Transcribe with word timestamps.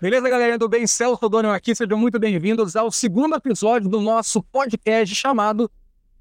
Beleza, 0.00 0.28
galera 0.28 0.58
do 0.58 0.68
bem? 0.68 0.86
Celso 0.86 1.26
Dono 1.26 1.50
aqui, 1.50 1.74
sejam 1.74 1.96
muito 1.96 2.18
bem-vindos 2.18 2.76
ao 2.76 2.92
segundo 2.92 3.34
episódio 3.34 3.88
do 3.88 3.98
nosso 3.98 4.42
podcast 4.42 5.14
chamado 5.14 5.70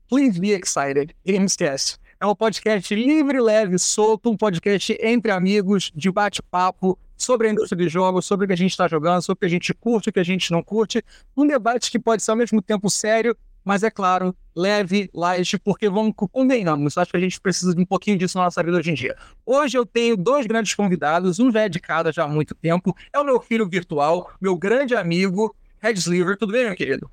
Please 0.07 0.39
Be 0.39 0.51
Excited 0.51 1.13
Gamescast. 1.25 1.97
É 2.17 2.25
um 2.25 2.33
podcast 2.33 2.95
livre, 2.95 3.41
leve, 3.41 3.77
solto, 3.77 4.31
um 4.31 4.37
podcast 4.37 4.97
entre 5.01 5.29
amigos, 5.29 5.91
de 5.93 6.09
bate-papo 6.09 6.97
sobre 7.17 7.49
a 7.49 7.51
indústria 7.51 7.83
de 7.83 7.89
jogos, 7.89 8.25
sobre 8.25 8.45
o 8.45 8.47
que 8.47 8.53
a 8.53 8.57
gente 8.57 8.71
está 8.71 8.87
jogando, 8.87 9.21
sobre 9.21 9.39
o 9.39 9.41
que 9.41 9.45
a 9.45 9.49
gente 9.49 9.73
curte, 9.73 10.09
o 10.09 10.13
que 10.13 10.21
a 10.21 10.23
gente 10.23 10.51
não 10.53 10.63
curte. 10.63 11.03
Um 11.35 11.45
debate 11.45 11.91
que 11.91 11.99
pode 11.99 12.23
ser 12.23 12.31
ao 12.31 12.37
mesmo 12.37 12.61
tempo 12.61 12.89
sério, 12.89 13.35
mas 13.65 13.81
é 13.81 13.89
claro, 13.89 14.33
leve, 14.55 15.09
light, 15.13 15.57
porque 15.57 15.89
vamos 15.89 16.13
convenhamos, 16.15 16.97
acho 16.97 17.11
que 17.11 17.17
a 17.17 17.19
gente 17.19 17.41
precisa 17.41 17.73
de 17.73 17.81
um 17.81 17.85
pouquinho 17.85 18.17
disso 18.17 18.37
na 18.37 18.45
nossa 18.45 18.63
vida 18.63 18.77
hoje 18.77 18.91
em 18.91 18.93
dia. 18.93 19.15
Hoje 19.45 19.77
eu 19.77 19.85
tenho 19.85 20.15
dois 20.15 20.45
grandes 20.45 20.75
convidados, 20.75 21.39
um 21.39 21.51
já 21.51 21.61
é 21.61 21.69
de 21.69 21.79
cada 21.79 22.11
já 22.11 22.23
há 22.23 22.27
muito 22.27 22.53
tempo, 22.53 22.95
é 23.11 23.19
o 23.19 23.23
meu 23.23 23.41
filho 23.41 23.67
virtual, 23.67 24.31
meu 24.39 24.55
grande 24.55 24.95
amigo, 24.95 25.53
Red 25.81 25.93
Sliver. 25.93 26.37
Tudo 26.37 26.53
bem, 26.53 26.65
meu 26.65 26.75
querido? 26.75 27.09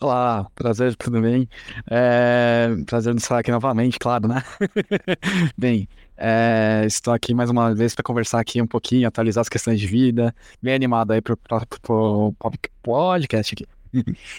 Olá, 0.00 0.46
prazer, 0.54 0.94
tudo 0.96 1.20
bem? 1.20 1.48
É... 1.90 2.68
Prazer 2.86 3.14
de 3.14 3.20
estar 3.20 3.38
aqui 3.38 3.50
novamente, 3.50 3.98
claro, 3.98 4.28
né? 4.28 4.42
bem, 5.56 5.88
é... 6.16 6.82
estou 6.86 7.14
aqui 7.14 7.34
mais 7.34 7.48
uma 7.50 7.74
vez 7.74 7.94
para 7.94 8.02
conversar 8.02 8.40
aqui 8.40 8.60
um 8.60 8.66
pouquinho, 8.66 9.08
atualizar 9.08 9.42
as 9.42 9.48
questões 9.48 9.80
de 9.80 9.86
vida, 9.86 10.34
bem 10.60 10.74
animado 10.74 11.12
aí 11.12 11.22
para 11.22 11.34
o 11.34 12.34
podcast 12.82 13.54
aqui. 13.54 13.73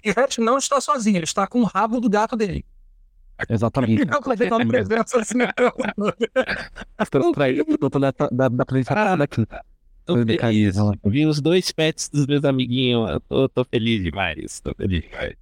E 0.03 0.09
Hatch 0.09 0.39
não 0.39 0.57
está 0.57 0.81
sozinho, 0.81 1.17
ele 1.17 1.23
está 1.23 1.47
com 1.47 1.61
o 1.61 1.63
rabo 1.63 1.99
do 1.99 2.09
gato 2.09 2.35
dele. 2.35 2.65
Exatamente. 3.49 4.05
Não 4.05 4.19
uma 4.19 4.67
presença 4.67 5.19
assim. 5.19 5.37
Da 8.31 8.45
apresentação 8.59 9.17
daqui. 9.17 9.45
Tô 10.05 10.15
feliz. 10.23 10.75
Vi 11.05 11.25
os 11.25 11.41
dois 11.41 11.71
pets 11.71 12.09
dos 12.09 12.27
meus 12.27 12.45
amiguinhos. 12.45 13.09
Eu 13.09 13.19
tô, 13.19 13.49
tô 13.49 13.65
feliz 13.65 14.03
demais. 14.03 14.59
Tô 14.61 14.73
feliz 14.75 15.01
demais. 15.01 15.35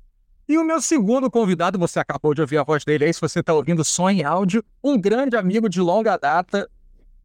E 0.47 0.57
o 0.57 0.63
meu 0.63 0.81
segundo 0.81 1.29
convidado, 1.31 1.79
você 1.79 1.99
acabou 1.99 2.33
de 2.33 2.41
ouvir 2.41 2.57
a 2.57 2.63
voz 2.63 2.83
dele 2.83 3.05
aí, 3.05 3.13
se 3.13 3.21
você 3.21 3.39
está 3.39 3.53
ouvindo 3.53 3.83
só 3.83 4.09
em 4.09 4.23
áudio, 4.23 4.63
um 4.83 4.99
grande 4.99 5.37
amigo 5.37 5.69
de 5.69 5.79
longa 5.79 6.17
data. 6.17 6.69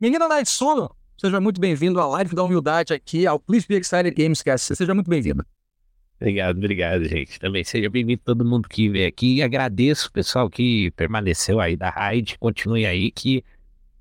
Menina 0.01 0.29
Night 0.29 0.49
Sono, 0.49 0.95
seja 1.17 1.41
muito 1.41 1.61
bem-vindo 1.61 2.01
à 2.01 2.07
live 2.07 2.35
da 2.35 2.45
humildade 2.45 2.95
aqui, 2.95 3.27
ao 3.27 3.39
Please 3.41 3.67
Be 3.67 3.75
Excited 3.75 4.13
Gamescast. 4.13 4.77
Seja 4.77 4.95
muito 4.95 5.11
bem-vindo. 5.11 5.45
Obrigado, 6.21 6.57
obrigado, 6.57 7.05
gente. 7.05 7.39
Também 7.39 7.63
seja 7.63 7.89
bem-vindo 7.89 8.21
todo 8.25 8.45
mundo 8.45 8.69
que 8.69 8.89
veio 8.89 9.09
aqui. 9.09 9.41
Agradeço 9.41 10.09
o 10.09 10.13
pessoal 10.13 10.51
que 10.51 10.91
permaneceu 10.93 11.61
aí 11.61 11.77
da 11.77 11.91
raid. 11.91 12.37
Continue 12.39 12.87
aí 12.87 13.13
que 13.13 13.45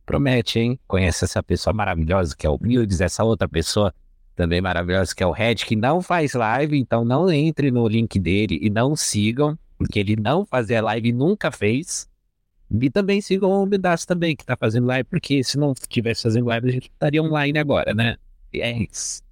promete, 0.04 0.58
hein? 0.58 0.80
Conhece 0.88 1.26
essa 1.26 1.44
pessoa 1.44 1.73
maravilhosa 1.73 2.36
que 2.36 2.48
é 2.48 2.50
o 2.50 2.58
Mildes, 2.60 3.02
essa 3.02 3.23
outra 3.23 3.48
pessoa 3.48 3.94
também 4.36 4.62
maravilhosa 4.62 5.14
que 5.14 5.22
é 5.22 5.28
o 5.28 5.32
Red, 5.32 5.56
que 5.56 5.76
não 5.76 6.02
faz 6.02 6.34
live, 6.34 6.78
então 6.78 7.04
não 7.04 7.30
entre 7.32 7.70
no 7.72 7.88
link 7.88 8.20
dele 8.20 8.58
e 8.62 8.70
não 8.70 8.95
sigam, 8.95 9.58
porque 9.78 10.00
ele 10.00 10.16
não 10.16 10.45
fazia 10.45 10.82
live 10.82 11.10
e 11.10 11.12
nunca 11.12 11.52
fez. 11.52 12.08
E 12.70 12.90
também 12.90 13.20
sigam 13.22 13.50
o 13.52 13.66
Midas 13.66 14.06
também, 14.06 14.36
que 14.36 14.45
tá 14.45 14.56
fazendo 14.56 14.88
live, 14.88 15.08
porque 15.10 15.44
se 15.44 15.58
não 15.58 15.73
tivesse 15.73 16.23
fazendo 16.23 16.48
live, 16.48 16.70
a 16.70 16.72
gente 16.72 16.90
estaria 16.90 17.22
online 17.22 17.58
agora, 17.60 17.94
né? 17.94 18.18
E 18.54 18.62
é 18.62 18.78
isso. 18.84 19.27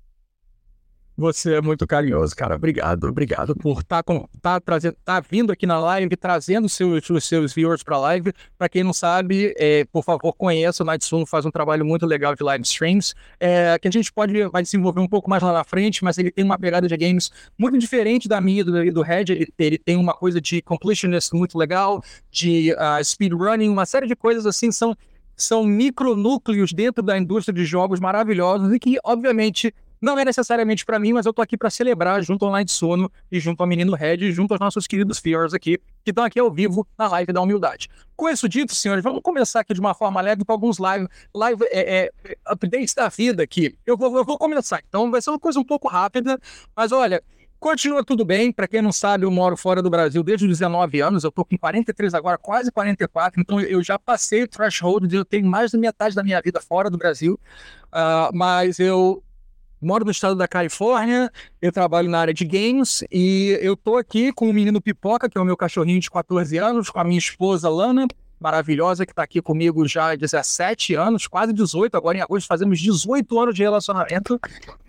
Você 1.17 1.53
é 1.53 1.61
muito 1.61 1.87
carinhoso, 1.87 2.35
cara. 2.35 2.55
Obrigado, 2.55 3.05
obrigado 3.05 3.55
por 3.55 3.79
estar 3.79 4.03
tá 4.03 4.13
tá 4.41 4.59
trazendo, 4.59 4.97
tá 5.05 5.21
vindo 5.21 5.49
aqui 5.49 5.65
na 5.65 5.79
live, 5.79 6.13
trazendo 6.17 6.67
seus, 6.67 7.09
os 7.09 7.23
seus 7.23 7.53
viewers 7.53 7.83
para 7.83 7.95
a 7.95 7.99
live. 7.99 8.33
Para 8.57 8.67
quem 8.67 8.83
não 8.83 8.91
sabe, 8.91 9.53
é, 9.57 9.85
por 9.85 10.03
favor, 10.03 10.33
conheça 10.33 10.83
o 10.83 10.85
Nightsuno, 10.85 11.25
faz 11.25 11.45
um 11.45 11.51
trabalho 11.51 11.85
muito 11.85 12.05
legal 12.05 12.35
de 12.35 12.43
live 12.43 12.63
streams, 12.65 13.13
é, 13.39 13.79
que 13.79 13.87
a 13.87 13.91
gente 13.91 14.11
pode 14.11 14.45
vai 14.49 14.61
desenvolver 14.61 14.99
um 14.99 15.07
pouco 15.07 15.29
mais 15.29 15.41
lá 15.41 15.53
na 15.53 15.63
frente, 15.63 16.03
mas 16.03 16.17
ele 16.17 16.31
tem 16.31 16.43
uma 16.43 16.59
pegada 16.59 16.85
de 16.85 16.97
games 16.97 17.31
muito 17.57 17.77
diferente 17.77 18.27
da 18.27 18.41
minha 18.41 18.59
e 18.59 18.63
do, 18.65 18.93
do 18.93 19.01
Red. 19.01 19.25
Ele, 19.29 19.47
ele 19.57 19.77
tem 19.77 19.95
uma 19.95 20.13
coisa 20.13 20.41
de 20.41 20.61
completionist 20.61 21.33
muito 21.33 21.57
legal, 21.57 22.03
de 22.29 22.73
uh, 22.73 23.01
speedrunning, 23.01 23.69
uma 23.69 23.85
série 23.85 24.05
de 24.05 24.17
coisas 24.17 24.45
assim 24.45 24.69
são 24.69 24.93
são 25.37 25.65
micronúcleos 25.65 26.71
dentro 26.71 27.03
da 27.03 27.17
indústria 27.17 27.53
de 27.53 27.65
jogos 27.65 27.99
maravilhosos 27.99 28.73
e 28.73 28.79
que, 28.79 28.97
obviamente, 29.03 29.73
não 30.01 30.17
é 30.17 30.25
necessariamente 30.25 30.85
para 30.85 30.99
mim, 30.99 31.13
mas 31.13 31.25
eu 31.25 31.33
tô 31.33 31.41
aqui 31.41 31.57
para 31.57 31.69
celebrar 31.69 32.21
junto 32.23 32.45
ao 32.45 32.51
Night 32.51 32.71
Sono 32.71 33.11
e 33.31 33.39
junto 33.39 33.61
ao 33.61 33.67
Menino 33.67 33.95
Red 33.95 34.17
e 34.17 34.31
junto 34.31 34.53
aos 34.53 34.59
nossos 34.59 34.87
queridos 34.87 35.19
Fears 35.19 35.53
aqui, 35.53 35.79
que 36.03 36.11
estão 36.11 36.23
aqui 36.23 36.39
ao 36.39 36.51
vivo 36.51 36.87
na 36.97 37.07
live 37.07 37.31
da 37.33 37.41
humildade. 37.41 37.89
Com 38.15 38.29
isso 38.29 38.47
dito, 38.47 38.73
senhores, 38.73 39.03
vamos 39.03 39.21
começar 39.21 39.61
aqui 39.61 39.73
de 39.73 39.79
uma 39.79 39.93
forma 39.93 40.21
leve 40.21 40.45
com 40.45 40.51
alguns 40.51 40.77
live, 40.77 41.07
live 41.33 41.63
é, 41.65 42.11
é, 42.25 42.37
updates 42.47 42.93
da 42.93 43.09
vida 43.09 43.43
aqui. 43.43 43.75
Eu 43.85 43.97
vou, 43.97 44.15
eu 44.17 44.23
vou 44.23 44.37
começar, 44.37 44.81
então 44.87 45.11
vai 45.11 45.21
ser 45.21 45.31
uma 45.31 45.39
coisa 45.39 45.59
um 45.59 45.63
pouco 45.63 45.87
rápida, 45.87 46.39
mas 46.75 46.91
olha, 46.91 47.21
Continua 47.65 48.03
tudo 48.03 48.23
bem, 48.23 48.51
para 48.51 48.67
quem 48.67 48.79
não 48.79 48.91
sabe, 48.91 49.25
eu 49.25 49.31
moro 49.31 49.57
fora 49.57 49.81
do 49.81 49.89
Brasil 49.89 50.21
desde 50.21 50.45
os 50.45 50.59
19 50.59 51.01
anos, 51.01 51.23
eu 51.23 51.31
tô 51.31 51.43
com 51.43 51.57
43 51.57 52.13
agora, 52.13 52.37
quase 52.37 52.71
44, 52.71 53.41
então 53.41 53.59
eu 53.59 53.81
já 53.81 53.97
passei 53.97 54.43
o 54.43 54.47
threshold, 54.47 55.11
eu 55.11 55.25
tenho 55.25 55.47
mais 55.47 55.71
da 55.71 55.79
metade 55.79 56.13
da 56.13 56.21
minha 56.21 56.39
vida 56.39 56.61
fora 56.61 56.91
do 56.91 56.97
Brasil, 56.97 57.39
uh, 57.87 58.29
mas 58.35 58.77
eu 58.77 59.23
moro 59.85 60.03
no 60.03 60.11
estado 60.11 60.35
da 60.35 60.47
Califórnia, 60.47 61.31
eu 61.61 61.71
trabalho 61.71 62.09
na 62.09 62.19
área 62.19 62.33
de 62.33 62.43
games 62.43 63.03
e 63.11 63.57
eu 63.61 63.77
tô 63.77 63.97
aqui 63.97 64.33
com 64.33 64.49
o 64.49 64.53
menino 64.53 64.81
Pipoca, 64.81 65.29
que 65.29 65.37
é 65.37 65.41
o 65.41 65.45
meu 65.45 65.55
cachorrinho 65.55 65.99
de 65.99 66.09
14 66.09 66.57
anos, 66.57 66.89
com 66.89 66.99
a 66.99 67.03
minha 67.03 67.19
esposa 67.19 67.69
Lana, 67.69 68.07
maravilhosa, 68.39 69.05
que 69.05 69.11
está 69.11 69.21
aqui 69.21 69.41
comigo 69.41 69.87
já 69.87 70.11
há 70.11 70.15
17 70.15 70.95
anos, 70.95 71.27
quase 71.27 71.53
18, 71.53 71.95
agora 71.95 72.17
em 72.17 72.21
agosto 72.21 72.47
fazemos 72.47 72.79
18 72.79 73.39
anos 73.39 73.55
de 73.55 73.61
relacionamento. 73.61 74.39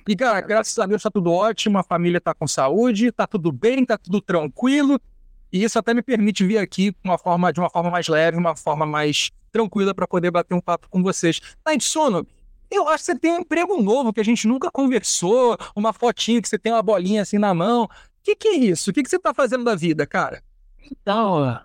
E, 0.08 0.16
cara, 0.16 0.40
graças 0.40 0.78
a 0.78 0.86
Deus 0.86 1.00
está 1.00 1.10
tudo 1.10 1.30
ótimo, 1.30 1.78
a 1.78 1.82
família 1.82 2.18
está 2.18 2.32
com 2.32 2.46
saúde, 2.46 3.08
está 3.08 3.26
tudo 3.26 3.52
bem, 3.52 3.82
está 3.82 3.98
tudo 3.98 4.20
tranquilo. 4.22 4.98
E 5.52 5.62
isso 5.62 5.78
até 5.78 5.92
me 5.92 6.02
permite 6.02 6.44
vir 6.44 6.58
aqui 6.58 6.94
uma 7.04 7.18
forma, 7.18 7.52
de 7.52 7.60
uma 7.60 7.68
forma 7.68 7.90
mais 7.90 8.08
leve, 8.08 8.36
uma 8.38 8.56
forma 8.56 8.86
mais 8.86 9.30
tranquila 9.52 9.94
para 9.94 10.06
poder 10.06 10.30
bater 10.30 10.54
um 10.54 10.60
papo 10.60 10.88
com 10.88 11.02
vocês. 11.02 11.40
Tá 11.62 11.74
de 11.74 11.84
sono? 11.84 12.26
Eu 12.70 12.88
acho 12.88 13.04
que 13.04 13.12
você 13.12 13.18
tem 13.18 13.32
um 13.32 13.40
emprego 13.40 13.80
novo 13.82 14.12
que 14.12 14.20
a 14.20 14.24
gente 14.24 14.46
nunca 14.46 14.70
conversou, 14.70 15.56
uma 15.74 15.92
fotinha 15.92 16.42
que 16.42 16.48
você 16.48 16.58
tem 16.58 16.72
uma 16.72 16.82
bolinha 16.82 17.22
assim 17.22 17.38
na 17.38 17.54
mão. 17.54 17.84
O 17.84 17.88
que, 18.22 18.34
que 18.34 18.48
é 18.48 18.56
isso? 18.56 18.90
O 18.90 18.92
que, 18.92 19.02
que 19.02 19.10
você 19.10 19.18
tá 19.18 19.32
fazendo 19.32 19.64
da 19.64 19.74
vida, 19.74 20.06
cara? 20.06 20.42
Então, 20.90 21.60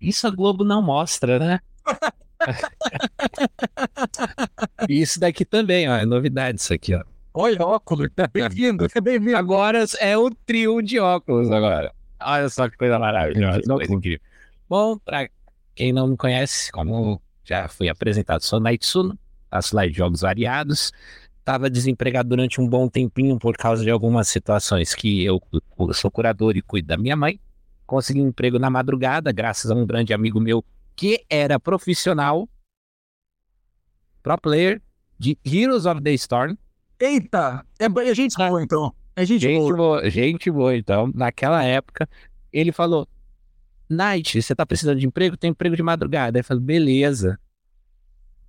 isso 0.00 0.26
a 0.26 0.30
Globo 0.30 0.64
não 0.64 0.82
mostra, 0.82 1.38
né? 1.38 1.60
isso 4.88 5.20
daqui 5.20 5.44
também, 5.44 5.88
ó, 5.88 5.96
é 5.96 6.04
novidade 6.04 6.60
isso 6.60 6.74
aqui, 6.74 6.94
ó. 6.94 7.02
Olha, 7.32 7.62
óculos, 7.62 8.08
tá 8.14 8.26
bem-vindo, 8.26 8.86
é 8.94 9.00
bem-vindo. 9.00 9.36
Agora 9.36 9.84
é 10.00 10.16
o 10.16 10.30
trio 10.30 10.80
de 10.80 10.98
óculos 10.98 11.50
agora. 11.50 11.92
Olha 12.18 12.48
só 12.48 12.68
que 12.68 12.78
coisa 12.78 12.98
maravilhosa, 12.98 13.62
coisa 13.62 13.92
incrível. 13.92 14.20
Bom, 14.68 14.98
pra 14.98 15.28
quem 15.74 15.92
não 15.92 16.08
me 16.08 16.16
conhece, 16.16 16.72
como 16.72 17.20
já 17.44 17.68
fui 17.68 17.88
apresentado, 17.88 18.40
sou 18.40 18.58
Naitsuno, 18.58 19.18
lá 19.74 19.86
de 19.86 19.92
jogos 19.92 20.20
variados. 20.20 20.92
Estava 21.38 21.70
desempregado 21.70 22.28
durante 22.28 22.60
um 22.60 22.68
bom 22.68 22.88
tempinho 22.88 23.38
por 23.38 23.56
causa 23.56 23.82
de 23.84 23.90
algumas 23.90 24.28
situações 24.28 24.94
que 24.94 25.24
eu, 25.24 25.40
eu 25.78 25.94
sou 25.94 26.10
curador 26.10 26.56
e 26.56 26.62
cuido 26.62 26.88
da 26.88 26.96
minha 26.96 27.16
mãe. 27.16 27.40
Consegui 27.86 28.20
um 28.20 28.28
emprego 28.28 28.58
na 28.58 28.68
madrugada, 28.68 29.30
graças 29.30 29.70
a 29.70 29.74
um 29.74 29.86
grande 29.86 30.12
amigo 30.12 30.40
meu 30.40 30.64
que 30.96 31.24
era 31.30 31.60
profissional, 31.60 32.48
pro 34.22 34.36
player 34.38 34.82
de 35.18 35.38
Heroes 35.44 35.86
of 35.86 36.00
the 36.02 36.12
Storm. 36.14 36.56
Eita! 36.98 37.64
É, 37.78 37.84
é 37.84 38.14
gente 38.14 38.36
boa, 38.36 38.62
então. 38.62 38.92
É 39.14 39.24
gente, 39.24 39.42
gente 39.42 39.60
boa. 39.60 39.76
boa. 39.76 40.10
Gente 40.10 40.50
boa, 40.50 40.76
então. 40.76 41.10
Naquela 41.14 41.62
época, 41.62 42.08
ele 42.52 42.72
falou: 42.72 43.06
Night, 43.88 44.42
você 44.42 44.54
tá 44.54 44.66
precisando 44.66 44.98
de 44.98 45.06
emprego? 45.06 45.36
Tem 45.36 45.50
emprego 45.50 45.76
de 45.76 45.82
madrugada. 45.82 46.38
Aí 46.38 46.40
eu 46.40 46.44
falei: 46.44 46.62
beleza. 46.62 47.38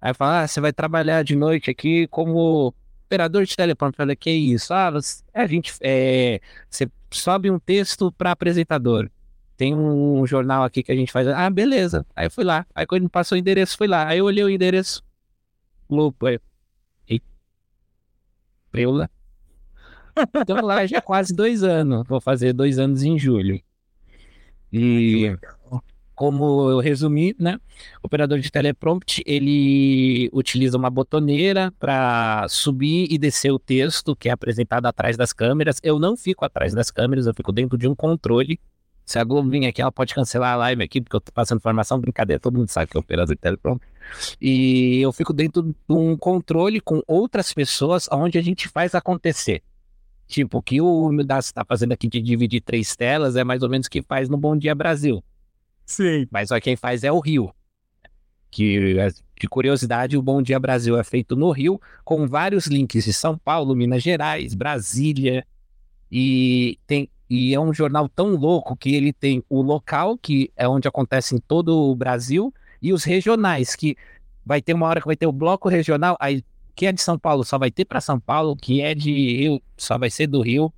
Aí 0.01 0.13
fala, 0.13 0.43
ah, 0.43 0.47
você 0.47 0.61
vai 0.61 0.71
trabalhar 0.71 1.23
de 1.23 1.35
noite 1.35 1.69
aqui 1.69 2.07
como 2.07 2.73
operador 3.05 3.45
de 3.45 3.55
telefone. 3.55 3.91
Eu 3.91 3.97
falei, 3.97 4.15
que 4.15 4.31
isso? 4.31 4.73
Ah, 4.73 4.91
você, 4.91 5.23
a 5.33 5.47
gente, 5.47 5.73
é, 5.81 6.39
você 6.69 6.89
sobe 7.09 7.49
um 7.49 7.59
texto 7.59 8.11
para 8.11 8.31
apresentador. 8.31 9.09
Tem 9.55 9.73
um 9.73 10.25
jornal 10.27 10.63
aqui 10.63 10.83
que 10.83 10.91
a 10.91 10.95
gente 10.95 11.11
faz. 11.11 11.27
Ah, 11.27 11.49
beleza. 11.49 12.05
Aí 12.15 12.27
eu 12.27 12.31
fui 12.31 12.43
lá. 12.43 12.65
Aí 12.75 12.85
quando 12.85 13.09
passou 13.09 13.35
o 13.35 13.39
endereço, 13.39 13.75
fui 13.75 13.87
lá. 13.87 14.07
Aí 14.07 14.19
eu 14.19 14.25
olhei 14.25 14.43
o 14.43 14.49
endereço. 14.49 15.03
Lupa. 15.89 16.27
Aí, 16.29 16.39
e... 17.09 17.21
Preula. 18.71 19.09
Então 20.35 20.65
lá 20.65 20.83
já 20.87 20.99
quase 20.99 21.31
dois 21.31 21.63
anos. 21.63 22.03
Vou 22.07 22.19
fazer 22.19 22.51
dois 22.51 22.79
anos 22.79 23.03
em 23.03 23.19
julho. 23.19 23.61
E 24.73 25.37
como 26.17 26.71
eu 26.71 26.79
resumi, 26.79 27.35
né? 27.37 27.59
O 28.03 28.07
operador 28.07 28.39
de 28.39 28.49
teleprompt, 28.51 29.21
ele 29.23 30.27
utiliza 30.33 30.75
uma 30.75 30.89
botoneira 30.89 31.71
para 31.79 32.47
subir 32.49 33.07
e 33.11 33.19
descer 33.19 33.51
o 33.51 33.59
texto 33.59 34.15
que 34.15 34.27
é 34.27 34.31
apresentado 34.31 34.87
atrás 34.87 35.15
das 35.15 35.31
câmeras. 35.31 35.79
Eu 35.83 35.99
não 35.99 36.17
fico 36.17 36.43
atrás 36.43 36.73
das 36.73 36.89
câmeras, 36.89 37.27
eu 37.27 37.35
fico 37.35 37.51
dentro 37.51 37.77
de 37.77 37.87
um 37.87 37.93
controle. 37.93 38.59
Se 39.05 39.19
a 39.19 39.23
Globo 39.23 39.47
vir 39.47 39.67
aqui, 39.67 39.79
ela 39.79 39.91
pode 39.91 40.15
cancelar 40.15 40.53
a 40.53 40.55
live 40.55 40.83
aqui, 40.83 40.99
porque 40.99 41.15
eu 41.15 41.21
tô 41.21 41.31
passando 41.31 41.59
informação, 41.59 41.99
brincadeira, 41.99 42.39
todo 42.39 42.57
mundo 42.57 42.69
sabe 42.69 42.89
que 42.89 42.97
é 42.97 42.99
operador 42.99 43.35
de 43.35 43.39
teleprompt. 43.39 43.85
E 44.41 44.99
eu 44.99 45.13
fico 45.13 45.31
dentro 45.31 45.61
de 45.61 45.75
um 45.87 46.17
controle 46.17 46.81
com 46.81 47.03
outras 47.07 47.53
pessoas 47.53 48.09
onde 48.11 48.39
a 48.39 48.41
gente 48.41 48.67
faz 48.67 48.95
acontecer. 48.95 49.61
Tipo, 50.25 50.57
o 50.57 50.61
que 50.63 50.81
o 50.81 51.09
Midas 51.09 51.45
está 51.45 51.63
fazendo 51.63 51.91
aqui 51.91 52.07
de 52.07 52.19
dividir 52.19 52.61
três 52.61 52.95
telas 52.95 53.35
é 53.35 53.43
mais 53.43 53.61
ou 53.61 53.69
menos 53.69 53.85
o 53.85 53.89
que 53.89 54.01
faz 54.01 54.27
no 54.27 54.35
Bom 54.35 54.57
Dia 54.57 54.73
Brasil. 54.73 55.23
Sim. 55.87 56.27
Mas 56.29 56.49
só 56.49 56.59
quem 56.59 56.75
faz 56.75 57.03
é 57.03 57.11
o 57.11 57.19
Rio. 57.19 57.51
Que, 58.51 58.95
de 59.39 59.47
curiosidade, 59.47 60.17
o 60.17 60.21
Bom 60.21 60.41
Dia 60.41 60.59
Brasil 60.59 60.97
é 60.99 61.03
feito 61.03 61.35
no 61.35 61.49
Rio, 61.49 61.81
com 62.03 62.27
vários 62.27 62.67
links 62.67 63.05
de 63.05 63.13
São 63.13 63.37
Paulo, 63.37 63.73
Minas 63.73 64.03
Gerais, 64.03 64.53
Brasília. 64.53 65.45
E, 66.11 66.77
tem, 66.85 67.09
e 67.29 67.53
é 67.53 67.59
um 67.59 67.73
jornal 67.73 68.07
tão 68.09 68.35
louco 68.35 68.75
que 68.75 68.93
ele 68.93 69.13
tem 69.13 69.43
o 69.49 69.61
local, 69.61 70.17
que 70.17 70.51
é 70.55 70.67
onde 70.67 70.87
acontece 70.87 71.35
em 71.35 71.39
todo 71.39 71.69
o 71.69 71.95
Brasil, 71.95 72.53
e 72.81 72.93
os 72.93 73.03
regionais, 73.03 73.75
que 73.75 73.95
vai 74.45 74.61
ter 74.61 74.73
uma 74.73 74.87
hora 74.87 75.01
que 75.01 75.07
vai 75.07 75.15
ter 75.15 75.25
o 75.25 75.31
bloco 75.31 75.69
regional, 75.69 76.17
aí 76.19 76.43
que 76.75 76.85
é 76.85 76.91
de 76.91 77.01
São 77.01 77.17
Paulo 77.17 77.43
só 77.43 77.57
vai 77.57 77.71
ter 77.71 77.85
para 77.85 77.99
São 77.99 78.19
Paulo, 78.19 78.55
que 78.55 78.81
é 78.81 78.93
de 78.93 79.11
Rio 79.11 79.61
só 79.75 79.97
vai 79.97 80.09
ser 80.09 80.27
do 80.27 80.41
Rio. 80.41 80.71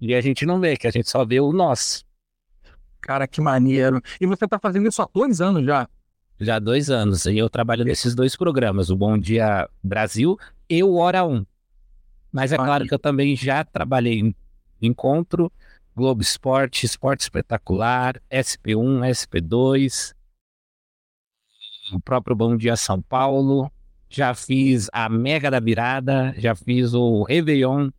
E 0.00 0.14
a 0.14 0.20
gente 0.20 0.44
não 0.46 0.58
vê, 0.58 0.76
que 0.76 0.86
a 0.86 0.90
gente 0.90 1.08
só 1.08 1.24
vê 1.24 1.38
o 1.38 1.52
nosso. 1.52 2.04
Cara, 3.00 3.26
que 3.26 3.40
maneiro. 3.40 4.02
E 4.20 4.26
você 4.26 4.46
tá 4.46 4.58
fazendo 4.58 4.88
isso 4.88 5.00
há 5.02 5.08
dois 5.12 5.40
anos 5.40 5.64
já? 5.64 5.88
Já 6.40 6.56
há 6.56 6.58
dois 6.58 6.90
anos. 6.90 7.26
E 7.26 7.38
eu 7.38 7.48
trabalho 7.48 7.84
nesses 7.84 8.14
dois 8.14 8.36
programas, 8.36 8.90
o 8.90 8.96
Bom 8.96 9.18
Dia 9.18 9.68
Brasil 9.82 10.38
e 10.68 10.82
o 10.82 10.94
Hora 10.96 11.24
1. 11.24 11.44
Mas 12.30 12.52
é 12.52 12.56
claro 12.56 12.86
que 12.86 12.94
eu 12.94 12.98
também 12.98 13.34
já 13.34 13.64
trabalhei 13.64 14.20
em 14.20 14.34
Encontro, 14.80 15.50
Globo 15.96 16.22
Esporte, 16.22 16.86
Esporte 16.86 17.22
Espetacular, 17.22 18.20
SP1, 18.30 19.00
SP2, 19.10 20.14
o 21.92 22.00
próprio 22.00 22.36
Bom 22.36 22.56
Dia 22.56 22.76
São 22.76 23.00
Paulo, 23.00 23.70
já 24.08 24.34
fiz 24.34 24.88
a 24.92 25.08
Mega 25.08 25.50
da 25.50 25.58
Virada, 25.58 26.34
já 26.38 26.54
fiz 26.54 26.94
o 26.94 27.22
Réveillon 27.22 27.90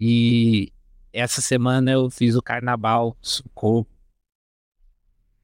e 0.00 0.72
essa 1.12 1.40
semana 1.40 1.90
eu 1.90 2.10
fiz 2.10 2.34
o 2.34 2.42
Carnaval 2.42 3.16
Socorro. 3.20 3.86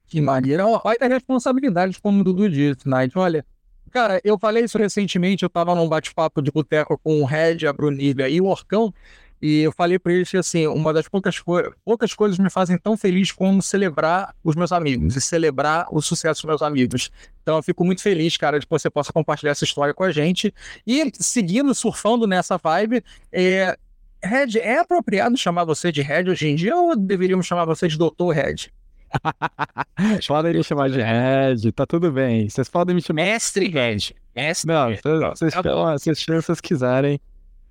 Que 0.07 0.21
maneira. 0.21 0.65
Olha 0.65 0.97
a 1.01 1.07
responsabilidade, 1.07 1.99
como 2.01 2.21
o 2.21 2.23
Dudu 2.23 2.49
disse, 2.49 2.87
Night. 2.87 3.17
Olha, 3.17 3.45
cara, 3.91 4.21
eu 4.23 4.39
falei 4.39 4.63
isso 4.63 4.77
recentemente, 4.77 5.43
eu 5.43 5.49
tava 5.49 5.75
num 5.75 5.87
bate-papo 5.87 6.41
de 6.41 6.49
boteco 6.49 6.97
com 6.97 7.21
o 7.21 7.25
Red, 7.25 7.67
a 7.67 7.73
Brunilha 7.73 8.29
e 8.29 8.39
o 8.39 8.45
Orcão, 8.45 8.93
e 9.41 9.59
eu 9.59 9.71
falei 9.71 9.99
para 9.99 10.13
eles 10.13 10.31
que, 10.31 10.37
assim, 10.37 10.65
uma 10.65 10.91
das 10.91 11.07
poucas, 11.07 11.39
co 11.39 11.61
poucas 11.85 12.13
coisas 12.13 12.39
me 12.39 12.49
fazem 12.49 12.77
tão 12.77 12.97
feliz 12.97 13.31
como 13.31 13.61
celebrar 13.61 14.33
os 14.43 14.55
meus 14.55 14.71
amigos 14.71 15.15
e 15.15 15.21
celebrar 15.21 15.87
o 15.91 16.01
sucesso 16.01 16.41
dos 16.41 16.47
meus 16.47 16.61
amigos. 16.61 17.11
Então 17.43 17.57
eu 17.57 17.63
fico 17.63 17.85
muito 17.85 18.01
feliz, 18.01 18.35
cara, 18.35 18.59
de 18.59 18.65
que 18.65 18.69
você 18.69 18.89
possa 18.89 19.13
compartilhar 19.13 19.51
essa 19.51 19.63
história 19.63 19.93
com 19.93 20.03
a 20.03 20.11
gente. 20.11 20.53
E 20.87 21.11
seguindo, 21.13 21.73
surfando 21.75 22.25
nessa 22.25 22.57
vibe, 22.57 23.03
é... 23.31 23.77
Red, 24.23 24.57
é 24.57 24.79
apropriado 24.79 25.37
chamar 25.37 25.63
você 25.63 25.91
de 25.91 26.01
Red 26.01 26.31
hoje 26.31 26.47
em 26.47 26.55
dia 26.55 26.75
ou 26.75 26.95
deveríamos 26.95 27.45
chamar 27.45 27.65
você 27.65 27.87
de 27.87 27.95
Doutor 27.97 28.33
Red? 28.33 28.71
podem 30.27 30.53
me 30.53 30.63
chamar 30.63 30.89
de 30.89 31.01
Red, 31.01 31.71
tá 31.73 31.85
tudo 31.85 32.11
bem. 32.11 32.49
Vocês 32.49 32.69
podem 32.69 32.95
me 32.95 33.01
chamar. 33.01 33.23
Mestre 33.23 33.67
Red. 33.69 34.15
Mestre. 34.35 34.67
Não, 34.71 34.89
vocês 35.35 35.53
chamam, 35.53 35.91
vocês 35.93 36.19
chamam 36.19 36.41
se 36.41 36.47
vocês 36.47 36.61
quiserem. 36.61 37.19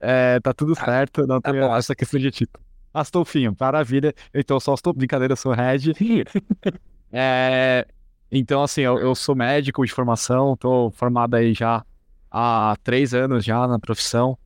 É, 0.00 0.40
tá 0.40 0.52
tudo 0.52 0.74
tá. 0.74 0.84
certo, 0.84 1.26
não 1.26 1.40
tá 1.40 1.52
tem 1.52 1.60
essa 1.60 1.94
questão 1.94 2.20
de 2.20 2.30
título. 2.30 2.64
Astolfinho, 2.92 3.54
maravilha. 3.58 4.14
Então, 4.34 4.58
só 4.58 4.74
estou 4.74 4.92
brincadeira, 4.92 5.32
eu 5.32 5.36
sou 5.36 5.52
Red. 5.52 5.92
é, 7.12 7.86
então, 8.30 8.62
assim, 8.62 8.82
eu, 8.82 8.98
eu, 8.98 9.14
sou 9.14 9.34
médico 9.34 9.84
de 9.84 9.92
formação, 9.92 10.56
tô 10.56 10.90
formado 10.90 11.34
aí 11.34 11.52
já 11.54 11.84
há 12.30 12.76
três 12.82 13.14
anos 13.14 13.44
já 13.44 13.66
na 13.66 13.78
profissão. 13.78 14.38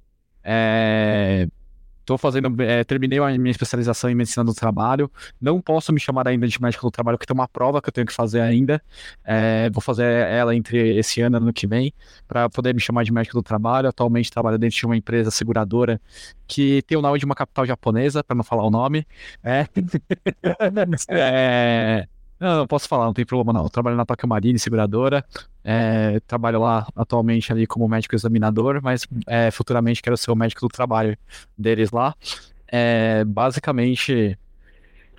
É, 0.42 1.46
Estou 2.00 2.19
fazendo, 2.19 2.61
é, 2.62 2.82
terminei 2.82 3.19
a 3.19 3.38
minha 3.38 3.50
especialização 3.50 4.11
em 4.11 4.14
medicina 4.14 4.44
do 4.44 4.55
trabalho. 4.55 5.11
Não 5.41 5.61
posso 5.61 5.93
me 5.93 6.00
chamar 6.00 6.26
ainda 6.26 6.49
de 6.49 6.61
médico 6.61 6.87
do 6.87 6.91
trabalho, 6.91 7.17
porque 7.17 7.26
tem 7.26 7.35
uma 7.35 7.47
prova 7.47 7.81
que 7.81 7.88
eu 7.88 7.93
tenho 7.93 8.06
que 8.06 8.12
fazer 8.12 8.41
ainda. 8.41 8.82
É, 9.25 9.70
vou 9.70 9.81
fazer 9.81 10.05
ela 10.05 10.55
entre 10.55 10.99
esse 10.99 11.20
ano 11.20 11.37
e 11.37 11.38
ano 11.38 11.52
que 11.52 11.67
vem, 11.67 11.93
para 12.26 12.49
poder 12.49 12.75
me 12.75 12.81
chamar 12.81 13.05
de 13.05 13.12
médico 13.12 13.37
do 13.37 13.43
trabalho. 13.43 13.88
Atualmente 13.88 14.31
trabalho 14.31 14.58
dentro 14.58 14.76
de 14.76 14.87
uma 14.87 14.97
empresa 14.97 15.31
seguradora 15.31 16.00
que 16.47 16.82
tem 16.82 16.99
o 16.99 17.02
nome 17.02 17.19
de 17.19 17.25
uma 17.25 17.35
capital 17.35 17.64
japonesa, 17.64 18.25
para 18.25 18.35
não 18.35 18.43
falar 18.43 18.64
o 18.64 18.70
nome. 18.70 19.06
É. 19.44 19.67
é 21.08 22.08
não, 22.40 22.58
não 22.58 22.66
posso 22.66 22.88
falar, 22.88 23.04
não 23.04 23.12
tem 23.12 23.25
problema 23.25 23.52
não. 23.52 23.64
Eu 23.64 23.70
trabalho 23.70 23.96
na 23.96 24.06
Tokyo 24.06 24.28
Marine, 24.28 24.58
seguradora. 24.58 25.25
É, 25.62 26.19
trabalho 26.20 26.60
lá 26.60 26.87
atualmente 26.96 27.52
ali 27.52 27.66
como 27.66 27.87
médico 27.87 28.14
examinador, 28.14 28.81
mas 28.82 29.06
é, 29.26 29.50
futuramente 29.50 30.00
quero 30.02 30.16
ser 30.16 30.31
o 30.31 30.34
médico 30.34 30.62
do 30.62 30.69
trabalho 30.69 31.16
deles 31.56 31.90
lá. 31.90 32.14
É, 32.66 33.25
basicamente, 33.25 34.38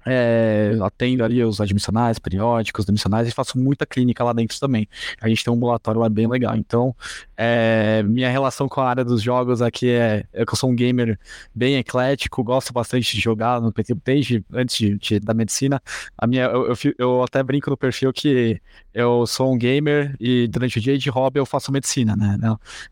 é, 0.06 0.78
atendo 0.82 1.24
ali 1.24 1.44
os 1.44 1.62
admissionais, 1.62 2.20
periódicos, 2.20 2.86
demissionais 2.86 3.28
e 3.28 3.32
faço 3.32 3.58
muita 3.58 3.86
clínica 3.86 4.24
lá 4.24 4.34
dentro 4.34 4.60
também. 4.60 4.88
A 5.20 5.28
gente 5.28 5.44
tem 5.44 5.54
um 5.54 5.58
ambulatório 5.58 6.02
lá 6.02 6.10
bem 6.10 6.28
legal. 6.28 6.56
Então, 6.56 6.96
é, 7.38 8.04
minha 8.04 8.30
relação 8.30 8.68
com 8.68 8.82
a 8.82 8.90
área 8.90 9.04
dos 9.04 9.22
jogos 9.22 9.62
aqui 9.62 9.90
é, 9.90 10.26
é 10.34 10.46
que 10.46 10.54
eu 10.54 10.58
sou 10.58 10.70
um 10.70 10.76
gamer 10.76 11.20
bem 11.54 11.78
eclético, 11.78 12.44
gosto 12.44 12.74
bastante 12.74 13.16
de 13.16 13.22
jogar 13.22 13.62
no 13.62 13.72
PT 13.72 13.96
desde 14.04 14.44
antes 14.54 14.78
de, 14.78 14.98
de, 14.98 15.20
da 15.20 15.34
medicina. 15.34 15.82
A 16.18 16.28
minha, 16.28 16.46
eu, 16.46 16.68
eu, 16.68 16.76
eu, 16.98 17.24
até 17.24 17.42
brinco 17.44 17.70
no 17.70 17.78
perfil 17.78 18.12
que 18.14 18.62
eu 18.94 19.26
sou 19.26 19.54
um 19.54 19.58
gamer 19.58 20.16
e 20.20 20.48
durante 20.48 20.78
o 20.78 20.82
dia 20.82 20.98
de 20.98 21.10
hobby 21.10 21.40
eu 21.40 21.46
faço 21.46 21.72
medicina, 21.72 22.16
né? 22.16 22.38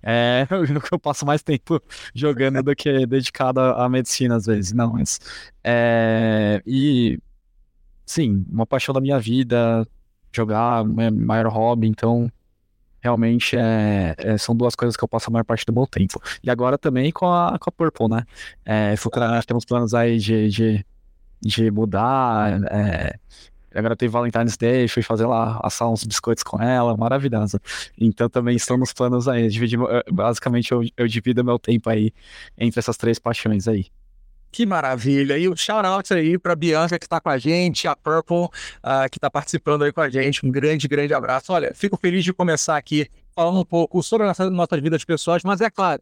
É, 0.03 0.47
eu, 0.49 0.63
eu 0.91 0.99
passo 0.99 1.25
mais 1.25 1.41
tempo 1.41 1.81
jogando 2.13 2.61
do 2.63 2.75
que 2.75 3.05
dedicado 3.05 3.59
à 3.59 3.87
medicina 3.89 4.35
às 4.35 4.45
vezes. 4.45 4.71
Não, 4.71 4.93
mas 4.93 5.19
é, 5.63 6.61
e, 6.65 7.19
sim, 8.05 8.45
uma 8.49 8.65
paixão 8.65 8.93
da 8.93 9.01
minha 9.01 9.19
vida, 9.19 9.87
jogar, 10.33 10.83
meu 10.85 11.11
maior 11.11 11.47
hobby, 11.47 11.87
então 11.87 12.31
realmente 13.01 13.55
é, 13.57 14.15
é, 14.17 14.37
são 14.37 14.55
duas 14.55 14.75
coisas 14.75 14.95
que 14.95 15.03
eu 15.03 15.07
passo 15.07 15.29
a 15.29 15.33
maior 15.33 15.43
parte 15.43 15.65
do 15.65 15.73
meu 15.73 15.87
tempo. 15.87 16.21
E 16.43 16.49
agora 16.49 16.77
também 16.77 17.11
com 17.11 17.27
a, 17.27 17.57
com 17.59 17.69
a 17.69 17.71
Purple, 17.71 18.09
né? 18.09 18.23
É, 18.65 18.95
futuramente 18.97 19.47
temos 19.47 19.65
planos 19.65 19.93
aí 19.93 20.17
de, 20.17 20.49
de, 20.49 20.85
de 21.41 21.71
mudar. 21.71 22.61
É, 22.71 23.17
agora 23.73 23.95
tem 23.95 24.09
Valentine's 24.09 24.57
Day, 24.57 24.87
fui 24.87 25.01
fazer 25.01 25.25
lá, 25.25 25.59
assar 25.63 25.89
uns 25.89 26.03
biscoitos 26.03 26.43
com 26.43 26.61
ela, 26.61 26.95
maravilhosa. 26.97 27.61
Então 27.97 28.29
também 28.29 28.55
estão 28.55 28.77
nos 28.77 28.93
planos 28.93 29.27
aí. 29.27 29.47
Dividir, 29.47 29.79
basicamente 30.11 30.71
eu, 30.71 30.81
eu 30.97 31.07
divido 31.07 31.43
meu 31.43 31.57
tempo 31.57 31.89
aí 31.89 32.11
entre 32.57 32.79
essas 32.79 32.97
três 32.97 33.17
paixões 33.17 33.67
aí. 33.67 33.87
Que 34.51 34.65
maravilha. 34.65 35.37
E 35.37 35.47
um 35.47 35.55
shout-out 35.55 36.13
aí 36.13 36.37
para 36.37 36.55
Bianca 36.55 36.97
que 36.97 37.05
está 37.05 37.19
com 37.19 37.29
a 37.29 37.37
gente, 37.37 37.87
a 37.87 37.95
Purple 37.95 38.45
uh, 38.45 38.49
que 39.11 39.17
está 39.17 39.29
participando 39.29 39.83
aí 39.83 39.91
com 39.91 40.01
a 40.01 40.09
gente. 40.09 40.45
Um 40.45 40.51
grande, 40.51 40.87
grande 40.87 41.13
abraço. 41.13 41.53
Olha, 41.53 41.71
fico 41.75 41.97
feliz 41.97 42.23
de 42.23 42.33
começar 42.33 42.75
aqui 42.75 43.07
falando 43.35 43.59
um 43.59 43.65
pouco 43.65 44.01
sobre 44.01 44.25
a 44.25 44.27
nossa, 44.29 44.49
nossas 44.49 44.81
vidas 44.81 45.05
pessoais, 45.05 45.43
mas 45.43 45.61
é 45.61 45.69
claro, 45.69 46.01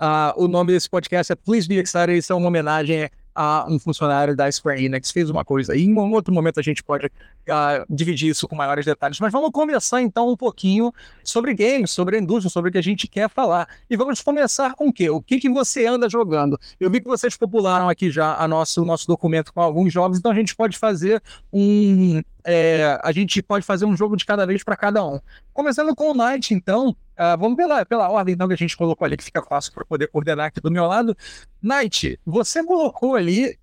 uh, 0.00 0.40
o 0.42 0.46
nome 0.46 0.72
desse 0.72 0.88
podcast 0.88 1.32
é 1.32 1.36
Please 1.36 1.66
Be 1.66 1.76
Excited. 1.76 2.16
Isso 2.16 2.32
é 2.32 2.36
uma 2.36 2.48
homenagem 2.48 3.10
a 3.36 3.66
um 3.68 3.78
funcionário 3.78 4.34
da 4.34 4.50
Square 4.50 4.82
Enix 4.82 5.10
fez 5.10 5.28
uma 5.28 5.44
coisa. 5.44 5.76
E 5.76 5.84
em 5.84 5.92
um 5.92 6.12
outro 6.12 6.32
momento 6.32 6.58
a 6.58 6.62
gente 6.62 6.82
pode 6.82 7.06
uh, 7.06 7.84
dividir 7.88 8.30
isso 8.30 8.48
com 8.48 8.56
maiores 8.56 8.86
detalhes. 8.86 9.20
Mas 9.20 9.30
vamos 9.30 9.50
começar 9.50 10.00
então 10.00 10.30
um 10.30 10.36
pouquinho 10.36 10.90
sobre 11.22 11.52
games, 11.52 11.90
sobre 11.90 12.16
a 12.16 12.18
indústria, 12.18 12.48
sobre 12.48 12.70
o 12.70 12.72
que 12.72 12.78
a 12.78 12.82
gente 12.82 13.06
quer 13.06 13.28
falar. 13.28 13.68
E 13.90 13.96
vamos 13.96 14.22
começar 14.22 14.74
com 14.74 14.88
o 14.88 14.92
quê? 14.92 15.10
O 15.10 15.20
que, 15.20 15.38
que 15.38 15.50
você 15.50 15.86
anda 15.86 16.08
jogando? 16.08 16.58
Eu 16.80 16.90
vi 16.90 17.00
que 17.00 17.06
vocês 17.06 17.36
popularam 17.36 17.88
aqui 17.90 18.10
já 18.10 18.34
a 18.36 18.48
nosso, 18.48 18.82
o 18.82 18.86
nosso 18.86 19.06
documento 19.06 19.52
com 19.52 19.60
alguns 19.60 19.92
jogos, 19.92 20.18
então 20.18 20.32
a 20.32 20.34
gente 20.34 20.56
pode 20.56 20.78
fazer 20.78 21.22
um. 21.52 22.22
É, 22.42 22.98
a 23.02 23.12
gente 23.12 23.42
pode 23.42 23.66
fazer 23.66 23.84
um 23.84 23.96
jogo 23.96 24.16
de 24.16 24.24
cada 24.24 24.46
vez 24.46 24.64
para 24.64 24.76
cada 24.76 25.04
um. 25.04 25.20
Começando 25.52 25.94
com 25.94 26.12
o 26.12 26.14
Night, 26.14 26.54
então, 26.54 26.96
uh, 27.18 27.38
vamos 27.38 27.56
pela, 27.56 27.84
pela 27.84 28.08
ordem 28.10 28.34
então, 28.34 28.48
que 28.48 28.54
a 28.54 28.56
gente 28.56 28.76
colocou 28.76 29.04
ali, 29.04 29.16
que 29.16 29.24
fica 29.24 29.42
fácil 29.42 29.72
para 29.72 29.84
poder 29.84 30.08
coordenar 30.08 30.46
aqui 30.46 30.60
do 30.60 30.70
meu 30.70 30.86
lado. 30.86 31.16
Night, 31.62 32.18
você 32.24 32.64
colocou 32.64 33.16
ali 33.16 33.58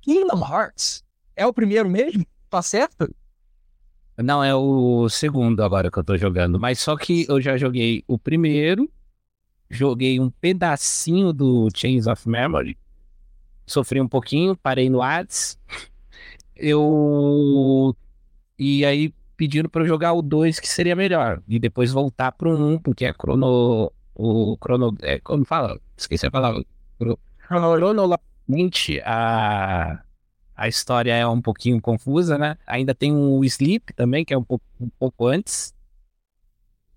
Kingdom 0.00 0.40
Hearts. 0.40 1.04
É 1.36 1.46
o 1.46 1.52
primeiro 1.52 1.88
mesmo? 1.88 2.26
Tá 2.50 2.62
certo? 2.62 3.14
Não, 4.16 4.42
é 4.42 4.54
o 4.54 5.08
segundo 5.08 5.62
agora 5.62 5.90
que 5.90 5.98
eu 5.98 6.04
tô 6.04 6.16
jogando. 6.16 6.58
Mas 6.58 6.80
só 6.80 6.96
que 6.96 7.26
eu 7.28 7.40
já 7.40 7.56
joguei 7.56 8.02
o 8.08 8.18
primeiro, 8.18 8.90
joguei 9.70 10.18
um 10.18 10.30
pedacinho 10.30 11.32
do 11.32 11.68
Chains 11.74 12.06
of 12.06 12.28
Memory, 12.28 12.76
sofri 13.64 14.00
um 14.00 14.08
pouquinho, 14.08 14.56
parei 14.56 14.90
no 14.90 15.02
Hades. 15.02 15.58
Eu. 16.56 17.94
E 18.58 18.84
aí 18.84 19.14
pedindo 19.38 19.70
para 19.70 19.82
eu 19.82 19.86
jogar 19.86 20.12
o 20.12 20.20
2, 20.20 20.58
que 20.58 20.68
seria 20.68 20.96
melhor. 20.96 21.40
E 21.46 21.60
depois 21.60 21.92
voltar 21.92 22.32
pro 22.32 22.58
1, 22.58 22.72
um, 22.72 22.78
porque 22.78 23.04
é 23.06 23.12
crono. 23.14 23.92
O 24.14 24.56
crono. 24.58 24.94
É, 25.00 25.20
como 25.20 25.44
fala? 25.44 25.80
Esqueci 25.96 26.26
a 26.26 26.30
palavra. 26.30 26.64
Cronologicamente, 27.46 29.00
a, 29.04 30.02
a 30.56 30.68
história 30.68 31.14
é 31.14 31.26
um 31.26 31.40
pouquinho 31.40 31.80
confusa, 31.80 32.36
né? 32.36 32.58
Ainda 32.66 32.92
tem 32.94 33.14
o 33.14 33.44
Sleep 33.44 33.94
também, 33.94 34.24
que 34.24 34.34
é 34.34 34.38
um 34.38 34.42
pouco, 34.42 34.64
um 34.80 34.90
pouco 34.98 35.26
antes. 35.28 35.72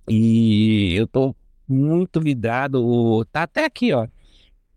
E 0.09 0.95
eu 0.95 1.05
tô 1.05 1.35
muito 1.67 2.19
vidrado. 2.19 3.23
Tá 3.31 3.43
até 3.43 3.65
aqui, 3.65 3.93
ó. 3.93 4.07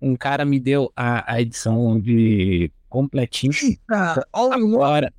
um 0.00 0.14
cara 0.14 0.44
me 0.44 0.60
deu 0.60 0.92
a, 0.94 1.32
a 1.32 1.40
edição 1.40 1.98
de 1.98 2.70
completinho. 2.90 3.52
Ah, 3.90 4.20
Agora, 4.32 5.12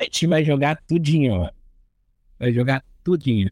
a 0.00 0.02
gente 0.02 0.26
vai 0.26 0.44
jogar 0.44 0.82
tudinho, 0.86 1.38
mano. 1.38 1.61
Vai 2.42 2.52
jogar 2.52 2.84
tudinho. 3.04 3.48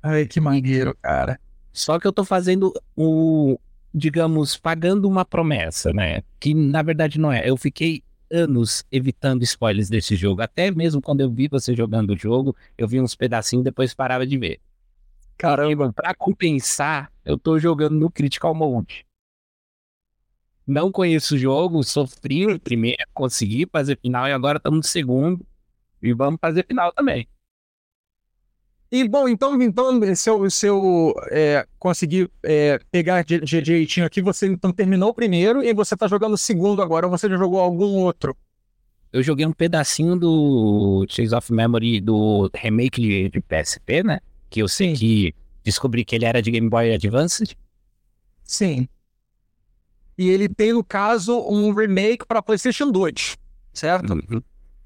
Ai, 0.00 0.26
que 0.26 0.40
maneiro, 0.40 0.96
cara. 1.02 1.40
Só 1.72 1.98
que 1.98 2.06
eu 2.06 2.12
tô 2.12 2.24
fazendo 2.24 2.72
o, 2.96 3.58
digamos, 3.92 4.56
pagando 4.56 5.08
uma 5.08 5.24
promessa, 5.24 5.92
né? 5.92 6.22
Que 6.38 6.54
na 6.54 6.82
verdade 6.82 7.18
não 7.18 7.32
é. 7.32 7.42
Eu 7.44 7.56
fiquei 7.56 8.00
anos 8.30 8.84
evitando 8.92 9.42
spoilers 9.42 9.90
desse 9.90 10.14
jogo. 10.14 10.40
Até 10.40 10.70
mesmo 10.70 11.02
quando 11.02 11.20
eu 11.20 11.28
vi 11.28 11.48
você 11.48 11.74
jogando 11.74 12.10
o 12.10 12.16
jogo, 12.16 12.54
eu 12.78 12.86
vi 12.86 13.00
uns 13.00 13.16
pedacinhos 13.16 13.62
e 13.62 13.64
depois 13.64 13.92
parava 13.92 14.24
de 14.24 14.38
ver. 14.38 14.60
Caramba. 15.36 15.92
Pra 15.92 16.14
compensar, 16.14 17.10
eu 17.24 17.36
tô 17.36 17.58
jogando 17.58 17.98
no 17.98 18.08
Critical 18.08 18.54
Mode. 18.54 19.04
Não 20.64 20.92
conheço 20.92 21.34
o 21.34 21.38
jogo, 21.38 21.82
sofri 21.82 22.46
no 22.46 22.60
primeiro, 22.60 23.02
consegui 23.12 23.66
fazer 23.66 23.98
final 24.00 24.28
e 24.28 24.32
agora 24.32 24.58
estamos 24.58 24.76
no 24.76 24.84
segundo. 24.84 25.44
E 26.00 26.12
vamos 26.12 26.38
fazer 26.40 26.64
final 26.64 26.92
também. 26.92 27.26
E 28.92 29.08
bom, 29.08 29.26
então, 29.26 29.60
então 29.62 30.14
se 30.14 30.28
eu, 30.28 30.50
se 30.50 30.66
eu 30.66 31.14
é, 31.30 31.66
conseguir 31.78 32.30
é, 32.42 32.78
pegar 32.90 33.24
di- 33.24 33.40
di- 33.40 33.62
direitinho 33.62 34.04
aqui, 34.04 34.20
você 34.20 34.46
então 34.46 34.70
terminou 34.70 35.08
o 35.08 35.14
primeiro 35.14 35.64
e 35.64 35.72
você 35.72 35.96
tá 35.96 36.06
jogando 36.06 36.34
o 36.34 36.38
segundo 36.38 36.82
agora, 36.82 37.06
ou 37.06 37.10
você 37.10 37.26
já 37.26 37.38
jogou 37.38 37.58
algum 37.58 37.96
outro? 37.96 38.36
Eu 39.10 39.22
joguei 39.22 39.46
um 39.46 39.52
pedacinho 39.52 40.14
do 40.14 41.06
Chase 41.08 41.34
of 41.34 41.50
Memory 41.50 42.02
do 42.02 42.50
remake 42.54 43.00
de, 43.00 43.28
de 43.30 43.40
PSP, 43.40 44.02
né? 44.02 44.20
Que 44.50 44.60
eu 44.60 44.68
sei 44.68 44.94
Sim. 44.94 45.00
que 45.00 45.34
descobri 45.64 46.04
que 46.04 46.14
ele 46.14 46.26
era 46.26 46.42
de 46.42 46.50
Game 46.50 46.68
Boy 46.68 46.92
Advance. 46.92 47.44
Sim. 48.44 48.86
E 50.18 50.28
ele 50.28 50.50
tem, 50.50 50.74
no 50.74 50.84
caso, 50.84 51.40
um 51.48 51.72
remake 51.72 52.26
para 52.26 52.42
PlayStation 52.42 52.90
2, 52.90 53.38
certo? 53.72 54.22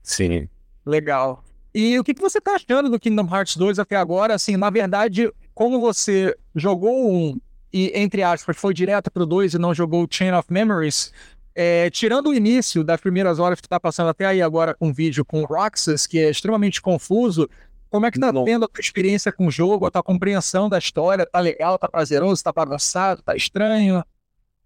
Sim. 0.00 0.48
Legal. 0.84 1.42
E 1.78 1.98
o 1.98 2.02
que, 2.02 2.14
que 2.14 2.22
você 2.22 2.40
tá 2.40 2.54
achando 2.54 2.88
do 2.88 2.98
Kingdom 2.98 3.28
Hearts 3.30 3.54
2 3.54 3.78
até 3.78 3.96
agora? 3.96 4.32
Assim, 4.32 4.56
na 4.56 4.70
verdade, 4.70 5.30
como 5.54 5.78
você 5.78 6.34
jogou 6.54 7.12
um 7.12 7.38
e, 7.70 7.92
entre 7.94 8.22
aspas, 8.22 8.56
foi 8.56 8.72
direto 8.72 9.10
pro 9.10 9.26
2 9.26 9.52
e 9.52 9.58
não 9.58 9.74
jogou 9.74 10.02
o 10.02 10.08
Chain 10.10 10.32
of 10.32 10.50
Memories, 10.50 11.12
é, 11.54 11.90
tirando 11.90 12.30
o 12.30 12.34
início 12.34 12.82
das 12.82 12.98
primeiras 12.98 13.38
horas 13.38 13.60
que 13.60 13.68
tu 13.68 13.68
tá 13.68 13.78
passando 13.78 14.08
até 14.08 14.24
aí 14.24 14.40
agora 14.40 14.74
com 14.74 14.88
o 14.88 14.92
vídeo 14.94 15.22
com 15.22 15.42
o 15.42 15.44
Roxas, 15.44 16.06
que 16.06 16.18
é 16.18 16.30
extremamente 16.30 16.80
confuso, 16.80 17.46
como 17.90 18.06
é 18.06 18.10
que 18.10 18.18
tá 18.18 18.32
Não. 18.32 18.44
tendo 18.44 18.64
a 18.64 18.68
tua 18.68 18.80
experiência 18.80 19.30
com 19.30 19.46
o 19.46 19.50
jogo, 19.50 19.84
a 19.84 19.90
tua 19.90 20.02
compreensão 20.02 20.70
da 20.70 20.78
história? 20.78 21.26
Tá 21.26 21.40
legal, 21.40 21.78
tá 21.78 21.88
prazeroso, 21.88 22.42
tá 22.42 22.52
bagunçado, 22.52 23.20
tá 23.20 23.36
estranho? 23.36 24.02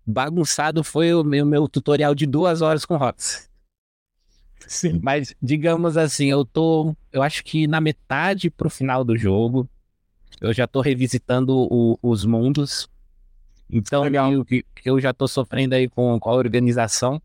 Bagunçado 0.07 0.85
foi 0.85 1.13
o 1.13 1.25
meu, 1.25 1.45
meu 1.45 1.67
tutorial 1.67 2.15
de 2.15 2.25
duas 2.25 2.63
horas 2.63 2.85
com 2.85 2.97
Rox. 2.97 3.50
Sim. 4.67 5.01
Mas, 5.03 5.35
digamos 5.43 5.97
assim, 5.97 6.27
eu 6.27 6.45
tô. 6.45 6.95
Eu 7.13 7.23
acho 7.23 7.43
que 7.45 7.67
na 7.67 7.81
metade 7.81 8.51
pro 8.51 8.71
final 8.71 9.05
do 9.05 9.17
jogo. 9.17 9.69
Eu 10.41 10.55
já 10.55 10.67
tô 10.67 10.81
revisitando 10.81 11.55
o- 11.71 11.99
os 12.03 12.25
mundos. 12.25 12.89
Então, 13.69 14.05
Legal. 14.05 14.45
que 14.45 14.65
eu 14.85 14.99
já 15.01 15.13
tô 15.13 15.29
sofrendo 15.29 15.75
aí 15.75 15.89
com, 15.89 16.19
com 16.19 16.31
a 16.31 16.35
organização. 16.35 17.21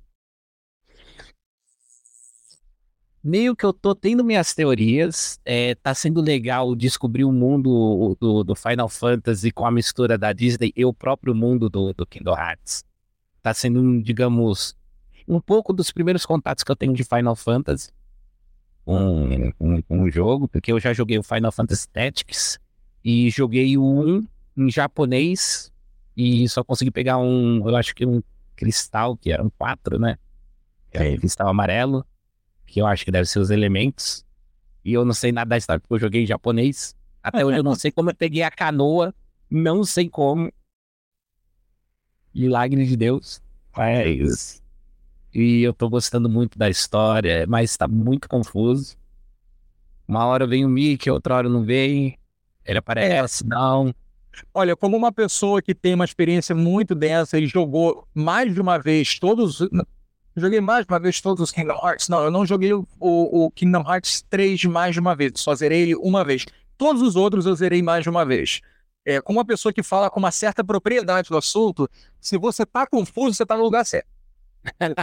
Meio 3.23 3.55
que 3.55 3.65
eu 3.65 3.73
tô 3.73 3.95
tendo 3.95 4.23
minhas 4.23 4.53
teorias. 4.53 5.39
É, 5.45 5.75
tá 5.75 5.93
sendo 5.95 6.21
legal 6.21 6.75
descobrir 6.75 7.23
o 7.23 7.31
mundo 7.31 8.15
do, 8.19 8.43
do 8.43 8.55
Final 8.55 8.87
Fantasy 8.89 9.51
com 9.51 9.65
a 9.65 9.71
mistura 9.71 10.17
da 10.17 10.31
Disney 10.31 10.71
e 10.75 10.85
o 10.85 10.93
próprio 10.93 11.33
mundo 11.33 11.69
do, 11.69 11.93
do 11.93 12.05
Kingdom 12.05 12.35
Hearts. 12.37 12.83
Tá 13.41 13.53
sendo, 13.53 14.01
digamos, 14.03 14.75
um 15.27 15.39
pouco 15.39 15.74
dos 15.74 15.91
primeiros 15.91 16.25
contatos 16.25 16.63
que 16.63 16.72
eu 16.72 16.75
tenho 16.75 16.94
de 16.94 17.03
Final 17.03 17.36
Fantasy 17.36 17.89
com, 18.86 19.51
com, 19.58 19.82
com 19.82 20.03
o 20.03 20.12
jogo, 20.12 20.48
porque 20.48 20.72
eu 20.72 20.79
já 20.79 20.94
joguei 20.94 21.17
o 21.17 21.24
Final 21.24 21.51
Fantasy 21.51 21.88
Tactics 21.89 22.60
e 23.03 23.29
joguei 23.29 23.77
o 23.77 23.84
1 23.84 24.27
em 24.58 24.72
japonês 24.72 25.72
e 26.15 26.48
só 26.48 26.63
consegui 26.63 26.91
pegar 26.91 27.17
um, 27.17 27.67
eu 27.67 27.75
acho 27.75 27.94
que 27.94 28.05
um 28.05 28.22
cristal, 28.55 29.17
que 29.17 29.32
era 29.32 29.44
um 29.44 29.50
4, 29.50 30.00
né? 30.00 30.17
É 30.91 31.17
cristal 31.17 31.50
amarelo, 31.50 32.05
que 32.65 32.79
eu 32.79 32.88
acho 32.88 33.03
que 33.03 33.12
deve 33.12 33.25
ser 33.27 33.39
os 33.39 33.50
elementos. 33.50 34.25
E 34.84 34.94
eu 34.94 35.03
não 35.03 35.13
sei 35.13 35.32
nada 35.32 35.50
da 35.50 35.58
história, 35.58 35.79
porque 35.79 35.96
eu 35.96 36.00
joguei 36.00 36.24
em 36.24 36.27
japonês. 36.27 36.96
Até 37.22 37.44
hoje 37.44 37.58
eu 37.58 37.63
não 37.63 37.75
sei 37.75 37.91
como 37.91 38.12
eu 38.12 38.15
peguei 38.15 38.44
a 38.44 38.51
canoa, 38.51 39.13
não 39.50 39.84
sei 39.84 40.08
como. 40.08 40.51
Milagre 42.34 42.86
de 42.86 42.96
Deus. 42.96 43.41
Mas. 43.75 44.62
E 45.35 45.63
eu 45.63 45.73
tô 45.73 45.89
gostando 45.89 46.29
muito 46.29 46.57
da 46.57 46.69
história, 46.69 47.45
mas 47.45 47.75
tá 47.75 47.89
muito 47.89 48.29
confuso. 48.29 48.95
Uma 50.07 50.25
hora 50.25 50.47
vem 50.47 50.63
o 50.63 50.69
Mickey, 50.69 51.11
outra 51.11 51.35
hora 51.35 51.49
não 51.49 51.61
vem. 51.61 52.17
Ele 52.63 52.77
aparece, 52.77 53.45
não. 53.45 53.93
Olha, 54.53 54.77
como 54.77 54.95
uma 54.95 55.11
pessoa 55.11 55.61
que 55.61 55.75
tem 55.75 55.93
uma 55.93 56.05
experiência 56.05 56.55
muito 56.55 56.95
densa 56.95 57.37
e 57.37 57.47
jogou 57.47 58.07
mais 58.13 58.53
de 58.53 58.61
uma 58.61 58.77
vez 58.77 59.19
todos. 59.19 59.59
Joguei 60.37 60.61
mais 60.61 60.85
de 60.85 60.93
uma 60.93 60.99
vez 60.99 61.19
todos 61.19 61.43
os 61.43 61.51
Kingdom 61.51 61.79
Hearts. 61.83 62.07
Não, 62.07 62.23
eu 62.23 62.31
não 62.31 62.45
joguei 62.45 62.73
o, 62.73 62.85
o 62.99 63.51
Kingdom 63.51 63.83
Hearts 63.85 64.21
3 64.29 64.63
mais 64.65 64.93
de 64.93 65.01
uma 65.01 65.15
vez, 65.15 65.33
só 65.35 65.53
zerei 65.53 65.81
ele 65.81 65.95
uma 65.95 66.23
vez. 66.23 66.45
Todos 66.77 67.01
os 67.01 67.17
outros 67.17 67.45
eu 67.45 67.55
zerei 67.55 67.81
mais 67.81 68.03
de 68.03 68.09
uma 68.09 68.25
vez. 68.25 68.61
É, 69.05 69.19
como 69.19 69.39
uma 69.39 69.45
pessoa 69.45 69.73
que 69.73 69.83
fala 69.83 70.09
com 70.09 70.19
uma 70.19 70.31
certa 70.31 70.63
propriedade 70.63 71.27
do 71.29 71.37
assunto, 71.37 71.89
se 72.21 72.37
você 72.37 72.65
tá 72.65 72.87
confuso, 72.87 73.33
você 73.33 73.45
tá 73.45 73.57
no 73.57 73.63
lugar 73.63 73.85
certo. 73.85 74.14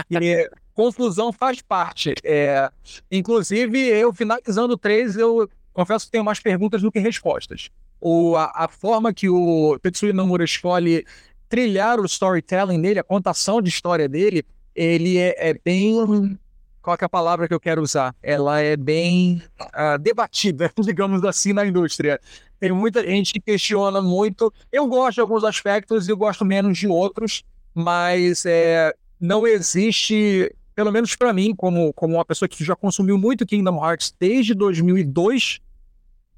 E, 0.09 0.49
confusão 0.73 1.31
faz 1.31 1.61
parte. 1.61 2.13
É, 2.23 2.69
inclusive, 3.11 3.79
eu 3.79 4.13
finalizando 4.13 4.73
o 4.73 4.77
3, 4.77 5.17
eu 5.17 5.49
confesso 5.71 6.05
que 6.05 6.11
tenho 6.11 6.23
mais 6.23 6.39
perguntas 6.39 6.81
do 6.81 6.91
que 6.91 6.99
respostas 6.99 7.69
o, 8.03 8.35
a, 8.35 8.51
a 8.65 8.67
forma 8.67 9.13
que 9.13 9.29
o 9.29 9.79
Tetsuya 9.81 10.11
Nomura 10.11 10.43
escolhe 10.43 11.05
trilhar 11.47 11.99
o 12.01 12.05
storytelling 12.05 12.81
dele, 12.81 12.99
a 12.99 13.03
contação 13.03 13.61
de 13.61 13.69
história 13.69 14.09
dele, 14.09 14.45
ele 14.75 15.17
é, 15.17 15.49
é 15.49 15.53
bem. 15.53 16.37
Qual 16.81 16.97
é 16.99 17.05
a 17.05 17.09
palavra 17.09 17.47
que 17.47 17.53
eu 17.53 17.59
quero 17.61 17.81
usar? 17.81 18.13
Ela 18.21 18.59
é 18.59 18.75
bem 18.75 19.41
ah, 19.71 19.95
debatida, 19.95 20.69
digamos 20.83 21.23
assim, 21.23 21.53
na 21.53 21.65
indústria. 21.65 22.19
Tem 22.59 22.73
muita 22.73 23.01
gente 23.05 23.33
que 23.33 23.39
questiona 23.39 24.01
muito. 24.01 24.53
Eu 24.69 24.85
gosto 24.87 25.15
de 25.15 25.21
alguns 25.21 25.45
aspectos 25.45 26.07
e 26.07 26.11
eu 26.11 26.17
gosto 26.17 26.43
menos 26.43 26.77
de 26.77 26.87
outros, 26.87 27.43
mas 27.73 28.45
é, 28.45 28.93
não 29.23 29.47
existe, 29.47 30.53
pelo 30.75 30.91
menos 30.91 31.15
para 31.15 31.31
mim, 31.31 31.55
como, 31.55 31.93
como 31.93 32.15
uma 32.15 32.25
pessoa 32.25 32.49
que 32.49 32.61
já 32.61 32.75
consumiu 32.75 33.17
muito 33.17 33.45
Kingdom 33.45 33.81
Hearts 33.81 34.13
desde 34.19 34.53
2002, 34.53 35.61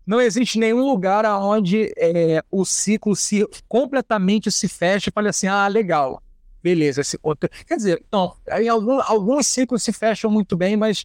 não 0.05 0.21
existe 0.21 0.59
nenhum 0.59 0.85
lugar 0.85 1.25
onde 1.25 1.91
é, 1.97 2.43
o 2.51 2.63
ciclo 2.63 3.15
se 3.15 3.43
completamente 3.67 4.51
se 4.51 4.67
fecha 4.67 5.09
e 5.09 5.11
fale 5.11 5.29
assim, 5.29 5.47
ah, 5.47 5.67
legal, 5.67 6.21
beleza. 6.61 7.01
Esse 7.01 7.17
outro... 7.23 7.49
Quer 7.65 7.75
dizer, 7.75 8.03
não, 8.11 8.35
em 8.59 8.69
algum, 8.69 9.01
alguns 9.01 9.47
ciclos 9.47 9.81
se 9.81 9.91
fecham 9.91 10.29
muito 10.29 10.55
bem, 10.55 10.77
mas 10.77 11.03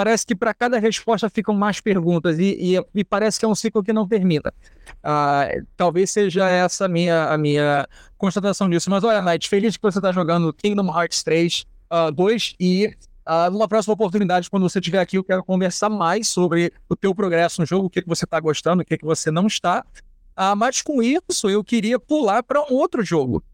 parece 0.00 0.26
que 0.26 0.34
para 0.34 0.54
cada 0.54 0.78
resposta 0.78 1.28
ficam 1.28 1.54
mais 1.54 1.78
perguntas 1.78 2.38
e, 2.38 2.56
e, 2.58 2.84
e, 2.94 3.04
parece 3.04 3.38
que 3.38 3.44
é 3.44 3.48
um 3.48 3.54
ciclo 3.54 3.82
que 3.82 3.92
não 3.92 4.08
termina. 4.08 4.50
Ah, 5.04 5.46
talvez 5.76 6.10
seja 6.10 6.48
essa 6.48 6.86
a 6.86 6.88
minha, 6.88 7.26
a 7.26 7.36
minha 7.36 7.86
constatação 8.16 8.70
disso. 8.70 8.88
Mas 8.88 9.04
olha, 9.04 9.20
Night, 9.20 9.46
feliz 9.46 9.76
que 9.76 9.82
você 9.82 9.98
está 9.98 10.10
jogando 10.10 10.54
Kingdom 10.54 10.86
Hearts 10.86 11.22
3, 11.22 11.66
uh, 11.92 12.10
2 12.12 12.54
e 12.58 12.96
Uh, 13.20 13.48
numa 13.48 13.68
próxima 13.68 13.94
oportunidade, 13.94 14.50
quando 14.50 14.68
você 14.68 14.80
estiver 14.80 14.98
aqui, 14.98 15.16
eu 15.16 15.22
quero 15.22 15.44
conversar 15.44 15.88
mais 15.88 16.26
sobre 16.26 16.72
o 16.88 16.96
teu 16.96 17.14
progresso 17.14 17.60
no 17.60 17.66
jogo, 17.66 17.86
o 17.86 17.90
que, 17.90 18.02
que 18.02 18.08
você 18.08 18.24
está 18.24 18.40
gostando, 18.40 18.82
o 18.82 18.84
que, 18.84 18.98
que 18.98 19.04
você 19.04 19.30
não 19.30 19.46
está. 19.46 19.84
Uh, 20.36 20.56
mas 20.56 20.82
com 20.82 21.00
isso, 21.00 21.48
eu 21.48 21.62
queria 21.62 22.00
pular 22.00 22.42
para 22.42 22.60
um 22.62 22.74
outro 22.74 23.04
jogo. 23.04 23.44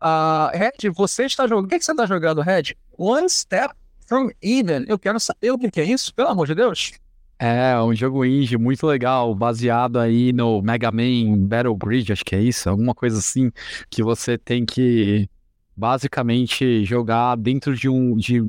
Uh, 0.00 0.56
Red, 0.56 0.88
você 0.90 1.24
está 1.24 1.46
jogando. 1.46 1.66
O 1.66 1.68
que, 1.68 1.78
que 1.78 1.84
você 1.84 1.90
está 1.90 2.06
jogando, 2.06 2.40
Red? 2.40 2.76
One 2.96 3.28
Step 3.28 3.74
from 4.06 4.30
Eden. 4.42 4.84
Eu 4.88 4.98
quero 4.98 5.18
saber 5.20 5.50
o 5.50 5.58
que, 5.58 5.80
é 5.80 5.84
isso, 5.84 6.14
pelo 6.14 6.28
amor 6.28 6.46
de 6.46 6.54
Deus. 6.54 6.92
É, 7.38 7.78
um 7.80 7.94
jogo 7.94 8.24
indie 8.24 8.56
muito 8.56 8.86
legal, 8.86 9.34
baseado 9.34 9.98
aí 9.98 10.32
no 10.32 10.62
Mega 10.62 10.90
Man 10.90 11.46
Battle 11.46 11.76
Grid, 11.76 12.10
acho 12.12 12.24
que 12.24 12.34
é 12.34 12.40
isso, 12.40 12.70
alguma 12.70 12.94
coisa 12.94 13.18
assim, 13.18 13.52
que 13.90 14.02
você 14.02 14.38
tem 14.38 14.64
que 14.64 15.28
basicamente 15.76 16.82
jogar 16.86 17.36
dentro 17.36 17.76
de 17.76 17.90
um 17.90 18.16
de 18.16 18.42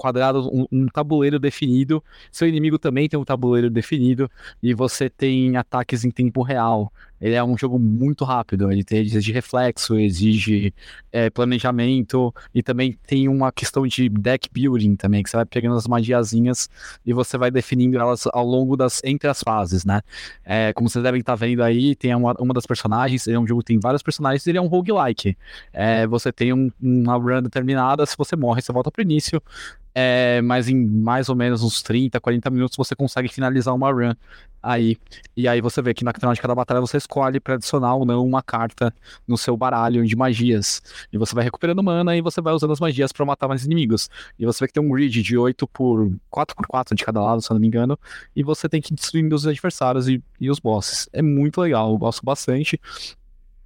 quadrado, 0.00 0.48
um, 0.50 0.66
um, 0.72 0.86
tabuleiro 0.86 1.38
definido. 1.38 2.02
Seu 2.32 2.48
inimigo 2.48 2.78
também 2.78 3.06
tem 3.06 3.20
um 3.20 3.24
tabuleiro 3.24 3.68
definido 3.68 4.30
e 4.62 4.72
você 4.72 5.10
tem 5.10 5.58
ataques 5.58 6.04
em 6.04 6.10
tempo 6.10 6.42
real. 6.42 6.90
Ele 7.20 7.34
é 7.34 7.44
um 7.44 7.56
jogo 7.56 7.78
muito 7.78 8.24
rápido, 8.24 8.70
ele 8.72 8.84
exige 8.90 9.32
reflexo, 9.32 9.98
exige 9.98 10.72
é, 11.12 11.28
planejamento 11.28 12.34
e 12.54 12.62
também 12.62 12.96
tem 13.06 13.28
uma 13.28 13.52
questão 13.52 13.86
de 13.86 14.08
deck 14.08 14.48
building 14.52 14.96
também, 14.96 15.22
que 15.22 15.28
você 15.28 15.36
vai 15.36 15.44
pegando 15.44 15.76
as 15.76 15.86
magiazinhas 15.86 16.68
e 17.04 17.12
você 17.12 17.36
vai 17.36 17.50
definindo 17.50 17.98
elas 17.98 18.26
ao 18.32 18.44
longo 18.44 18.76
das 18.76 19.02
entre 19.04 19.28
as 19.28 19.42
fases, 19.42 19.84
né? 19.84 20.00
É, 20.44 20.72
como 20.72 20.88
vocês 20.88 21.02
devem 21.02 21.20
estar 21.20 21.34
vendo 21.34 21.62
aí, 21.62 21.94
tem 21.94 22.14
uma, 22.14 22.34
uma 22.38 22.54
das 22.54 22.66
personagens, 22.66 23.26
ele 23.26 23.36
é 23.36 23.40
um 23.40 23.46
jogo 23.46 23.60
que 23.60 23.66
tem 23.66 23.78
vários 23.78 24.02
personagens, 24.02 24.46
ele 24.46 24.58
é 24.58 24.60
um 24.60 24.66
roguelike. 24.66 25.36
É, 25.72 26.06
você 26.06 26.32
tem 26.32 26.52
um, 26.52 26.70
uma 26.80 27.16
run 27.16 27.42
determinada, 27.42 28.06
se 28.06 28.16
você 28.16 28.34
morre, 28.36 28.62
você 28.62 28.72
volta 28.72 28.90
pro 28.90 29.02
início. 29.02 29.42
É, 29.92 30.40
mas 30.42 30.68
em 30.68 30.86
mais 30.86 31.28
ou 31.28 31.34
menos 31.34 31.64
uns 31.64 31.82
30, 31.82 32.20
40 32.20 32.48
minutos 32.50 32.76
você 32.76 32.94
consegue 32.94 33.28
finalizar 33.28 33.74
uma 33.74 33.90
run 33.90 34.14
aí. 34.62 34.96
E 35.36 35.48
aí 35.48 35.60
você 35.60 35.80
vê 35.82 35.94
que 35.94 36.04
na 36.04 36.12
final 36.12 36.32
de 36.34 36.40
cada 36.40 36.54
batalha 36.54 36.80
você 36.80 36.96
escolhe 36.96 37.40
para 37.40 37.54
adicionar 37.54 37.94
ou 37.94 38.04
não 38.04 38.24
uma 38.24 38.42
carta 38.42 38.94
no 39.26 39.36
seu 39.38 39.56
baralho 39.56 40.04
de 40.06 40.16
magias. 40.16 40.82
E 41.12 41.18
você 41.18 41.34
vai 41.34 41.44
recuperando 41.44 41.82
mana 41.82 42.16
e 42.16 42.20
você 42.20 42.40
vai 42.40 42.52
usando 42.54 42.72
as 42.72 42.80
magias 42.80 43.12
para 43.12 43.24
matar 43.24 43.48
mais 43.48 43.64
inimigos. 43.64 44.08
E 44.38 44.44
você 44.44 44.64
vê 44.64 44.68
que 44.68 44.74
tem 44.74 44.82
um 44.82 44.90
grid 44.90 45.22
de 45.22 45.36
8 45.36 45.66
por 45.68 46.10
4 46.28 46.56
por 46.56 46.66
4 46.66 46.94
de 46.94 47.04
cada 47.04 47.20
lado, 47.20 47.40
se 47.42 47.50
eu 47.50 47.54
não 47.54 47.60
me 47.60 47.66
engano. 47.66 47.98
E 48.34 48.42
você 48.42 48.68
tem 48.68 48.80
que 48.80 48.94
destruir 48.94 49.32
os 49.32 49.46
adversários 49.46 50.08
e, 50.08 50.22
e 50.40 50.50
os 50.50 50.58
bosses. 50.58 51.08
É 51.12 51.22
muito 51.22 51.60
legal, 51.60 51.90
eu 51.90 51.98
gosto 51.98 52.24
bastante. 52.24 52.80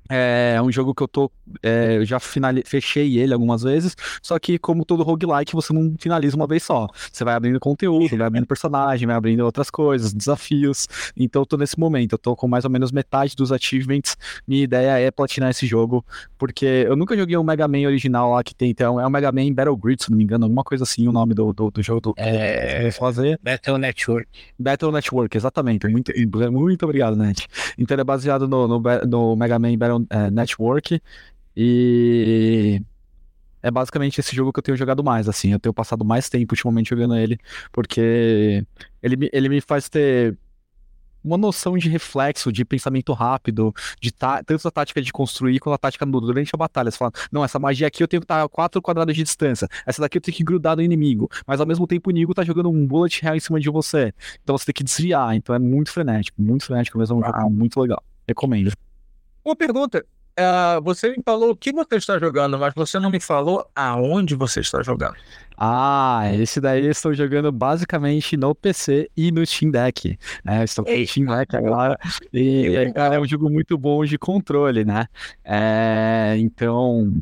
É 0.08 0.60
um 0.62 0.70
jogo 0.70 0.94
que 0.94 1.02
eu 1.02 1.08
tô. 1.08 1.30
É, 1.62 1.96
eu 1.96 2.04
já 2.04 2.20
finali... 2.20 2.62
fechei 2.66 3.18
ele 3.18 3.32
algumas 3.32 3.62
vezes. 3.62 3.96
Só 4.22 4.38
que, 4.38 4.58
como 4.58 4.84
todo 4.84 5.02
roguelike, 5.02 5.54
você 5.54 5.72
não 5.72 5.94
finaliza 5.98 6.36
uma 6.36 6.46
vez 6.46 6.62
só. 6.62 6.86
Você 7.10 7.24
vai 7.24 7.34
abrindo 7.34 7.58
conteúdo, 7.58 8.14
vai 8.16 8.26
abrindo 8.26 8.46
personagem, 8.46 9.06
vai 9.06 9.16
abrindo 9.16 9.40
outras 9.40 9.70
coisas, 9.70 10.12
desafios. 10.12 10.86
Então 11.16 11.42
eu 11.42 11.46
tô 11.46 11.56
nesse 11.56 11.78
momento. 11.78 12.12
Eu 12.12 12.18
tô 12.18 12.36
com 12.36 12.46
mais 12.46 12.64
ou 12.64 12.70
menos 12.70 12.92
metade 12.92 13.34
dos 13.34 13.50
achievements. 13.50 14.16
Minha 14.46 14.64
ideia 14.64 14.98
é 14.98 15.10
platinar 15.10 15.50
esse 15.50 15.66
jogo. 15.66 16.04
Porque 16.38 16.66
eu 16.66 16.96
nunca 16.96 17.16
joguei 17.16 17.36
um 17.36 17.42
Mega 17.42 17.66
Man 17.66 17.86
original 17.86 18.32
lá 18.32 18.44
que 18.44 18.54
tem. 18.54 18.70
Então, 18.70 19.00
é 19.00 19.06
o 19.06 19.10
Mega 19.10 19.32
Man 19.32 19.52
Battle 19.52 19.76
Grid, 19.76 20.02
se 20.02 20.10
não 20.10 20.18
me 20.18 20.24
engano, 20.24 20.44
alguma 20.44 20.64
coisa 20.64 20.84
assim, 20.84 21.08
o 21.08 21.12
nome 21.12 21.34
do, 21.34 21.52
do, 21.52 21.70
do 21.70 21.82
jogo 21.82 22.00
do. 22.00 22.14
É, 22.16 22.90
fazer. 22.90 23.38
Battle 23.42 23.78
Network. 23.78 24.28
Battle 24.58 24.92
Network, 24.92 25.36
exatamente. 25.36 25.86
Muito, 25.88 26.12
muito 26.52 26.84
obrigado, 26.84 27.16
Net. 27.16 27.46
Então 27.78 27.94
ele 27.94 28.02
é 28.02 28.04
baseado 28.04 28.46
no, 28.46 28.68
no, 28.68 28.82
no 29.06 29.36
Mega 29.36 29.58
Man 29.58 29.76
Battle 29.76 29.93
é, 30.10 30.30
Network. 30.30 31.00
E 31.56 32.82
é 33.62 33.70
basicamente 33.70 34.20
esse 34.20 34.36
jogo 34.36 34.52
que 34.52 34.58
eu 34.58 34.62
tenho 34.62 34.76
jogado 34.76 35.02
mais, 35.02 35.28
assim. 35.28 35.52
Eu 35.52 35.60
tenho 35.60 35.72
passado 35.72 36.04
mais 36.04 36.28
tempo 36.28 36.52
ultimamente 36.52 36.90
jogando 36.90 37.16
ele, 37.16 37.38
porque 37.72 38.64
ele, 39.02 39.30
ele 39.32 39.48
me 39.48 39.60
faz 39.60 39.88
ter 39.88 40.36
uma 41.24 41.38
noção 41.38 41.78
de 41.78 41.88
reflexo, 41.88 42.52
de 42.52 42.64
pensamento 42.64 43.12
rápido, 43.14 43.74
de 44.00 44.12
tá, 44.12 44.42
tanto 44.44 44.68
a 44.68 44.70
tática 44.70 45.00
de 45.00 45.10
construir 45.10 45.58
quanto 45.58 45.74
a 45.74 45.78
tática 45.78 46.04
durante 46.04 46.50
a 46.54 46.58
batalha. 46.58 46.90
Você 46.90 46.98
fala, 46.98 47.12
não, 47.32 47.42
essa 47.42 47.58
magia 47.58 47.86
aqui 47.86 48.02
eu 48.02 48.08
tenho 48.08 48.20
que 48.20 48.24
estar 48.24 48.42
a 48.42 48.48
4 48.48 48.82
quadrados 48.82 49.14
de 49.16 49.22
distância, 49.22 49.66
essa 49.86 50.02
daqui 50.02 50.18
eu 50.18 50.22
tenho 50.22 50.36
que 50.36 50.44
grudar 50.44 50.76
no 50.76 50.82
inimigo, 50.82 51.30
mas 51.46 51.60
ao 51.60 51.66
mesmo 51.66 51.86
tempo 51.86 52.10
o 52.10 52.12
inimigo 52.12 52.34
tá 52.34 52.44
jogando 52.44 52.68
um 52.68 52.86
bullet 52.86 53.22
real 53.22 53.34
em 53.34 53.40
cima 53.40 53.58
de 53.58 53.70
você. 53.70 54.12
Então 54.42 54.56
você 54.58 54.66
tem 54.66 54.74
que 54.74 54.84
desviar, 54.84 55.34
então 55.34 55.54
é 55.54 55.58
muito 55.58 55.90
frenético, 55.90 56.40
muito 56.40 56.66
frenético 56.66 56.98
mesmo, 56.98 57.24
é 57.24 57.30
um 57.30 57.32
jogo 57.32 57.50
muito 57.50 57.80
legal. 57.80 58.04
Recomendo. 58.28 58.72
Uma 59.44 59.54
pergunta. 59.54 60.04
Uh, 60.36 60.82
você 60.82 61.10
me 61.10 61.22
falou 61.24 61.50
o 61.50 61.56
que 61.56 61.72
você 61.72 61.94
está 61.94 62.18
jogando, 62.18 62.58
mas 62.58 62.74
você 62.74 62.98
não 62.98 63.08
me 63.08 63.20
falou 63.20 63.64
aonde 63.74 64.34
você 64.34 64.60
está 64.60 64.82
jogando. 64.82 65.14
Ah, 65.56 66.22
esse 66.34 66.60
daí 66.60 66.84
eu 66.84 66.90
estou 66.90 67.14
jogando 67.14 67.52
basicamente 67.52 68.36
no 68.36 68.52
PC 68.52 69.08
e 69.16 69.30
no 69.30 69.46
Steam 69.46 69.70
Deck. 69.70 70.18
Né? 70.44 70.64
Estou 70.64 70.84
com 70.84 70.90
o 70.90 71.06
Steam 71.06 71.26
Deck 71.26 71.54
agora. 71.54 71.96
E, 72.32 72.90
cara, 72.92 73.14
é 73.14 73.20
um 73.20 73.26
jogo 73.26 73.48
muito 73.48 73.78
bom 73.78 74.04
de 74.04 74.18
controle, 74.18 74.84
né? 74.84 75.06
É, 75.44 76.34
então, 76.38 77.12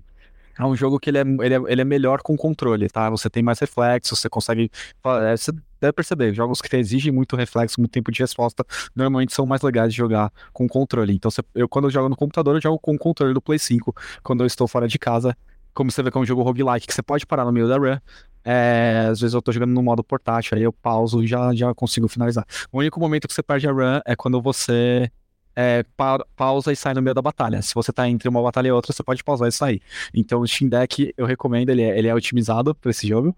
é 0.62 0.66
um 0.66 0.76
jogo 0.76 0.98
que 0.98 1.10
ele 1.10 1.18
é, 1.18 1.22
ele, 1.22 1.54
é, 1.54 1.62
ele 1.68 1.80
é 1.80 1.84
melhor 1.84 2.22
com 2.22 2.36
controle, 2.36 2.88
tá? 2.88 3.10
Você 3.10 3.28
tem 3.28 3.42
mais 3.42 3.58
reflexo, 3.58 4.16
você 4.16 4.28
consegue. 4.28 4.70
É, 5.22 5.36
você 5.36 5.52
deve 5.80 5.92
perceber, 5.92 6.32
jogos 6.32 6.62
que 6.62 6.74
exigem 6.76 7.12
muito 7.12 7.34
reflexo, 7.34 7.80
muito 7.80 7.90
tempo 7.90 8.12
de 8.12 8.20
resposta, 8.20 8.64
normalmente 8.94 9.34
são 9.34 9.44
mais 9.44 9.62
legais 9.62 9.92
de 9.92 9.98
jogar 9.98 10.32
com 10.52 10.68
controle. 10.68 11.12
Então, 11.14 11.30
eu, 11.54 11.68
quando 11.68 11.86
eu 11.86 11.90
jogo 11.90 12.08
no 12.08 12.16
computador, 12.16 12.56
eu 12.56 12.60
jogo 12.60 12.78
com 12.78 12.94
o 12.94 12.98
controle 12.98 13.34
do 13.34 13.42
Play 13.42 13.58
5. 13.58 13.94
Quando 14.22 14.42
eu 14.42 14.46
estou 14.46 14.68
fora 14.68 14.86
de 14.86 14.98
casa, 14.98 15.36
como 15.74 15.90
você 15.90 16.02
vê 16.02 16.10
que 16.10 16.16
é 16.16 16.20
um 16.20 16.26
jogo 16.26 16.42
roguelike, 16.42 16.86
que 16.86 16.94
você 16.94 17.02
pode 17.02 17.26
parar 17.26 17.44
no 17.44 17.52
meio 17.52 17.68
da 17.68 17.76
run. 17.76 17.98
É, 18.44 19.06
às 19.08 19.20
vezes 19.20 19.34
eu 19.34 19.42
tô 19.42 19.52
jogando 19.52 19.72
no 19.72 19.82
modo 19.82 20.02
portátil, 20.02 20.56
aí 20.56 20.62
eu 20.64 20.72
pauso 20.72 21.22
e 21.22 21.26
já, 21.26 21.54
já 21.54 21.72
consigo 21.74 22.08
finalizar. 22.08 22.44
O 22.72 22.78
único 22.78 22.98
momento 22.98 23.28
que 23.28 23.34
você 23.34 23.42
perde 23.42 23.68
a 23.68 23.72
run 23.72 24.00
é 24.04 24.16
quando 24.16 24.40
você 24.40 25.10
é, 25.54 25.84
pa 25.96 26.24
pausa 26.36 26.72
e 26.72 26.76
sai 26.76 26.94
no 26.94 27.02
meio 27.02 27.14
da 27.14 27.22
batalha. 27.22 27.60
Se 27.62 27.74
você 27.74 27.92
tá 27.92 28.08
entre 28.08 28.28
uma 28.28 28.42
batalha 28.42 28.68
e 28.68 28.72
outra, 28.72 28.92
você 28.92 29.02
pode 29.02 29.22
pausar 29.22 29.48
e 29.48 29.52
sair. 29.52 29.82
Então 30.14 30.40
o 30.40 30.46
Steam 30.46 30.68
Deck 30.68 31.12
eu 31.16 31.26
recomendo, 31.26 31.70
ele 31.70 31.82
é, 31.82 31.98
ele 31.98 32.08
é 32.08 32.14
otimizado 32.14 32.74
para 32.74 32.90
esse 32.90 33.06
jogo. 33.06 33.36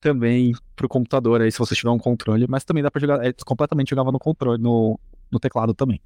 Também 0.00 0.52
pro 0.74 0.88
computador 0.88 1.40
aí, 1.40 1.50
se 1.50 1.58
você 1.58 1.74
tiver 1.74 1.90
um 1.90 1.98
controle, 1.98 2.46
mas 2.48 2.64
também 2.64 2.82
dá 2.82 2.90
para 2.90 3.00
jogar, 3.00 3.24
é 3.24 3.32
completamente 3.44 3.90
jogável 3.90 4.12
no 4.12 4.18
controle, 4.18 4.62
no, 4.62 4.98
no 5.30 5.40
teclado 5.40 5.72
também. 5.72 6.00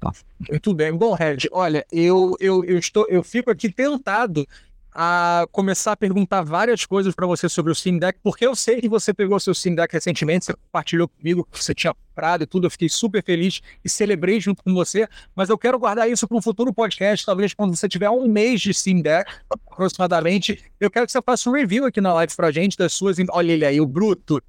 Tá. 0.00 0.12
Muito 0.48 0.72
bem. 0.72 0.92
Bom, 0.92 1.12
Red, 1.14 1.38
olha, 1.50 1.84
eu, 1.90 2.36
eu, 2.38 2.64
eu, 2.64 2.78
estou, 2.78 3.06
eu 3.08 3.22
fico 3.22 3.50
aqui 3.50 3.70
tentado 3.70 4.46
a 4.92 5.46
começar 5.52 5.92
a 5.92 5.96
perguntar 5.96 6.42
várias 6.42 6.84
coisas 6.84 7.14
para 7.14 7.26
você 7.26 7.48
sobre 7.48 7.70
o 7.70 7.74
Steam 7.74 7.98
Deck, 7.98 8.18
porque 8.22 8.46
eu 8.46 8.54
sei 8.54 8.80
que 8.80 8.88
você 8.88 9.12
pegou 9.14 9.38
seu 9.38 9.54
Steam 9.54 9.74
Deck 9.74 9.92
recentemente, 9.92 10.46
você 10.46 10.54
compartilhou 10.54 11.08
comigo 11.08 11.46
que 11.50 11.62
você 11.62 11.74
tinha 11.74 11.94
comprado 11.94 12.42
e 12.42 12.46
tudo, 12.46 12.66
eu 12.66 12.70
fiquei 12.70 12.88
super 12.88 13.22
feliz 13.22 13.60
e 13.84 13.88
celebrei 13.88 14.40
junto 14.40 14.62
com 14.62 14.74
você, 14.74 15.08
mas 15.34 15.48
eu 15.48 15.58
quero 15.58 15.78
guardar 15.78 16.10
isso 16.10 16.26
para 16.26 16.36
um 16.36 16.42
futuro 16.42 16.72
podcast, 16.72 17.24
talvez 17.24 17.54
quando 17.54 17.76
você 17.76 17.88
tiver 17.88 18.10
um 18.10 18.26
mês 18.26 18.60
de 18.60 18.74
Steam 18.74 19.00
Deck, 19.00 19.30
aproximadamente, 19.50 20.64
eu 20.80 20.90
quero 20.90 21.06
que 21.06 21.12
você 21.12 21.22
faça 21.22 21.48
um 21.48 21.52
review 21.52 21.84
aqui 21.84 22.00
na 22.00 22.12
live 22.14 22.34
pra 22.34 22.50
gente 22.50 22.76
das 22.76 22.92
suas... 22.92 23.18
Olha 23.30 23.52
ele 23.52 23.64
aí, 23.64 23.80
o 23.80 23.86
Bruto, 23.86 24.42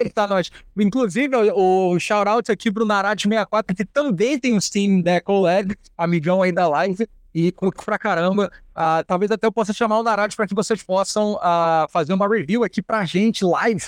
Eita, 0.00 0.26
nós. 0.26 0.50
Inclusive, 0.76 1.36
o, 1.36 1.92
o 1.92 2.00
shout-out 2.00 2.50
aqui 2.50 2.68
pro 2.68 2.84
Narad64, 2.84 3.76
que 3.76 3.84
também 3.84 4.36
tem 4.36 4.54
um 4.54 4.60
Steam 4.60 5.00
Deck 5.00 5.30
OLED, 5.30 5.76
amigão 5.96 6.42
aí 6.42 6.50
da 6.50 6.66
live 6.66 7.08
e 7.46 7.52
curto 7.52 7.84
pra 7.84 7.98
caramba. 7.98 8.50
Uh, 8.70 9.04
talvez 9.06 9.30
até 9.30 9.46
eu 9.46 9.52
possa 9.52 9.72
chamar 9.72 10.00
o 10.00 10.02
Narad 10.02 10.34
para 10.34 10.46
que 10.46 10.54
vocês 10.54 10.82
possam 10.82 11.34
uh, 11.34 11.88
fazer 11.88 12.12
uma 12.12 12.28
review 12.28 12.64
aqui 12.64 12.82
pra 12.82 13.04
gente 13.04 13.44
live 13.44 13.84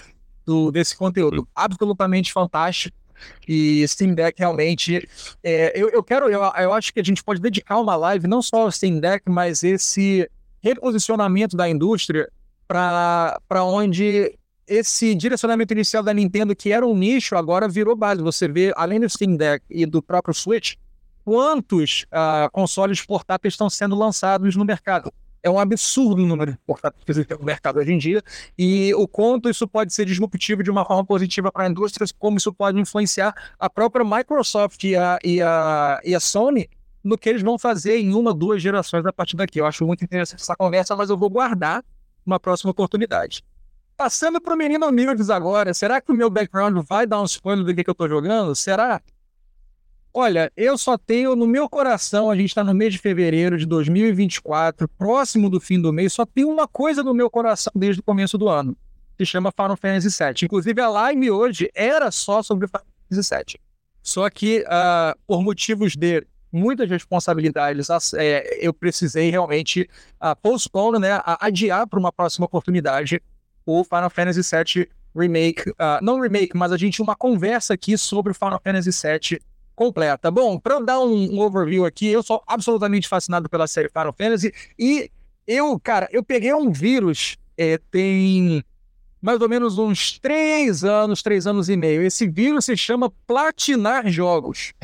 do, 0.47 0.71
desse 0.71 0.97
conteúdo. 0.97 1.49
Absolutamente 1.55 2.33
fantástico. 2.33 2.97
E 3.47 3.87
Steam 3.87 4.15
Deck 4.15 4.39
realmente. 4.39 5.07
É, 5.43 5.73
eu, 5.75 5.91
eu 5.91 6.03
quero, 6.03 6.31
eu, 6.31 6.41
eu 6.41 6.73
acho 6.73 6.93
que 6.93 7.01
a 7.01 7.05
gente 7.05 7.25
pode 7.25 7.41
dedicar 7.41 7.79
uma 7.79 7.97
live 7.97 8.27
não 8.27 8.41
só 8.41 8.63
ao 8.63 8.73
Steam 8.73 9.01
Deck, 9.01 9.29
mas 9.29 9.63
esse 9.63 10.31
reposicionamento 10.63 11.57
da 11.57 11.69
indústria 11.69 12.31
para 12.69 13.65
onde 13.65 14.33
esse 14.67 15.15
direcionamento 15.17 15.75
inicial 15.75 16.05
da 16.05 16.15
Nintendo, 16.15 16.55
que 16.55 16.71
era 16.71 16.87
um 16.87 16.97
nicho, 16.97 17.35
agora 17.35 17.69
virou 17.69 17.97
base. 17.97 18.23
Você 18.23 18.47
vê, 18.47 18.73
além 18.77 19.01
do 19.01 19.11
Steam 19.11 19.37
Deck 19.37 19.65
e 19.69 19.85
do 19.85 20.01
próprio 20.01 20.33
Switch, 20.33 20.77
quantos 21.25 22.07
uh, 22.13 22.51
consoles 22.53 23.05
portáteis 23.05 23.55
estão 23.55 23.69
sendo 23.71 23.97
lançados 23.97 24.57
no 24.57 24.65
mercado. 24.65 25.13
É 25.43 25.49
um 25.49 25.59
absurdo 25.59 26.23
o 26.23 26.27
número 26.27 26.53
de 26.53 26.59
portáteis 26.67 27.03
que 27.03 27.11
existem 27.11 27.39
no 27.39 27.45
mercado 27.45 27.79
hoje 27.79 27.93
em 27.93 27.99
dia 27.99 28.23
e 28.59 28.93
o 28.95 29.09
quanto 29.09 29.49
isso 29.49 29.67
pode 29.67 29.93
ser 29.93 30.05
disruptivo 30.05 30.63
de 30.63 30.71
uma 30.71 30.85
forma 30.85 31.05
positiva 31.05 31.51
para 31.51 31.65
a 31.65 31.69
indústria, 31.69 32.07
como 32.19 32.37
isso 32.37 32.53
pode 32.53 32.79
influenciar 32.79 33.35
a 33.59 33.71
própria 33.71 34.05
Microsoft 34.05 34.85
e 34.85 34.95
a, 34.95 35.19
e 35.25 35.41
a, 35.41 36.01
e 36.05 36.15
a 36.15 36.21
Sony 36.21 36.69
no 37.03 37.17
que 37.17 37.29
eles 37.31 37.43
vão 37.43 37.59
fazer 37.59 37.97
em 37.99 38.15
uma, 38.15 38.35
duas 38.35 38.61
gerações 38.61 39.05
a 39.07 39.13
partir 39.13 39.37
daqui. 39.37 39.59
Eu 39.59 39.67
acho 39.67 39.87
muito 39.87 40.05
interessante 40.05 40.43
essa 40.43 40.55
conversa, 40.55 40.95
mas 40.95 41.09
eu 41.09 41.17
vou 41.17 41.31
guardar 41.31 41.83
uma 42.25 42.39
próxima 42.39 42.71
oportunidade. 42.71 43.43
Passando 43.97 44.41
para 44.41 44.55
o 44.55 44.57
Menino 44.57 44.87
Humildes 44.87 45.31
agora, 45.31 45.75
será 45.75 46.01
que 46.01 46.13
o 46.13 46.15
meu 46.15 46.31
background 46.31 46.77
vai 46.87 47.07
dar 47.07 47.21
um 47.21 47.25
spoiler 47.25 47.65
do 47.65 47.75
que, 47.75 47.85
que 47.85 47.91
eu 47.91 47.93
estou 47.93 48.09
jogando? 48.09 48.55
Será? 48.55 49.01
Olha, 50.13 50.51
eu 50.57 50.77
só 50.77 50.99
tenho 50.99 51.37
no 51.37 51.47
meu 51.47 51.69
coração, 51.69 52.31
a 52.31 52.35
gente 52.35 52.49
está 52.49 52.65
no 52.65 52.75
mês 52.75 52.93
de 52.93 52.99
fevereiro 52.99 53.57
de 53.57 53.65
2024, 53.65 54.89
próximo 54.89 55.49
do 55.49 55.61
fim 55.61 55.81
do 55.81 55.93
mês, 55.93 56.13
só 56.13 56.27
tem 56.27 56.45
uma 56.45 56.67
coisa 56.67 57.05
no 57.05 57.15
meu 57.15 57.31
coração 57.31 57.73
desde 57.77 58.01
o 58.01 58.03
começo 58.03 58.37
do 58.37 58.49
ano, 58.49 58.77
que 59.17 59.25
chama 59.25 59.53
Final 59.53 59.77
Fantasy 59.77 60.09
VII. 60.09 60.47
Inclusive, 60.47 60.81
a 60.81 60.89
live 60.89 61.31
hoje 61.31 61.71
era 61.73 62.11
só 62.11 62.43
sobre 62.43 62.67
Final 62.67 62.85
Fantasy 63.09 63.35
VII. 63.35 63.61
Só 64.03 64.29
que, 64.29 64.63
uh, 64.63 65.17
por 65.29 65.43
motivos 65.43 65.95
de 65.95 66.27
muitas 66.51 66.91
responsabilidades, 66.91 67.89
é, 68.15 68.59
eu 68.61 68.75
precisei 68.75 69.31
realmente 69.31 69.89
uh, 70.21 70.35
postpone, 70.43 70.99
né, 70.99 71.21
adiar 71.25 71.87
para 71.87 72.01
uma 72.01 72.13
próxima 72.13 72.47
oportunidade 72.47 73.23
o 73.65 73.85
Final 73.85 74.11
Fantasy 74.11 74.41
VII 74.43 74.89
Remake, 75.15 75.71
uh, 75.71 76.03
não 76.03 76.21
remake, 76.21 76.57
mas 76.57 76.73
a 76.73 76.77
gente 76.77 77.01
uma 77.01 77.15
conversa 77.15 77.75
aqui 77.75 77.97
sobre 77.97 78.33
o 78.33 78.35
Final 78.35 78.61
Fantasy 78.65 78.91
VII 78.91 79.41
completa. 79.81 80.31
Bom, 80.31 80.59
para 80.59 80.79
dar 80.79 81.01
um, 81.01 81.37
um, 81.37 81.41
overview 81.41 81.87
aqui, 81.87 82.07
eu 82.07 82.23
sou 82.23 82.43
absolutamente 82.47 83.09
fascinado 83.09 83.49
pela 83.49 83.67
série 83.67 83.89
Final 83.89 84.13
Fantasy 84.13 84.53
e 84.79 85.11
eu, 85.47 85.81
cara, 85.81 86.07
eu 86.13 86.23
peguei 86.23 86.53
um 86.53 86.71
vírus 86.71 87.39
é, 87.57 87.79
tem 87.91 88.63
mais 89.23 89.41
ou 89.41 89.49
menos 89.49 89.79
uns 89.79 90.19
três 90.19 90.85
anos, 90.85 91.23
três 91.23 91.47
anos 91.47 91.71
e 91.71 91.79
meio. 91.79 92.03
Esse 92.03 92.29
vírus 92.29 92.67
se 92.67 92.77
chama 92.77 93.11
platinar 93.27 94.07
jogos. 94.11 94.75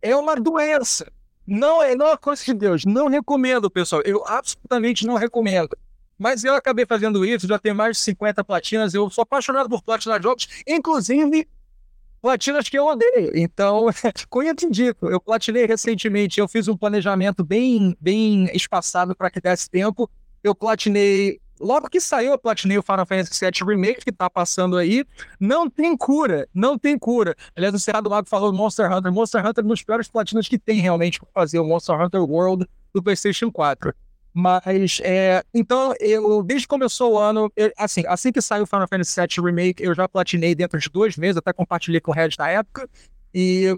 é 0.00 0.16
uma 0.16 0.36
doença. 0.36 1.12
Não 1.46 1.82
é, 1.82 1.94
não 1.94 2.08
é 2.08 2.16
coisa 2.16 2.42
de 2.42 2.54
Deus. 2.54 2.86
Não 2.86 3.08
recomendo, 3.08 3.70
pessoal. 3.70 4.00
Eu 4.06 4.26
absolutamente 4.26 5.06
não 5.06 5.16
recomendo. 5.16 5.76
Mas 6.18 6.44
eu 6.44 6.54
acabei 6.54 6.86
fazendo 6.86 7.26
isso, 7.26 7.46
já 7.46 7.58
tenho 7.58 7.74
mais 7.74 7.98
de 7.98 8.02
50 8.04 8.42
platinas. 8.42 8.94
Eu 8.94 9.10
sou 9.10 9.20
apaixonado 9.20 9.68
por 9.68 9.82
platina 9.82 10.20
jogos, 10.20 10.48
inclusive 10.66 11.46
platinas 12.20 12.68
que 12.68 12.78
eu 12.78 12.86
odeio. 12.86 13.32
Então, 13.34 13.86
cunha 14.28 14.54
te 14.54 14.66
indico. 14.66 15.08
Eu 15.08 15.20
platinei 15.20 15.66
recentemente, 15.66 16.40
eu 16.40 16.48
fiz 16.48 16.68
um 16.68 16.76
planejamento 16.76 17.44
bem, 17.44 17.96
bem 18.00 18.44
espaçado 18.54 19.14
para 19.14 19.30
que 19.30 19.40
desse 19.40 19.70
tempo. 19.70 20.10
Eu 20.42 20.54
platinei 20.54 21.40
Logo 21.60 21.88
que 21.88 22.00
saiu, 22.00 22.32
eu 22.32 22.38
platinei 22.38 22.78
o 22.78 22.82
Final 22.82 23.04
Fantasy 23.04 23.44
VII 23.44 23.66
Remake, 23.66 24.04
que 24.04 24.12
tá 24.12 24.30
passando 24.30 24.76
aí. 24.76 25.04
Não 25.40 25.68
tem 25.68 25.96
cura, 25.96 26.48
não 26.54 26.78
tem 26.78 26.96
cura. 26.96 27.34
Aliás, 27.56 27.74
o 27.74 27.78
Cerrado 27.78 28.08
Mago 28.08 28.28
falou 28.28 28.52
Monster 28.52 28.90
Hunter. 28.90 29.12
Monster 29.12 29.44
Hunter 29.44 29.64
é 29.64 29.66
um 29.66 29.70
dos 29.70 29.82
piores 29.82 30.08
platinas 30.08 30.46
que 30.46 30.58
tem 30.58 30.80
realmente 30.80 31.18
para 31.18 31.28
fazer 31.34 31.58
o 31.58 31.64
Monster 31.64 32.00
Hunter 32.00 32.22
World 32.22 32.66
do 32.94 33.02
PlayStation 33.02 33.50
4. 33.50 33.92
Mas, 34.40 35.00
é, 35.02 35.42
então, 35.52 35.92
eu, 35.98 36.44
desde 36.44 36.64
que 36.64 36.70
começou 36.70 37.14
o 37.14 37.18
ano, 37.18 37.50
eu, 37.56 37.72
assim, 37.76 38.04
assim 38.06 38.30
que 38.30 38.40
saiu 38.40 38.62
o 38.62 38.66
Final 38.68 38.86
Fantasy 38.86 39.20
VII 39.20 39.44
Remake, 39.44 39.82
eu 39.82 39.92
já 39.92 40.08
platinei 40.08 40.54
dentro 40.54 40.78
de 40.78 40.88
dois 40.88 41.16
meses, 41.16 41.38
até 41.38 41.52
compartilhei 41.52 42.00
com 42.00 42.12
o 42.12 42.14
Red 42.14 42.30
na 42.38 42.48
época. 42.48 42.88
E 43.34 43.76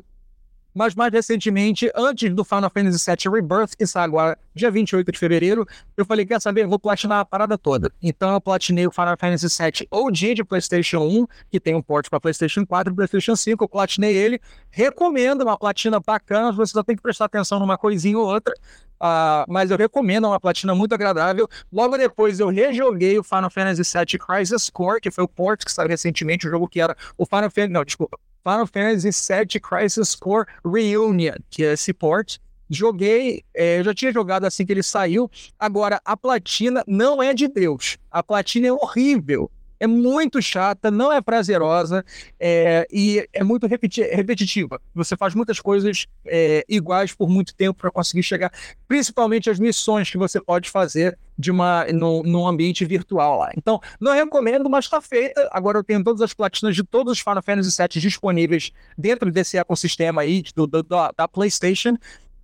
mas 0.74 0.94
mais 0.94 1.12
recentemente, 1.12 1.90
antes 1.94 2.33
do 2.35 2.44
Final 2.44 2.70
Fantasy 2.70 3.04
VII 3.04 3.33
Rebirth, 3.33 3.76
que 3.76 3.87
sai 3.87 4.04
agora 4.04 4.38
dia 4.54 4.70
28 4.70 5.11
de 5.11 5.18
fevereiro, 5.18 5.66
eu 5.96 6.04
falei, 6.04 6.24
quer 6.24 6.40
saber, 6.40 6.66
vou 6.66 6.78
platinar 6.78 7.20
a 7.20 7.24
parada 7.24 7.59
toda. 7.59 7.92
Então 8.02 8.33
eu 8.33 8.40
platinei 8.40 8.87
o 8.87 8.90
Final 8.90 9.16
Fantasy 9.18 9.46
VII 9.46 9.88
OG 9.90 10.35
de 10.35 10.44
PlayStation 10.44 11.00
1, 11.00 11.26
que 11.50 11.61
tem 11.61 11.74
um 11.74 11.83
port 11.83 12.09
para 12.09 12.20
PlayStation 12.20 12.64
4 12.64 12.92
e 12.92 12.96
PlayStation 12.96 13.37
5, 13.37 13.64
eu 13.64 13.68
platinei 13.68 14.16
ele. 14.16 14.40
Recomendo 14.70 15.42
uma 15.42 15.59
platina 15.59 16.00
bacana, 16.00 16.52
você 16.52 16.72
só 16.72 16.83
tem 16.83 16.96
que 16.96 17.02
prestar 17.02 17.26
atenção 17.26 17.59
numa 17.59 17.76
coisinha 17.76 18.18
ou 18.18 18.26
outra. 18.26 18.54
Uh, 19.00 19.48
mas 19.48 19.70
eu 19.70 19.78
recomendo, 19.78 20.26
é 20.26 20.28
uma 20.28 20.40
platina 20.40 20.74
muito 20.74 20.94
agradável. 20.94 21.48
Logo 21.72 21.96
depois 21.96 22.38
eu 22.38 22.48
rejoguei 22.48 23.18
o 23.18 23.24
Final 23.24 23.50
Fantasy 23.50 23.83
VII 23.83 24.18
Crisis 24.18 24.68
Core, 24.68 25.00
que 25.00 25.11
foi 25.11 25.24
o 25.24 25.28
port 25.28 25.64
que 25.64 25.72
saiu 25.72 25.88
recentemente, 25.88 26.46
o 26.46 26.50
jogo 26.50 26.68
que 26.68 26.80
era 26.80 26.94
o 27.16 27.24
Final 27.24 27.50
Fantasy, 27.50 27.72
não, 27.72 27.85
desculpa, 27.85 28.18
Final 28.42 28.66
Fantasy 28.66 29.11
VII 29.11 29.61
Crisis 29.61 30.14
Core 30.14 30.46
Reunion, 30.64 31.37
que 31.50 31.64
é 31.64 31.72
esse 31.72 31.92
port. 31.92 32.38
Joguei, 32.68 33.42
é, 33.53 33.81
eu 33.81 33.85
já 33.85 33.94
tinha 33.94 34.12
jogado 34.12 34.44
assim 34.44 34.64
que 34.64 34.72
ele 34.72 34.83
saiu. 34.83 35.29
Agora, 35.59 36.00
a 36.05 36.16
platina 36.16 36.85
não 36.87 37.22
é 37.22 37.35
de 37.35 37.48
Deus. 37.48 37.98
A 38.11 38.22
platina 38.22 38.68
é 38.68 38.72
horrível 38.72 39.50
é 39.81 39.87
muito 39.87 40.40
chata, 40.43 40.90
não 40.90 41.11
é 41.11 41.23
prazerosa 41.23 42.05
é, 42.38 42.87
e 42.93 43.27
é 43.33 43.43
muito 43.43 43.66
repeti 43.66 44.03
repetitiva. 44.03 44.81
Você 44.95 45.16
faz 45.16 45.35
muitas 45.35 45.59
coisas 45.59 46.07
é, 46.27 46.64
iguais 46.69 47.14
por 47.14 47.29
muito 47.29 47.55
tempo 47.55 47.81
para 47.81 47.90
conseguir 47.90 48.23
chegar, 48.23 48.53
principalmente 48.87 49.49
as 49.49 49.59
missões 49.59 50.11
que 50.11 50.19
você 50.19 50.38
pode 50.38 50.69
fazer 50.69 51.19
de 51.38 51.51
uma 51.51 51.87
no, 51.87 52.23
num 52.23 52.47
ambiente 52.47 52.85
virtual 52.85 53.38
lá. 53.38 53.51
Então, 53.57 53.81
não 53.99 54.12
recomendo, 54.12 54.69
mas 54.69 54.85
está 54.85 55.01
feita. 55.01 55.49
Agora 55.51 55.79
eu 55.79 55.85
tenho 55.85 56.05
todas 56.05 56.21
as 56.21 56.35
platinas 56.35 56.77
de 56.77 56.85
todos 56.85 57.14
os 57.14 57.21
Final 57.21 57.43
Fantasy 57.43 57.75
VII 57.77 58.01
disponíveis 58.01 58.71
dentro 58.99 59.31
desse 59.33 59.57
ecossistema 59.57 60.21
aí 60.21 60.45
do, 60.55 60.66
do, 60.66 60.83
da, 60.83 61.11
da 61.16 61.27
PlayStation. 61.27 61.97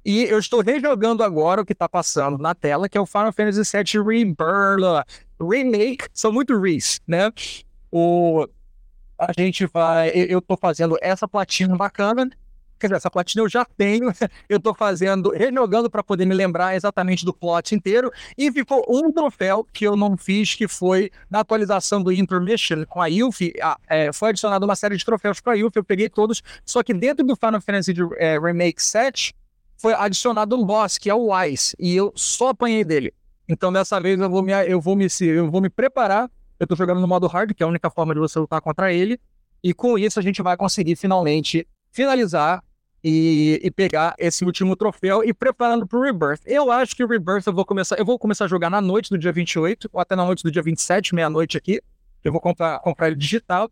E 0.09 0.23
eu 0.23 0.39
estou 0.39 0.61
rejogando 0.61 1.25
agora 1.25 1.61
o 1.61 1.67
que 1.67 1.73
está 1.73 1.89
passando 1.89 2.39
na 2.39 2.55
tela, 2.55 2.89
que 2.89 2.97
é 2.97 3.01
o 3.01 3.07
Final 3.07 3.33
Fantasy 3.33 3.63
VII 3.77 4.05
Rebirth, 4.05 5.05
remake, 5.41 6.07
são 6.13 6.33
muito 6.33 6.59
res, 6.59 7.01
né? 7.07 7.33
O, 7.91 8.47
a 9.19 9.33
gente 9.37 9.67
vai. 9.67 10.11
Eu 10.11 10.41
tô 10.41 10.57
fazendo 10.57 10.97
essa 11.01 11.27
platina 11.27 11.77
bacana. 11.77 12.31
Quer 12.79 12.89
dizer, 12.89 12.97
essa 12.97 13.11
platina 13.11 13.43
eu 13.43 13.49
já 13.49 13.65
tenho, 13.65 14.13
eu 14.51 14.61
tô 14.61 14.75
fazendo, 14.75 15.31
rejogando 15.31 15.89
para 15.89 16.03
poder 16.03 16.27
me 16.27 16.35
lembrar 16.35 16.77
exatamente 16.77 17.25
do 17.25 17.33
plot 17.33 17.75
inteiro. 17.75 18.13
E 18.37 18.53
ficou 18.53 18.85
um 18.87 19.11
troféu 19.11 19.67
que 19.73 19.87
eu 19.87 19.97
não 19.97 20.15
fiz, 20.15 20.55
que 20.55 20.69
foi 20.69 21.11
na 21.31 21.41
atualização 21.41 22.03
do 22.03 22.13
Intermission 22.13 22.85
com 22.85 23.01
a 23.01 23.07
Yuffie. 23.07 23.55
é, 23.89 24.13
foi 24.13 24.29
adicionado 24.29 24.67
uma 24.67 24.77
série 24.77 24.95
de 24.95 25.05
troféus 25.05 25.41
para 25.41 25.55
a 25.55 25.57
Yuffie, 25.57 25.79
eu 25.79 25.85
peguei 25.85 26.11
todos. 26.11 26.43
Só 26.67 26.83
que 26.83 26.93
dentro 26.93 27.25
do 27.25 27.35
Final 27.35 27.63
Fantasy 27.63 27.95
é, 28.19 28.39
Remake 28.39 28.83
7, 28.83 29.35
foi 29.79 29.95
adicionado 29.95 30.57
um 30.57 30.65
boss, 30.65 30.99
que 30.99 31.09
é 31.09 31.15
o 31.15 31.33
Wise. 31.33 31.75
E 31.79 31.95
eu 31.95 32.13
só 32.15 32.49
apanhei 32.49 32.85
dele. 32.85 33.13
Então 33.49 33.73
dessa 33.73 34.01
vez 34.01 34.21
eu 34.21 34.29
vou 34.29 34.43
me, 34.43 34.53
eu 34.67 34.81
vou 34.81 34.97
me, 34.97 35.07
eu 35.21 35.51
vou 35.51 35.61
me 35.61 35.69
preparar. 35.69 36.31
Eu 36.59 36.67
tô 36.67 36.75
jogando 36.75 37.01
no 37.01 37.07
modo 37.07 37.27
hard, 37.27 37.53
que 37.53 37.63
é 37.63 37.67
a 37.67 37.69
única 37.69 37.91
forma 37.91 38.15
de 38.15 38.21
você 38.21 38.39
lutar 38.39 38.61
contra 38.61 38.93
ele. 38.93 39.21
E 39.63 39.75
com 39.75 39.99
isso 39.99 40.19
a 40.19 40.23
gente 40.23 40.43
vai 40.43 40.57
conseguir 40.57 40.97
finalmente 40.97 41.67
finalizar 41.91 42.63
e, 43.03 43.61
e 43.63 43.71
pegar 43.71 44.15
esse 44.19 44.45
último 44.45 44.75
troféu 44.75 45.23
e 45.23 45.33
preparando 45.33 45.87
para 45.87 45.99
o 45.99 46.03
Rebirth. 46.03 46.41
Eu 46.45 46.71
acho 46.71 46.97
que 46.97 47.05
o 47.05 47.07
Rebirth 47.07 47.47
eu 47.47 47.53
vou 47.53 47.65
começar, 47.65 47.97
eu 47.97 48.05
vou 48.05 48.19
começar 48.19 48.47
a 48.47 48.49
jogar 48.49 48.71
na 48.71 48.81
noite 48.81 49.11
do 49.11 49.19
dia 49.19 49.33
28 49.33 49.89
ou 49.93 50.01
até 50.01 50.17
na 50.17 50.25
noite 50.25 50.43
do 50.43 50.51
dia 50.51 50.63
27, 50.63 51.15
meia-noite 51.15 51.57
aqui. 51.57 51.81
Eu 52.25 52.33
vou 52.33 52.41
comprar, 52.41 52.81
comprar 52.81 53.07
ele 53.07 53.17
digital 53.17 53.71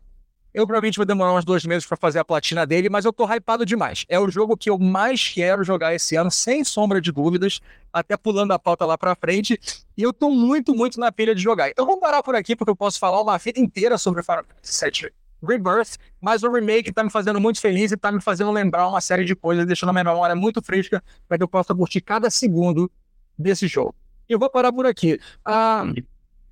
eu 0.55 0.65
provavelmente 0.65 0.95
vou 0.95 1.05
demorar 1.05 1.33
uns 1.33 1.43
dois 1.43 1.65
meses 1.65 1.85
para 1.85 1.97
fazer 1.97 2.17
a 2.17 2.23
platina 2.23 2.65
dele, 2.65 2.87
mas 2.89 3.03
eu 3.03 3.11
tô 3.11 3.25
hypado 3.25 3.65
demais. 3.65 4.05
É 4.07 4.17
o 4.17 4.31
jogo 4.31 4.55
que 4.55 4.69
eu 4.69 4.79
mais 4.79 5.27
quero 5.27 5.65
jogar 5.65 5.93
esse 5.93 6.15
ano, 6.15 6.31
sem 6.31 6.63
sombra 6.63 7.01
de 7.01 7.11
dúvidas, 7.11 7.59
até 7.91 8.15
pulando 8.15 8.53
a 8.53 8.57
pauta 8.57 8.85
lá 8.85 8.97
pra 8.97 9.13
frente. 9.15 9.59
E 9.97 10.01
eu 10.01 10.13
tô 10.13 10.29
muito, 10.29 10.73
muito 10.73 10.97
na 10.97 11.11
pilha 11.11 11.35
de 11.35 11.41
jogar. 11.41 11.69
Então 11.69 11.85
vamos 11.85 11.99
parar 11.99 12.23
por 12.23 12.35
aqui, 12.35 12.55
porque 12.55 12.71
eu 12.71 12.75
posso 12.75 12.97
falar 12.97 13.21
uma 13.21 13.37
fita 13.37 13.59
inteira 13.59 13.97
sobre 13.97 14.23
Final 14.23 14.45
Fantasy 14.45 14.85
VII 15.03 15.11
Rebirth, 15.45 15.97
mas 16.21 16.41
o 16.41 16.49
remake 16.49 16.93
tá 16.93 17.03
me 17.03 17.09
fazendo 17.09 17.41
muito 17.41 17.59
feliz 17.59 17.91
e 17.91 17.97
tá 17.97 18.09
me 18.09 18.21
fazendo 18.21 18.49
lembrar 18.49 18.87
uma 18.87 19.01
série 19.01 19.25
de 19.25 19.35
coisas, 19.35 19.65
deixando 19.65 19.89
a 19.89 19.93
minha 19.93 20.05
memória 20.05 20.37
muito 20.37 20.61
fresca 20.61 21.03
para 21.27 21.37
que 21.37 21.43
eu 21.43 21.49
possa 21.49 21.75
curtir 21.75 21.99
cada 21.99 22.29
segundo 22.29 22.89
desse 23.37 23.67
jogo. 23.67 23.93
Eu 24.29 24.39
vou 24.39 24.49
parar 24.49 24.71
por 24.71 24.85
aqui. 24.85 25.19
Ah, 25.43 25.83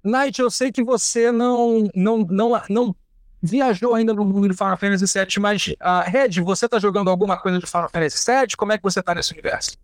Night, 0.04 0.42
eu 0.42 0.52
sei 0.52 0.74
que 0.74 0.84
você 0.84 1.32
não, 1.32 1.90
não, 1.96 2.18
não, 2.30 2.62
não 2.70 2.96
viajou 3.44 3.94
ainda 3.94 4.14
no 4.14 4.24
mundo 4.24 4.48
de 4.48 4.56
Final 4.56 4.78
Fantasy 4.78 5.20
VII, 5.20 5.40
mas, 5.42 5.68
uh, 5.68 6.10
Red, 6.10 6.42
você 6.42 6.70
tá 6.70 6.80
jogando 6.80 7.10
alguma 7.10 7.36
coisa 7.36 7.60
de 7.60 7.68
Final 7.68 7.90
Fantasy 7.90 8.32
VII? 8.32 8.56
Como 8.56 8.72
é 8.72 8.78
que 8.78 8.84
você 8.84 9.04
tá 9.04 9.14
nesse 9.14 9.34
universo? 9.34 9.78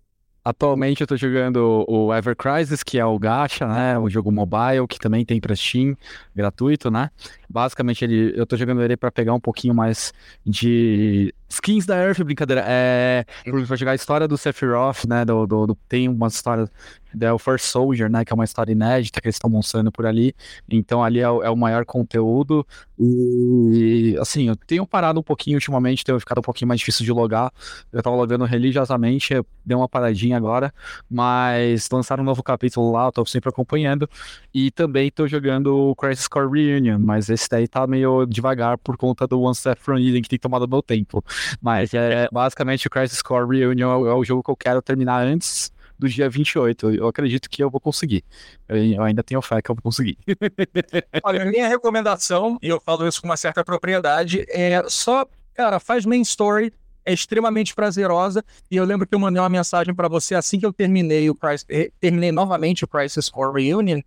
Atualmente 0.45 1.01
eu 1.01 1.07
tô 1.07 1.17
jogando 1.17 1.85
o 1.85 2.13
Ever 2.13 2.35
Crisis, 2.35 2.81
que 2.81 2.97
é 2.97 3.05
o 3.05 3.19
gacha, 3.19 3.67
né? 3.67 3.99
O 3.99 4.09
jogo 4.09 4.31
mobile, 4.31 4.87
que 4.87 4.97
também 4.97 5.25
tem 5.25 5.39
pra 5.41 5.53
Steam, 5.53 5.97
gratuito, 6.33 6.89
né? 6.89 7.09
Basicamente, 7.49 8.05
ele, 8.05 8.33
eu 8.35 8.45
tô 8.45 8.55
jogando 8.55 8.81
ele 8.81 8.95
para 8.95 9.11
pegar 9.11 9.33
um 9.33 9.39
pouquinho 9.39 9.75
mais 9.75 10.13
de 10.45 11.33
skins 11.49 11.85
da 11.85 11.97
Earth, 11.97 12.21
brincadeira. 12.23 12.63
É, 12.65 13.25
pra 13.43 13.75
jogar 13.75 13.91
a 13.91 13.95
história 13.95 14.27
do 14.27 14.37
Sephiroth, 14.37 15.05
né? 15.07 15.25
Do, 15.25 15.45
do, 15.45 15.67
do, 15.67 15.75
tem 15.87 16.07
uma 16.07 16.27
história 16.27 16.69
da 17.13 17.37
First 17.39 17.65
Soldier, 17.65 18.09
né? 18.09 18.23
Que 18.23 18.31
é 18.31 18.35
uma 18.35 18.45
história 18.45 18.71
inédita 18.71 19.19
que 19.19 19.27
eles 19.27 19.35
estão 19.35 19.49
mostrando 19.49 19.91
por 19.91 20.05
ali. 20.05 20.33
Então 20.69 21.03
ali 21.03 21.19
é 21.19 21.29
o, 21.29 21.43
é 21.43 21.49
o 21.49 21.57
maior 21.57 21.83
conteúdo. 21.85 22.65
E 22.97 24.15
assim, 24.19 24.47
eu 24.47 24.55
tenho 24.55 24.85
parado 24.85 25.19
um 25.19 25.23
pouquinho 25.23 25.57
ultimamente, 25.57 26.03
tenho 26.03 26.19
ficado 26.19 26.39
um 26.39 26.43
pouquinho 26.43 26.67
mais 26.67 26.79
difícil 26.79 27.05
de 27.05 27.11
logar. 27.11 27.51
Eu 27.91 28.01
tava 28.01 28.15
logando 28.15 28.45
religiosamente, 28.45 29.33
dei 29.65 29.75
uma 29.75 29.89
paradinha 29.89 30.37
agora, 30.37 30.73
mas 31.09 31.87
lançaram 31.91 32.21
um 32.21 32.25
novo 32.25 32.43
capítulo 32.43 32.91
lá, 32.91 33.07
eu 33.07 33.11
tô 33.11 33.25
sempre 33.25 33.49
acompanhando. 33.49 34.07
E 34.53 34.69
também 34.71 35.09
tô 35.09 35.27
jogando 35.27 35.75
o 35.75 35.95
Crisis 35.95 36.27
Core 36.27 36.49
Reunion, 36.51 36.99
mas 36.99 37.29
esse 37.29 37.39
esse 37.39 37.49
daí 37.49 37.67
tá 37.67 37.87
meio 37.87 38.25
devagar 38.25 38.77
por 38.77 38.95
conta 38.95 39.25
do 39.25 39.41
One 39.41 39.55
Step 39.55 39.81
From 39.81 39.97
Eden, 39.97 40.21
que 40.21 40.29
tem 40.29 40.37
tomado 40.37 40.67
meu 40.67 40.81
tempo. 40.81 41.23
Mas 41.61 41.93
é, 41.93 42.27
basicamente 42.31 42.87
o 42.87 42.89
Crisis 42.89 43.21
Core 43.21 43.59
Reunion 43.59 44.07
é 44.07 44.13
o 44.13 44.23
jogo 44.23 44.43
que 44.43 44.51
eu 44.51 44.55
quero 44.55 44.81
terminar 44.81 45.21
antes 45.21 45.71
do 45.99 46.07
dia 46.07 46.29
28. 46.29 46.91
Eu 46.91 47.07
acredito 47.07 47.49
que 47.49 47.61
eu 47.61 47.69
vou 47.69 47.79
conseguir. 47.79 48.23
Eu 48.67 49.03
ainda 49.03 49.21
tenho 49.21 49.41
fé 49.41 49.61
que 49.61 49.69
eu 49.69 49.75
vou 49.75 49.83
conseguir. 49.83 50.17
Olha, 51.23 51.45
minha 51.45 51.67
recomendação, 51.67 52.57
e 52.61 52.69
eu 52.69 52.79
falo 52.79 53.05
isso 53.05 53.21
com 53.21 53.27
uma 53.27 53.37
certa 53.37 53.63
propriedade, 53.63 54.45
é 54.49 54.81
só, 54.87 55.27
cara, 55.53 55.79
faz 55.79 56.05
main 56.05 56.21
story, 56.21 56.71
é 57.05 57.11
extremamente 57.11 57.75
prazerosa. 57.75 58.43
E 58.71 58.77
eu 58.77 58.85
lembro 58.85 59.05
que 59.05 59.13
eu 59.13 59.19
mandei 59.19 59.41
uma 59.41 59.49
mensagem 59.49 59.93
para 59.93 60.07
você 60.07 60.35
assim 60.35 60.57
que 60.59 60.65
eu 60.65 60.71
terminei 60.71 61.29
o 61.29 61.35
Crisis, 61.35 61.65
eh, 61.69 61.91
terminei 61.99 62.31
novamente 62.31 62.85
o 62.85 62.87
Crisis 62.87 63.29
Core 63.29 63.65
Reunion 63.65 63.99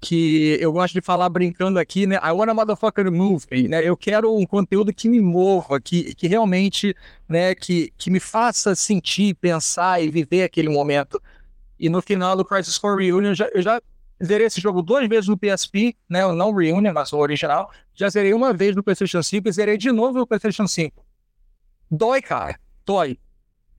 que 0.00 0.56
eu 0.60 0.72
gosto 0.72 0.94
de 0.94 1.02
falar 1.02 1.28
brincando 1.28 1.78
aqui, 1.78 2.06
né? 2.06 2.16
I 2.16 2.32
want 2.32 2.48
a 2.48 2.54
motherfucker 2.54 3.12
movie, 3.12 3.68
né? 3.68 3.86
Eu 3.86 3.96
quero 3.96 4.34
um 4.34 4.46
conteúdo 4.46 4.94
que 4.94 5.08
me 5.08 5.20
mova, 5.20 5.78
que, 5.78 6.14
que 6.14 6.26
realmente, 6.26 6.96
né, 7.28 7.54
que, 7.54 7.92
que 7.98 8.10
me 8.10 8.18
faça 8.18 8.74
sentir, 8.74 9.34
pensar 9.34 10.02
e 10.02 10.10
viver 10.10 10.44
aquele 10.44 10.70
momento. 10.70 11.20
E 11.78 11.90
no 11.90 12.00
final 12.00 12.34
do 12.34 12.44
Crisis 12.44 12.78
Core 12.78 13.04
Reunion, 13.06 13.34
já, 13.34 13.48
eu 13.52 13.60
já 13.60 13.80
zerei 14.24 14.46
esse 14.46 14.60
jogo 14.60 14.80
duas 14.80 15.06
vezes 15.06 15.28
no 15.28 15.36
PSP, 15.36 15.94
né? 16.08 16.20
Não 16.32 16.54
Reunion, 16.54 16.92
mas 16.94 17.12
o 17.12 17.18
original. 17.18 17.70
Já 17.94 18.08
zerei 18.08 18.32
uma 18.32 18.54
vez 18.54 18.74
no 18.74 18.82
PlayStation 18.82 19.22
5 19.22 19.48
e 19.48 19.52
zerei 19.52 19.76
de 19.76 19.92
novo 19.92 20.18
no 20.18 20.26
PlayStation 20.26 20.66
5. 20.66 21.04
Dói, 21.90 22.22
cara. 22.22 22.58
Dói. 22.86 23.18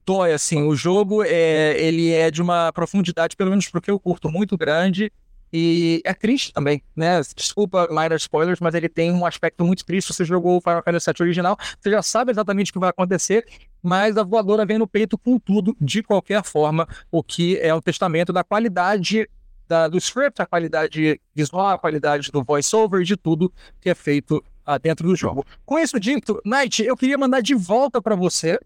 Dói, 0.06 0.32
assim. 0.32 0.62
O 0.62 0.76
jogo, 0.76 1.24
é, 1.24 1.80
ele 1.80 2.12
é 2.12 2.30
de 2.30 2.40
uma 2.40 2.72
profundidade, 2.72 3.36
pelo 3.36 3.50
menos 3.50 3.68
porque 3.68 3.90
eu 3.90 3.98
curto, 3.98 4.30
muito 4.30 4.56
grande 4.56 5.12
E 5.52 6.00
é 6.04 6.14
triste 6.14 6.50
também, 6.52 6.82
né? 6.96 7.20
Desculpa, 7.36 7.86
minor 7.90 8.14
spoilers, 8.14 8.58
mas 8.58 8.74
ele 8.74 8.88
tem 8.88 9.12
um 9.12 9.26
aspecto 9.26 9.62
muito 9.64 9.84
triste. 9.84 10.12
Você 10.12 10.24
jogou 10.24 10.56
o 10.56 10.60
Final 10.62 10.82
Fantasy 10.82 11.06
VII 11.10 11.26
original, 11.26 11.58
você 11.78 11.90
já 11.90 12.02
sabe 12.02 12.30
exatamente 12.32 12.70
o 12.70 12.72
que 12.72 12.78
vai 12.78 12.88
acontecer, 12.88 13.46
mas 13.82 14.16
a 14.16 14.22
voadora 14.22 14.64
vem 14.64 14.78
no 14.78 14.86
peito 14.86 15.18
com 15.18 15.38
tudo, 15.38 15.76
de 15.78 16.02
qualquer 16.02 16.42
forma, 16.42 16.88
o 17.10 17.22
que 17.22 17.58
é 17.58 17.74
um 17.74 17.82
testamento 17.82 18.32
da 18.32 18.42
qualidade 18.42 19.28
da, 19.68 19.88
do 19.88 19.98
script, 19.98 20.40
a 20.40 20.46
qualidade 20.46 21.20
visual, 21.34 21.68
a 21.68 21.78
qualidade 21.78 22.30
do 22.30 22.42
voiceover, 22.42 23.02
de 23.02 23.16
tudo 23.16 23.52
que 23.78 23.90
é 23.90 23.94
feito 23.94 24.42
ah, 24.64 24.78
dentro 24.78 25.06
do 25.06 25.14
jogo. 25.14 25.44
Com 25.66 25.78
isso 25.78 26.00
dito, 26.00 26.40
Knight, 26.46 26.82
eu 26.82 26.96
queria 26.96 27.18
mandar 27.18 27.42
de 27.42 27.54
volta 27.54 28.00
para 28.00 28.16
você. 28.16 28.58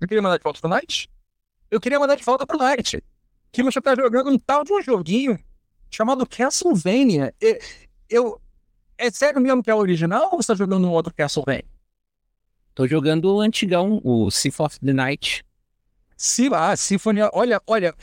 Eu 0.00 0.08
queria 0.08 0.22
mandar 0.22 0.38
de 0.38 0.42
volta 0.42 0.60
pro 0.60 0.70
Knight? 0.70 1.08
Eu 1.70 1.80
queria 1.80 2.00
mandar 2.00 2.16
de 2.16 2.24
volta 2.24 2.44
pro 2.44 2.58
Knight. 2.58 3.02
Que 3.52 3.62
você 3.62 3.80
tá 3.80 3.94
jogando 3.94 4.30
um 4.30 4.38
tal 4.38 4.64
de 4.64 4.72
um 4.72 4.82
joguinho 4.82 5.38
chamado 5.94 6.26
Castlevania. 6.26 7.34
Eu, 7.40 7.58
eu, 8.08 8.40
é 8.98 9.10
sério 9.10 9.40
mesmo 9.40 9.62
que 9.62 9.70
é 9.70 9.74
original 9.74 10.30
ou 10.32 10.42
você 10.42 10.48
tá 10.48 10.54
jogando 10.54 10.86
um 10.86 10.90
outro 10.90 11.12
Castlevania? 11.14 11.64
Tô 12.74 12.86
jogando 12.86 13.32
o 13.32 13.40
antigão, 13.40 14.00
o 14.02 14.30
Symphony 14.30 14.66
of 14.66 14.80
the 14.80 14.92
Night. 14.92 15.44
Sim, 16.16 16.50
ah, 16.52 16.76
Symphony. 16.76 17.20
Olha, 17.32 17.60
olha. 17.66 17.94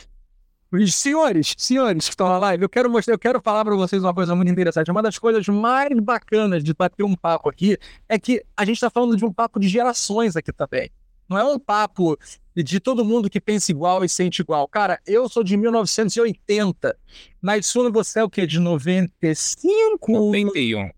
Senhores, 0.88 1.54
senhores 1.58 2.06
que 2.06 2.12
estão 2.12 2.30
na 2.30 2.38
live, 2.38 2.63
eu 2.63 2.69
quero 2.69 2.89
mostrar, 2.89 3.13
eu 3.13 3.19
quero 3.19 3.41
falar 3.41 3.65
para 3.65 3.75
vocês 3.75 4.01
uma 4.01 4.13
coisa 4.13 4.34
muito 4.34 4.49
interessante. 4.49 4.89
Uma 4.89 5.01
das 5.01 5.19
coisas 5.19 5.45
mais 5.49 5.89
bacanas 5.99 6.63
de 6.63 6.73
bater 6.73 7.04
um 7.04 7.13
papo 7.13 7.49
aqui 7.49 7.77
é 8.08 8.17
que 8.17 8.41
a 8.56 8.63
gente 8.63 8.75
está 8.75 8.89
falando 8.89 9.17
de 9.17 9.25
um 9.25 9.34
papo 9.34 9.60
de 9.60 9.67
gerações 9.67 10.38
aqui 10.38 10.54
também. 10.54 10.89
Não 11.32 11.38
é 11.38 11.46
um 11.46 11.58
papo 11.58 12.20
de 12.54 12.78
todo 12.82 13.06
mundo 13.06 13.30
que 13.30 13.39
pensa 13.39 13.72
igual 13.72 14.04
e 14.04 14.10
sente 14.10 14.41
igual. 14.41 14.67
Cara, 14.67 15.00
eu 15.08 15.30
sou 15.30 15.46
de 15.46 15.56
1980. 15.56 17.00
Na 17.41 17.58
Itsuna 17.58 17.89
você 17.89 18.20
é 18.20 18.24
o 18.26 18.30
quê? 18.30 18.46
De 18.46 18.60
95? 18.60 20.12
91. 20.12 20.89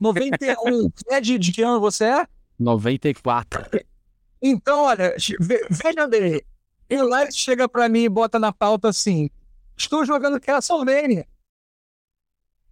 91. 0.00 0.90
é 1.10 1.20
de, 1.20 1.38
de 1.38 1.52
que 1.52 1.60
ano 1.60 1.78
você 1.78 2.06
é? 2.06 2.26
94. 2.58 3.66
Então, 4.40 4.84
olha, 4.84 5.14
veja 5.68 6.08
bem, 6.08 6.42
o 6.90 7.06
Light 7.06 7.34
chega 7.34 7.68
pra 7.68 7.86
mim 7.86 8.04
e 8.04 8.08
bota 8.08 8.38
na 8.38 8.50
pauta 8.50 8.88
assim: 8.88 9.28
Estou 9.76 10.06
jogando 10.06 10.40
Castlevania. 10.40 11.26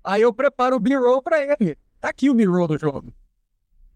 Aí 0.02 0.22
eu 0.22 0.32
preparo 0.32 0.76
o 0.76 0.80
B-roll 0.80 1.20
pra 1.20 1.38
ele. 1.38 1.76
Tá 2.00 2.08
aqui 2.08 2.30
o 2.30 2.34
B-roll 2.34 2.66
do 2.66 2.78
jogo. 2.78 3.12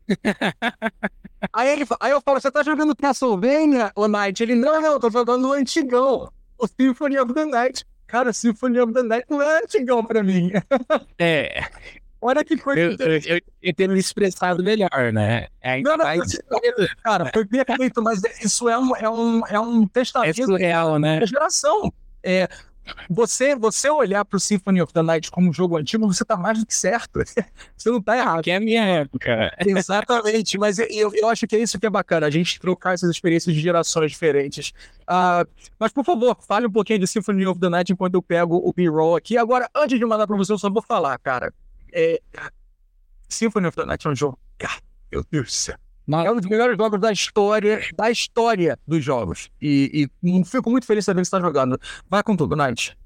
aí, 1.53 1.69
ele, 1.69 1.87
aí 2.01 2.13
eu 2.13 2.21
falo: 2.21 2.41
Você 2.41 2.51
tá 2.51 2.63
jogando 2.63 2.97
Castlevania, 2.97 3.93
o 3.95 4.07
Knight? 4.07 4.43
Ele: 4.43 4.55
Não, 4.55 4.81
não, 4.81 4.93
eu 4.93 5.01
tô 5.01 5.11
jogando 5.11 5.49
o 5.49 5.53
antigão. 5.53 6.31
O 6.59 6.67
Symphony 6.67 7.19
of 7.19 7.33
the 7.35 7.45
Night. 7.45 7.85
Cara, 8.07 8.33
Symphony 8.33 8.81
of 8.81 8.93
the 8.93 9.03
Night 9.03 9.27
não 9.29 9.43
é 9.43 9.59
antigão 9.59 10.05
pra 10.05 10.23
mim. 10.23 10.53
é. 11.19 11.65
Olha 12.21 12.43
que 12.43 12.57
coisa. 12.57 12.81
Eu, 13.03 13.37
eu, 13.37 13.41
eu, 13.61 13.75
tenho 13.75 13.91
me 13.91 13.99
expressado 13.99 14.63
melhor, 14.63 15.13
né? 15.13 15.49
É, 15.61 15.83
não, 15.83 15.95
não, 15.95 16.07
mas, 16.07 16.39
cara, 17.03 17.31
foi 17.35 17.45
perfeito, 17.45 18.03
mas 18.03 18.23
isso 18.43 18.67
é 18.67 18.79
um, 18.79 18.97
é 18.97 19.11
um, 19.11 19.47
é 19.47 19.61
um 19.61 19.87
testamento. 19.87 20.41
É 20.41 20.45
surreal, 20.45 20.99
né? 20.99 21.27
Geração. 21.27 21.93
É, 22.23 22.49
você, 23.09 23.55
você 23.55 23.89
olhar 23.89 24.25
para 24.25 24.37
o 24.37 24.41
Symphony 24.41 24.83
of 24.83 24.93
the 24.93 25.03
Night 25.03 25.31
como 25.31 25.49
um 25.49 25.53
jogo 25.53 25.77
antigo, 25.77 26.07
você 26.07 26.25
tá 26.25 26.37
mais 26.37 26.59
do 26.59 26.67
que 26.67 26.75
certo. 26.75 27.21
Você 27.77 27.91
não 27.91 28.01
tá 28.01 28.17
errado. 28.17 28.43
Que 28.43 28.51
é 28.51 28.57
a 28.57 28.61
minha 28.61 28.85
época. 28.85 29.55
Exatamente, 29.59 30.57
mas 30.59 30.79
eu, 30.79 31.13
eu 31.15 31.29
acho 31.29 31.47
que 31.47 31.57
é 31.57 31.59
isso 31.59 31.79
que 31.79 31.87
é 31.87 31.91
bacana, 31.91 32.27
a 32.27 32.31
gente 32.31 32.59
trocar 32.59 32.95
essas 32.95 33.11
experiências 33.11 33.55
de 33.55 33.61
gerações 33.61 34.11
diferentes. 34.11 34.73
Uh, 35.03 35.47
mas, 35.79 35.93
por 35.93 36.05
favor, 36.05 36.37
fale 36.47 36.67
um 36.67 36.71
pouquinho 36.71 36.99
de 36.99 37.07
Symphony 37.07 37.47
of 37.47 37.61
the 37.61 37.69
Night 37.69 37.93
enquanto 37.93 38.15
eu 38.15 38.23
pego 38.23 38.57
o 38.57 38.73
B-roll 38.73 39.17
aqui. 39.17 39.37
Agora, 39.37 39.69
antes 39.75 39.99
de 39.99 40.05
mandar 40.05 40.27
para 40.27 40.37
você, 40.37 40.53
eu 40.53 40.59
só 40.59 40.71
vou 40.71 40.83
falar, 40.83 41.19
cara. 41.19 41.53
É... 41.93 42.21
Symphony 43.29 43.67
of 43.67 43.77
the 43.77 43.85
Night 43.85 44.07
é 44.07 44.11
um 44.11 44.17
jogo. 44.17 44.39
meu 45.11 45.25
Deus 45.31 45.47
do 45.47 45.53
céu. 45.53 45.84
É 46.07 46.31
um 46.31 46.37
dos 46.37 46.47
melhores 46.47 46.77
jogos 46.77 47.01
da 47.01 47.11
história, 47.11 47.81
da 47.97 48.11
história 48.11 48.79
dos 48.87 49.03
jogos. 49.03 49.51
E, 49.61 50.09
e 50.23 50.45
fico 50.45 50.71
muito 50.71 50.87
feliz 50.87 51.05
sabendo 51.05 51.23
que 51.23 51.29
você 51.29 51.37
está 51.37 51.47
jogando. 51.47 51.81
Vai 52.09 52.23
com 52.23 52.37
tudo, 52.37 52.55
Night. 52.55 52.97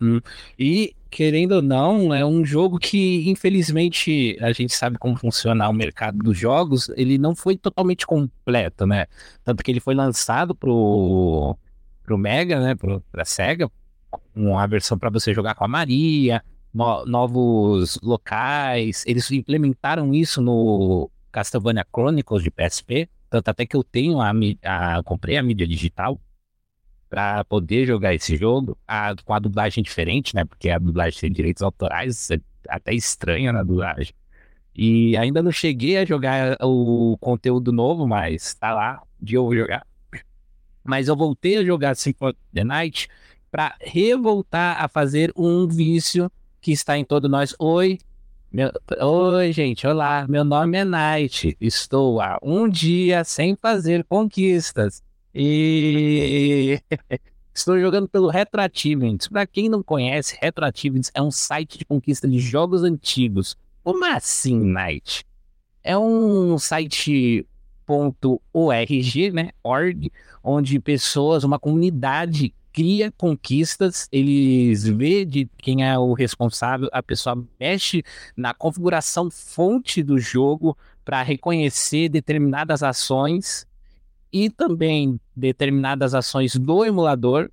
Hum. 0.00 0.20
E, 0.58 0.94
querendo 1.10 1.52
ou 1.52 1.62
não, 1.62 2.14
é 2.14 2.24
um 2.24 2.44
jogo 2.44 2.78
que, 2.78 3.28
infelizmente, 3.28 4.38
a 4.40 4.52
gente 4.52 4.74
sabe 4.74 4.98
como 4.98 5.16
funciona 5.16 5.68
o 5.68 5.72
mercado 5.72 6.18
dos 6.18 6.38
jogos, 6.38 6.90
ele 6.96 7.18
não 7.18 7.34
foi 7.34 7.56
totalmente 7.56 8.06
completo, 8.06 8.86
né? 8.86 9.06
Tanto 9.44 9.62
que 9.62 9.70
ele 9.70 9.80
foi 9.80 9.94
lançado 9.94 10.54
pro, 10.54 11.56
pro 12.02 12.18
Mega, 12.18 12.60
né? 12.60 12.74
Pro, 12.74 13.02
pra 13.10 13.24
SEGA, 13.24 13.70
uma 14.34 14.66
versão 14.66 14.98
para 14.98 15.10
você 15.10 15.32
jogar 15.32 15.54
com 15.54 15.64
a 15.64 15.68
Maria, 15.68 16.42
no, 16.72 17.04
novos 17.06 17.98
locais. 18.02 19.02
Eles 19.06 19.30
implementaram 19.30 20.12
isso 20.14 20.42
no 20.42 21.10
Castlevania 21.36 21.86
Chronicles 21.94 22.42
de 22.42 22.50
PSP. 22.50 23.10
Tanto 23.28 23.48
até 23.48 23.66
que 23.66 23.76
eu 23.76 23.84
tenho 23.84 24.20
a, 24.22 24.32
a 24.62 25.02
comprei 25.02 25.36
a 25.36 25.42
mídia 25.42 25.66
digital 25.66 26.18
para 27.10 27.44
poder 27.44 27.86
jogar 27.86 28.14
esse 28.14 28.36
jogo 28.36 28.76
a, 28.88 29.14
com 29.22 29.34
a 29.34 29.38
dublagem 29.38 29.84
diferente, 29.84 30.34
né? 30.34 30.46
Porque 30.46 30.70
a 30.70 30.78
dublagem 30.78 31.20
tem 31.20 31.30
direitos 31.30 31.62
autorais, 31.62 32.30
é 32.30 32.40
até 32.68 32.94
estranha 32.94 33.52
na 33.52 33.62
dublagem. 33.62 34.14
E 34.74 35.14
ainda 35.16 35.42
não 35.42 35.52
cheguei 35.52 35.98
a 35.98 36.04
jogar 36.06 36.56
o 36.62 37.18
conteúdo 37.20 37.70
novo, 37.70 38.06
mas 38.06 38.54
tá 38.54 38.72
lá, 38.74 39.02
de 39.20 39.34
eu 39.34 39.54
jogar. 39.54 39.86
Mas 40.82 41.08
eu 41.08 41.16
voltei 41.16 41.58
a 41.58 41.64
jogar 41.64 41.96
Symphony 41.96 42.30
of 42.30 42.38
the 42.54 42.64
Night 42.64 43.08
para 43.50 43.74
revoltar 43.80 44.82
a 44.82 44.88
fazer 44.88 45.32
um 45.36 45.66
vício 45.66 46.30
que 46.60 46.72
está 46.72 46.96
em 46.96 47.04
todo 47.04 47.28
nós. 47.28 47.54
Oi, 47.58 47.98
meu... 48.56 48.72
oi, 49.02 49.52
gente, 49.52 49.86
olá, 49.86 50.26
meu 50.26 50.42
nome 50.42 50.78
é 50.78 50.84
Night. 50.84 51.54
Estou 51.60 52.22
há 52.22 52.38
um 52.42 52.66
dia 52.66 53.22
sem 53.22 53.54
fazer 53.54 54.02
conquistas 54.04 55.02
e 55.34 56.80
estou 57.52 57.78
jogando 57.78 58.08
pelo 58.08 58.30
Retroachievements. 58.30 59.28
Para 59.28 59.46
quem 59.46 59.68
não 59.68 59.82
conhece, 59.82 60.38
Retroachievements 60.40 61.10
é 61.12 61.20
um 61.20 61.30
site 61.30 61.76
de 61.76 61.84
conquista 61.84 62.26
de 62.26 62.38
jogos 62.38 62.82
antigos. 62.82 63.58
Como 63.84 64.02
assim, 64.06 64.58
Night? 64.58 65.26
É 65.84 65.98
um 65.98 66.58
site 66.58 67.46
.org, 67.86 69.32
né, 69.34 69.50
org, 69.62 70.10
onde 70.42 70.80
pessoas, 70.80 71.44
uma 71.44 71.58
comunidade 71.58 72.54
cria 72.76 73.10
conquistas, 73.10 74.06
eles 74.12 74.86
vê 74.86 75.24
de 75.24 75.48
quem 75.56 75.82
é 75.82 75.98
o 75.98 76.12
responsável, 76.12 76.90
a 76.92 77.02
pessoa 77.02 77.42
mexe 77.58 78.04
na 78.36 78.52
configuração 78.52 79.30
fonte 79.30 80.02
do 80.02 80.18
jogo 80.18 80.76
para 81.02 81.22
reconhecer 81.22 82.10
determinadas 82.10 82.82
ações 82.82 83.66
e 84.30 84.50
também 84.50 85.18
determinadas 85.34 86.14
ações 86.14 86.54
do 86.54 86.84
emulador, 86.84 87.50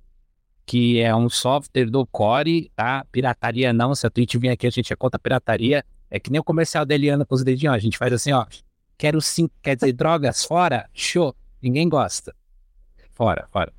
que 0.66 1.00
é 1.00 1.16
um 1.16 1.30
software 1.30 1.88
do 1.88 2.04
Core, 2.04 2.70
tá? 2.76 3.06
Pirataria 3.10 3.72
não, 3.72 3.94
se 3.94 4.06
a 4.06 4.10
Twitch 4.10 4.34
vir 4.36 4.50
aqui 4.50 4.66
a 4.66 4.70
gente 4.70 4.92
é 4.92 4.96
contra 4.96 5.18
pirataria, 5.18 5.82
é 6.10 6.20
que 6.20 6.30
nem 6.30 6.38
o 6.38 6.44
comercial 6.44 6.84
da 6.84 6.94
Eliana 6.94 7.24
com 7.24 7.34
os 7.34 7.42
dedinhos, 7.42 7.74
a 7.74 7.78
gente 7.78 7.96
faz 7.96 8.12
assim, 8.12 8.32
ó, 8.32 8.44
quero 8.98 9.22
sim, 9.22 9.48
quer 9.62 9.74
dizer, 9.74 9.94
drogas, 9.94 10.44
fora, 10.44 10.86
show, 10.92 11.34
ninguém 11.62 11.88
gosta. 11.88 12.36
Fora, 13.14 13.48
fora. 13.50 13.72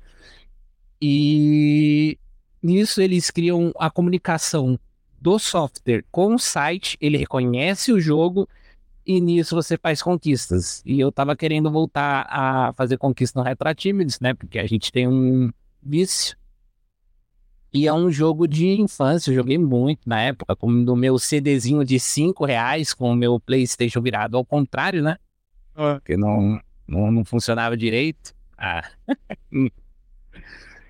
E 1.00 2.18
nisso 2.62 3.00
eles 3.00 3.30
criam 3.30 3.72
a 3.78 3.90
comunicação 3.90 4.78
do 5.20 5.38
software 5.38 6.04
com 6.10 6.34
o 6.34 6.38
site, 6.38 6.96
ele 7.00 7.16
reconhece 7.16 7.92
o 7.92 8.00
jogo 8.00 8.48
e 9.04 9.20
nisso 9.20 9.54
você 9.54 9.78
faz 9.78 10.02
conquistas. 10.02 10.82
E 10.84 10.98
eu 10.98 11.12
tava 11.12 11.36
querendo 11.36 11.70
voltar 11.70 12.26
a 12.28 12.72
fazer 12.74 12.98
conquista 12.98 13.38
no 13.38 13.44
Retroatives, 13.44 14.18
né? 14.20 14.34
Porque 14.34 14.58
a 14.58 14.66
gente 14.66 14.90
tem 14.90 15.06
um 15.06 15.50
vício. 15.82 16.36
E 17.72 17.86
é 17.86 17.92
um 17.92 18.10
jogo 18.10 18.48
de 18.48 18.80
infância, 18.80 19.30
eu 19.30 19.34
joguei 19.34 19.58
muito 19.58 20.08
na 20.08 20.20
época, 20.22 20.56
com 20.56 20.66
o 20.66 20.96
meu 20.96 21.18
CDzinho 21.18 21.84
de 21.84 22.00
5 22.00 22.44
reais, 22.44 22.94
com 22.94 23.10
o 23.10 23.16
meu 23.16 23.38
Playstation 23.38 24.00
virado 24.00 24.36
ao 24.36 24.44
contrário, 24.44 25.02
né? 25.02 25.18
Porque 25.74 26.16
não, 26.16 26.58
não, 26.88 27.12
não 27.12 27.24
funcionava 27.24 27.76
direito. 27.76 28.34
Ah. 28.56 28.88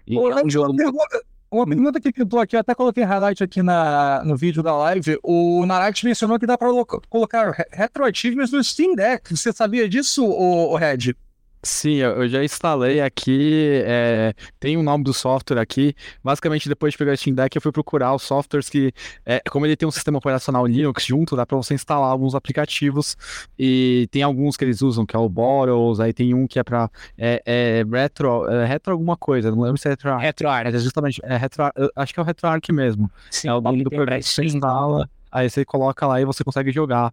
E 0.06 0.16
Ô, 0.16 0.30
é 0.30 0.44
um 0.44 0.48
jogo... 0.48 0.70
uma, 0.70 0.76
pergunta, 0.76 1.22
uma 1.50 1.66
pergunta 1.66 2.00
que 2.00 2.12
pintou 2.12 2.38
aqui, 2.38 2.56
eu 2.56 2.60
até 2.60 2.74
coloquei 2.74 3.02
highlight 3.02 3.42
aqui 3.42 3.62
na, 3.62 4.22
no 4.24 4.36
vídeo 4.36 4.62
da 4.62 4.76
live. 4.76 5.18
O 5.22 5.64
Narat 5.66 6.04
mencionou 6.04 6.38
que 6.38 6.46
dá 6.46 6.56
para 6.56 6.68
colocar 7.08 7.66
retroativos 7.72 8.52
no 8.52 8.62
Steam 8.62 8.94
Deck. 8.94 9.36
Você 9.36 9.52
sabia 9.52 9.88
disso, 9.88 10.24
o, 10.24 10.72
o 10.72 10.76
Red? 10.76 11.14
Sim, 11.62 11.94
eu 11.96 12.28
já 12.28 12.44
instalei 12.44 13.00
aqui, 13.00 13.82
é, 13.84 14.34
tem 14.60 14.76
o 14.76 14.82
nome 14.82 15.02
do 15.02 15.12
software 15.12 15.58
aqui. 15.58 15.94
Basicamente, 16.22 16.68
depois 16.68 16.92
de 16.92 16.98
pegar 16.98 17.12
o 17.12 17.16
Steam 17.16 17.34
Deck, 17.34 17.56
eu 17.56 17.62
fui 17.62 17.72
procurar 17.72 18.14
os 18.14 18.22
softwares 18.22 18.68
que, 18.68 18.92
é, 19.24 19.40
como 19.50 19.66
ele 19.66 19.76
tem 19.76 19.88
um 19.88 19.90
sistema 19.90 20.18
operacional 20.18 20.64
Linux 20.66 21.04
junto, 21.04 21.34
dá 21.34 21.44
para 21.44 21.56
você 21.56 21.74
instalar 21.74 22.10
alguns 22.10 22.34
aplicativos. 22.36 23.16
E 23.58 24.06
tem 24.12 24.22
alguns 24.22 24.56
que 24.56 24.64
eles 24.64 24.80
usam, 24.80 25.04
que 25.04 25.16
é 25.16 25.18
o 25.18 25.28
Bottles, 25.28 25.98
aí 25.98 26.12
tem 26.12 26.34
um 26.34 26.46
que 26.46 26.58
é 26.58 26.62
para 26.62 26.88
é, 27.18 27.42
é, 27.44 27.84
retro, 27.90 28.48
é, 28.48 28.64
retro 28.64 28.92
alguma 28.92 29.16
coisa, 29.16 29.50
não 29.50 29.60
lembro 29.60 29.78
se 29.78 29.88
é 29.88 29.90
retro. 29.90 30.16
RetroArch. 30.16 30.74
É 30.74 30.78
justamente, 30.78 31.20
é 31.24 31.36
retro, 31.36 31.64
acho 31.96 32.14
que 32.14 32.20
é 32.20 32.22
o 32.22 32.26
RetroArch 32.26 32.72
mesmo. 32.72 33.10
Sim, 33.30 33.48
É 33.48 33.54
o 33.54 33.60
nome 33.60 33.82
do 33.82 33.90
programa 33.90 34.20
que 34.20 34.28
você 34.28 34.44
instala, 34.44 35.08
aí 35.32 35.50
você 35.50 35.64
coloca 35.64 36.06
lá 36.06 36.20
e 36.20 36.24
você 36.24 36.44
consegue 36.44 36.70
jogar 36.70 37.12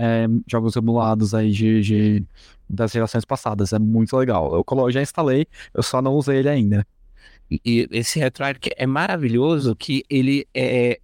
é, 0.00 0.26
jogos 0.48 0.76
emulados 0.76 1.34
aí 1.34 1.50
de, 1.52 1.80
de- 1.82 2.24
das 2.68 2.92
gerações 2.92 3.24
passadas. 3.24 3.72
É 3.72 3.78
muito 3.78 4.16
legal. 4.16 4.54
Eu 4.54 4.64
colo- 4.64 4.90
já 4.90 5.02
instalei, 5.02 5.46
eu 5.74 5.82
só 5.82 6.00
não 6.00 6.14
usei 6.14 6.38
ele 6.38 6.48
ainda. 6.48 6.86
E 7.50 7.88
esse 7.90 8.18
RetroArch 8.18 8.70
é 8.76 8.86
maravilhoso 8.86 9.74
que 9.76 10.04
ele 10.08 10.46
é 10.54 11.00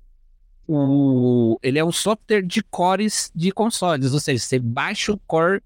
o 0.68 1.58
ele 1.62 1.78
é 1.78 1.84
um 1.84 1.92
software 1.92 2.42
de 2.42 2.62
cores 2.62 3.30
de 3.34 3.52
consoles, 3.52 4.12
ou 4.12 4.20
seja, 4.20 4.42
você 4.42 4.58
baixa 4.58 5.12
o 5.12 5.18
core 5.26 5.62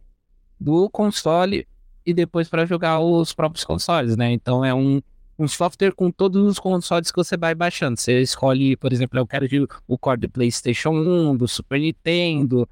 do 0.58 0.88
console 0.90 1.66
e 2.04 2.12
depois 2.14 2.48
para 2.48 2.66
jogar 2.66 3.00
os 3.00 3.32
próprios 3.32 3.64
consoles, 3.64 4.16
né? 4.16 4.32
Então 4.32 4.64
é 4.64 4.74
um, 4.74 5.00
um 5.38 5.48
software 5.48 5.92
com 5.92 6.10
todos 6.10 6.42
os 6.46 6.58
consoles 6.58 7.10
que 7.10 7.16
você 7.16 7.36
vai 7.36 7.54
baixando. 7.54 7.98
Você 7.98 8.20
escolhe, 8.20 8.76
por 8.76 8.92
exemplo, 8.92 9.18
eu 9.18 9.26
quero 9.26 9.46
o 9.88 9.98
core 9.98 10.20
do 10.20 10.28
PlayStation 10.30 10.90
1, 10.90 11.36
do 11.36 11.48
Super 11.48 11.80
Nintendo, 11.80 12.68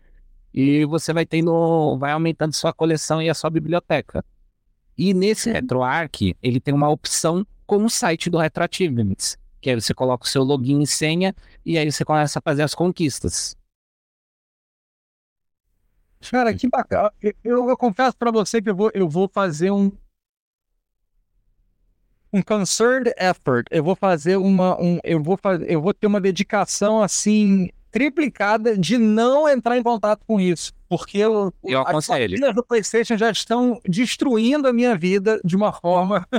e 0.52 0.84
você 0.84 1.12
vai 1.12 1.26
tendo, 1.26 1.96
vai 1.98 2.12
aumentando 2.12 2.54
sua 2.54 2.72
coleção 2.72 3.20
e 3.22 3.28
a 3.30 3.34
sua 3.34 3.50
biblioteca. 3.50 4.24
E 4.96 5.14
nesse 5.14 5.50
RetroArch, 5.50 6.36
ele 6.42 6.60
tem 6.60 6.74
uma 6.74 6.88
opção 6.88 7.46
com 7.66 7.84
o 7.84 7.90
site 7.90 8.30
do 8.30 8.38
Retroachievements, 8.38 9.38
que 9.60 9.70
aí 9.70 9.80
você 9.80 9.94
coloca 9.94 10.24
o 10.26 10.28
seu 10.28 10.42
login 10.42 10.82
e 10.82 10.86
senha 10.86 11.34
e 11.64 11.78
aí 11.78 11.90
você 11.90 12.04
começa 12.04 12.38
a 12.38 12.42
fazer 12.42 12.62
as 12.62 12.74
conquistas. 12.74 13.56
Cara, 16.30 16.54
que 16.54 16.68
bacana. 16.68 17.12
Eu, 17.22 17.32
eu- 17.44 17.68
eu 17.70 17.76
confesso 17.76 18.16
pra 18.16 18.30
você 18.30 18.60
que 18.60 18.68
eu 18.70 18.74
vou, 18.76 18.90
eu 18.94 19.08
vou 19.08 19.28
fazer 19.28 19.70
um. 19.70 19.90
Um 22.32 22.42
concerned 22.42 23.10
effort. 23.16 23.66
Eu 23.70 23.82
vou 23.82 23.96
fazer 23.96 24.36
uma. 24.36 24.78
Um, 24.80 24.98
eu, 25.02 25.22
vou 25.22 25.36
fazer, 25.38 25.70
eu 25.70 25.80
vou 25.80 25.94
ter 25.94 26.06
uma 26.06 26.20
dedicação 26.20 27.02
assim. 27.02 27.70
Triplicada 27.90 28.76
de 28.76 28.98
não 28.98 29.48
entrar 29.48 29.76
em 29.78 29.82
contato 29.82 30.24
com 30.26 30.40
isso. 30.40 30.72
Porque 30.88 31.18
eu, 31.18 31.52
Eu 31.64 31.86
as 31.86 32.06
famílias 32.06 32.54
do 32.54 32.64
PlayStation 32.64 33.16
já 33.16 33.30
estão 33.30 33.80
destruindo 33.86 34.68
a 34.68 34.72
minha 34.72 34.96
vida 34.96 35.40
de 35.44 35.56
uma 35.56 35.72
forma. 35.72 36.26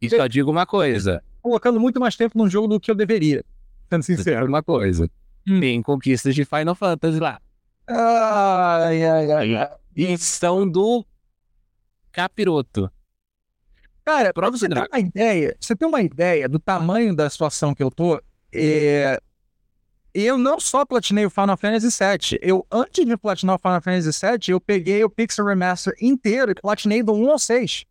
E 0.00 0.08
só 0.08 0.28
digo 0.28 0.48
uma 0.48 0.64
coisa, 0.64 1.20
colocando 1.42 1.80
muito 1.80 1.98
mais 1.98 2.14
tempo 2.14 2.38
num 2.38 2.48
jogo 2.48 2.68
do 2.68 2.78
que 2.78 2.88
eu 2.88 2.94
deveria. 2.94 3.44
Sendo 3.90 4.04
sincero. 4.04 4.46
uma 4.46 4.62
coisa. 4.62 5.10
Hum. 5.44 5.58
Tem 5.58 5.82
conquistas 5.82 6.36
de 6.36 6.44
Final 6.44 6.76
Fantasy 6.76 7.18
lá. 7.18 7.40
Ai, 7.84 9.04
ai, 9.04 9.32
ai, 9.32 9.54
ai. 9.56 9.70
E 9.96 10.16
são 10.16 10.68
do 10.70 11.04
Capiroto. 12.12 12.88
Cara, 14.04 14.32
pra 14.32 14.50
você 14.50 14.68
ter 14.68 14.86
uma 14.88 14.98
ideia, 15.00 15.56
você 15.60 15.76
tem 15.76 15.88
uma 15.88 16.00
ideia 16.00 16.48
do 16.48 16.58
tamanho 16.58 17.14
da 17.14 17.28
situação 17.28 17.74
que 17.74 17.82
eu 17.82 17.90
tô, 17.90 18.22
é, 18.52 19.20
eu 20.22 20.38
não 20.38 20.58
só 20.60 20.84
platinei 20.84 21.24
o 21.26 21.30
Final 21.30 21.56
Fantasy 21.56 21.88
VII, 21.88 22.38
eu, 22.42 22.66
antes 22.70 23.04
de 23.06 23.16
platinar 23.16 23.56
o 23.56 23.58
Final 23.58 23.80
Fantasy 23.82 24.10
VII, 24.26 24.52
eu 24.52 24.60
peguei 24.60 25.02
o 25.04 25.10
Pixel 25.10 25.44
Remaster 25.46 25.94
inteiro 26.00 26.52
e 26.52 26.54
platinei 26.54 27.02
do 27.02 27.12
1 27.12 27.30
ao 27.30 27.38
6. 27.38 27.84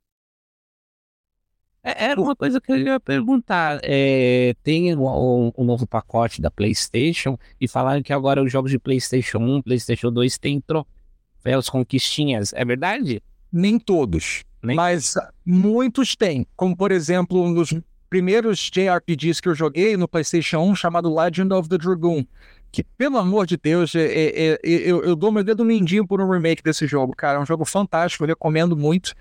É, 1.83 2.05
Era 2.09 2.19
uma 2.21 2.35
coisa 2.35 2.59
que 2.59 2.71
eu 2.71 2.77
ia 2.77 2.99
perguntar. 2.99 3.79
É, 3.83 4.53
tem 4.63 4.93
o, 4.95 5.01
o- 5.03 5.53
o 5.55 5.63
novo 5.63 5.87
pacote 5.87 6.41
da 6.41 6.51
PlayStation 6.51 7.37
e 7.61 7.67
falaram 7.67 8.01
que 8.03 8.11
agora 8.11 8.43
os 8.43 8.51
jogos 8.51 8.71
de 8.71 8.79
PlayStation 8.79 9.37
1, 9.39 9.61
PlayStation 9.61 10.11
2 10.11 10.37
têm 10.37 10.59
troféus, 10.61 11.69
conquistinhas. 11.69 12.51
É 12.53 12.65
verdade? 12.65 13.21
Nem 13.51 13.79
todos, 13.79 14.43
Nem- 14.61 14.75
mas 14.75 15.13
muitos 15.45 16.15
têm, 16.15 16.45
como 16.55 16.75
por 16.75 16.91
exemplo, 16.91 17.41
um 17.41 17.53
dos 17.53 17.73
primeiros 18.09 18.69
JRPGs 18.71 19.41
que 19.41 19.49
eu 19.49 19.55
joguei 19.55 19.97
no 19.97 20.07
PlayStation 20.07 20.59
1, 20.59 20.75
chamado 20.75 21.13
Legend 21.13 21.53
of 21.53 21.69
the 21.69 21.77
Dragoon, 21.77 22.25
que, 22.71 22.83
pelo 22.83 23.17
amor 23.17 23.45
de 23.45 23.57
Deus, 23.57 23.95
é- 23.95 24.05
é- 24.05 24.51
é- 24.53 24.59
eu, 24.63 25.03
eu 25.03 25.15
dou 25.15 25.31
meu 25.31 25.43
dedo 25.43 25.63
mindinho 25.63 26.05
por 26.05 26.21
um 26.21 26.29
remake 26.29 26.61
desse 26.61 26.85
jogo, 26.87 27.15
cara. 27.15 27.37
É 27.37 27.41
um 27.41 27.45
jogo 27.45 27.65
fantástico, 27.65 28.23
eu 28.23 28.27
recomendo 28.27 28.75
muito. 28.75 29.13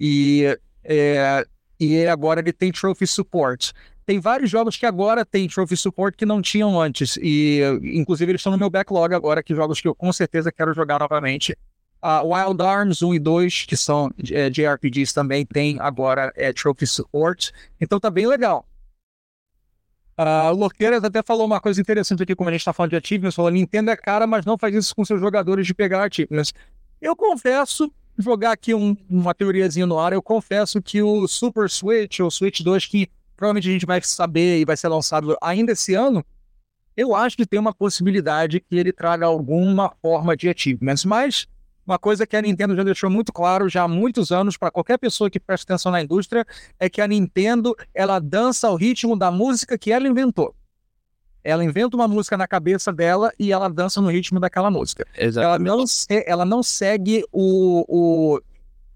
E, 0.00 0.58
é, 0.84 1.46
e 1.78 2.06
agora 2.06 2.40
ele 2.40 2.52
tem 2.52 2.72
Trophy 2.72 3.06
Support. 3.06 3.72
Tem 4.04 4.20
vários 4.20 4.48
jogos 4.48 4.76
que 4.76 4.86
agora 4.86 5.24
tem 5.24 5.48
Trophy 5.48 5.76
Support 5.76 6.16
que 6.16 6.24
não 6.24 6.40
tinham 6.40 6.80
antes. 6.80 7.18
E, 7.20 7.60
inclusive, 7.82 8.30
eles 8.30 8.40
estão 8.40 8.52
no 8.52 8.58
meu 8.58 8.70
backlog 8.70 9.12
agora, 9.14 9.42
que 9.42 9.54
jogos 9.54 9.80
que 9.80 9.88
eu 9.88 9.94
com 9.94 10.12
certeza 10.12 10.52
quero 10.52 10.72
jogar 10.72 11.00
novamente. 11.00 11.56
A 12.00 12.22
Wild 12.22 12.62
Arms 12.62 13.02
1 13.02 13.14
e 13.14 13.18
2, 13.18 13.64
que 13.66 13.76
são 13.76 14.10
é, 14.30 14.48
JRPGs 14.50 15.12
também, 15.12 15.44
tem 15.44 15.78
agora 15.80 16.32
é, 16.36 16.52
Trophy 16.52 16.86
Support. 16.86 17.50
Então 17.80 17.98
tá 17.98 18.10
bem 18.10 18.26
legal. 18.26 18.66
A 20.16 20.48
Loqueiras 20.50 21.04
até 21.04 21.22
falou 21.22 21.44
uma 21.44 21.60
coisa 21.60 21.80
interessante 21.80 22.22
aqui, 22.22 22.34
como 22.34 22.48
a 22.48 22.52
gente 22.52 22.64
tá 22.64 22.72
falando 22.72 22.90
de 22.90 22.96
achievements, 22.96 23.34
falou, 23.34 23.50
Nintendo 23.50 23.90
é 23.90 23.96
cara, 23.96 24.26
mas 24.26 24.46
não 24.46 24.56
faz 24.56 24.74
isso 24.74 24.94
com 24.96 25.04
seus 25.04 25.20
jogadores 25.20 25.66
de 25.66 25.74
pegar 25.74 26.04
achievements. 26.04 26.54
Eu 27.02 27.14
confesso, 27.14 27.92
jogar 28.18 28.52
aqui 28.52 28.72
um- 28.74 28.96
uma 29.10 29.34
teoriazinha 29.34 29.84
no 29.84 29.98
ar, 29.98 30.14
eu 30.14 30.22
confesso 30.22 30.80
que 30.80 31.02
o 31.02 31.28
Super 31.28 31.68
Switch, 31.68 32.20
ou 32.20 32.30
Switch 32.30 32.62
2, 32.62 32.86
que 32.86 33.10
provavelmente 33.36 33.68
a 33.68 33.72
gente 33.72 33.84
vai 33.84 34.00
saber 34.00 34.58
e 34.60 34.64
vai 34.64 34.76
ser 34.76 34.88
lançado 34.88 35.36
ainda 35.42 35.72
esse 35.72 35.92
ano, 35.92 36.24
eu 36.96 37.14
acho 37.14 37.36
que 37.36 37.44
tem 37.44 37.60
uma 37.60 37.74
possibilidade 37.74 38.60
que 38.60 38.74
ele 38.74 38.92
traga 38.92 39.26
alguma 39.26 39.92
forma 40.00 40.34
de 40.34 40.48
achievements, 40.48 41.04
mas 41.04 41.46
uma 41.86 41.98
coisa 41.98 42.26
que 42.26 42.36
a 42.36 42.42
Nintendo 42.42 42.74
já 42.74 42.82
deixou 42.82 43.08
muito 43.08 43.32
claro 43.32 43.68
já 43.68 43.82
há 43.82 43.88
muitos 43.88 44.32
anos 44.32 44.56
para 44.56 44.70
qualquer 44.70 44.98
pessoa 44.98 45.30
que 45.30 45.38
presta 45.38 45.72
atenção 45.72 45.92
na 45.92 46.02
indústria 46.02 46.44
é 46.78 46.90
que 46.90 47.00
a 47.00 47.06
Nintendo 47.06 47.76
ela 47.94 48.18
dança 48.18 48.66
ao 48.66 48.74
ritmo 48.74 49.16
da 49.16 49.30
música 49.30 49.78
que 49.78 49.92
ela 49.92 50.08
inventou. 50.08 50.54
Ela 51.44 51.64
inventa 51.64 51.96
uma 51.96 52.08
música 52.08 52.36
na 52.36 52.48
cabeça 52.48 52.92
dela 52.92 53.32
e 53.38 53.52
ela 53.52 53.68
dança 53.68 54.00
no 54.00 54.10
ritmo 54.10 54.40
daquela 54.40 54.68
música. 54.68 55.06
Ela 55.16 55.58
não, 55.60 55.84
ela 56.26 56.44
não 56.44 56.60
segue 56.60 57.24
o, 57.30 57.84
o 57.88 58.40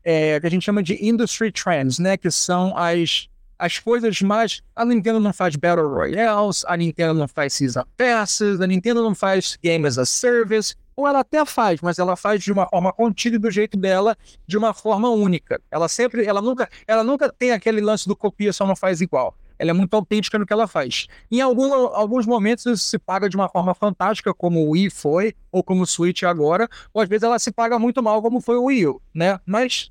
é, 0.02 0.40
que 0.40 0.46
a 0.48 0.50
gente 0.50 0.64
chama 0.64 0.82
de 0.82 0.98
industry 1.00 1.52
trends, 1.52 2.00
né? 2.00 2.16
Que 2.16 2.28
são 2.28 2.76
as, 2.76 3.28
as 3.56 3.78
coisas 3.78 4.20
mais. 4.20 4.62
A 4.74 4.84
Nintendo 4.84 5.20
não 5.20 5.32
faz 5.32 5.54
Battle 5.54 5.88
Royales, 5.88 6.64
a 6.66 6.76
Nintendo 6.76 7.14
não 7.14 7.28
faz 7.28 7.52
Season 7.52 7.84
Passes, 7.96 8.60
a 8.60 8.66
Nintendo 8.66 9.00
não 9.00 9.14
faz 9.14 9.56
Game 9.62 9.86
as 9.86 9.96
a 9.96 10.04
Service, 10.04 10.74
ou 11.00 11.08
ela 11.08 11.20
até 11.20 11.44
faz, 11.46 11.80
mas 11.80 11.98
ela 11.98 12.14
faz 12.14 12.42
de 12.42 12.52
uma 12.52 12.68
forma 12.68 12.92
contida 12.92 13.36
e 13.36 13.38
do 13.38 13.50
jeito 13.50 13.76
dela, 13.76 14.16
de 14.46 14.58
uma 14.58 14.74
forma 14.74 15.08
única. 15.08 15.60
Ela 15.70 15.88
sempre, 15.88 16.26
ela 16.26 16.42
nunca, 16.42 16.68
ela 16.86 17.02
nunca 17.02 17.32
tem 17.32 17.52
aquele 17.52 17.80
lance 17.80 18.06
do 18.06 18.14
copia 18.14 18.52
só 18.52 18.66
não 18.66 18.76
faz 18.76 19.00
igual. 19.00 19.34
Ela 19.58 19.70
é 19.70 19.72
muito 19.72 19.94
autêntica 19.94 20.38
no 20.38 20.46
que 20.46 20.52
ela 20.52 20.66
faz. 20.66 21.06
Em 21.30 21.40
algum, 21.40 21.72
alguns 21.72 22.26
momentos 22.26 22.66
isso 22.66 22.84
se 22.84 22.98
paga 22.98 23.28
de 23.28 23.36
uma 23.36 23.48
forma 23.48 23.74
fantástica, 23.74 24.34
como 24.34 24.60
o 24.60 24.70
Wii 24.70 24.90
foi, 24.90 25.34
ou 25.50 25.62
como 25.62 25.82
o 25.82 25.86
Switch 25.86 26.22
agora, 26.22 26.68
ou 26.92 27.00
às 27.00 27.08
vezes 27.08 27.22
ela 27.22 27.38
se 27.38 27.50
paga 27.50 27.78
muito 27.78 28.02
mal, 28.02 28.20
como 28.20 28.40
foi 28.40 28.56
o 28.56 28.64
Wii 28.64 28.86
U, 28.86 29.02
né? 29.14 29.38
Mas, 29.46 29.90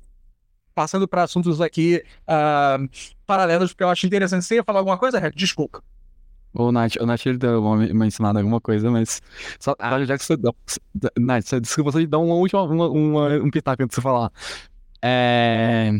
passando 0.74 1.08
para 1.08 1.24
assuntos 1.24 1.60
aqui 1.60 2.02
ah, 2.26 2.78
paralelos, 3.26 3.72
porque 3.72 3.84
eu 3.84 3.88
acho 3.88 4.06
interessante. 4.06 4.44
Você 4.44 4.56
ia 4.56 4.64
falar 4.64 4.80
alguma 4.80 4.98
coisa? 4.98 5.30
Desculpa. 5.34 5.82
O 6.52 6.72
Nath, 6.72 6.96
o 7.00 7.06
Nath 7.06 7.26
ele 7.26 7.38
deu 7.38 7.62
uma, 7.62 8.06
ensinada 8.06 8.40
alguma 8.40 8.60
coisa, 8.60 8.90
mas. 8.90 9.22
Só, 9.60 9.74
Ah. 9.78 10.04
já 10.04 10.18
que 10.18 10.24
você. 10.24 10.36
Nath, 11.18 11.44
você- 11.46 11.60
desculpa, 11.60 11.92
você 11.92 12.06
dá 12.06 12.18
uma 12.18 12.34
última, 12.34 12.62
uma, 12.62 12.88
uma- 12.88 13.28
um 13.38 13.50
pitaco 13.50 13.82
antes 13.82 13.94
de 13.96 13.96
você 13.96 14.02
falar. 14.02 14.32
É. 15.02 15.90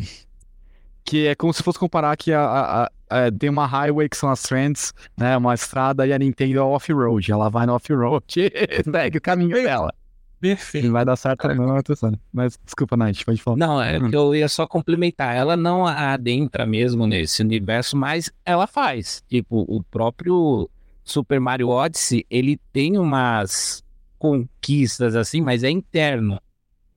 Que 1.04 1.28
é 1.28 1.34
como 1.34 1.52
se 1.52 1.62
fosse 1.62 1.78
comparar 1.78 2.16
que 2.16 2.32
a, 2.32 2.40
a- 2.42 2.82
a- 2.84 2.90
a- 3.26 3.32
tem 3.32 3.48
uma 3.48 3.66
highway 3.66 4.08
que 4.08 4.16
são 4.16 4.28
as 4.30 4.42
trends, 4.42 4.92
né? 5.16 5.36
Uma 5.36 5.54
estrada 5.54 6.06
e 6.06 6.12
a 6.12 6.18
Nintendo 6.18 6.58
é 6.58 6.62
off-road. 6.62 7.30
Ela 7.32 7.48
vai 7.48 7.66
no 7.66 7.74
off-road 7.74 8.24
e 8.36 8.82
segue 8.84 9.18
o 9.18 9.20
caminho 9.20 9.50
dela. 9.62 9.92
Perfeito. 10.40 10.86
Não 10.86 10.92
vai 10.94 11.04
dar 11.04 11.16
certo, 11.16 11.46
não, 11.48 11.76
eu 11.76 11.82
tô 11.82 11.92
pensando. 11.92 12.18
Mas 12.32 12.58
desculpa, 12.64 12.96
Nath, 12.96 13.22
pode 13.24 13.42
falar. 13.42 13.56
Não, 13.58 13.80
é 13.82 13.98
Hum. 13.98 14.08
que 14.08 14.16
eu 14.16 14.34
ia 14.34 14.48
só 14.48 14.66
complementar. 14.66 15.36
Ela 15.36 15.56
não 15.56 15.86
adentra 15.86 16.64
mesmo 16.66 17.06
nesse 17.06 17.42
universo, 17.42 17.96
mas 17.96 18.32
ela 18.44 18.66
faz. 18.66 19.22
Tipo, 19.28 19.66
o 19.68 19.82
próprio 19.82 20.68
Super 21.04 21.38
Mario 21.40 21.68
Odyssey, 21.68 22.24
ele 22.30 22.58
tem 22.72 22.96
umas 22.98 23.84
conquistas 24.18 25.14
assim, 25.14 25.40
mas 25.40 25.62
é 25.62 25.70
interno. 25.70 26.40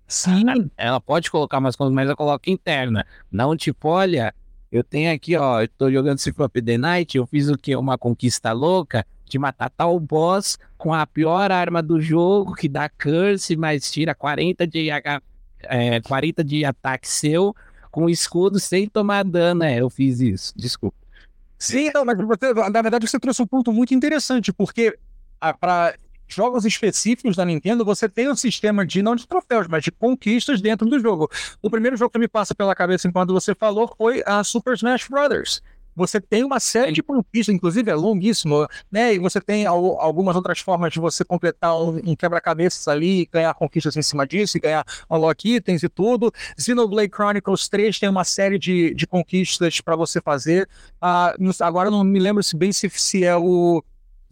Sim. 0.08 0.44
Ela 0.78 1.02
pode 1.02 1.30
colocar 1.32 1.58
umas 1.58 1.76
coisas, 1.76 1.94
mas 1.94 2.06
ela 2.06 2.16
coloca 2.16 2.50
interna. 2.50 3.06
Não 3.32 3.58
tipo, 3.58 3.88
olha, 3.90 4.34
eu 4.72 4.84
tenho 4.84 5.14
aqui, 5.14 5.36
ó, 5.36 5.62
eu 5.62 5.68
tô 5.68 5.92
jogando 5.92 6.20
of 6.20 6.62
the 6.62 6.78
Night, 6.78 7.18
eu 7.18 7.26
fiz 7.26 7.50
o 7.50 7.58
quê? 7.58 7.76
Uma 7.76 7.98
conquista 7.98 8.52
louca 8.52 9.06
de 9.34 9.40
matar 9.40 9.70
tal 9.72 10.00
boss 10.00 10.60
com 10.78 10.94
a 10.94 11.08
pior 11.08 11.52
arma 11.52 11.82
do 11.82 12.00
jogo, 12.00 12.54
que 12.54 12.70
dá 12.70 12.88
curse, 12.88 13.56
mas 13.56 13.92
tira 13.92 14.14
40 14.14 14.68
de 14.68 14.92
IH. 14.92 15.22
é, 15.64 16.00
40 16.02 16.44
de 16.44 16.64
ataque 16.64 17.08
seu 17.08 17.56
com 17.90 18.08
escudo 18.08 18.60
sem 18.60 18.88
tomar 18.88 19.24
dano. 19.24 19.64
É, 19.64 19.82
eu 19.82 19.90
fiz 19.90 20.20
isso, 20.20 20.54
desculpa. 20.56 20.98
Sim, 21.58 21.90
não, 21.94 22.06
mas 22.06 22.16
você, 22.18 22.54
na 22.54 22.82
verdade 22.82 23.08
você 23.08 23.20
trouxe 23.20 23.42
um 23.42 23.48
ponto 23.48 23.74
muito 23.74 23.94
interessante, 23.94 24.54
porque 24.54 24.96
ah, 25.42 25.54
para 25.54 25.96
jogos 26.28 26.64
específicos 26.64 27.36
da 27.36 27.44
Nintendo, 27.44 27.84
você 27.84 28.08
tem 28.08 28.30
um 28.30 28.36
sistema 28.36 28.86
de, 28.86 29.02
não 29.02 29.16
de 29.16 29.28
troféus, 29.28 29.68
mas 29.68 29.84
de 29.84 29.92
conquistas 29.92 30.62
dentro 30.62 30.88
do 30.88 31.00
jogo. 31.00 31.30
O 31.62 31.72
primeiro 31.72 31.98
jogo 31.98 32.12
que 32.12 32.20
me 32.20 32.28
passa 32.28 32.54
pela 32.54 32.76
cabeça 32.76 33.08
enquanto 33.08 33.34
você 33.34 33.56
falou 33.56 33.92
foi 33.98 34.22
a 34.28 34.44
Super 34.44 34.76
Smash 34.76 35.08
Bros 35.08 35.62
você 35.96 36.20
tem 36.20 36.44
uma 36.44 36.60
série 36.60 36.92
de 36.92 37.04
conquistas, 37.04 37.54
inclusive 37.54 37.90
é 37.90 37.96
longuíssimo, 37.96 38.68
né? 38.92 39.14
E 39.14 39.20
você 39.20 39.40
tem 39.40 39.66
al 39.66 40.00
algumas 40.00 40.36
outras 40.36 40.60
formas 40.60 40.92
de 40.92 41.00
você 41.00 41.24
completar 41.24 41.76
um, 41.80 41.98
um 42.06 42.16
quebra-cabeças 42.16 42.88
ali, 42.88 43.28
ganhar 43.32 43.54
conquistas 43.54 43.96
em 43.96 44.02
cima 44.02 44.26
disso, 44.26 44.58
e 44.58 44.60
ganhar 44.60 44.86
unlock 45.10 45.56
itens 45.56 45.84
e 45.84 45.90
tudo. 45.90 46.32
Xenoblade 46.58 47.12
Chronicles 47.14 47.68
3 47.68 48.00
tem 48.00 48.10
uma 48.10 48.24
série 48.24 48.58
de, 48.58 48.94
de 48.94 49.06
conquistas 49.06 49.82
para 49.82 49.96
você 49.96 50.22
fazer. 50.22 50.68
Ah, 51.02 51.36
agora 51.62 51.90
não 51.90 52.04
me 52.04 52.20
lembro 52.20 52.44
se 52.44 52.56
bem 52.56 52.72
se, 52.72 52.90
se 52.90 53.24
é 53.24 53.36
o 53.36 53.84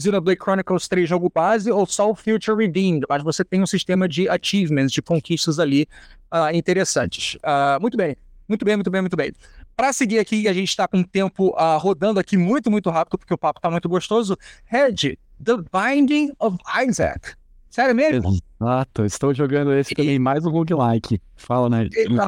Xenoblade 0.01 0.39
Chronicles 0.41 0.87
3 0.87 1.07
jogo 1.07 1.31
base 1.33 1.71
ou 1.71 1.85
só 1.85 2.09
o 2.09 2.15
Future 2.15 2.57
Redeemed, 2.57 3.05
mas 3.07 3.23
você 3.23 3.45
tem 3.45 3.61
um 3.61 3.67
sistema 3.67 4.07
de 4.07 4.27
achievements, 4.27 4.91
de 4.91 5.01
conquistas 5.01 5.59
ali 5.59 5.87
ah, 6.29 6.53
interessantes. 6.53 7.37
Ah, 7.43 7.77
muito 7.79 7.95
bem, 7.95 8.15
muito 8.47 8.65
bem, 8.65 8.75
muito 8.75 8.91
bem, 8.91 9.01
muito 9.01 9.15
bem. 9.15 9.31
Para 9.75 9.93
seguir 9.93 10.19
aqui, 10.19 10.47
a 10.47 10.53
gente 10.53 10.69
está 10.69 10.87
com 10.87 10.99
o 10.99 11.07
tempo 11.07 11.49
uh, 11.49 11.77
rodando 11.77 12.19
aqui 12.19 12.37
muito, 12.37 12.69
muito 12.69 12.89
rápido, 12.89 13.17
porque 13.17 13.33
o 13.33 13.37
papo 13.37 13.59
está 13.59 13.69
muito 13.69 13.89
gostoso. 13.89 14.37
Red, 14.65 15.17
The 15.43 15.57
Binding 15.71 16.31
of 16.39 16.57
Isaac. 16.87 17.33
Sério 17.71 17.95
mesmo? 17.95 18.37
Exato, 18.61 19.05
estou 19.05 19.33
jogando 19.33 19.73
esse 19.73 19.95
também, 19.95 20.19
mais 20.19 20.45
um 20.45 20.51
roguelike. 20.51 21.21
Fala, 21.37 21.69
né? 21.69 21.87
Eita. 21.95 22.27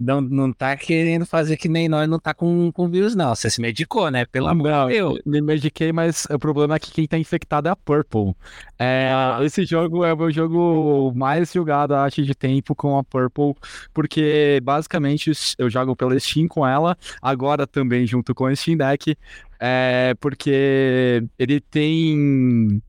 Não, 0.00 0.20
não 0.22 0.52
tá 0.54 0.74
querendo 0.74 1.26
fazer 1.26 1.58
que 1.58 1.68
nem 1.68 1.86
nós, 1.86 2.08
não 2.08 2.18
tá 2.18 2.32
com, 2.32 2.72
com 2.72 2.88
vírus, 2.88 3.14
não. 3.14 3.34
Você 3.34 3.50
se 3.50 3.60
medicou, 3.60 4.10
né? 4.10 4.24
Pelo 4.24 4.48
amor 4.48 4.88
de 4.88 4.94
Deus. 4.94 5.20
Me 5.26 5.42
mediquei, 5.42 5.92
mas 5.92 6.26
o 6.30 6.38
problema 6.38 6.76
é 6.76 6.78
que 6.78 6.90
quem 6.90 7.06
tá 7.06 7.18
infectado 7.18 7.68
é 7.68 7.70
a 7.70 7.76
Purple. 7.76 8.34
É, 8.78 9.12
esse 9.42 9.66
jogo 9.66 10.02
é 10.02 10.14
o 10.14 10.16
meu 10.16 10.30
jogo 10.32 11.12
mais 11.14 11.52
jogado, 11.52 11.94
acho, 11.94 12.22
de 12.22 12.34
tempo 12.34 12.74
com 12.74 12.96
a 12.96 13.04
Purple, 13.04 13.54
porque 13.92 14.60
basicamente 14.62 15.30
eu 15.58 15.68
jogo 15.68 15.94
pela 15.94 16.18
Steam 16.18 16.48
com 16.48 16.66
ela, 16.66 16.96
agora 17.20 17.66
também 17.66 18.06
junto 18.06 18.34
com 18.34 18.44
o 18.44 18.56
Steam 18.56 18.78
Deck, 18.78 19.14
é, 19.60 20.14
porque 20.18 21.22
ele 21.38 21.60
tem 21.60 22.82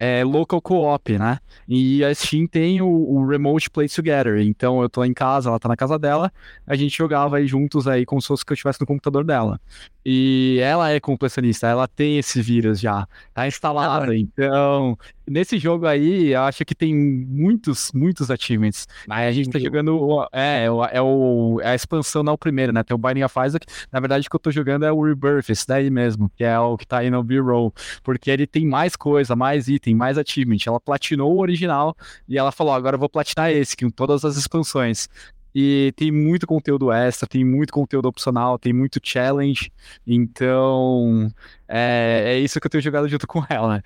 é, 0.00 0.24
local 0.24 0.62
co-op, 0.62 1.18
né? 1.18 1.38
E 1.68 2.02
a 2.02 2.12
Steam 2.14 2.46
tem 2.46 2.80
o, 2.80 2.88
o, 2.88 3.26
Remote 3.26 3.68
Play 3.68 3.86
Together. 3.86 4.38
Então 4.38 4.80
eu 4.80 4.88
tô 4.88 5.04
em 5.04 5.12
casa, 5.12 5.50
ela 5.50 5.58
tá 5.58 5.68
na 5.68 5.76
casa 5.76 5.98
dela, 5.98 6.32
a 6.66 6.74
gente 6.74 6.96
jogava 6.96 7.36
aí 7.36 7.46
juntos 7.46 7.86
aí 7.86 8.06
como 8.06 8.20
se 8.22 8.28
fosse 8.28 8.42
que 8.42 8.50
eu 8.50 8.54
estivesse 8.54 8.80
no 8.80 8.86
computador 8.86 9.22
dela. 9.24 9.60
E 10.04 10.58
ela 10.62 10.90
é 10.90 10.98
completionista, 10.98 11.66
ela 11.66 11.86
tem 11.86 12.18
esse 12.18 12.40
vírus 12.40 12.80
já, 12.80 13.06
tá 13.34 13.46
instalada. 13.46 14.16
Então, 14.16 14.96
nesse 15.28 15.58
jogo 15.58 15.86
aí, 15.86 16.32
eu 16.32 16.42
acho 16.42 16.64
que 16.64 16.74
tem 16.74 16.94
muitos, 16.94 17.90
muitos 17.92 18.30
achievements. 18.30 18.86
Aí 19.08 19.26
a 19.26 19.32
gente 19.32 19.50
tá 19.50 19.58
jogando. 19.58 20.26
É, 20.32 20.64
é, 20.64 21.00
o, 21.02 21.60
é 21.60 21.70
a 21.70 21.74
expansão, 21.74 22.22
não 22.22 22.34
o 22.34 22.38
primeiro, 22.38 22.72
né? 22.72 22.82
Tem 22.82 22.94
o 22.94 22.98
Binding 22.98 23.22
of 23.22 23.34
Isaac. 23.44 23.66
Na 23.92 24.00
verdade, 24.00 24.26
o 24.26 24.30
que 24.30 24.36
eu 24.36 24.40
tô 24.40 24.50
jogando 24.50 24.84
é 24.84 24.92
o 24.92 25.02
Rebirth, 25.02 25.48
esse 25.48 25.66
daí 25.66 25.90
mesmo, 25.90 26.30
que 26.36 26.44
é 26.44 26.58
o 26.58 26.76
que 26.76 26.86
tá 26.86 26.98
aí 26.98 27.10
no 27.10 27.22
B-Roll. 27.22 27.72
Porque 28.02 28.30
ele 28.30 28.46
tem 28.46 28.66
mais 28.66 28.96
coisa, 28.96 29.36
mais 29.36 29.68
item, 29.68 29.94
mais 29.94 30.18
achievement. 30.18 30.58
Ela 30.66 30.80
platinou 30.80 31.34
o 31.34 31.40
original 31.40 31.96
e 32.28 32.38
ela 32.38 32.52
falou: 32.52 32.72
agora 32.72 32.96
eu 32.96 33.00
vou 33.00 33.08
platinar 33.08 33.50
esse, 33.50 33.76
com 33.76 33.90
todas 33.90 34.24
as 34.24 34.36
expansões. 34.36 35.08
E 35.54 35.92
tem 35.96 36.12
muito 36.12 36.46
conteúdo 36.46 36.92
extra, 36.92 37.26
tem 37.28 37.44
muito 37.44 37.72
conteúdo 37.72 38.06
opcional, 38.06 38.58
tem 38.58 38.72
muito 38.72 39.00
challenge. 39.02 39.72
Então, 40.06 41.30
é, 41.66 42.22
é 42.26 42.38
isso 42.38 42.60
que 42.60 42.66
eu 42.66 42.70
tenho 42.70 42.82
jogado 42.82 43.08
junto 43.08 43.26
com 43.28 43.42
ela. 43.48 43.82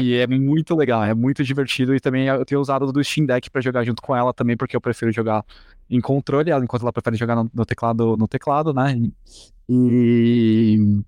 E 0.00 0.14
é 0.14 0.26
muito 0.26 0.74
legal, 0.74 1.02
é 1.04 1.14
muito 1.14 1.42
divertido. 1.42 1.94
E 1.94 2.00
também 2.00 2.26
eu 2.26 2.44
tenho 2.44 2.60
usado 2.60 2.92
do 2.92 3.02
Steam 3.02 3.26
Deck 3.26 3.50
para 3.50 3.60
jogar 3.60 3.84
junto 3.84 4.02
com 4.02 4.14
ela 4.14 4.32
também, 4.32 4.56
porque 4.56 4.76
eu 4.76 4.80
prefiro 4.80 5.10
jogar 5.12 5.44
em 5.88 6.00
controle, 6.00 6.50
enquanto 6.52 6.82
ela 6.82 6.92
prefere 6.92 7.16
jogar 7.16 7.36
no, 7.36 7.50
no 7.52 7.64
teclado, 7.64 8.16
no 8.16 8.28
teclado, 8.28 8.74
né? 8.74 9.00
E 9.68 11.02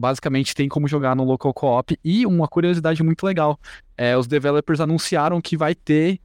basicamente 0.00 0.54
tem 0.54 0.68
como 0.68 0.88
jogar 0.88 1.14
no 1.14 1.24
local 1.24 1.52
co-op. 1.52 1.98
E 2.04 2.26
uma 2.26 2.48
curiosidade 2.48 3.02
muito 3.02 3.24
legal: 3.24 3.58
é, 3.96 4.16
os 4.16 4.26
developers 4.26 4.80
anunciaram 4.80 5.40
que 5.40 5.56
vai 5.56 5.74
ter 5.74 6.20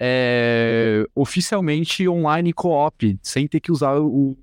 é, 0.00 1.04
oficialmente 1.14 2.08
online 2.08 2.54
co-op, 2.54 3.18
sem 3.22 3.46
ter 3.46 3.60
que 3.60 3.70
usar 3.70 3.98
o 4.00 4.34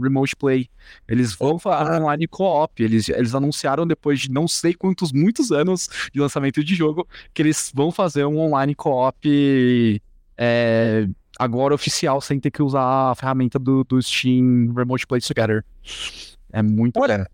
Remote 0.00 0.36
Play. 0.36 0.68
Eles 1.08 1.34
vão 1.34 1.58
falar 1.58 2.00
online 2.00 2.28
co-op. 2.28 2.82
Eles, 2.82 3.08
eles 3.08 3.34
anunciaram 3.34 3.86
depois 3.86 4.20
de 4.20 4.30
não 4.30 4.46
sei 4.46 4.74
quantos, 4.74 5.10
muitos 5.10 5.50
anos 5.50 5.88
de 6.12 6.20
lançamento 6.20 6.62
de 6.62 6.74
jogo, 6.74 7.08
que 7.32 7.40
eles 7.40 7.72
vão 7.74 7.90
fazer 7.90 8.26
um 8.26 8.38
online 8.38 8.74
co-op 8.74 10.00
é, 10.36 11.08
agora 11.38 11.74
oficial, 11.74 12.20
sem 12.20 12.38
ter 12.38 12.50
que 12.50 12.62
usar 12.62 13.10
a 13.10 13.14
ferramenta 13.14 13.58
do, 13.58 13.82
do 13.84 14.02
Steam 14.02 14.72
Remote 14.76 15.06
Play 15.06 15.22
Together. 15.22 15.64
É 16.52 16.62
muito. 16.62 17.00
Olha, 17.00 17.26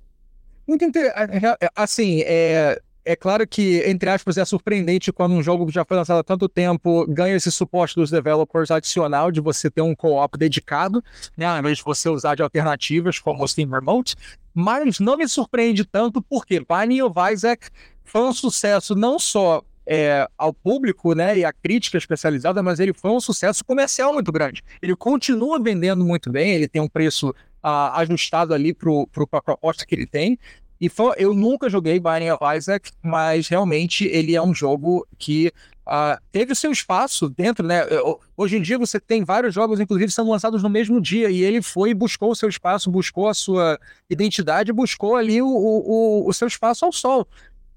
muito 0.69 0.85
interessante. 0.85 1.45
É, 1.45 1.67
é, 1.67 1.69
assim, 1.75 2.21
é, 2.23 2.81
é 3.07 3.15
claro 3.15 3.47
que, 3.47 3.83
entre 3.87 4.11
aspas, 4.11 4.37
é 4.37 4.45
surpreendente 4.45 5.13
quando 5.13 5.33
um 5.33 5.43
jogo 5.43 5.65
que 5.65 5.73
já 5.73 5.85
foi 5.85 5.97
lançado 5.97 6.19
há 6.19 6.25
tanto 6.25 6.49
tempo 6.49 7.07
ganha 7.09 7.37
esse 7.37 7.53
suporte 7.53 7.95
dos 7.95 8.11
developers 8.11 8.69
adicional 8.73 9.31
de 9.31 9.41
você 9.41 9.71
ter 9.71 9.81
um 9.81 9.95
co-op 9.95 10.37
dedicado, 10.37 11.03
né, 11.37 11.47
ao 11.47 11.57
invés 11.57 11.79
de 11.79 11.85
você 11.85 12.09
usar 12.09 12.35
de 12.35 12.43
alternativas 12.43 13.21
como 13.21 13.45
o 13.45 13.47
Steam 13.49 13.71
Remote. 13.71 14.17
Mas 14.53 14.99
não 14.99 15.17
me 15.17 15.29
surpreende 15.29 15.85
tanto 15.85 16.21
porque 16.21 16.59
Binding 16.59 17.03
of 17.03 17.15
Isaac 17.33 17.69
foi 18.03 18.23
um 18.23 18.33
sucesso 18.33 18.97
não 18.97 19.21
só 19.21 19.63
é, 19.87 20.29
ao 20.37 20.53
público 20.53 21.15
né, 21.15 21.39
e 21.39 21.45
à 21.45 21.53
crítica 21.53 21.97
especializada, 21.97 22.61
mas 22.61 22.81
ele 22.81 22.93
foi 22.93 23.13
um 23.13 23.21
sucesso 23.21 23.65
comercial 23.65 24.13
muito 24.13 24.33
grande. 24.33 24.65
Ele 24.83 24.97
continua 24.97 25.63
vendendo 25.63 26.05
muito 26.05 26.29
bem, 26.29 26.51
ele 26.51 26.67
tem 26.67 26.83
um 26.83 26.89
preço 26.89 27.33
ah, 27.63 28.01
ajustado 28.01 28.53
ali 28.53 28.75
para 28.75 28.91
a 29.33 29.43
proposta 29.43 29.87
que 29.87 29.95
ele 29.95 30.07
tem. 30.07 30.37
E 30.81 30.89
foi, 30.89 31.15
eu 31.19 31.35
nunca 31.35 31.71
joguei 31.71 31.99
Binding 31.99 32.31
of 32.31 32.45
Isaac, 32.57 32.91
mas 33.03 33.49
realmente 33.49 34.05
ele 34.07 34.35
é 34.35 34.43
um 34.43 34.55
jogo 34.55 35.07
que 35.19 35.53
uh, 35.87 36.21
teve 36.31 36.53
o 36.53 36.57
seu 36.57 36.71
espaço 36.71 37.29
dentro, 37.31 37.67
né? 37.67 37.83
Hoje 38.37 38.59
em 38.59 38.63
dia 38.63 38.79
você 38.79 39.01
tem 39.01 39.25
vários 39.25 39.55
jogos, 39.55 39.81
inclusive, 39.81 40.13
sendo 40.13 40.31
lançados 40.31 40.63
no 40.63 40.69
mesmo 40.69 41.01
dia, 41.01 41.31
e 41.31 41.43
ele 41.43 41.63
foi 41.63 41.95
buscou 41.95 42.31
o 42.31 42.37
seu 42.37 42.49
espaço, 42.49 42.91
buscou 42.91 43.29
a 43.29 43.35
sua 43.35 43.79
identidade, 44.11 44.73
buscou 44.73 45.17
ali 45.17 45.41
o, 45.41 45.49
o, 45.49 46.29
o 46.29 46.33
seu 46.33 46.49
espaço 46.49 46.85
ao 46.85 46.93
sol. 46.93 47.27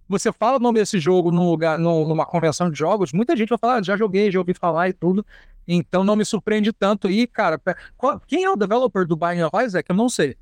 Você 0.09 0.31
fala 0.33 0.57
o 0.57 0.59
nome 0.59 0.79
desse 0.79 0.99
jogo 0.99 1.31
num 1.31 1.47
lugar, 1.47 1.77
numa 1.77 2.25
convenção 2.25 2.69
de 2.71 2.77
jogos, 2.77 3.13
muita 3.13 3.35
gente 3.37 3.49
vai 3.49 3.59
falar, 3.59 3.75
ah, 3.75 3.83
já 3.83 3.95
joguei, 3.95 4.31
já 4.31 4.39
ouvi 4.39 4.55
falar 4.55 4.89
e 4.89 4.93
tudo. 4.93 5.23
Então 5.67 6.03
não 6.03 6.15
me 6.15 6.25
surpreende 6.25 6.73
tanto. 6.73 7.07
E, 7.11 7.27
cara, 7.27 7.61
quem 8.27 8.43
é 8.43 8.49
o 8.49 8.55
developer 8.55 9.05
do 9.05 9.15
Binding 9.15 9.43
of 9.43 9.55
Isaac? 9.63 9.87
Eu 9.87 9.95
não 9.95 10.09
sei. 10.09 10.35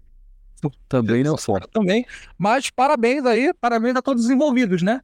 Também 0.89 1.23
não 1.23 1.37
sou. 1.37 1.59
Também. 1.59 2.05
Mas 2.37 2.69
parabéns 2.69 3.25
aí, 3.25 3.53
parabéns 3.53 3.95
a 3.95 4.01
todos 4.01 4.25
os 4.25 4.29
envolvidos, 4.29 4.81
né? 4.81 5.01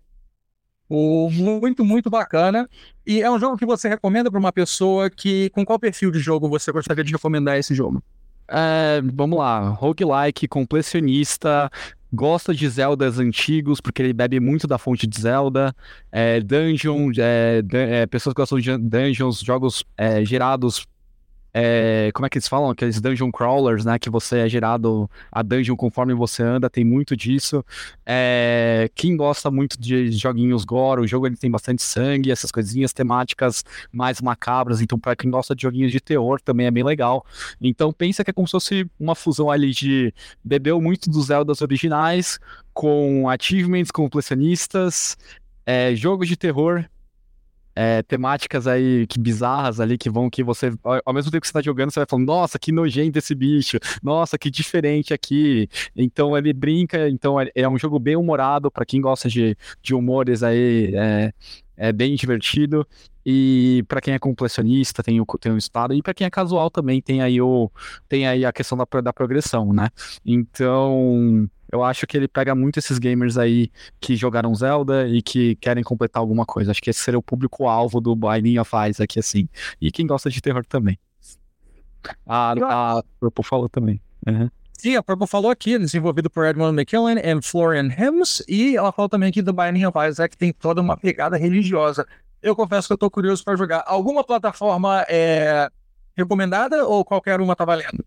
Muito, 0.89 1.83
muito 1.83 2.09
bacana. 2.09 2.69
E 3.05 3.21
é 3.21 3.31
um 3.31 3.39
jogo 3.39 3.57
que 3.57 3.65
você 3.65 3.89
recomenda 3.89 4.29
para 4.29 4.39
uma 4.39 4.51
pessoa 4.51 5.09
que. 5.09 5.49
Com 5.49 5.65
qual 5.65 5.79
perfil 5.79 6.11
de 6.11 6.19
jogo 6.19 6.47
você 6.47 6.71
gostaria 6.71 7.03
de 7.03 7.11
recomendar 7.11 7.57
esse 7.57 7.73
jogo? 7.73 8.03
É, 8.47 9.01
vamos 9.13 9.39
lá, 9.39 9.69
roguelike, 9.69 10.47
completionista, 10.47 11.71
gosta 12.11 12.53
de 12.53 12.67
Zeldas 12.67 13.17
antigos, 13.17 13.79
porque 13.79 14.01
ele 14.01 14.13
bebe 14.13 14.39
muito 14.39 14.67
da 14.67 14.77
fonte 14.77 15.07
de 15.07 15.19
Zelda, 15.19 15.73
é, 16.11 16.41
dungeon, 16.41 17.11
é, 17.17 17.63
é, 17.71 18.05
pessoas 18.05 18.33
que 18.33 18.41
gostam 18.41 18.59
de 18.59 18.77
dungeons, 18.77 19.39
jogos 19.39 19.83
é, 19.97 20.23
gerados 20.25 20.85
é, 21.53 22.09
como 22.13 22.25
é 22.25 22.29
que 22.29 22.37
eles 22.37 22.47
falam? 22.47 22.71
Aqueles 22.71 22.99
dungeon 22.99 23.31
crawlers, 23.31 23.85
né? 23.85 23.99
Que 23.99 24.09
você 24.09 24.39
é 24.39 24.49
gerado 24.49 25.09
a 25.31 25.43
dungeon 25.43 25.75
conforme 25.75 26.13
você 26.13 26.41
anda, 26.41 26.69
tem 26.69 26.83
muito 26.83 27.15
disso. 27.15 27.63
É, 28.05 28.89
quem 28.95 29.15
gosta 29.15 29.51
muito 29.51 29.79
de 29.79 30.11
joguinhos 30.11 30.65
gore, 30.65 31.01
o 31.01 31.07
jogo 31.07 31.27
ele 31.27 31.37
tem 31.37 31.51
bastante 31.51 31.83
sangue, 31.83 32.31
essas 32.31 32.51
coisinhas 32.51 32.91
temáticas 32.91 33.63
mais 33.91 34.19
macabras, 34.19 34.81
então 34.81 34.97
para 34.97 35.15
quem 35.15 35.29
gosta 35.29 35.55
de 35.55 35.61
joguinhos 35.61 35.91
de 35.91 35.99
terror 35.99 36.41
também 36.41 36.65
é 36.65 36.71
bem 36.71 36.83
legal. 36.83 37.23
Então 37.61 37.93
pensa 37.93 38.23
que 38.23 38.31
é 38.31 38.33
como 38.33 38.47
se 38.47 38.51
fosse 38.53 38.89
uma 38.99 39.13
fusão 39.13 39.51
ali 39.51 39.71
de 39.71 40.11
bebeu 40.43 40.81
muito 40.81 41.09
dos 41.09 41.27
Zeldas 41.27 41.61
originais 41.61 42.39
com 42.73 43.29
achievements 43.29 43.91
completionistas, 43.91 45.15
é, 45.65 45.95
jogos 45.95 46.27
de 46.27 46.35
terror 46.35 46.85
é, 47.75 48.01
temáticas 48.03 48.67
aí 48.67 49.07
que 49.07 49.19
bizarras 49.19 49.79
ali 49.79 49.97
que 49.97 50.09
vão 50.09 50.29
que 50.29 50.43
você, 50.43 50.71
ao 51.05 51.13
mesmo 51.13 51.31
tempo 51.31 51.41
que 51.41 51.47
você 51.47 51.53
tá 51.53 51.61
jogando, 51.61 51.91
você 51.91 51.99
vai 51.99 52.07
falando, 52.09 52.27
nossa, 52.27 52.59
que 52.59 52.71
nojento 52.71 53.17
esse 53.19 53.33
bicho, 53.35 53.77
nossa, 54.01 54.37
que 54.37 54.49
diferente 54.49 55.13
aqui. 55.13 55.67
Então 55.95 56.37
ele 56.37 56.53
brinca, 56.53 57.09
então 57.09 57.39
é, 57.39 57.49
é 57.55 57.67
um 57.67 57.77
jogo 57.77 57.99
bem 57.99 58.15
humorado 58.15 58.71
para 58.71 58.85
quem 58.85 59.01
gosta 59.01 59.29
de, 59.29 59.57
de 59.81 59.93
humores 59.93 60.43
aí. 60.43 60.93
É, 60.95 61.33
É 61.75 61.91
bem 61.91 62.15
divertido. 62.15 62.87
E 63.25 63.83
para 63.87 64.01
quem 64.01 64.13
é 64.13 64.19
completionista, 64.19 65.01
tem 65.01 65.19
o, 65.21 65.25
tem 65.39 65.51
o 65.51 65.57
estado. 65.57 65.93
E 65.93 66.01
para 66.01 66.13
quem 66.13 66.25
é 66.25 66.29
casual 66.29 66.69
também 66.69 67.01
tem 67.01 67.21
aí, 67.21 67.41
o, 67.41 67.71
tem 68.09 68.27
aí 68.27 68.45
a 68.45 68.51
questão 68.51 68.77
da, 68.77 68.85
da 69.01 69.13
progressão, 69.13 69.71
né? 69.71 69.89
Então, 70.25 71.49
eu 71.71 71.83
acho 71.83 72.05
que 72.05 72.15
ele 72.15 72.27
pega 72.27 72.53
muito 72.53 72.77
esses 72.77 72.99
gamers 72.99 73.37
aí 73.37 73.71
que 73.99 74.15
jogaram 74.15 74.53
Zelda 74.53 75.07
e 75.07 75.21
que 75.21 75.55
querem 75.55 75.83
completar 75.83 76.21
alguma 76.21 76.45
coisa. 76.45 76.71
Acho 76.71 76.81
que 76.81 76.89
esse 76.89 76.99
seria 76.99 77.17
o 77.17 77.23
público-alvo 77.23 77.99
do 77.99 78.15
Binding 78.15 78.59
of 78.59 78.69
aqui, 79.01 79.19
assim. 79.19 79.49
E 79.81 79.91
quem 79.91 80.05
gosta 80.05 80.29
de 80.29 80.41
terror 80.41 80.63
também. 80.65 80.99
A, 82.27 82.51
a 82.97 83.03
Purple 83.19 83.43
falou 83.43 83.69
também. 83.69 83.99
Uhum. 84.27 84.49
Sim, 84.77 84.97
a 84.97 85.01
Purple 85.01 85.27
falou 85.27 85.49
aqui, 85.49 85.79
desenvolvido 85.79 86.29
por 86.29 86.45
Edmund 86.45 86.77
McKellen 86.77 87.17
e 87.17 87.41
Florian 87.41 87.87
Hems, 87.87 88.43
e 88.49 88.75
ela 88.75 88.91
falou 88.91 89.07
também 89.07 89.29
aqui 89.29 89.41
do 89.41 89.53
Binding 89.53 89.85
of 89.85 89.97
Isaac, 89.97 90.31
que 90.31 90.37
tem 90.37 90.51
toda 90.51 90.81
uma 90.81 90.97
pegada 90.97 91.37
religiosa. 91.37 92.05
Eu 92.43 92.55
confesso 92.55 92.87
que 92.87 92.93
eu 92.93 92.97
tô 92.97 93.09
curioso 93.09 93.43
para 93.43 93.55
jogar. 93.55 93.83
Alguma 93.87 94.23
plataforma 94.23 95.05
é 95.07 95.69
recomendada 96.15 96.85
ou 96.85 97.03
qualquer 97.05 97.39
uma 97.39 97.55
tá 97.55 97.63
valendo? 97.63 98.05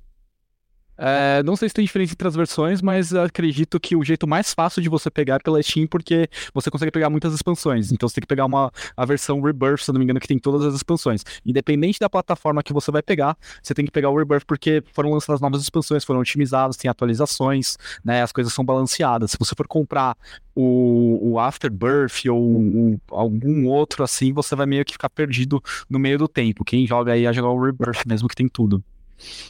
É, 0.98 1.42
não 1.42 1.56
sei 1.56 1.68
se 1.68 1.74
tem 1.74 1.84
diferença 1.84 2.12
entre 2.12 2.28
as 2.28 2.34
versões, 2.34 2.80
mas 2.80 3.14
acredito 3.14 3.78
que 3.78 3.94
o 3.94 4.02
jeito 4.02 4.26
mais 4.26 4.54
fácil 4.54 4.82
de 4.82 4.88
você 4.88 5.10
pegar 5.10 5.36
é 5.36 5.38
pela 5.38 5.62
Steam, 5.62 5.86
porque 5.86 6.28
você 6.54 6.70
consegue 6.70 6.90
pegar 6.90 7.10
muitas 7.10 7.34
expansões. 7.34 7.92
Então 7.92 8.08
você 8.08 8.16
tem 8.16 8.22
que 8.22 8.26
pegar 8.26 8.46
uma, 8.46 8.72
a 8.96 9.04
versão 9.04 9.40
Rebirth, 9.40 9.82
se 9.82 9.92
não 9.92 9.98
me 9.98 10.04
engano, 10.04 10.20
que 10.20 10.28
tem 10.28 10.38
todas 10.38 10.64
as 10.64 10.74
expansões. 10.74 11.22
Independente 11.44 11.98
da 11.98 12.08
plataforma 12.08 12.62
que 12.62 12.72
você 12.72 12.90
vai 12.90 13.02
pegar, 13.02 13.36
você 13.62 13.74
tem 13.74 13.84
que 13.84 13.90
pegar 13.90 14.10
o 14.10 14.16
Rebirth, 14.16 14.44
porque 14.46 14.82
foram 14.92 15.10
lançadas 15.10 15.40
novas 15.40 15.62
expansões, 15.62 16.04
foram 16.04 16.20
otimizadas, 16.20 16.76
tem 16.76 16.90
atualizações, 16.90 17.76
né? 18.04 18.22
As 18.22 18.32
coisas 18.32 18.52
são 18.52 18.64
balanceadas. 18.64 19.32
Se 19.32 19.38
você 19.38 19.54
for 19.54 19.66
comprar 19.66 20.16
o, 20.54 21.32
o 21.32 21.38
Afterbirth 21.38 22.26
ou 22.30 22.40
o, 22.40 23.00
algum 23.10 23.66
outro 23.66 24.02
assim, 24.02 24.32
você 24.32 24.56
vai 24.56 24.66
meio 24.66 24.84
que 24.84 24.92
ficar 24.92 25.10
perdido 25.10 25.62
no 25.88 25.98
meio 25.98 26.18
do 26.18 26.26
tempo. 26.26 26.64
Quem 26.64 26.86
joga 26.86 27.12
aí 27.12 27.26
a 27.26 27.32
jogar 27.32 27.50
o 27.50 27.62
Rebirth 27.62 28.06
mesmo, 28.06 28.28
que 28.28 28.34
tem 28.34 28.48
tudo. 28.48 28.82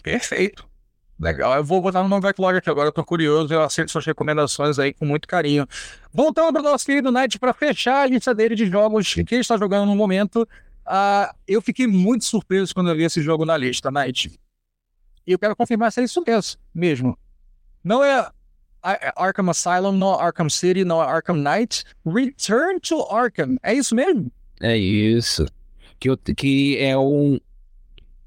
Perfeito. 0.03 0.76
Legal, 1.19 1.57
eu 1.57 1.65
vou 1.65 1.81
botar 1.81 2.03
no 2.03 2.09
meu 2.11 2.21
backlog 2.21 2.59
aqui 2.59 2.69
agora, 2.69 2.89
eu 2.89 2.93
tô 2.93 3.03
curioso, 3.03 3.53
eu 3.53 3.63
aceito 3.63 3.91
suas 3.91 4.05
recomendações 4.05 4.79
aí 4.79 4.93
com 4.93 5.07
muito 5.07 5.27
carinho. 5.27 5.67
Voltando 6.13 6.53
para 6.53 6.61
o 6.61 6.65
nosso 6.65 6.85
querido 6.85 7.11
Night, 7.11 7.39
para 7.39 7.55
fechar 7.55 8.03
a 8.03 8.07
lista 8.07 8.35
dele 8.35 8.55
de 8.55 8.67
jogos 8.67 9.15
que 9.15 9.35
ele 9.35 9.41
está 9.41 9.57
jogando 9.57 9.87
no 9.87 9.97
momento, 9.97 10.43
uh, 10.87 11.35
eu 11.49 11.63
fiquei 11.63 11.87
muito 11.87 12.27
surpreso 12.27 12.75
quando 12.75 12.91
eu 12.91 12.97
vi 12.97 13.05
esse 13.05 13.23
jogo 13.23 13.47
na 13.47 13.57
lista, 13.57 13.91
Night. 13.91 14.39
E 15.27 15.33
eu 15.33 15.39
quero 15.39 15.57
confirmar 15.57 15.91
se 15.91 16.01
é 16.01 16.05
isso 16.05 16.23
mesmo. 16.75 17.19
Não 17.83 18.05
é 18.05 18.31
Arkham 19.17 19.49
Asylum, 19.49 19.93
não 19.93 20.21
é 20.21 20.23
Arkham 20.23 20.51
City, 20.51 20.85
não 20.85 21.03
é 21.03 21.07
Arkham 21.07 21.37
Knight. 21.37 21.85
Return 22.05 22.79
to 22.79 23.03
Arkham, 23.11 23.57
é 23.63 23.73
isso 23.73 23.95
mesmo? 23.95 24.31
É 24.61 24.77
isso. 24.77 25.47
Que, 25.99 26.15
que 26.35 26.79
é 26.79 26.97
um, 26.97 27.41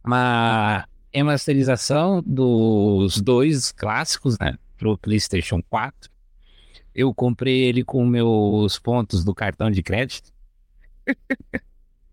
uma 0.03 0.88
remasterização 1.13 2.21
dos 2.25 3.21
dois 3.21 3.71
clássicos, 3.71 4.37
né? 4.39 4.57
Pro 4.77 4.97
PlayStation 4.97 5.61
4. 5.69 6.09
Eu 6.93 7.13
comprei 7.13 7.61
ele 7.61 7.83
com 7.83 8.05
meus 8.05 8.79
pontos 8.79 9.23
do 9.23 9.33
cartão 9.33 9.69
de 9.69 9.83
crédito. 9.83 10.31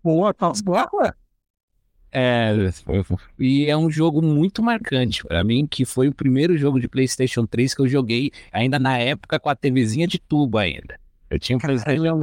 Boa, 0.03 0.33
tá 0.33 0.53
boa. 0.63 1.13
É, 2.09 2.53
e 3.37 3.65
é 3.65 3.75
um 3.75 3.89
jogo 3.89 4.21
muito 4.21 4.63
marcante 4.63 5.21
para 5.23 5.43
mim, 5.43 5.67
que 5.67 5.83
foi 5.83 6.07
o 6.07 6.13
primeiro 6.13 6.57
jogo 6.57 6.79
de 6.79 6.87
PlayStation 6.87 7.45
3 7.45 7.73
que 7.73 7.81
eu 7.81 7.87
joguei 7.87 8.31
ainda 8.51 8.79
na 8.79 8.97
época 8.97 9.37
com 9.37 9.49
a 9.49 9.55
TVzinha 9.55 10.07
de 10.07 10.17
tubo 10.17 10.57
ainda. 10.57 10.97
Eu 11.29 11.37
tinha 11.37 11.57
um 11.57 11.59
PlayStation 11.59 12.19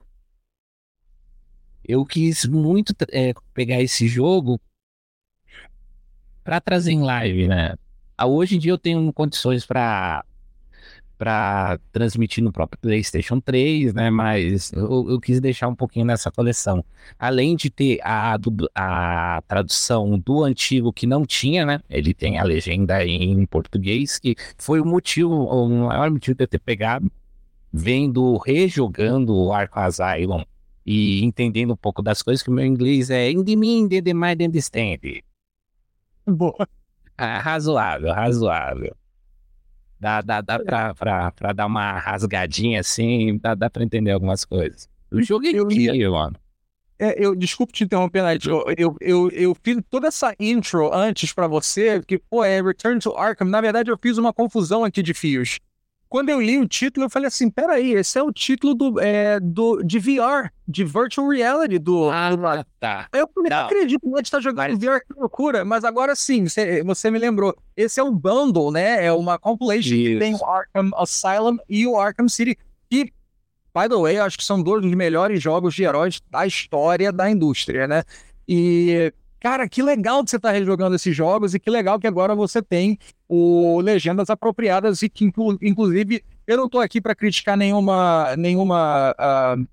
eu 1.84 2.04
quis 2.04 2.44
muito 2.44 2.94
é, 3.10 3.34
pegar 3.54 3.80
esse 3.80 4.06
jogo 4.06 4.60
para 6.44 6.60
trazer 6.60 6.92
em 6.92 7.02
live, 7.02 7.48
né? 7.48 7.74
Ah, 8.16 8.26
hoje 8.26 8.56
em 8.56 8.58
dia 8.58 8.72
eu 8.72 8.78
tenho 8.78 9.12
condições 9.12 9.64
para 9.66 10.24
para 11.18 11.78
transmitir 11.92 12.42
no 12.42 12.50
próprio 12.50 12.80
PlayStation 12.80 13.38
3, 13.38 13.94
né? 13.94 14.10
Mas 14.10 14.72
eu, 14.72 15.08
eu, 15.08 15.20
quis 15.20 15.40
deixar 15.40 15.68
um 15.68 15.74
pouquinho 15.74 16.04
nessa 16.04 16.32
coleção. 16.32 16.84
Além 17.16 17.54
de 17.54 17.70
ter 17.70 18.00
a, 18.02 18.36
a 18.74 19.42
tradução 19.46 20.18
do 20.18 20.42
antigo 20.42 20.92
que 20.92 21.06
não 21.06 21.24
tinha, 21.24 21.64
né? 21.64 21.80
Ele 21.88 22.12
tem 22.12 22.40
a 22.40 22.42
legenda 22.42 23.04
em 23.04 23.46
português, 23.46 24.18
que 24.18 24.34
foi 24.58 24.80
o 24.80 24.84
motivo, 24.84 25.32
o 25.32 25.68
maior 25.86 26.10
motivo 26.10 26.36
de 26.36 26.42
eu 26.42 26.48
ter 26.48 26.58
pegado, 26.58 27.08
vendo, 27.72 28.36
rejogando 28.38 29.32
o 29.32 29.52
Arco 29.52 29.78
Asylum 29.78 30.42
e 30.84 31.24
entendendo 31.24 31.72
um 31.72 31.76
pouco 31.76 32.02
das 32.02 32.22
coisas, 32.22 32.42
que 32.42 32.50
o 32.50 32.52
meu 32.52 32.64
inglês 32.64 33.10
é 33.10 33.30
in 33.30 33.44
the 33.44 33.56
mean, 33.56 33.88
in 33.90 34.02
the 34.02 34.14
mind, 34.14 34.42
understand. 34.42 34.98
Boa. 36.26 36.68
Ah, 37.16 37.38
razoável, 37.38 38.12
razoável. 38.12 38.96
Dá, 40.00 40.20
dá, 40.20 40.40
dá 40.40 40.58
pra, 40.58 40.94
pra, 40.94 41.30
pra 41.30 41.52
dar 41.52 41.66
uma 41.66 41.98
rasgadinha 41.98 42.80
assim, 42.80 43.38
dá, 43.38 43.54
dá 43.54 43.70
pra 43.70 43.84
entender 43.84 44.10
algumas 44.10 44.44
coisas. 44.44 44.88
O 45.10 45.22
jogo 45.22 45.46
é 45.46 45.50
incrível, 45.50 46.12
mano. 46.12 46.36
É, 46.98 47.14
eu, 47.24 47.34
desculpe 47.34 47.72
te 47.72 47.84
interromper, 47.84 48.22
Night. 48.22 48.48
Eu, 48.48 48.64
eu, 48.76 48.96
eu, 49.00 49.30
eu, 49.30 49.56
fiz 49.60 49.78
toda 49.90 50.08
essa 50.08 50.34
intro 50.38 50.92
antes 50.94 51.32
pra 51.32 51.48
você, 51.48 52.00
que, 52.00 52.18
pô, 52.18 52.44
é 52.44 52.62
Return 52.62 53.00
to 53.00 53.16
Arkham. 53.16 53.48
Na 53.48 53.60
verdade, 53.60 53.90
eu 53.90 53.98
fiz 54.00 54.18
uma 54.18 54.32
confusão 54.32 54.84
aqui 54.84 55.02
de 55.02 55.12
fios. 55.12 55.58
Quando 56.12 56.28
eu 56.28 56.42
li 56.42 56.58
o 56.58 56.68
título, 56.68 57.06
eu 57.06 57.10
falei 57.10 57.28
assim: 57.28 57.48
peraí, 57.48 57.94
esse 57.94 58.18
é 58.18 58.22
o 58.22 58.30
título 58.30 58.74
do, 58.74 59.00
é, 59.00 59.40
do, 59.40 59.82
de 59.82 59.98
VR, 59.98 60.52
de 60.68 60.84
Virtual 60.84 61.26
Reality 61.26 61.78
do. 61.78 62.10
Ah, 62.10 62.66
tá. 62.78 63.08
Eu 63.14 63.26
não, 63.34 63.60
acredito 63.60 64.02
que 64.02 64.12
a 64.12 64.16
gente 64.18 64.30
tá 64.30 64.38
jogando 64.38 64.72
mas... 64.72 64.78
VR, 64.78 65.00
que 65.00 65.18
loucura. 65.18 65.64
Mas 65.64 65.84
agora 65.84 66.14
sim, 66.14 66.46
você, 66.46 66.84
você 66.84 67.10
me 67.10 67.18
lembrou. 67.18 67.56
Esse 67.74 67.98
é 67.98 68.04
um 68.04 68.12
bundle, 68.12 68.70
né? 68.70 69.06
É 69.06 69.10
uma 69.10 69.38
compilation 69.38 69.94
Isso. 69.94 70.12
que 70.12 70.18
tem 70.18 70.34
o 70.34 70.44
Arkham 70.44 70.90
Asylum 70.96 71.56
e 71.66 71.86
o 71.86 71.98
Arkham 71.98 72.28
City. 72.28 72.58
E, 72.90 73.04
by 73.74 73.88
the 73.88 73.96
way, 73.96 74.18
acho 74.18 74.36
que 74.36 74.44
são 74.44 74.62
dois 74.62 74.82
dos 74.82 74.94
melhores 74.94 75.42
jogos 75.42 75.74
de 75.74 75.82
heróis 75.82 76.20
da 76.30 76.46
história 76.46 77.10
da 77.10 77.30
indústria, 77.30 77.88
né? 77.88 78.02
E 78.46 79.10
Cara, 79.42 79.68
que 79.68 79.82
legal 79.82 80.22
que 80.22 80.30
você 80.30 80.36
está 80.36 80.52
rejogando 80.52 80.94
esses 80.94 81.16
jogos 81.16 81.52
e 81.52 81.58
que 81.58 81.68
legal 81.68 81.98
que 81.98 82.06
agora 82.06 82.32
você 82.32 82.62
tem 82.62 82.96
o 83.28 83.80
Legendas 83.80 84.30
Apropriadas 84.30 85.02
e 85.02 85.08
que, 85.08 85.24
inclusive, 85.60 86.22
eu 86.46 86.56
não 86.56 86.66
estou 86.66 86.80
aqui 86.80 87.00
para 87.00 87.12
criticar 87.12 87.56
nenhuma, 87.56 88.36
nenhuma, 88.36 89.12
uh, 89.18 89.66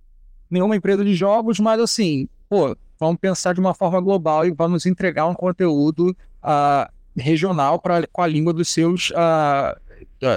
nenhuma 0.50 0.76
empresa 0.76 1.06
de 1.06 1.14
jogos, 1.14 1.60
mas 1.60 1.80
assim, 1.80 2.28
pô, 2.50 2.76
vamos 3.00 3.20
pensar 3.22 3.54
de 3.54 3.60
uma 3.60 3.76
forma 3.76 4.02
global 4.02 4.44
e 4.44 4.50
vamos 4.50 4.88
entregar 4.88 5.28
um 5.28 5.36
conteúdo 5.36 6.18
uh, 6.44 6.92
regional 7.16 7.78
pra, 7.78 8.08
com 8.08 8.24
a 8.24 8.28
língua 8.28 8.52
dos 8.52 8.70
seus. 8.70 9.12
Uh, 9.12 9.80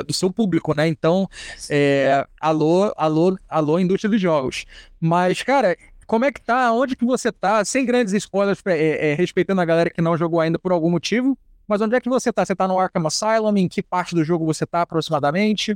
do 0.07 0.13
seu 0.13 0.33
público, 0.33 0.77
né? 0.77 0.87
Então, 0.87 1.29
é, 1.69 2.25
alô, 2.41 2.93
alô, 2.97 3.37
alô, 3.49 3.81
indústria 3.81 4.11
dos 4.11 4.21
jogos. 4.21 4.65
Mas, 5.01 5.43
cara, 5.43 5.77
como 6.13 6.27
é 6.27 6.31
que 6.31 6.43
tá? 6.43 6.71
Onde 6.75 6.95
que 6.95 7.07
você 7.07 7.33
tá? 7.33 7.65
Sem 7.65 7.87
grandes 7.87 8.13
spoilers, 8.13 8.61
é, 8.67 9.13
é, 9.13 9.15
respeitando 9.15 9.63
a 9.63 9.65
galera 9.65 9.89
que 9.89 10.03
não 10.03 10.15
jogou 10.15 10.41
ainda 10.41 10.59
por 10.59 10.71
algum 10.71 10.91
motivo. 10.91 11.39
Mas 11.67 11.81
onde 11.81 11.97
é 11.97 12.01
que 12.03 12.09
você 12.11 12.31
tá? 12.31 12.45
Você 12.45 12.55
tá 12.55 12.69
no 12.69 12.79
Arkham 12.79 13.07
Asylum? 13.07 13.57
Em 13.57 13.67
que 13.67 13.83
parte 13.83 14.15
do 14.15 14.23
jogo 14.23 14.45
você 14.45 14.67
tá 14.67 14.83
aproximadamente? 14.83 15.75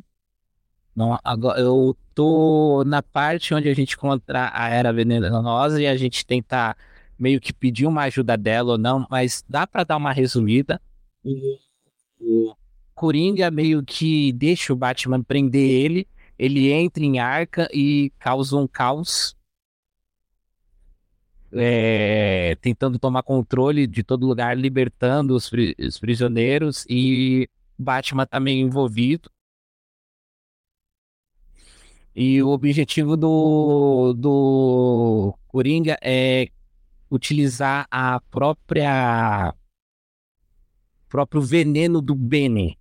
Não, 0.95 1.19
agora 1.25 1.59
eu 1.59 1.97
tô 2.15 2.85
na 2.87 3.01
parte 3.03 3.55
onde 3.55 3.71
a 3.71 3.75
gente 3.75 3.95
encontra 3.95 4.51
a 4.53 4.69
Era 4.69 4.93
Venenosa 4.93 5.81
e 5.81 5.87
a 5.87 5.97
gente 5.97 6.27
tenta 6.27 6.77
meio 7.19 7.41
que 7.41 7.51
pedir 7.51 7.87
uma 7.87 8.03
ajuda 8.03 8.37
dela 8.37 8.73
ou 8.73 8.79
não, 8.79 9.07
mas 9.09 9.43
dá 9.49 9.67
para 9.67 9.85
dar 9.85 9.97
uma 9.97 10.13
resumida. 10.13 10.79
O 12.21 12.55
Coringa 12.95 13.51
meio 13.51 13.83
que 13.83 14.35
deixa 14.35 14.71
o 14.71 14.77
Batman 14.77 15.23
prender 15.23 15.71
ele, 15.71 16.07
ele 16.39 16.71
entra 16.71 17.03
em 17.03 17.19
Arca 17.19 17.71
e 17.73 18.13
causa 18.19 18.55
um 18.59 18.69
caos 18.69 19.35
é, 21.57 22.57
tentando 22.61 22.99
tomar 22.99 23.23
controle 23.23 23.87
de 23.87 24.03
todo 24.03 24.27
lugar, 24.27 24.57
libertando 24.57 25.35
os, 25.35 25.51
os 25.79 25.99
prisioneiros 25.99 26.85
e 26.89 27.49
Batman 27.79 28.27
tá 28.27 28.41
meio 28.41 28.67
envolvido. 28.67 29.31
E 32.15 32.43
o 32.43 32.49
objetivo 32.49 33.17
do, 33.17 34.15
do 34.15 35.35
Coringa 35.49 35.99
é 36.03 36.49
utilizar 37.11 37.87
a 37.91 38.21
própria 38.31 39.55
próprio 41.09 41.43
veneno 41.43 42.01
do 42.01 42.15
Bene. 42.15 42.79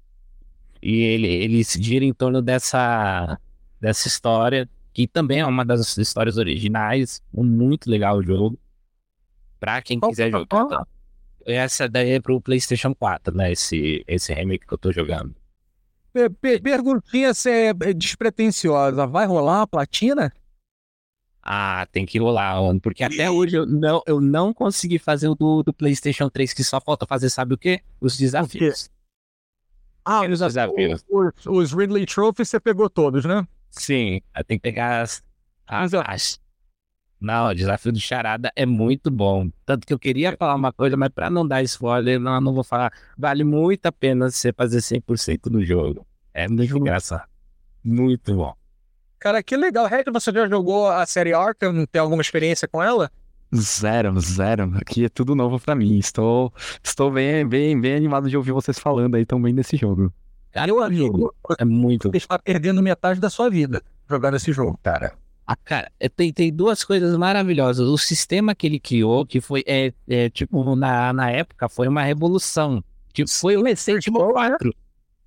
E 0.81 1.01
ele, 1.01 1.27
ele 1.27 1.63
se 1.63 1.81
gira 1.81 2.05
em 2.05 2.13
torno 2.13 2.41
dessa, 2.41 3.39
dessa 3.79 4.07
história, 4.07 4.69
que 4.93 5.07
também 5.07 5.39
é 5.39 5.45
uma 5.45 5.65
das 5.65 5.97
histórias 5.97 6.37
originais. 6.37 7.21
Muito 7.33 7.89
legal 7.89 8.17
o 8.17 8.23
jogo. 8.23 8.57
Pra 9.59 9.81
quem 9.81 9.99
quiser 9.99 10.31
jogar. 10.31 10.63
Então. 10.63 10.87
Essa 11.45 11.87
daí 11.87 12.11
é 12.11 12.19
pro 12.19 12.41
PlayStation 12.41 12.93
4, 12.95 13.35
né? 13.35 13.51
Esse, 13.51 14.03
esse 14.07 14.33
remake 14.33 14.65
que 14.65 14.73
eu 14.73 14.77
tô 14.77 14.91
jogando. 14.91 15.35
perguntinha 16.63 17.31
é 17.45 17.93
despretensiosa. 17.93 19.05
Vai 19.05 19.27
rolar 19.27 19.61
a 19.61 19.67
platina? 19.67 20.33
Ah, 21.43 21.87
tem 21.91 22.07
que 22.07 22.17
rolar, 22.17 22.59
mano. 22.59 22.81
Porque 22.81 23.03
até 23.03 23.29
hoje 23.29 23.57
eu 23.57 23.67
não, 23.67 24.01
eu 24.07 24.19
não 24.19 24.51
consegui 24.51 24.97
fazer 24.97 25.27
o 25.27 25.35
do, 25.35 25.61
do 25.61 25.71
PlayStation 25.71 26.27
3, 26.27 26.51
que 26.53 26.63
só 26.63 26.81
falta 26.81 27.05
fazer, 27.05 27.29
sabe 27.29 27.53
o 27.53 27.57
quê? 27.57 27.81
Os 28.01 28.17
desafios. 28.17 28.89
Ah, 30.03 30.21
os 30.21 30.39
desafios. 30.39 31.05
Os, 31.07 31.45
os 31.45 31.71
Ridley 31.71 32.07
Trophy 32.07 32.43
você 32.43 32.59
pegou 32.59 32.89
todos, 32.89 33.25
né? 33.25 33.47
Sim, 33.69 34.21
tem 34.47 34.57
que 34.57 34.63
pegar 34.63 35.01
as. 35.01 35.23
as, 35.67 35.93
as. 35.93 36.44
Não, 37.25 37.47
o 37.47 37.55
desafio 37.55 37.91
do 37.91 37.99
Charada 37.99 38.51
é 38.55 38.67
muito 38.67 39.09
bom. 39.09 39.49
Tanto 39.65 39.87
que 39.87 39.91
eu 39.91 39.97
queria 39.97 40.37
falar 40.37 40.53
uma 40.53 40.71
coisa, 40.71 40.95
mas 40.95 41.09
para 41.09 41.27
não 41.27 41.45
dar 41.45 41.63
spoiler, 41.63 42.19
não, 42.19 42.39
não 42.39 42.53
vou 42.53 42.63
falar. 42.63 42.93
Vale 43.17 43.43
muito 43.43 43.83
a 43.87 43.91
pena 43.91 44.29
você 44.29 44.53
fazer 44.53 44.77
100% 44.77 45.49
no 45.49 45.65
jogo. 45.65 46.05
É 46.31 46.47
muito 46.47 46.77
engraçado. 46.77 47.27
Muito 47.83 48.35
bom. 48.35 48.53
Cara, 49.17 49.41
que 49.41 49.57
legal. 49.57 49.87
Red, 49.87 50.03
você 50.13 50.31
já 50.31 50.47
jogou 50.47 50.87
a 50.87 51.03
série 51.07 51.33
Arkham? 51.33 51.87
Tem 51.87 51.99
alguma 51.99 52.21
experiência 52.21 52.67
com 52.67 52.83
ela? 52.83 53.09
Zero, 53.55 54.19
zero. 54.19 54.71
Aqui 54.75 55.05
é 55.05 55.09
tudo 55.09 55.33
novo 55.33 55.59
para 55.59 55.73
mim. 55.73 55.97
Estou, 55.97 56.53
estou 56.83 57.09
bem, 57.09 57.43
bem, 57.47 57.81
bem 57.81 57.95
animado 57.95 58.29
de 58.29 58.37
ouvir 58.37 58.51
vocês 58.51 58.77
falando 58.77 59.15
aí 59.15 59.25
também 59.25 59.55
desse 59.55 59.75
jogo. 59.77 60.13
Cara, 60.51 60.67
meu 60.67 60.83
amigo, 60.83 61.33
é 61.57 61.65
muito. 61.65 62.11
Você 62.11 62.17
está 62.17 62.37
perdendo 62.37 62.83
metade 62.83 63.19
da 63.19 63.31
sua 63.31 63.49
vida 63.49 63.81
jogando 64.07 64.35
esse 64.35 64.53
jogo, 64.53 64.79
cara. 64.83 65.13
Ah, 65.47 65.55
cara, 65.55 65.91
é, 65.99 66.09
tem, 66.09 66.33
tem 66.33 66.51
duas 66.51 66.83
coisas 66.83 67.15
maravilhosas. 67.15 67.87
O 67.87 67.97
sistema 67.97 68.55
que 68.55 68.65
ele 68.65 68.79
criou, 68.79 69.25
que 69.25 69.39
foi, 69.39 69.63
é, 69.67 69.93
é 70.07 70.29
tipo, 70.29 70.75
na, 70.75 71.13
na 71.13 71.29
época, 71.29 71.69
foi 71.69 71.87
uma 71.87 72.01
revolução. 72.01 72.83
Tipo, 73.13 73.29
foi 73.29 73.55
o 73.55 73.63
Resident 73.63 74.07
Evil 74.07 74.31
4. 74.31 74.73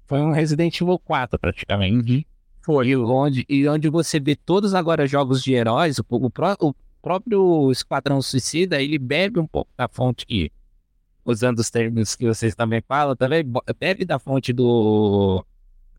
Foi 0.07 0.21
um 0.21 0.33
Resident 0.33 0.81
Evil 0.81 0.99
4, 0.99 1.39
praticamente. 1.39 2.13
Uhum. 2.13 2.25
Foi. 2.63 2.89
E 2.89 2.97
onde, 2.97 3.47
e 3.49 3.69
onde 3.69 3.89
você 3.89 4.19
vê 4.19 4.35
todos 4.35 4.75
agora 4.75 5.07
jogos 5.07 5.43
de 5.43 5.53
heróis, 5.53 5.99
o, 5.99 6.05
o, 6.09 6.29
pró, 6.29 6.57
o 6.61 6.75
próprio 7.01 7.71
Esquadrão 7.71 8.21
Suicida, 8.21 8.83
ele 8.83 8.99
bebe 8.99 9.39
um 9.39 9.47
pouco 9.47 9.71
da 9.77 9.89
fonte 9.89 10.27
que, 10.27 10.51
usando 11.25 11.61
os 11.61 11.71
termos 11.71 12.17
que 12.17 12.27
vocês 12.27 12.57
também 12.57 12.83
falam, 12.87 13.15
também 13.15 13.45
bebe 13.79 14.05
da 14.05 14.19
fonte 14.19 14.53
do 14.53 15.45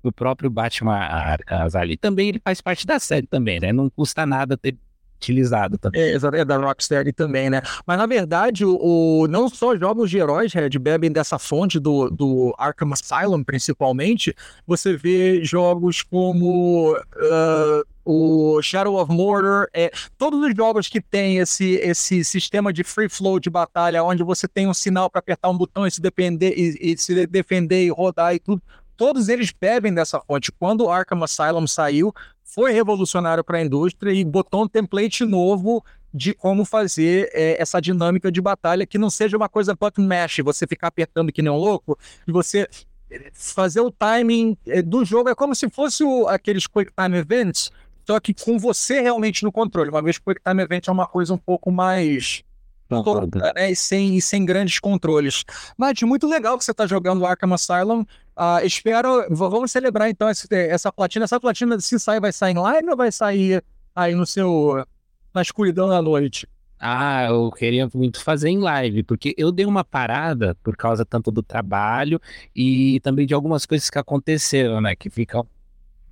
o 0.03 0.11
próprio 0.11 0.49
Batman 0.49 0.95
Arkham 0.95 1.67
ali. 1.73 1.97
Também 1.97 2.29
ele 2.29 2.41
faz 2.43 2.61
parte 2.61 2.85
da 2.85 2.99
série 2.99 3.27
também, 3.27 3.59
né? 3.59 3.71
Não 3.73 3.89
custa 3.89 4.25
nada 4.25 4.57
ter 4.57 4.77
utilizado 5.19 5.77
também. 5.77 6.01
É, 6.01 6.13
é 6.15 6.45
da 6.45 6.57
Rocksteady 6.57 7.11
também, 7.11 7.49
né? 7.49 7.61
Mas 7.85 7.97
na 7.97 8.05
verdade, 8.05 8.63
o, 8.63 8.77
o, 8.81 9.27
não 9.27 9.49
só 9.49 9.75
jogos 9.77 10.09
de 10.09 10.17
heróis, 10.17 10.53
Red, 10.53 10.69
bebem 10.79 11.11
dessa 11.11 11.37
fonte 11.37 11.77
do, 11.77 12.09
do 12.09 12.55
Arkham 12.57 12.93
Asylum, 12.93 13.43
principalmente. 13.43 14.33
Você 14.65 14.95
vê 14.95 15.43
jogos 15.43 16.01
como 16.01 16.93
uh, 16.93 17.85
o 18.05 18.61
Shadow 18.61 18.95
of 18.95 19.11
Mordor, 19.11 19.67
é, 19.73 19.91
todos 20.17 20.41
os 20.41 20.55
jogos 20.55 20.87
que 20.87 21.01
tem 21.01 21.37
esse, 21.37 21.73
esse 21.75 22.23
sistema 22.23 22.71
de 22.71 22.83
free 22.83 23.09
flow 23.09 23.39
de 23.39 23.49
batalha, 23.49 24.03
onde 24.03 24.23
você 24.23 24.47
tem 24.47 24.67
um 24.67 24.73
sinal 24.73 25.09
para 25.09 25.19
apertar 25.19 25.49
um 25.49 25.57
botão 25.57 25.85
e 25.85 25.91
se, 25.91 26.01
depender, 26.01 26.53
e, 26.57 26.93
e 26.93 26.97
se 26.97 27.27
defender 27.27 27.83
e 27.83 27.89
rodar 27.89 28.33
e 28.33 28.39
tudo 28.39 28.61
todos 28.99 29.29
eles 29.29 29.53
bebem 29.57 29.93
dessa 29.93 30.19
fonte. 30.19 30.51
Quando 30.51 30.81
o 30.81 30.91
Arkham 30.91 31.23
Asylum 31.23 31.65
saiu, 31.65 32.13
foi 32.43 32.73
revolucionário 32.73 33.45
para 33.45 33.57
a 33.57 33.61
indústria 33.61 34.11
e 34.11 34.25
botou 34.25 34.63
um 34.63 34.67
template 34.67 35.23
novo 35.23 35.81
de 36.13 36.33
como 36.33 36.65
fazer 36.65 37.29
é, 37.33 37.61
essa 37.61 37.79
dinâmica 37.79 38.29
de 38.29 38.41
batalha 38.41 38.85
que 38.85 38.97
não 38.97 39.09
seja 39.09 39.37
uma 39.37 39.47
coisa 39.47 39.73
button 39.73 40.01
mash, 40.01 40.39
você 40.43 40.67
ficar 40.67 40.87
apertando 40.87 41.31
que 41.31 41.41
nem 41.41 41.49
um 41.49 41.55
louco, 41.55 41.97
e 42.27 42.31
você 42.31 42.67
é, 43.09 43.31
fazer 43.33 43.79
o 43.79 43.89
timing 43.89 44.57
é, 44.67 44.81
do 44.81 45.05
jogo 45.05 45.29
é 45.29 45.35
como 45.35 45.55
se 45.55 45.69
fosse 45.69 46.03
o, 46.03 46.27
aqueles 46.27 46.67
quick 46.67 46.91
time 46.91 47.17
events, 47.17 47.71
só 48.05 48.19
que 48.19 48.33
com 48.33 48.59
você 48.59 48.99
realmente 48.99 49.43
no 49.43 49.51
controle. 49.51 49.91
Uma 49.91 50.01
vez 50.01 50.17
que 50.17 50.23
o 50.29 50.33
quick 50.33 50.41
time 50.43 50.61
event 50.61 50.87
é 50.89 50.91
uma 50.91 51.07
coisa 51.07 51.33
um 51.33 51.37
pouco 51.37 51.71
mais 51.71 52.43
toda, 52.89 53.53
né? 53.53 53.71
E 53.71 53.75
sem, 53.75 54.17
e 54.17 54.21
sem 54.21 54.43
grandes 54.43 54.79
controles. 54.79 55.45
Mas 55.77 56.01
muito 56.01 56.27
legal 56.27 56.57
que 56.57 56.65
você 56.65 56.71
está 56.71 56.87
jogando 56.87 57.25
Arkham 57.25 57.53
Asylum. 57.53 58.03
Uh, 58.39 58.65
espero. 58.65 59.25
Vamos 59.29 59.69
celebrar 59.69 60.09
então 60.09 60.29
essa 60.29 60.91
platina. 60.93 61.25
Essa 61.25 61.39
platina, 61.39 61.77
se 61.81 61.99
sair, 61.99 62.21
vai 62.21 62.31
sair 62.31 62.57
live 62.57 62.89
ou 62.89 62.95
vai 62.95 63.11
sair 63.11 63.61
aí 63.93 64.15
no 64.15 64.25
seu. 64.25 64.85
na 65.33 65.41
escuridão 65.41 65.89
da 65.89 66.01
noite? 66.01 66.47
Ah, 66.79 67.25
eu 67.25 67.51
queria 67.51 67.89
muito 67.93 68.23
fazer 68.23 68.47
em 68.47 68.59
live, 68.59 69.03
porque 69.03 69.35
eu 69.37 69.51
dei 69.51 69.65
uma 69.65 69.83
parada 69.83 70.55
por 70.63 70.77
causa 70.77 71.03
tanto 71.03 71.29
do 71.29 71.43
trabalho 71.43 72.21
e 72.55 73.01
também 73.01 73.27
de 73.27 73.33
algumas 73.33 73.65
coisas 73.65 73.89
que 73.89 73.99
aconteceram, 73.99 74.79
né? 74.79 74.95
Que 74.95 75.09
ficam 75.09 75.45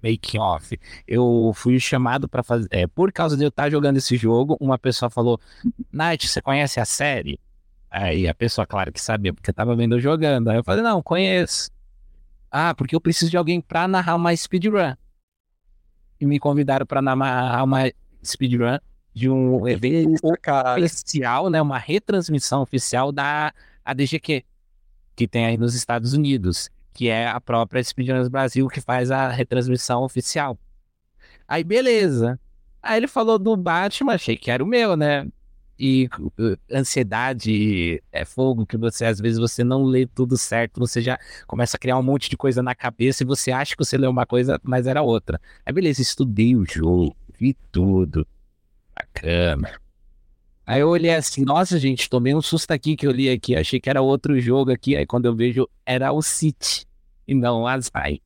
making 0.03 0.39
off. 0.39 0.78
Eu 1.07 1.53
fui 1.55 1.80
chamado 1.80 2.28
para 2.28 2.43
fazer. 2.43 2.67
É, 2.71 2.86
por 2.88 3.13
causa 3.13 3.38
de 3.38 3.45
eu 3.45 3.47
estar 3.47 3.69
jogando 3.69 3.95
esse 3.95 4.17
jogo, 4.17 4.57
uma 4.59 4.78
pessoa 4.78 5.09
falou: 5.09 5.39
Night, 5.93 6.28
você 6.28 6.41
conhece 6.41 6.82
a 6.82 6.86
série? 6.86 7.39
Aí 7.89 8.28
a 8.28 8.36
pessoa, 8.36 8.67
claro 8.67 8.91
que 8.91 8.99
sabia, 8.99 9.34
porque 9.34 9.49
eu 9.49 9.53
tava 9.53 9.73
vendo 9.78 9.95
eu 9.95 10.01
jogando. 10.01 10.49
Aí 10.49 10.57
eu 10.57 10.63
falei: 10.65 10.84
Não, 10.84 11.01
conheço. 11.01 11.69
Ah, 12.52 12.74
porque 12.74 12.95
eu 12.95 13.02
preciso 13.02 13.32
de 13.32 13.38
alguém 13.38 13.62
para 13.62 13.88
narrar 13.88 14.16
uma 14.16 14.36
speedrun. 14.36 14.95
E 16.20 16.26
me 16.26 16.39
convidaram 16.39 16.86
para 16.86 17.02
narrar 17.02 17.64
uma 17.64 17.91
speedrun 18.24 18.78
de 19.14 19.30
um 19.30 19.68
evento 19.68 20.20
oficial, 20.76 21.50
né? 21.50 21.62
Uma 21.62 21.78
retransmissão 21.78 22.62
oficial 22.62 23.12
da 23.12 23.54
ADGQ, 23.84 24.43
que 25.16 25.28
tem 25.28 25.45
aí 25.45 25.58
nos 25.58 25.76
Estados 25.76 26.14
Unidos 26.14 26.70
que 26.98 27.10
é 27.10 27.28
a 27.28 27.39
própria 27.39 27.84
Speedrunners 27.84 28.28
Brasil 28.28 28.68
que 28.68 28.82
faz 28.82 29.12
a 29.12 29.30
retransmissão 29.30 30.02
oficial. 30.02 30.58
Aí, 31.48 31.64
beleza. 31.64 32.39
Aí 32.82 32.98
ele 32.98 33.08
falou 33.08 33.38
do 33.38 33.56
Batman, 33.56 34.14
achei 34.14 34.36
que 34.36 34.50
era 34.50 34.64
o 34.64 34.68
meu, 34.68 34.98
né? 34.98 35.28
E 35.80 36.09
uh, 36.19 36.57
ansiedade 36.71 38.01
é 38.11 38.25
fogo, 38.25 38.65
que 38.65 38.78
você 38.78 39.05
às 39.05 39.19
vezes 39.19 39.38
você 39.38 39.63
não 39.63 39.84
lê 39.84 40.07
tudo 40.07 40.38
certo, 40.38 40.80
você 40.80 41.01
já 41.01 41.19
começa 41.45 41.78
a 41.78 41.80
criar 41.80 41.97
um 41.97 42.03
monte 42.03 42.30
de 42.30 42.38
coisa 42.38 42.63
na 42.63 42.73
cabeça 42.73 43.23
e 43.23 43.25
você 43.25 43.51
acha 43.51 43.75
que 43.75 43.84
você 43.84 43.97
leu 43.97 44.09
uma 44.09 44.25
coisa, 44.25 44.59
mas 44.63 44.88
era 44.88 45.01
outra. 45.01 45.39
Aí 45.65 45.71
beleza, 45.71 46.01
estudei 46.01 46.55
o 46.55 46.65
jogo, 46.65 47.15
vi 47.39 47.55
tudo. 47.71 48.25
Bacana. 48.95 49.80
Aí 50.65 50.82
eu 50.82 50.89
olhei 50.89 51.13
assim, 51.13 51.45
nossa 51.45 51.80
gente, 51.80 52.09
tomei 52.09 52.36
um 52.36 52.41
susto 52.41 52.71
aqui 52.71 52.95
que 52.95 53.07
eu 53.07 53.11
li 53.11 53.30
aqui, 53.30 53.55
achei 53.55 53.80
que 53.80 53.89
era 53.89 54.01
outro 54.01 54.39
jogo 54.39 54.71
aqui, 54.71 54.97
aí 54.97 55.05
quando 55.05 55.25
eu 55.25 55.36
vejo 55.36 55.69
era 55.86 56.11
o 56.11 56.21
City 56.21 56.86
e 57.28 57.34
não 57.34 57.65
as 57.65 57.89
vai. 57.89 58.19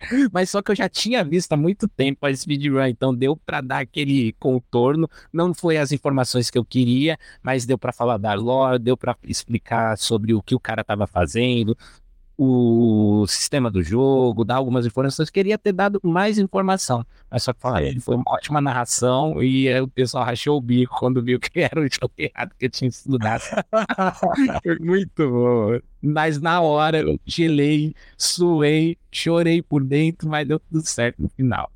Mas 0.32 0.50
só 0.50 0.62
que 0.62 0.70
eu 0.70 0.76
já 0.76 0.88
tinha 0.88 1.24
visto 1.24 1.52
há 1.52 1.56
muito 1.56 1.88
tempo 1.88 2.26
a 2.26 2.34
speedrun, 2.34 2.84
então 2.86 3.14
deu 3.14 3.36
para 3.36 3.60
dar 3.60 3.78
aquele 3.80 4.32
contorno. 4.34 5.08
Não 5.32 5.54
foi 5.54 5.78
as 5.78 5.92
informações 5.92 6.50
que 6.50 6.58
eu 6.58 6.64
queria, 6.64 7.18
mas 7.42 7.64
deu 7.64 7.78
para 7.78 7.92
falar 7.92 8.18
da 8.18 8.34
lore, 8.34 8.78
deu 8.78 8.96
para 8.96 9.16
explicar 9.24 9.96
sobre 9.96 10.34
o 10.34 10.42
que 10.42 10.54
o 10.54 10.60
cara 10.60 10.82
estava 10.82 11.06
fazendo, 11.06 11.76
o 12.38 13.24
sistema 13.26 13.70
do 13.70 13.82
jogo, 13.82 14.44
dar 14.44 14.56
algumas 14.56 14.84
informações. 14.84 15.30
Queria 15.30 15.56
ter 15.56 15.72
dado 15.72 16.00
mais 16.02 16.38
informação, 16.38 17.04
mas 17.30 17.42
só 17.42 17.52
que 17.52 17.60
falei, 17.60 17.98
foi 18.00 18.16
uma 18.16 18.24
ótima 18.28 18.60
narração 18.60 19.42
e 19.42 19.68
o 19.80 19.88
pessoal 19.88 20.24
rachou 20.24 20.58
o 20.58 20.60
bico 20.60 20.98
quando 20.98 21.22
viu 21.22 21.38
que 21.40 21.60
era 21.60 21.80
o 21.80 21.88
jogo 21.88 22.12
errado 22.18 22.52
que 22.58 22.66
eu 22.66 22.70
tinha 22.70 22.88
estudado. 22.88 23.42
foi 24.62 24.78
muito 24.78 25.30
bom. 25.30 25.78
Mas 26.02 26.40
na 26.40 26.60
hora 26.60 27.00
eu 27.00 27.18
gelei, 27.24 27.94
suei, 28.16 28.96
chorei 29.10 29.62
por 29.62 29.82
dentro, 29.82 30.28
mas 30.28 30.46
deu 30.46 30.60
tudo 30.60 30.84
certo 30.86 31.22
no 31.22 31.28
final. 31.28 31.70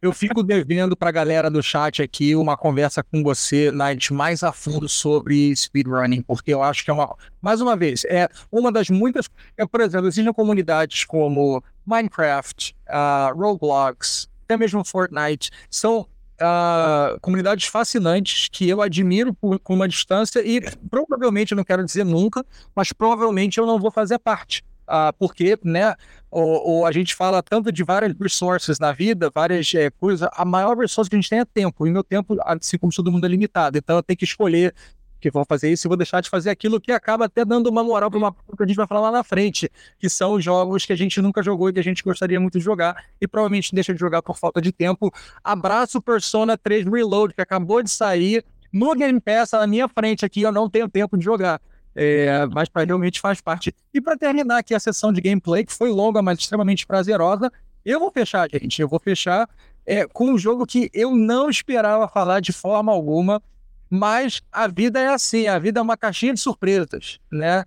Eu 0.00 0.12
fico 0.12 0.42
devendo 0.42 0.96
para 0.96 1.08
a 1.08 1.12
galera 1.12 1.50
do 1.50 1.62
chat 1.62 2.02
aqui 2.02 2.34
uma 2.34 2.56
conversa 2.56 3.02
com 3.02 3.22
você, 3.22 3.70
Night, 3.70 4.12
mais 4.12 4.42
a 4.42 4.52
fundo 4.52 4.88
sobre 4.88 5.54
speedrunning, 5.54 6.22
porque 6.22 6.52
eu 6.52 6.62
acho 6.62 6.84
que 6.84 6.90
é 6.90 6.94
uma. 6.94 7.14
Mais 7.40 7.60
uma 7.60 7.76
vez, 7.76 8.04
é 8.04 8.28
uma 8.50 8.70
das 8.70 8.90
muitas. 8.90 9.28
É, 9.56 9.66
por 9.66 9.80
exemplo, 9.80 10.08
existem 10.08 10.32
comunidades 10.32 11.04
como 11.04 11.62
Minecraft, 11.86 12.74
uh, 12.88 13.38
Roblox, 13.38 14.28
até 14.44 14.56
mesmo 14.56 14.84
Fortnite, 14.84 15.50
são 15.70 16.06
Uh, 16.42 17.20
comunidades 17.20 17.66
fascinantes 17.66 18.48
que 18.50 18.66
eu 18.66 18.80
admiro 18.80 19.34
por, 19.34 19.60
uma 19.68 19.86
distância 19.86 20.40
e 20.40 20.58
provavelmente, 20.88 21.52
eu 21.52 21.56
não 21.56 21.64
quero 21.64 21.84
dizer 21.84 22.02
nunca, 22.02 22.42
mas 22.74 22.94
provavelmente 22.94 23.58
eu 23.58 23.66
não 23.66 23.78
vou 23.78 23.90
fazer 23.90 24.18
parte. 24.18 24.64
Uh, 24.90 25.12
porque, 25.16 25.56
né, 25.62 25.94
ou, 26.28 26.84
a 26.84 26.90
gente 26.90 27.14
fala 27.14 27.40
tanto 27.40 27.70
de 27.70 27.84
várias 27.84 28.12
resources 28.18 28.80
na 28.80 28.90
vida, 28.90 29.30
várias 29.32 29.72
é, 29.72 29.88
coisas, 29.88 30.28
a 30.32 30.44
maior 30.44 30.76
resource 30.76 31.08
que 31.08 31.14
a 31.14 31.20
gente 31.20 31.30
tem 31.30 31.38
é 31.38 31.44
tempo, 31.44 31.86
e 31.86 31.92
meu 31.92 32.02
tempo, 32.02 32.36
assim 32.44 32.76
como 32.76 32.92
todo 32.92 33.10
mundo, 33.10 33.24
é 33.24 33.28
limitado, 33.28 33.78
então 33.78 33.96
eu 33.96 34.02
tenho 34.02 34.16
que 34.16 34.24
escolher 34.24 34.74
que 35.20 35.30
vou 35.30 35.44
fazer 35.44 35.70
isso 35.70 35.86
e 35.86 35.88
vou 35.88 35.96
deixar 35.96 36.20
de 36.20 36.30
fazer 36.30 36.50
aquilo 36.50 36.80
que 36.80 36.90
acaba 36.90 37.26
até 37.26 37.44
dando 37.44 37.68
uma 37.68 37.84
moral 37.84 38.10
para 38.10 38.18
uma 38.18 38.32
que 38.32 38.62
a 38.62 38.66
gente 38.66 38.76
vai 38.76 38.86
falar 38.86 39.02
lá 39.02 39.12
na 39.12 39.22
frente, 39.22 39.70
que 39.98 40.08
são 40.08 40.32
os 40.32 40.42
jogos 40.42 40.86
que 40.86 40.92
a 40.92 40.96
gente 40.96 41.20
nunca 41.20 41.42
jogou 41.42 41.68
e 41.68 41.72
que 41.74 41.78
a 41.78 41.84
gente 41.84 42.02
gostaria 42.02 42.40
muito 42.40 42.58
de 42.58 42.64
jogar 42.64 43.04
e 43.20 43.28
provavelmente 43.28 43.74
deixa 43.74 43.92
de 43.92 44.00
jogar 44.00 44.22
por 44.22 44.38
falta 44.38 44.60
de 44.60 44.72
tempo. 44.72 45.12
Abraço 45.44 46.00
Persona 46.00 46.56
3 46.56 46.86
Reload, 46.86 47.34
que 47.34 47.42
acabou 47.42 47.82
de 47.82 47.90
sair 47.90 48.44
no 48.72 48.94
Game 48.94 49.20
Pass 49.20 49.50
na 49.52 49.66
minha 49.66 49.88
frente 49.88 50.24
aqui, 50.24 50.42
eu 50.42 50.52
não 50.52 50.70
tenho 50.70 50.88
tempo 50.88 51.18
de 51.18 51.24
jogar. 51.24 51.60
É, 52.02 52.46
mas 52.46 52.66
pra, 52.66 52.82
realmente 52.82 53.20
faz 53.20 53.42
parte. 53.42 53.74
E 53.92 54.00
para 54.00 54.16
terminar 54.16 54.56
aqui 54.56 54.74
a 54.74 54.80
sessão 54.80 55.12
de 55.12 55.20
gameplay, 55.20 55.66
que 55.66 55.72
foi 55.72 55.90
longa, 55.90 56.22
mas 56.22 56.38
extremamente 56.38 56.86
prazerosa, 56.86 57.52
eu 57.84 58.00
vou 58.00 58.10
fechar, 58.10 58.48
gente. 58.50 58.80
Eu 58.80 58.88
vou 58.88 58.98
fechar 58.98 59.46
é, 59.84 60.06
com 60.06 60.30
um 60.30 60.38
jogo 60.38 60.64
que 60.64 60.90
eu 60.94 61.14
não 61.14 61.50
esperava 61.50 62.08
falar 62.08 62.40
de 62.40 62.54
forma 62.54 62.90
alguma, 62.90 63.42
mas 63.90 64.40
a 64.50 64.66
vida 64.66 64.98
é 64.98 65.08
assim, 65.08 65.46
a 65.46 65.58
vida 65.58 65.78
é 65.78 65.82
uma 65.82 65.94
caixinha 65.94 66.32
de 66.32 66.40
surpresas, 66.40 67.20
né? 67.30 67.66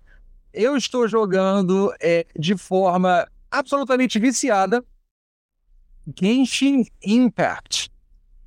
Eu 0.52 0.76
estou 0.76 1.06
jogando 1.06 1.94
é, 2.02 2.26
de 2.36 2.56
forma 2.56 3.28
absolutamente 3.48 4.18
viciada 4.18 4.84
Genshin 6.18 6.86
Impact 7.04 7.93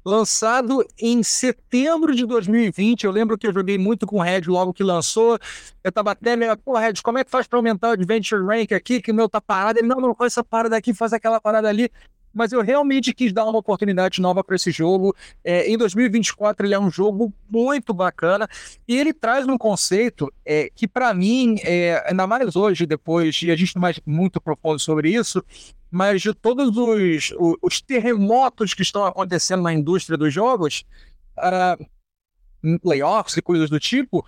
lançado 0.07 0.87
em 0.97 1.21
setembro 1.21 2.15
de 2.15 2.25
2020. 2.25 3.03
Eu 3.03 3.11
lembro 3.11 3.37
que 3.37 3.45
eu 3.45 3.53
joguei 3.53 3.77
muito 3.77 4.07
com 4.07 4.17
o 4.17 4.21
Red 4.21 4.43
logo 4.47 4.73
que 4.73 4.81
lançou. 4.81 5.37
Eu 5.83 5.91
tava 5.91 6.11
até 6.11 6.37
meio, 6.37 6.55
pô, 6.57 6.77
Red, 6.77 6.93
como 7.03 7.17
é 7.17 7.25
que 7.25 7.29
faz 7.29 7.45
para 7.45 7.59
aumentar 7.59 7.89
o 7.89 7.91
Adventure 7.91 8.41
Rank 8.41 8.71
aqui? 8.71 9.01
Que 9.01 9.11
o 9.11 9.15
meu 9.15 9.27
tá 9.27 9.41
parado. 9.41 9.79
Ele, 9.79 9.87
não, 9.87 9.97
não, 9.97 10.15
faz 10.15 10.31
essa 10.31 10.43
parada 10.43 10.77
aqui, 10.77 10.93
faz 10.93 11.11
aquela 11.11 11.41
parada 11.41 11.67
ali. 11.67 11.91
Mas 12.37 12.51
eu 12.51 12.61
realmente 12.61 13.13
quis 13.13 13.33
dar 13.33 13.45
uma 13.45 13.57
oportunidade 13.57 14.21
nova 14.21 14.43
para 14.43 14.55
esse 14.55 14.71
jogo. 14.71 15.15
É, 15.43 15.67
em 15.67 15.77
2024, 15.77 16.65
ele 16.65 16.75
é 16.75 16.79
um 16.79 16.91
jogo 16.91 17.33
muito 17.49 17.93
bacana 17.93 18.47
e 18.87 18.95
ele 18.95 19.11
traz 19.11 19.47
um 19.47 19.57
conceito 19.57 20.31
é, 20.45 20.69
que, 20.73 20.87
para 20.87 21.13
mim, 21.13 21.55
é, 21.63 22.03
ainda 22.07 22.27
mais 22.27 22.55
hoje, 22.55 22.85
depois, 22.85 23.41
e 23.41 23.49
a 23.49 23.55
gente 23.55 23.75
não 23.75 23.81
mais 23.81 23.99
muito 24.05 24.39
profundo 24.39 24.79
sobre 24.79 25.09
isso, 25.09 25.43
mas 25.89 26.21
de 26.21 26.33
todos 26.33 26.77
os, 26.77 27.31
os, 27.39 27.57
os, 27.61 27.81
terremotos 27.81 28.73
que 28.73 28.83
estão 28.83 29.03
acontecendo 29.05 29.63
na 29.63 29.73
indústria 29.73 30.17
dos 30.17 30.33
jogos, 30.33 30.85
uh, 31.39 32.79
playoffs 32.79 33.37
e 33.37 33.41
coisas 33.41 33.69
do 33.69 33.79
tipo, 33.79 34.25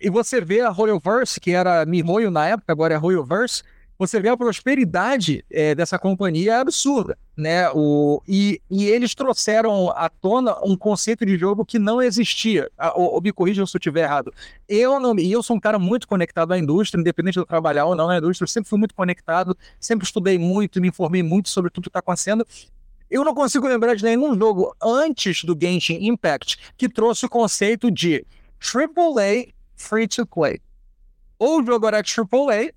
e 0.00 0.10
você 0.10 0.40
vê 0.40 0.60
a 0.60 0.70
Royalverse, 0.70 1.38
que 1.38 1.52
era 1.52 1.86
Mihoyo 1.86 2.30
na 2.30 2.48
época, 2.48 2.72
agora 2.72 2.94
é 2.94 2.96
Royalverse, 2.96 3.62
você 3.98 4.20
vê 4.20 4.28
a 4.28 4.36
prosperidade 4.36 5.44
é, 5.50 5.74
dessa 5.74 5.98
companhia 5.98 6.60
absurda, 6.60 7.16
né? 7.36 7.68
O, 7.74 8.22
e, 8.28 8.60
e, 8.70 8.86
eles 8.86 9.14
trouxeram 9.14 9.90
à 9.90 10.08
tona 10.08 10.56
um 10.64 10.76
conceito 10.76 11.26
de 11.26 11.36
jogo 11.36 11.64
que 11.64 11.78
não 11.78 12.00
existia. 12.00 12.70
O, 12.94 13.18
o 13.18 13.20
me 13.20 13.32
corrija 13.32 13.66
se 13.66 13.76
eu 13.76 13.78
estiver 13.78 14.04
errado. 14.04 14.32
Eu 14.68 15.00
não, 15.00 15.18
e 15.18 15.30
eu 15.32 15.42
sou 15.42 15.56
um 15.56 15.60
cara 15.60 15.78
muito 15.78 16.06
conectado 16.06 16.52
à 16.52 16.58
indústria, 16.58 17.00
independente 17.00 17.34
de 17.34 17.40
eu 17.40 17.46
trabalhar 17.46 17.86
ou 17.86 17.96
não 17.96 18.06
na 18.06 18.18
indústria, 18.18 18.44
eu 18.44 18.48
sempre 18.48 18.70
fui 18.70 18.78
muito 18.78 18.94
conectado, 18.94 19.56
sempre 19.80 20.04
estudei 20.04 20.38
muito, 20.38 20.80
me 20.80 20.88
informei 20.88 21.22
muito 21.22 21.48
sobre 21.48 21.70
tudo 21.70 21.84
que 21.84 21.88
está 21.88 21.98
acontecendo. 21.98 22.46
Eu 23.10 23.24
não 23.24 23.34
consigo 23.34 23.66
lembrar 23.66 23.94
de 23.94 24.04
nenhum 24.04 24.36
jogo 24.38 24.74
antes 24.82 25.44
do 25.44 25.56
Genshin 25.60 25.98
Impact 26.06 26.58
que 26.76 26.88
trouxe 26.88 27.26
o 27.26 27.28
conceito 27.28 27.90
de 27.90 28.24
AAA 28.60 29.52
free 29.76 30.08
to 30.08 30.26
play. 30.26 30.60
Ou 31.38 31.60
o 31.60 31.66
jogo 31.66 31.86
era 31.86 31.98
AAA, 31.98 32.72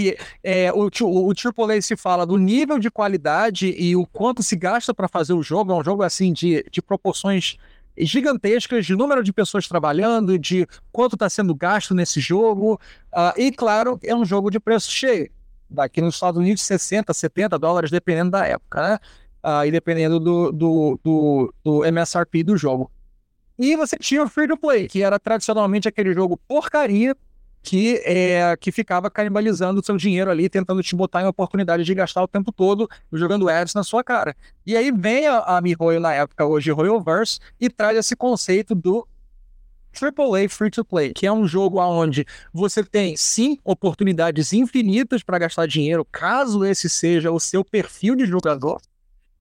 que 0.00 0.16
é, 0.42 0.72
o, 0.72 0.88
o, 1.02 1.28
o 1.28 1.32
AAA 1.32 1.82
se 1.82 1.96
fala 1.96 2.24
do 2.24 2.38
nível 2.38 2.78
de 2.78 2.90
qualidade 2.90 3.74
e 3.76 3.94
o 3.94 4.06
quanto 4.06 4.42
se 4.42 4.56
gasta 4.56 4.94
para 4.94 5.08
fazer 5.08 5.34
o 5.34 5.42
jogo. 5.42 5.72
É 5.72 5.74
um 5.74 5.84
jogo 5.84 6.02
assim 6.02 6.32
de, 6.32 6.64
de 6.70 6.80
proporções 6.80 7.58
gigantescas 7.98 8.86
de 8.86 8.96
número 8.96 9.22
de 9.22 9.32
pessoas 9.32 9.68
trabalhando, 9.68 10.38
de 10.38 10.66
quanto 10.90 11.16
está 11.16 11.28
sendo 11.28 11.54
gasto 11.54 11.94
nesse 11.94 12.18
jogo. 12.18 12.80
Uh, 13.12 13.38
e, 13.38 13.52
claro, 13.52 13.98
é 14.02 14.14
um 14.14 14.24
jogo 14.24 14.50
de 14.50 14.58
preço 14.58 14.90
cheio. 14.90 15.30
Daqui 15.68 16.00
nos 16.00 16.14
Estados 16.14 16.40
Unidos, 16.40 16.62
60, 16.62 17.12
70 17.12 17.58
dólares, 17.58 17.90
dependendo 17.90 18.30
da 18.30 18.46
época, 18.46 18.82
né? 18.82 18.98
Uh, 19.44 19.66
e 19.66 19.70
dependendo 19.70 20.18
do, 20.18 20.52
do, 20.52 21.00
do, 21.02 21.54
do 21.62 21.84
MSRP 21.84 22.42
do 22.42 22.56
jogo. 22.56 22.90
E 23.58 23.76
você 23.76 23.96
tinha 23.96 24.22
o 24.22 24.28
Free 24.28 24.48
to 24.48 24.56
Play, 24.56 24.88
que 24.88 25.02
era 25.02 25.18
tradicionalmente 25.18 25.86
aquele 25.86 26.14
jogo 26.14 26.38
porcaria 26.48 27.14
que, 27.62 28.00
é, 28.04 28.56
que 28.56 28.72
ficava 28.72 29.10
canibalizando 29.10 29.80
o 29.80 29.84
seu 29.84 29.96
dinheiro 29.96 30.30
ali, 30.30 30.48
tentando 30.48 30.82
te 30.82 30.96
botar 30.96 31.22
em 31.22 31.26
oportunidade 31.26 31.84
de 31.84 31.94
gastar 31.94 32.22
o 32.22 32.28
tempo 32.28 32.50
todo 32.52 32.88
jogando 33.12 33.48
ads 33.48 33.74
na 33.74 33.84
sua 33.84 34.02
cara. 34.02 34.34
E 34.66 34.76
aí 34.76 34.90
vem 34.90 35.26
a, 35.26 35.38
a 35.56 35.60
MiHoYo 35.60 36.00
na 36.00 36.12
época, 36.14 36.46
hoje 36.46 36.70
Royalverse, 36.70 37.38
e 37.60 37.68
traz 37.68 37.96
esse 37.96 38.16
conceito 38.16 38.74
do 38.74 39.06
AAA 39.92 40.48
Free 40.48 40.70
to 40.70 40.84
Play, 40.84 41.12
que 41.12 41.26
é 41.26 41.32
um 41.32 41.46
jogo 41.46 41.80
onde 41.80 42.24
você 42.52 42.84
tem 42.84 43.16
sim 43.16 43.58
oportunidades 43.64 44.52
infinitas 44.52 45.22
para 45.22 45.38
gastar 45.38 45.66
dinheiro, 45.66 46.06
caso 46.10 46.64
esse 46.64 46.88
seja 46.88 47.30
o 47.30 47.40
seu 47.40 47.64
perfil 47.64 48.14
de 48.14 48.24
jogador. 48.24 48.80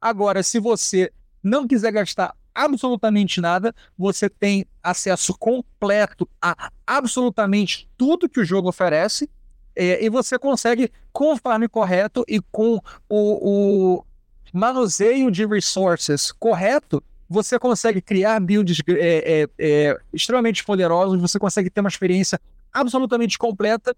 Agora, 0.02 0.42
se 0.42 0.60
você 0.60 1.12
não 1.44 1.68
quiser 1.68 1.92
gastar 1.92 2.36
absolutamente 2.64 3.40
nada, 3.40 3.74
você 3.98 4.30
tem 4.30 4.66
acesso 4.84 5.38
completo 5.38 6.28
a 6.42 6.72
absolutamente 6.86 7.88
tudo 7.98 8.28
que 8.28 8.40
o 8.40 8.46
jogo 8.46 8.70
oferece 8.70 9.30
é, 9.76 10.04
e 10.04 10.10
você 10.10 10.38
consegue, 10.38 10.92
com 11.14 11.34
o 11.34 11.38
farm 11.38 11.64
correto 11.68 12.26
e 12.28 12.42
com 12.52 12.82
o, 13.08 14.00
o 14.00 14.06
manuseio 14.52 15.32
de 15.32 15.46
resources 15.46 16.34
correto, 16.34 17.02
você 17.30 17.58
consegue 17.58 18.02
criar 18.02 18.40
builds 18.42 18.82
é, 18.90 19.44
é, 19.44 19.50
é, 19.58 20.00
extremamente 20.12 20.66
poderosos, 20.66 21.22
você 21.22 21.40
consegue 21.40 21.70
ter 21.70 21.80
uma 21.80 21.90
experiência 21.90 22.42
absolutamente 22.74 23.38
completa 23.38 23.96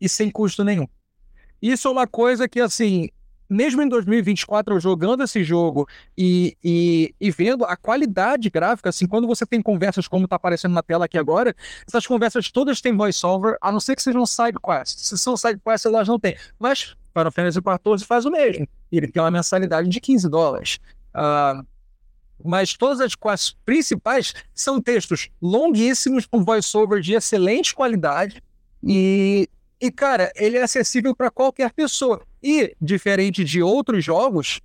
e 0.00 0.08
sem 0.08 0.30
custo 0.30 0.64
nenhum. 0.64 0.88
Isso 1.60 1.86
é 1.86 1.90
uma 1.90 2.06
coisa 2.06 2.48
que, 2.48 2.60
assim, 2.60 3.10
mesmo 3.52 3.82
em 3.82 3.88
2024, 3.88 4.80
jogando 4.80 5.22
esse 5.22 5.44
jogo 5.44 5.86
e, 6.16 6.56
e, 6.64 7.14
e, 7.20 7.30
vendo 7.30 7.64
a 7.64 7.76
qualidade 7.76 8.50
gráfica, 8.50 8.88
assim, 8.88 9.06
quando 9.06 9.26
você 9.26 9.44
tem 9.46 9.60
conversas 9.60 10.08
como 10.08 10.24
está 10.24 10.36
aparecendo 10.36 10.72
na 10.72 10.82
tela 10.82 11.04
aqui 11.04 11.18
agora, 11.18 11.54
essas 11.86 12.06
conversas 12.06 12.50
todas 12.50 12.80
têm 12.80 12.96
voiceover, 12.96 13.56
a 13.60 13.70
não 13.70 13.80
ser 13.80 13.94
que 13.94 14.02
sejam 14.02 14.24
side 14.26 14.58
quests. 14.58 15.08
Se 15.08 15.18
são 15.18 15.36
side 15.36 15.60
quests, 15.64 15.86
elas 15.86 16.08
não 16.08 16.18
têm. 16.18 16.36
Mas 16.58 16.96
Final 17.14 17.30
Fantasy 17.30 17.60
XIV 17.60 18.06
faz 18.06 18.24
o 18.24 18.30
mesmo. 18.30 18.66
Ele 18.90 19.06
tem 19.06 19.22
uma 19.22 19.30
mensalidade 19.30 19.88
de 19.88 20.00
15 20.00 20.28
dólares. 20.28 20.78
Uh, 21.14 21.64
mas 22.44 22.74
todas 22.74 23.00
as 23.00 23.14
quests 23.14 23.56
principais 23.64 24.34
são 24.54 24.80
textos 24.80 25.30
longuíssimos, 25.40 26.26
com 26.26 26.44
voiceover 26.44 27.00
de 27.00 27.14
excelente 27.14 27.74
qualidade. 27.74 28.42
E, 28.82 29.48
e 29.80 29.90
cara, 29.90 30.32
ele 30.34 30.56
é 30.56 30.62
acessível 30.62 31.14
para 31.14 31.30
qualquer 31.30 31.72
pessoa. 31.72 32.22
E, 32.42 32.74
diferente 32.80 33.44
de 33.44 33.62
outros 33.62 34.04
jogos, 34.04 34.60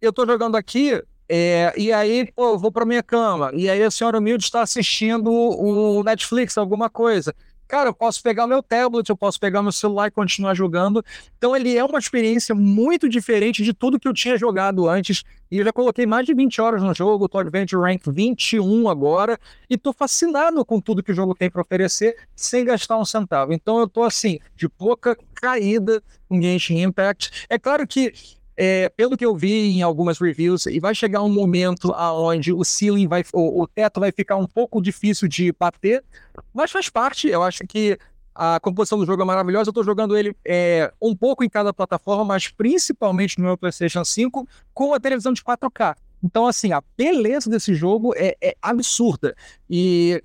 eu 0.00 0.12
tô 0.12 0.26
jogando 0.26 0.56
aqui 0.56 1.02
é, 1.28 1.72
e 1.76 1.92
aí, 1.92 2.30
pô, 2.32 2.50
eu 2.52 2.58
vou 2.58 2.70
pra 2.70 2.84
minha 2.84 3.02
cama. 3.02 3.50
E 3.54 3.68
aí 3.68 3.82
a 3.82 3.90
senhora 3.90 4.18
humilde 4.18 4.44
está 4.44 4.62
assistindo 4.62 5.30
o 5.30 6.02
Netflix, 6.02 6.58
alguma 6.58 6.90
coisa. 6.90 7.34
Cara, 7.74 7.88
eu 7.88 7.94
posso 7.94 8.22
pegar 8.22 8.44
o 8.44 8.46
meu 8.46 8.62
tablet, 8.62 9.10
eu 9.10 9.16
posso 9.16 9.40
pegar 9.40 9.60
meu 9.60 9.72
celular 9.72 10.06
e 10.06 10.10
continuar 10.12 10.54
jogando. 10.54 11.04
Então 11.36 11.56
ele 11.56 11.76
é 11.76 11.84
uma 11.84 11.98
experiência 11.98 12.54
muito 12.54 13.08
diferente 13.08 13.64
de 13.64 13.74
tudo 13.74 13.98
que 13.98 14.06
eu 14.06 14.14
tinha 14.14 14.38
jogado 14.38 14.88
antes. 14.88 15.24
E 15.50 15.58
eu 15.58 15.64
já 15.64 15.72
coloquei 15.72 16.06
mais 16.06 16.24
de 16.24 16.32
20 16.32 16.60
horas 16.60 16.80
no 16.84 16.94
jogo, 16.94 17.28
tô 17.28 17.36
Adventure 17.36 17.82
Rank 17.82 18.02
21 18.06 18.88
agora, 18.88 19.36
e 19.68 19.76
tô 19.76 19.92
fascinado 19.92 20.64
com 20.64 20.80
tudo 20.80 21.02
que 21.02 21.10
o 21.10 21.14
jogo 21.16 21.34
tem 21.34 21.50
para 21.50 21.62
oferecer 21.62 22.16
sem 22.36 22.64
gastar 22.64 22.96
um 22.96 23.04
centavo. 23.04 23.52
Então 23.52 23.80
eu 23.80 23.88
tô 23.88 24.04
assim, 24.04 24.38
de 24.54 24.68
pouca 24.68 25.18
caída 25.34 26.00
com 26.28 26.40
Genshin 26.40 26.80
Impact. 26.80 27.44
É 27.50 27.58
claro 27.58 27.88
que 27.88 28.12
é, 28.56 28.88
pelo 28.88 29.16
que 29.16 29.24
eu 29.24 29.36
vi 29.36 29.76
em 29.76 29.82
algumas 29.82 30.18
reviews, 30.18 30.66
e 30.66 30.78
vai 30.78 30.94
chegar 30.94 31.22
um 31.22 31.28
momento 31.28 31.92
aonde 31.92 32.52
o 32.52 32.64
ceiling 32.64 33.08
vai, 33.08 33.24
o, 33.32 33.62
o, 33.62 33.66
teto 33.66 34.00
vai 34.00 34.12
ficar 34.12 34.36
um 34.36 34.46
pouco 34.46 34.80
difícil 34.80 35.28
de 35.28 35.52
bater, 35.52 36.04
mas 36.52 36.70
faz 36.70 36.88
parte. 36.88 37.28
Eu 37.28 37.42
acho 37.42 37.64
que 37.66 37.98
a 38.34 38.58
composição 38.60 38.98
do 38.98 39.06
jogo 39.06 39.22
é 39.22 39.24
maravilhosa. 39.24 39.68
Eu 39.68 39.72
estou 39.72 39.84
jogando 39.84 40.16
ele 40.16 40.34
é, 40.44 40.92
um 41.00 41.14
pouco 41.14 41.44
em 41.44 41.48
cada 41.48 41.72
plataforma, 41.72 42.24
mas 42.24 42.48
principalmente 42.48 43.38
no 43.38 43.44
meu 43.44 43.56
PlayStation 43.56 44.04
5 44.04 44.46
com 44.72 44.94
a 44.94 45.00
televisão 45.00 45.32
de 45.32 45.42
4K. 45.42 45.96
Então, 46.22 46.46
assim, 46.46 46.72
a 46.72 46.82
beleza 46.96 47.50
desse 47.50 47.74
jogo 47.74 48.14
é, 48.16 48.36
é 48.40 48.56
absurda. 48.62 49.36
E 49.68 50.22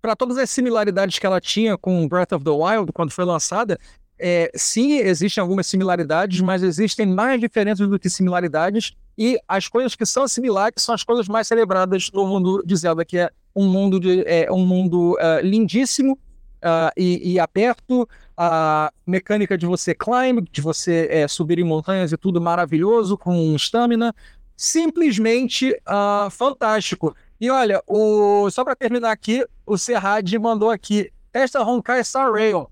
para 0.00 0.14
todas 0.14 0.38
as 0.38 0.48
similaridades 0.48 1.18
que 1.18 1.26
ela 1.26 1.40
tinha 1.40 1.76
com 1.76 2.06
Breath 2.06 2.32
of 2.32 2.44
the 2.44 2.50
Wild 2.50 2.92
quando 2.92 3.10
foi 3.10 3.24
lançada, 3.24 3.78
é, 4.18 4.50
sim, 4.54 4.92
existem 4.98 5.40
algumas 5.40 5.66
similaridades, 5.66 6.40
mas 6.40 6.62
existem 6.62 7.06
mais 7.06 7.40
diferenças 7.40 7.88
do 7.88 7.98
que 7.98 8.08
similaridades, 8.08 8.94
e 9.16 9.38
as 9.46 9.68
coisas 9.68 9.94
que 9.94 10.06
são 10.06 10.26
similares 10.26 10.82
são 10.82 10.94
as 10.94 11.04
coisas 11.04 11.28
mais 11.28 11.46
celebradas 11.46 12.10
no 12.12 12.26
mundo 12.26 12.62
de 12.64 12.76
Zelda, 12.76 13.04
que 13.04 13.18
é 13.18 13.30
um 13.54 13.68
mundo, 13.68 14.00
de, 14.00 14.22
é, 14.26 14.50
um 14.50 14.66
mundo 14.66 15.12
uh, 15.12 15.40
lindíssimo 15.40 16.14
uh, 16.14 16.90
e, 16.96 17.34
e, 17.34 17.40
aberto, 17.40 18.08
a 18.36 18.92
mecânica 19.06 19.56
de 19.56 19.66
você 19.66 19.94
climb, 19.94 20.44
de 20.50 20.60
você 20.60 21.06
é, 21.10 21.28
subir 21.28 21.58
em 21.58 21.64
montanhas 21.64 22.10
e 22.10 22.16
tudo 22.16 22.40
maravilhoso, 22.40 23.16
com 23.16 23.54
estamina, 23.54 24.14
simplesmente 24.56 25.70
uh, 25.88 26.28
fantástico. 26.30 27.14
E 27.40 27.50
olha, 27.50 27.82
o, 27.86 28.50
só 28.50 28.64
para 28.64 28.74
terminar 28.74 29.12
aqui, 29.12 29.44
o 29.66 29.78
Serrad 29.78 30.32
mandou 30.38 30.70
aqui, 30.70 31.12
testa 31.30 31.62
Honkai 31.62 32.02
Star 32.02 32.32
Rail. 32.32 32.68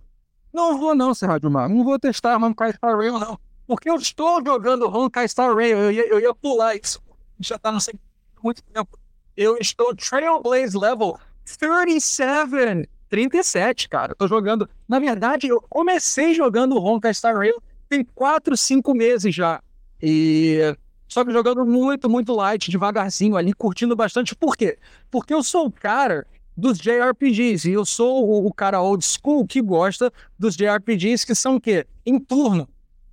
Não 0.53 0.78
vou 0.78 0.94
não, 0.94 1.14
Serra 1.14 1.38
Mar. 1.50 1.68
Não 1.68 1.82
vou 1.82 1.98
testar 1.98 2.36
Honkai 2.36 2.72
Star 2.72 2.96
Rail, 2.96 3.18
não. 3.18 3.38
Porque 3.66 3.88
eu 3.88 3.96
estou 3.96 4.44
jogando 4.44 4.86
Honkai 4.86 5.26
Star 5.28 5.55
Rail. 5.55 5.78
Eu 5.78 5.90
ia, 5.90 6.07
eu 6.09 6.20
ia 6.20 6.34
pular 6.34 6.76
isso. 6.76 7.00
Já 7.40 7.59
tá 7.59 7.72
não 7.72 7.80
sei 7.80 7.94
muito 8.42 8.62
tempo. 8.62 8.98
Eu 9.36 9.57
estou 9.59 9.94
Trailblaze 9.94 10.76
Level 10.76 11.18
37. 11.59 12.88
37, 13.09 13.88
cara. 13.88 14.12
Eu 14.12 14.16
tô 14.16 14.28
jogando. 14.28 14.68
Na 14.88 14.98
verdade, 14.98 15.46
eu 15.46 15.61
comecei 15.68 16.34
jogando 16.34 16.76
Honkai 16.76 17.14
Star 17.14 17.36
Rail 17.36 17.62
tem 17.88 18.05
4, 18.14 18.57
5 18.57 18.94
meses 18.94 19.34
já. 19.34 19.62
E. 20.03 20.74
Só 21.07 21.22
que 21.22 21.30
jogando 21.30 21.66
muito, 21.66 22.09
muito 22.09 22.32
light, 22.32 22.70
devagarzinho 22.70 23.36
ali, 23.36 23.53
curtindo 23.53 23.94
bastante. 23.94 24.34
Por 24.34 24.57
quê? 24.57 24.78
Porque 25.11 25.34
eu 25.34 25.42
sou 25.42 25.66
o 25.66 25.70
cara 25.70 26.26
dos 26.57 26.78
JRPGs. 26.78 27.68
E 27.68 27.72
eu 27.72 27.84
sou 27.84 28.28
o, 28.28 28.46
o, 28.46 28.53
cara 28.53 28.80
old 28.80 29.05
school 29.05 29.46
que 29.46 29.61
gosta 29.61 30.12
dos 30.38 30.57
JRPGs 30.57 31.26
que 31.26 31.34
são 31.34 31.57
o 31.57 31.61
quê? 31.61 31.86
Em 32.05 32.18
turno. 32.18 32.68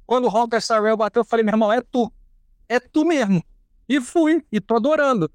Quando 0.05 0.25
o 0.25 0.27
Honkai 0.27 0.61
Star 0.61 0.81
Rail 0.81 0.97
bateu, 0.97 1.21
eu 1.21 1.25
falei, 1.25 1.43
meu 1.43 1.53
irmão, 1.53 1.71
é 1.71 1.81
tu. 1.81 2.11
É 2.67 2.79
tu 2.79 3.05
mesmo. 3.05 3.43
E 3.87 4.01
fui, 4.01 4.43
e 4.51 4.59
tô 4.59 4.75
adorando. 4.75 5.29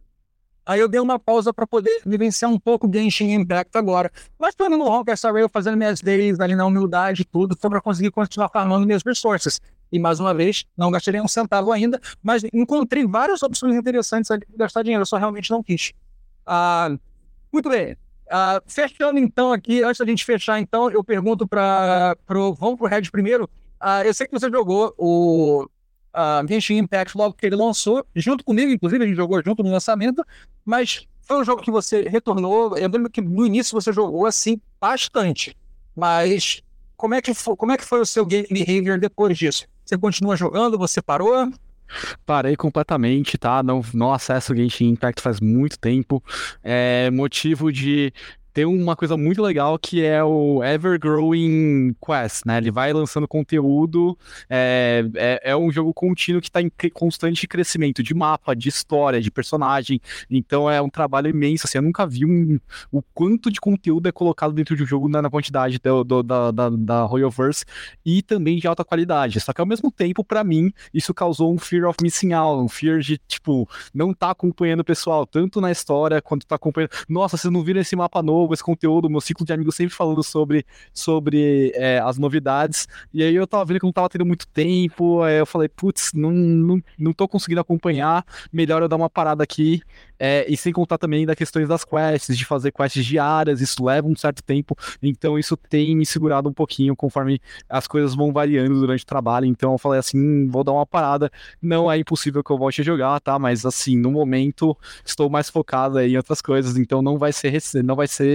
Aí 0.66 0.80
eu 0.80 0.88
dei 0.88 0.98
uma 0.98 1.18
pausa 1.18 1.52
para 1.52 1.66
poder 1.66 2.00
vivenciar 2.06 2.50
um 2.50 2.58
pouco 2.58 2.86
o 2.86 2.92
Genshin 2.92 3.32
Impact 3.32 3.76
agora. 3.76 4.10
Mas 4.38 4.54
tô 4.54 4.68
no 4.68 4.88
Honkai 4.88 5.16
Star 5.16 5.32
Rail, 5.32 5.48
fazendo 5.48 5.76
minhas 5.76 6.00
days 6.00 6.40
ali 6.40 6.54
na 6.56 6.64
humildade 6.64 7.22
e 7.22 7.24
tudo, 7.24 7.56
foi 7.56 7.68
para 7.68 7.82
conseguir 7.82 8.10
continuar 8.10 8.48
farmando 8.48 8.86
minhas 8.86 9.02
resources. 9.02 9.60
E 9.92 9.98
mais 9.98 10.20
uma 10.20 10.32
vez, 10.32 10.64
não 10.76 10.90
gastei 10.90 11.20
um 11.20 11.28
centavo 11.28 11.70
ainda, 11.70 12.00
mas 12.22 12.42
encontrei 12.52 13.06
várias 13.06 13.42
opções 13.42 13.76
interessantes 13.76 14.30
ali 14.30 14.44
para 14.46 14.56
gastar 14.56 14.82
dinheiro, 14.82 15.02
eu 15.02 15.06
só 15.06 15.18
realmente 15.18 15.50
não 15.50 15.62
quis. 15.62 15.92
Ah, 16.46 16.96
muito 17.54 17.70
bem. 17.70 17.96
Ah, 18.30 18.62
fechando 18.66 19.18
então 19.18 19.52
aqui, 19.52 19.82
antes 19.82 19.98
da 19.98 20.06
gente 20.06 20.24
fechar 20.24 20.60
então, 20.60 20.90
eu 20.90 21.04
pergunto 21.04 21.46
para 21.46 22.16
vamos 22.58 22.76
pro 22.76 22.86
Red 22.86 23.02
primeiro. 23.10 23.48
Ah, 23.80 24.04
eu 24.04 24.12
sei 24.12 24.26
que 24.26 24.32
você 24.32 24.50
jogou 24.50 24.94
o 24.98 25.64
uh, 26.14 26.48
Genshin 26.48 26.78
Impact 26.78 27.16
logo 27.16 27.34
que 27.34 27.46
ele 27.46 27.56
lançou, 27.56 28.04
junto 28.14 28.44
comigo, 28.44 28.72
inclusive, 28.72 29.04
a 29.04 29.06
gente 29.06 29.16
jogou 29.16 29.42
junto 29.44 29.62
no 29.62 29.70
lançamento, 29.70 30.24
mas 30.64 31.06
foi 31.22 31.38
um 31.38 31.44
jogo 31.44 31.62
que 31.62 31.70
você 31.70 32.02
retornou. 32.02 32.76
Eu 32.76 32.88
lembro 32.88 33.10
que 33.10 33.20
no 33.20 33.46
início 33.46 33.78
você 33.78 33.92
jogou 33.92 34.26
assim 34.26 34.60
bastante, 34.80 35.56
mas 35.94 36.62
como 36.96 37.14
é 37.14 37.20
que 37.20 37.34
foi, 37.34 37.56
como 37.56 37.72
é 37.72 37.76
que 37.76 37.84
foi 37.84 38.00
o 38.00 38.06
seu 38.06 38.24
game 38.24 38.46
behavior 38.50 38.98
depois 38.98 39.36
disso? 39.36 39.66
Você 39.84 39.98
continua 39.98 40.36
jogando? 40.36 40.78
Você 40.78 41.02
parou? 41.02 41.50
Parei 42.26 42.56
completamente, 42.56 43.38
tá? 43.38 43.62
Não, 43.62 43.82
não 43.92 44.12
acesso 44.12 44.52
o 44.52 44.56
Genshin 44.56 44.90
Impact 44.90 45.20
faz 45.22 45.40
muito 45.40 45.78
tempo. 45.78 46.22
É 46.62 47.10
motivo 47.10 47.72
de 47.72 48.12
tem 48.54 48.64
uma 48.64 48.94
coisa 48.94 49.16
muito 49.16 49.42
legal 49.42 49.76
que 49.76 50.04
é 50.04 50.22
o 50.22 50.62
Ever 50.62 50.96
Growing 50.98 51.92
Quest, 52.00 52.46
né? 52.46 52.58
Ele 52.58 52.70
vai 52.70 52.92
lançando 52.92 53.26
conteúdo, 53.26 54.16
é, 54.48 55.04
é, 55.16 55.50
é 55.50 55.56
um 55.56 55.72
jogo 55.72 55.92
contínuo 55.92 56.40
que 56.40 56.48
está 56.48 56.62
em 56.62 56.70
constante 56.92 57.48
crescimento 57.48 58.00
de 58.00 58.14
mapa, 58.14 58.54
de 58.54 58.68
história, 58.68 59.20
de 59.20 59.28
personagem. 59.28 60.00
Então 60.30 60.70
é 60.70 60.80
um 60.80 60.88
trabalho 60.88 61.28
imenso. 61.28 61.66
Assim, 61.66 61.78
eu 61.78 61.82
nunca 61.82 62.06
vi 62.06 62.24
um, 62.24 62.60
o 62.92 63.02
quanto 63.02 63.50
de 63.50 63.60
conteúdo 63.60 64.08
é 64.08 64.12
colocado 64.12 64.52
dentro 64.52 64.76
de 64.76 64.84
um 64.84 64.86
jogo 64.86 65.08
na, 65.08 65.20
na 65.20 65.28
quantidade 65.28 65.80
do, 65.82 66.04
do, 66.04 66.22
da, 66.22 66.52
da, 66.52 66.70
da 66.70 67.02
Royalverse 67.02 67.64
e 68.06 68.22
também 68.22 68.58
de 68.58 68.68
alta 68.68 68.84
qualidade. 68.84 69.40
Só 69.40 69.52
que 69.52 69.60
ao 69.60 69.66
mesmo 69.66 69.90
tempo, 69.90 70.22
para 70.22 70.44
mim, 70.44 70.72
isso 70.92 71.12
causou 71.12 71.52
um 71.52 71.58
fear 71.58 71.88
of 71.88 71.96
missing 72.00 72.32
out, 72.32 72.62
um 72.62 72.68
fear 72.68 73.00
de, 73.00 73.18
tipo, 73.26 73.68
não 73.92 74.14
tá 74.14 74.30
acompanhando 74.30 74.80
o 74.80 74.84
pessoal, 74.84 75.26
tanto 75.26 75.60
na 75.60 75.72
história 75.72 76.22
quanto 76.22 76.46
tá 76.46 76.54
acompanhando. 76.54 76.90
Nossa, 77.08 77.36
vocês 77.36 77.52
não 77.52 77.64
viram 77.64 77.80
esse 77.80 77.96
mapa 77.96 78.22
novo? 78.22 78.43
Novo, 78.44 78.54
esse 78.54 78.62
conteúdo, 78.62 79.10
meu 79.10 79.20
ciclo 79.20 79.44
de 79.44 79.52
amigos 79.52 79.74
sempre 79.74 79.94
falando 79.94 80.22
sobre, 80.22 80.64
sobre 80.92 81.72
é, 81.74 81.98
as 81.98 82.18
novidades. 82.18 82.86
E 83.12 83.22
aí 83.22 83.34
eu 83.34 83.46
tava 83.46 83.64
vendo 83.64 83.80
que 83.80 83.86
não 83.86 83.92
tava 83.92 84.08
tendo 84.08 84.24
muito 84.24 84.46
tempo, 84.46 85.22
aí 85.22 85.38
eu 85.38 85.46
falei, 85.46 85.68
putz, 85.68 86.12
não, 86.14 86.30
não, 86.30 86.82
não 86.98 87.12
tô 87.12 87.26
conseguindo 87.26 87.60
acompanhar, 87.60 88.24
melhor 88.52 88.82
eu 88.82 88.88
dar 88.88 88.96
uma 88.96 89.10
parada 89.10 89.42
aqui. 89.42 89.82
É, 90.18 90.46
e 90.48 90.56
sem 90.56 90.72
contar 90.72 90.96
também 90.96 91.26
das 91.26 91.36
questões 91.36 91.68
das 91.68 91.84
quests, 91.84 92.38
de 92.38 92.44
fazer 92.44 92.70
quests 92.72 93.04
diárias, 93.04 93.60
isso 93.60 93.84
leva 93.84 94.06
um 94.06 94.16
certo 94.16 94.42
tempo, 94.42 94.76
então 95.02 95.38
isso 95.38 95.56
tem 95.56 95.94
me 95.96 96.06
segurado 96.06 96.48
um 96.48 96.52
pouquinho 96.52 96.94
conforme 96.94 97.40
as 97.68 97.86
coisas 97.86 98.14
vão 98.14 98.32
variando 98.32 98.74
durante 98.78 99.02
o 99.02 99.06
trabalho. 99.06 99.46
Então 99.46 99.72
eu 99.72 99.78
falei 99.78 99.98
assim: 99.98 100.18
hum, 100.18 100.48
vou 100.50 100.62
dar 100.62 100.72
uma 100.72 100.86
parada. 100.86 101.30
Não 101.60 101.90
é 101.90 101.98
impossível 101.98 102.42
que 102.44 102.50
eu 102.50 102.58
volte 102.58 102.80
a 102.80 102.84
jogar, 102.84 103.20
tá? 103.20 103.38
Mas 103.38 103.66
assim, 103.66 103.96
no 103.96 104.10
momento 104.10 104.76
estou 105.04 105.28
mais 105.28 105.50
focado 105.50 106.00
em 106.00 106.16
outras 106.16 106.40
coisas, 106.40 106.76
então 106.76 107.02
não 107.02 107.18
vai 107.18 107.32
ser, 107.32 107.60
não 107.84 107.96
vai 107.96 108.06
ser, 108.06 108.33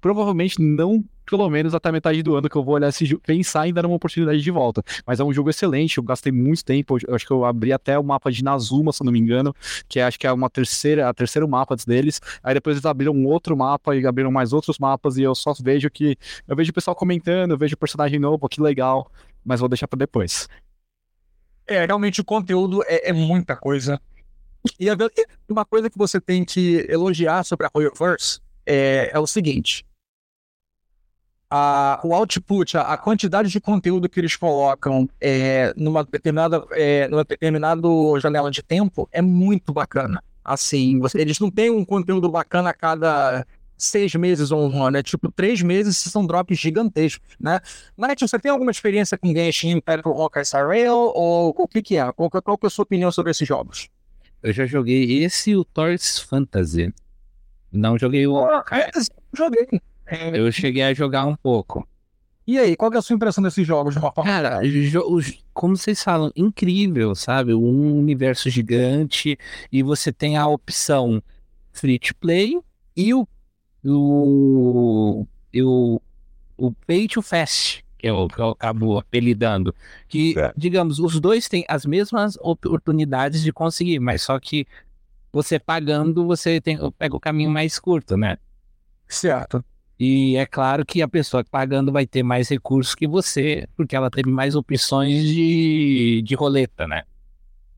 provavelmente 0.00 0.60
não 0.60 1.04
pelo 1.24 1.48
menos 1.48 1.74
até 1.74 1.90
metade 1.90 2.22
do 2.22 2.36
ano 2.36 2.48
que 2.48 2.56
eu 2.56 2.62
vou 2.62 2.74
olhar 2.74 2.88
esse 2.88 3.04
jogo, 3.04 3.22
pensar 3.24 3.66
em 3.66 3.72
dar 3.72 3.86
uma 3.86 3.96
oportunidade 3.96 4.40
de 4.40 4.50
volta. 4.50 4.82
Mas 5.06 5.20
é 5.20 5.24
um 5.24 5.32
jogo 5.32 5.50
excelente, 5.50 5.98
eu 5.98 6.04
gastei 6.04 6.30
muito 6.30 6.64
tempo, 6.64 6.98
eu 7.06 7.14
acho 7.14 7.26
que 7.26 7.32
eu 7.32 7.44
abri 7.44 7.72
até 7.72 7.98
o 7.98 8.04
mapa 8.04 8.30
de 8.30 8.44
Nazuma, 8.44 8.92
se 8.92 9.02
não 9.02 9.12
me 9.12 9.18
engano, 9.18 9.54
que 9.88 10.00
acho 10.00 10.18
que 10.18 10.26
é 10.26 10.32
uma 10.32 10.50
terceira, 10.50 11.08
a 11.08 11.14
terceiro 11.14 11.48
mapa 11.48 11.76
deles. 11.76 12.20
Aí 12.42 12.54
depois 12.54 12.76
eles 12.76 12.84
abriram 12.84 13.12
um 13.12 13.26
outro 13.26 13.56
mapa 13.56 13.96
e 13.96 14.06
abriram 14.06 14.30
mais 14.30 14.52
outros 14.52 14.78
mapas 14.78 15.16
e 15.16 15.22
eu 15.22 15.34
só 15.34 15.52
vejo 15.54 15.90
que 15.90 16.16
eu 16.46 16.54
vejo 16.54 16.70
o 16.70 16.74
pessoal 16.74 16.94
comentando, 16.94 17.52
eu 17.52 17.58
vejo 17.58 17.76
personagem 17.76 18.18
novo, 18.18 18.48
que 18.48 18.60
legal, 18.60 19.10
mas 19.44 19.60
vou 19.60 19.68
deixar 19.68 19.88
para 19.88 19.98
depois. 19.98 20.48
É, 21.66 21.86
realmente 21.86 22.20
o 22.20 22.24
conteúdo 22.24 22.82
é, 22.86 23.08
é 23.08 23.12
muita 23.12 23.56
coisa. 23.56 24.00
E 24.78 24.86
uma 25.48 25.64
coisa 25.64 25.90
que 25.90 25.98
você 25.98 26.20
tem 26.20 26.44
que 26.44 26.86
elogiar 26.88 27.44
sobre 27.44 27.66
a 27.66 27.70
Royalverse 27.74 28.40
é, 28.66 29.10
é 29.12 29.18
o 29.18 29.26
seguinte: 29.26 29.84
a, 31.50 32.00
o 32.02 32.12
output, 32.12 32.76
a, 32.76 32.82
a, 32.82 32.98
quantidade 32.98 33.48
de 33.48 33.60
conteúdo 33.60 34.08
que 34.08 34.18
eles 34.18 34.34
colocam 34.34 35.08
é, 35.20 35.72
numa, 35.76 36.04
determinada, 36.04 36.64
é, 36.72 37.06
numa 37.08 37.24
determinada 37.24 37.88
janela 38.20 38.50
de 38.50 38.62
tempo 38.62 39.08
é 39.12 39.22
muito 39.22 39.72
bacana. 39.72 40.22
Assim, 40.44 40.98
você, 40.98 41.20
eles 41.20 41.38
não 41.38 41.50
têm 41.50 41.70
um 41.70 41.84
conteúdo 41.84 42.28
bacana 42.28 42.70
a 42.70 42.74
cada 42.74 43.46
seis 43.76 44.14
meses 44.14 44.50
ou 44.50 44.68
um 44.68 44.82
ano, 44.82 44.96
é 44.96 45.02
tipo 45.02 45.30
três 45.30 45.62
meses 45.62 45.96
são 45.96 46.26
drops 46.26 46.58
gigantescos, 46.58 47.36
né? 47.38 47.60
Night, 47.96 48.26
você 48.26 48.38
tem 48.38 48.50
alguma 48.50 48.70
experiência 48.70 49.16
com 49.16 49.32
Genshin 49.32 49.70
Impact 49.70 50.08
ou 50.08 50.20
Honkai 50.20 50.44
Rail, 50.66 51.12
ou 51.14 51.54
o 51.56 51.68
que 51.68 51.82
que 51.82 51.96
é? 51.96 52.12
Qual, 52.12 52.30
qual 52.30 52.58
é 52.62 52.66
a 52.66 52.70
sua 52.70 52.82
opinião 52.82 53.10
sobre 53.12 53.30
esses 53.30 53.46
jogos? 53.46 53.88
Eu 54.42 54.52
já 54.52 54.66
joguei 54.66 55.22
esse 55.22 55.52
e 55.52 55.56
o 55.56 55.64
Toys 55.64 56.18
Fantasy. 56.18 56.92
Não 57.74 57.98
joguei 57.98 58.26
o... 58.26 58.38
Ah, 58.38 58.64
é, 58.72 58.90
joguei. 59.36 59.66
É. 60.06 60.38
Eu 60.38 60.50
cheguei 60.52 60.82
a 60.82 60.94
jogar 60.94 61.26
um 61.26 61.34
pouco. 61.34 61.86
E 62.46 62.58
aí, 62.58 62.76
qual 62.76 62.92
é 62.92 62.98
a 62.98 63.02
sua 63.02 63.16
impressão 63.16 63.42
desses 63.42 63.66
jogos, 63.66 63.94
Cara, 64.22 64.60
como 65.54 65.76
vocês 65.76 66.02
falam, 66.02 66.30
incrível, 66.36 67.14
sabe? 67.14 67.54
Um 67.54 67.98
universo 67.98 68.50
gigante 68.50 69.38
e 69.72 69.82
você 69.82 70.12
tem 70.12 70.36
a 70.36 70.46
opção 70.46 71.22
free 71.72 71.98
to 71.98 72.14
play 72.16 72.60
e 72.94 73.14
o, 73.14 73.26
o, 73.82 75.26
o, 75.56 76.00
o 76.58 76.72
pay 76.86 77.08
to 77.08 77.22
fast, 77.22 77.82
que 77.96 78.06
eu, 78.08 78.28
que 78.28 78.38
eu 78.38 78.50
acabo 78.50 78.98
apelidando. 78.98 79.74
Que, 80.06 80.38
é. 80.38 80.52
digamos, 80.54 80.98
os 80.98 81.18
dois 81.18 81.48
têm 81.48 81.64
as 81.66 81.86
mesmas 81.86 82.36
oportunidades 82.42 83.42
de 83.42 83.54
conseguir, 83.54 83.98
mas 84.00 84.20
só 84.20 84.38
que 84.38 84.66
você 85.34 85.58
pagando, 85.58 86.24
você 86.24 86.60
tem, 86.60 86.78
pega 86.92 87.16
o 87.16 87.20
caminho 87.20 87.50
mais 87.50 87.76
curto, 87.78 88.16
né? 88.16 88.38
Certo. 89.08 89.64
E 89.98 90.36
é 90.36 90.46
claro 90.46 90.86
que 90.86 91.02
a 91.02 91.08
pessoa 91.08 91.44
pagando 91.44 91.90
vai 91.90 92.06
ter 92.06 92.22
mais 92.22 92.48
recursos 92.48 92.94
que 92.94 93.06
você, 93.06 93.68
porque 93.76 93.96
ela 93.96 94.10
teve 94.10 94.30
mais 94.30 94.54
opções 94.54 95.24
de, 95.24 96.22
de 96.24 96.34
roleta, 96.36 96.86
né? 96.86 97.02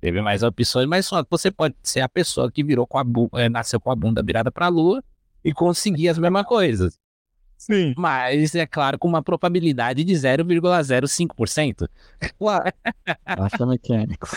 Teve 0.01 0.21
mais 0.21 0.43
opções, 0.43 0.87
mas 0.87 1.07
só 1.07 1.25
você 1.29 1.51
pode 1.51 1.75
ser 1.83 2.01
a 2.01 2.09
pessoa 2.09 2.53
que 2.53 2.63
virou 2.63 2.87
com 2.87 2.99
a 2.99 3.05
é, 3.41 3.49
nasceu 3.49 3.81
com 3.81 3.91
a 3.91 3.97
bunda 3.97 4.23
virada 4.23 4.53
para 4.53 4.67
a 4.67 4.69
lua 4.71 5.03
e 5.43 5.53
conseguir 5.53 6.11
as 6.11 6.19
mesmas 6.19 6.45
coisas. 6.45 6.99
Sim. 7.57 7.95
Mas 7.97 8.55
é 8.55 8.67
claro, 8.67 8.99
com 8.99 9.09
uma 9.09 9.23
probabilidade 9.23 10.05
de 10.05 10.13
0,05%. 10.13 11.89
Basta 13.37 13.67
mecânico. 13.67 14.29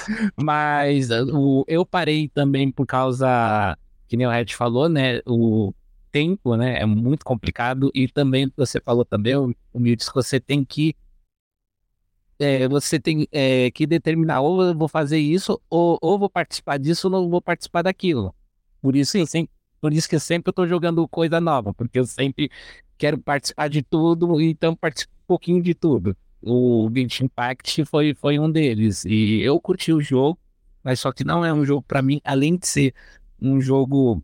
Mas 0.42 1.10
o, 1.12 1.66
eu 1.68 1.86
parei 1.86 2.30
também 2.30 2.72
por 2.72 2.86
causa, 2.86 3.78
que 4.08 4.16
nem 4.16 4.26
o 4.26 4.32
Red 4.32 4.48
falou, 4.54 4.88
né? 4.88 5.20
O, 5.26 5.74
tempo, 6.12 6.56
né? 6.56 6.80
É 6.82 6.86
muito 6.86 7.24
complicado. 7.26 7.92
E 7.94 8.08
também, 8.08 8.52
você 8.56 8.80
falou 8.80 9.06
também, 9.06 9.36
o 9.36 9.56
Mildes, 9.74 10.10
que 10.10 10.16
você 10.16 10.40
tem 10.40 10.64
que. 10.66 10.96
É, 12.38 12.68
você 12.70 13.00
tem 13.00 13.28
é, 13.32 13.70
que 13.72 13.86
determinar 13.86 14.40
ou 14.40 14.64
eu 14.64 14.74
vou 14.78 14.88
fazer 14.88 15.20
isso, 15.20 15.62
ou, 15.70 16.00
ou 16.02 16.18
vou 16.18 16.30
participar 16.30 16.78
disso, 16.78 17.08
ou 17.08 17.12
não 17.12 17.30
vou 17.30 17.42
participar 17.42 17.82
daquilo. 17.82 18.34
Por 18.82 18.96
isso, 18.96 19.12
sim, 19.12 19.26
sim. 19.26 19.48
Por 19.82 19.94
isso 19.94 20.08
que 20.08 20.18
sempre 20.20 20.50
eu 20.50 20.54
tô 20.54 20.66
jogando 20.66 21.06
coisa 21.08 21.42
nova, 21.42 21.74
porque 21.74 22.00
eu 22.00 22.06
sempre 22.06 22.50
quero 23.00 23.18
participar 23.18 23.70
de 23.70 23.82
tudo, 23.82 24.40
então 24.42 24.76
participo 24.76 25.14
um 25.24 25.28
pouquinho 25.28 25.64
de 25.64 25.74
tudo. 25.74 26.16
O 26.42 26.90
Genshin 26.94 27.26
Impact 27.26 27.86
foi, 27.86 28.14
foi 28.14 28.38
um 28.38 28.52
deles. 28.52 29.06
E 29.06 29.42
eu 29.42 29.60
curti 29.60 29.92
o 29.92 30.02
jogo, 30.02 30.38
mas 30.84 31.00
só 31.00 31.12
que 31.12 31.24
não 31.24 31.44
é 31.44 31.52
um 31.52 31.66
jogo 31.66 31.82
para 31.82 32.02
mim, 32.02 32.22
além 32.24 32.58
de 32.58 32.68
ser 32.68 32.94
um 33.42 33.60
jogo 33.62 34.22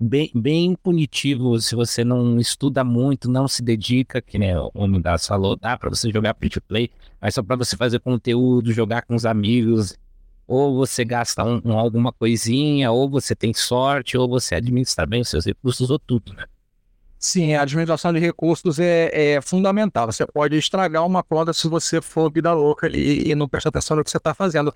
bem, 0.00 0.30
bem 0.34 0.74
punitivo 0.74 1.60
se 1.60 1.74
você 1.74 2.02
não 2.02 2.38
estuda 2.40 2.82
muito, 2.82 3.30
não 3.30 3.46
se 3.46 3.62
dedica, 3.62 4.22
que 4.22 4.38
nem 4.38 4.54
o 4.56 4.86
Midas 4.86 5.26
falou, 5.26 5.54
dá 5.54 5.76
para 5.76 5.90
você 5.90 6.10
jogar 6.10 6.34
free 6.34 6.48
to 6.48 6.60
play, 6.62 6.90
mas 7.20 7.34
só 7.34 7.42
para 7.42 7.56
você 7.56 7.76
fazer 7.76 8.00
conteúdo, 8.00 8.72
jogar 8.72 9.02
com 9.02 9.14
os 9.14 9.26
amigos, 9.26 9.98
ou 10.46 10.74
você 10.74 11.04
gasta 11.04 11.44
um, 11.44 11.60
um, 11.64 11.78
alguma 11.78 12.12
coisinha, 12.12 12.90
ou 12.90 13.10
você 13.10 13.36
tem 13.36 13.52
sorte, 13.52 14.16
ou 14.16 14.26
você 14.26 14.54
administra 14.54 15.06
bem 15.06 15.20
os 15.20 15.28
seus 15.28 15.44
recursos, 15.44 15.90
ou 15.90 15.98
tudo, 15.98 16.32
né? 16.32 16.46
Sim, 17.22 17.52
a 17.54 17.62
administração 17.62 18.14
de 18.14 18.18
recursos 18.18 18.78
é, 18.78 19.34
é, 19.34 19.40
fundamental. 19.42 20.06
Você 20.10 20.26
pode 20.26 20.56
estragar 20.56 21.04
uma 21.04 21.22
conta 21.22 21.52
se 21.52 21.68
você 21.68 22.00
for 22.00 22.32
vida 22.32 22.50
louca 22.54 22.86
ali 22.86 23.30
e 23.30 23.34
não 23.34 23.46
prestar 23.46 23.68
atenção 23.68 23.94
no 23.94 24.02
que 24.02 24.10
você 24.10 24.16
está 24.16 24.32
fazendo. 24.32 24.72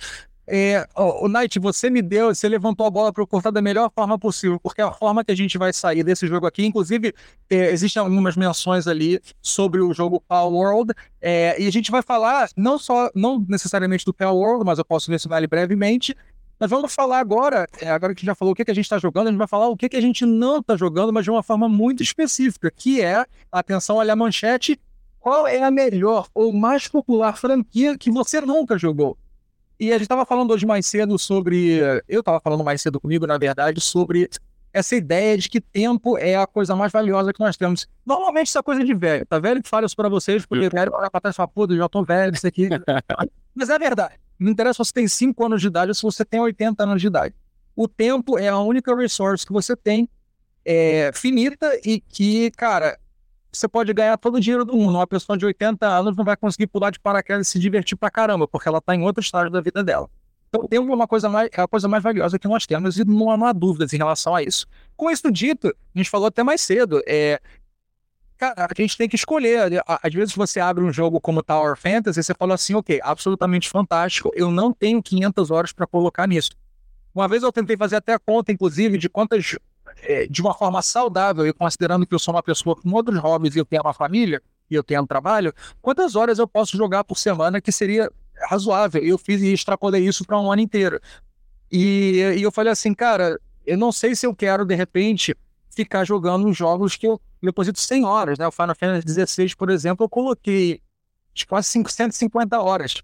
É, 0.46 0.86
o 0.94 1.26
Knight, 1.26 1.58
você 1.58 1.88
me 1.88 2.02
deu, 2.02 2.34
você 2.34 2.46
levantou 2.46 2.84
a 2.84 2.90
bola 2.90 3.10
para 3.10 3.22
eu 3.22 3.26
cortar 3.26 3.50
da 3.50 3.62
melhor 3.62 3.90
forma 3.94 4.18
possível, 4.18 4.60
porque 4.60 4.82
a 4.82 4.92
forma 4.92 5.24
que 5.24 5.32
a 5.32 5.34
gente 5.34 5.56
vai 5.56 5.72
sair 5.72 6.04
desse 6.04 6.26
jogo 6.26 6.46
aqui, 6.46 6.66
inclusive, 6.66 7.14
é, 7.48 7.70
existem 7.70 8.02
algumas 8.02 8.36
menções 8.36 8.86
ali 8.86 9.18
sobre 9.40 9.80
o 9.80 9.94
jogo 9.94 10.20
Power 10.28 10.52
World, 10.52 10.92
é, 11.22 11.58
e 11.58 11.66
a 11.66 11.72
gente 11.72 11.90
vai 11.90 12.02
falar 12.02 12.50
não 12.54 12.78
só, 12.78 13.10
não 13.14 13.42
necessariamente 13.48 14.04
do 14.04 14.12
Power 14.12 14.34
World, 14.34 14.66
mas 14.66 14.78
eu 14.78 14.84
posso 14.84 15.10
se 15.18 15.28
vale 15.28 15.46
brevemente, 15.46 16.14
nós 16.58 16.70
vamos 16.70 16.94
falar 16.94 17.18
agora, 17.18 17.66
é, 17.80 17.90
agora 17.90 18.14
que 18.14 18.24
já 18.24 18.34
falou 18.34 18.52
o 18.52 18.54
que, 18.54 18.64
que 18.64 18.70
a 18.70 18.74
gente 18.74 18.84
está 18.84 18.98
jogando, 18.98 19.28
a 19.28 19.30
gente 19.30 19.38
vai 19.38 19.48
falar 19.48 19.68
o 19.68 19.76
que, 19.76 19.88
que 19.88 19.96
a 19.96 20.00
gente 20.00 20.24
não 20.24 20.58
está 20.58 20.76
jogando, 20.76 21.12
mas 21.12 21.24
de 21.24 21.30
uma 21.30 21.42
forma 21.42 21.68
muito 21.68 22.02
específica, 22.02 22.70
que 22.70 23.00
é, 23.00 23.24
atenção, 23.50 23.96
olha 23.96 24.12
a 24.12 24.16
manchete, 24.16 24.80
qual 25.18 25.46
é 25.46 25.62
a 25.62 25.70
melhor 25.70 26.28
ou 26.34 26.52
mais 26.52 26.86
popular 26.86 27.36
franquia 27.36 27.96
que 27.96 28.10
você 28.10 28.40
nunca 28.40 28.76
jogou? 28.78 29.16
E 29.80 29.90
a 29.90 29.94
gente 29.94 30.02
estava 30.02 30.24
falando 30.24 30.52
hoje 30.52 30.64
mais 30.64 30.86
cedo 30.86 31.18
sobre. 31.18 31.80
Eu 32.08 32.20
estava 32.20 32.38
falando 32.40 32.62
mais 32.62 32.80
cedo 32.80 33.00
comigo, 33.00 33.26
na 33.26 33.36
verdade, 33.36 33.80
sobre 33.80 34.28
essa 34.72 34.94
ideia 34.96 35.38
de 35.38 35.48
que 35.48 35.60
tempo 35.60 36.18
é 36.18 36.36
a 36.36 36.46
coisa 36.46 36.74
mais 36.74 36.92
valiosa 36.92 37.32
que 37.32 37.40
nós 37.40 37.56
temos. 37.56 37.88
Normalmente 38.04 38.48
isso 38.48 38.58
é 38.58 38.62
coisa 38.62 38.84
de 38.84 38.92
velho, 38.92 39.24
tá 39.24 39.38
velho? 39.38 39.62
Que 39.62 39.68
falo 39.68 39.86
isso 39.86 39.96
para 39.96 40.08
vocês, 40.08 40.44
porque 40.44 40.68
velho 40.68 40.92
olha 40.92 41.10
pra 41.10 41.20
trás 41.20 41.34
e 41.34 41.36
fala, 41.36 41.48
pô, 41.48 41.64
eu 41.64 41.76
já 41.76 41.88
tô 41.88 42.04
velho, 42.04 42.34
isso 42.34 42.46
aqui. 42.46 42.68
Mas 43.54 43.70
é 43.70 43.78
verdade. 43.78 44.14
Não 44.38 44.50
interessa 44.50 44.82
se 44.82 44.88
você 44.88 44.92
tem 44.92 45.08
5 45.08 45.44
anos 45.44 45.60
de 45.60 45.66
idade 45.68 45.90
ou 45.90 45.94
se 45.94 46.02
você 46.02 46.24
tem 46.24 46.40
80 46.40 46.82
anos 46.82 47.00
de 47.00 47.06
idade. 47.06 47.34
O 47.76 47.88
tempo 47.88 48.38
é 48.38 48.48
a 48.48 48.58
única 48.58 48.94
resource 48.94 49.46
que 49.46 49.52
você 49.52 49.76
tem, 49.76 50.08
é, 50.64 51.10
finita 51.12 51.78
e 51.84 52.00
que, 52.00 52.50
cara, 52.52 52.98
você 53.52 53.68
pode 53.68 53.92
ganhar 53.92 54.16
todo 54.16 54.36
o 54.36 54.40
dinheiro 54.40 54.64
do 54.64 54.76
mundo. 54.76 54.96
Uma 54.96 55.06
pessoa 55.06 55.36
de 55.36 55.44
80 55.44 55.86
anos 55.86 56.16
não 56.16 56.24
vai 56.24 56.36
conseguir 56.36 56.66
pular 56.66 56.90
de 56.90 57.00
paraquedas 57.00 57.48
e 57.48 57.50
se 57.50 57.58
divertir 57.58 57.96
pra 57.96 58.10
caramba, 58.10 58.48
porque 58.48 58.68
ela 58.68 58.80
tá 58.80 58.94
em 58.94 59.02
outro 59.02 59.22
estágio 59.22 59.50
da 59.50 59.60
vida 59.60 59.82
dela. 59.82 60.08
Então, 60.48 60.64
o 60.64 60.68
tempo 60.68 60.90
é 60.90 60.94
uma 60.94 61.08
coisa 61.08 61.28
mais, 61.28 61.50
é 61.52 61.60
a 61.60 61.66
coisa 61.66 61.88
mais 61.88 62.02
valiosa 62.02 62.38
que 62.38 62.46
nós 62.46 62.64
temos 62.64 62.96
e 62.96 63.04
não 63.04 63.36
não 63.36 63.46
há 63.46 63.52
dúvidas 63.52 63.92
em 63.92 63.96
relação 63.96 64.34
a 64.34 64.42
isso. 64.42 64.66
Com 64.96 65.10
isso 65.10 65.30
dito, 65.30 65.68
a 65.68 65.98
gente 65.98 66.08
falou 66.08 66.28
até 66.28 66.42
mais 66.44 66.60
cedo, 66.60 67.02
é, 67.08 67.40
cara, 68.36 68.68
a 68.70 68.82
gente 68.82 68.96
tem 68.96 69.08
que 69.08 69.16
escolher. 69.16 69.82
Às 69.86 70.12
vezes 70.12 70.34
você 70.34 70.60
abre 70.60 70.84
um 70.84 70.92
jogo 70.92 71.20
como 71.20 71.42
Tower 71.42 71.76
Fantasy 71.76 72.20
e 72.20 72.22
você 72.22 72.34
fala 72.34 72.54
assim, 72.54 72.74
ok, 72.74 73.00
absolutamente 73.02 73.68
fantástico, 73.68 74.30
eu 74.34 74.50
não 74.50 74.72
tenho 74.72 75.02
500 75.02 75.50
horas 75.50 75.72
para 75.72 75.86
colocar 75.86 76.26
nisso. 76.26 76.50
Uma 77.14 77.28
vez 77.28 77.42
eu 77.42 77.52
tentei 77.52 77.76
fazer 77.76 77.96
até 77.96 78.12
a 78.12 78.18
conta, 78.18 78.50
inclusive, 78.50 78.98
de 78.98 79.08
quantas, 79.08 79.56
é, 80.02 80.26
de 80.26 80.42
uma 80.42 80.52
forma 80.52 80.82
saudável, 80.82 81.46
e 81.46 81.52
considerando 81.52 82.04
que 82.06 82.14
eu 82.14 82.18
sou 82.18 82.34
uma 82.34 82.42
pessoa 82.42 82.74
com 82.74 82.90
outros 82.90 83.18
hobbies 83.18 83.54
e 83.54 83.58
eu 83.58 83.64
tenho 83.64 83.82
uma 83.82 83.94
família, 83.94 84.42
e 84.70 84.74
eu 84.74 84.82
tenho 84.82 85.02
um 85.02 85.06
trabalho, 85.06 85.52
quantas 85.80 86.16
horas 86.16 86.38
eu 86.38 86.48
posso 86.48 86.76
jogar 86.76 87.04
por 87.04 87.18
semana 87.18 87.60
que 87.60 87.70
seria 87.70 88.10
razoável? 88.48 89.02
Eu 89.02 89.18
fiz 89.18 89.40
e 89.42 89.52
extrapolei 89.52 90.04
isso 90.06 90.24
para 90.24 90.40
um 90.40 90.50
ano 90.50 90.62
inteiro. 90.62 91.00
E, 91.70 92.34
e 92.36 92.42
eu 92.42 92.50
falei 92.50 92.72
assim, 92.72 92.94
cara, 92.94 93.38
eu 93.66 93.76
não 93.76 93.92
sei 93.92 94.14
se 94.14 94.26
eu 94.26 94.34
quero, 94.34 94.64
de 94.64 94.74
repente, 94.74 95.36
ficar 95.70 96.04
jogando 96.04 96.52
jogos 96.52 96.96
que 96.96 97.06
eu 97.06 97.20
deposito 97.44 97.80
100 97.80 98.04
horas, 98.04 98.38
né? 98.38 98.46
O 98.46 98.52
Final 98.52 98.74
Fantasy 98.74 99.26
XVI, 99.26 99.56
por 99.56 99.70
exemplo, 99.70 100.04
eu 100.04 100.08
coloquei 100.08 100.80
quase 101.48 101.72
550 101.72 102.60
horas 102.60 103.02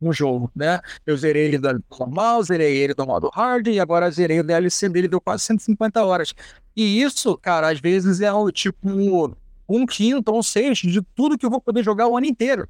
no 0.00 0.12
jogo, 0.12 0.50
né? 0.54 0.80
Eu 1.06 1.16
zerei 1.16 1.44
ele 1.44 1.58
do 1.58 1.82
normal, 1.98 2.42
zerei 2.42 2.76
ele 2.76 2.92
do 2.92 3.06
modo 3.06 3.30
hard 3.32 3.68
e 3.68 3.78
agora 3.78 4.10
zerei 4.10 4.40
o 4.40 4.44
DLC 4.44 4.88
dele, 4.88 5.06
deu 5.06 5.20
quase 5.20 5.44
150 5.44 6.04
horas. 6.04 6.34
E 6.76 7.00
isso, 7.00 7.38
cara, 7.38 7.70
às 7.70 7.80
vezes 7.80 8.20
é 8.20 8.32
o 8.32 8.50
tipo 8.50 8.88
um 9.68 9.86
quinto 9.86 10.32
ou 10.32 10.40
um 10.40 10.42
sexto 10.42 10.88
de 10.88 11.00
tudo 11.14 11.38
que 11.38 11.46
eu 11.46 11.50
vou 11.50 11.60
poder 11.60 11.84
jogar 11.84 12.08
o 12.08 12.16
ano 12.16 12.26
inteiro. 12.26 12.68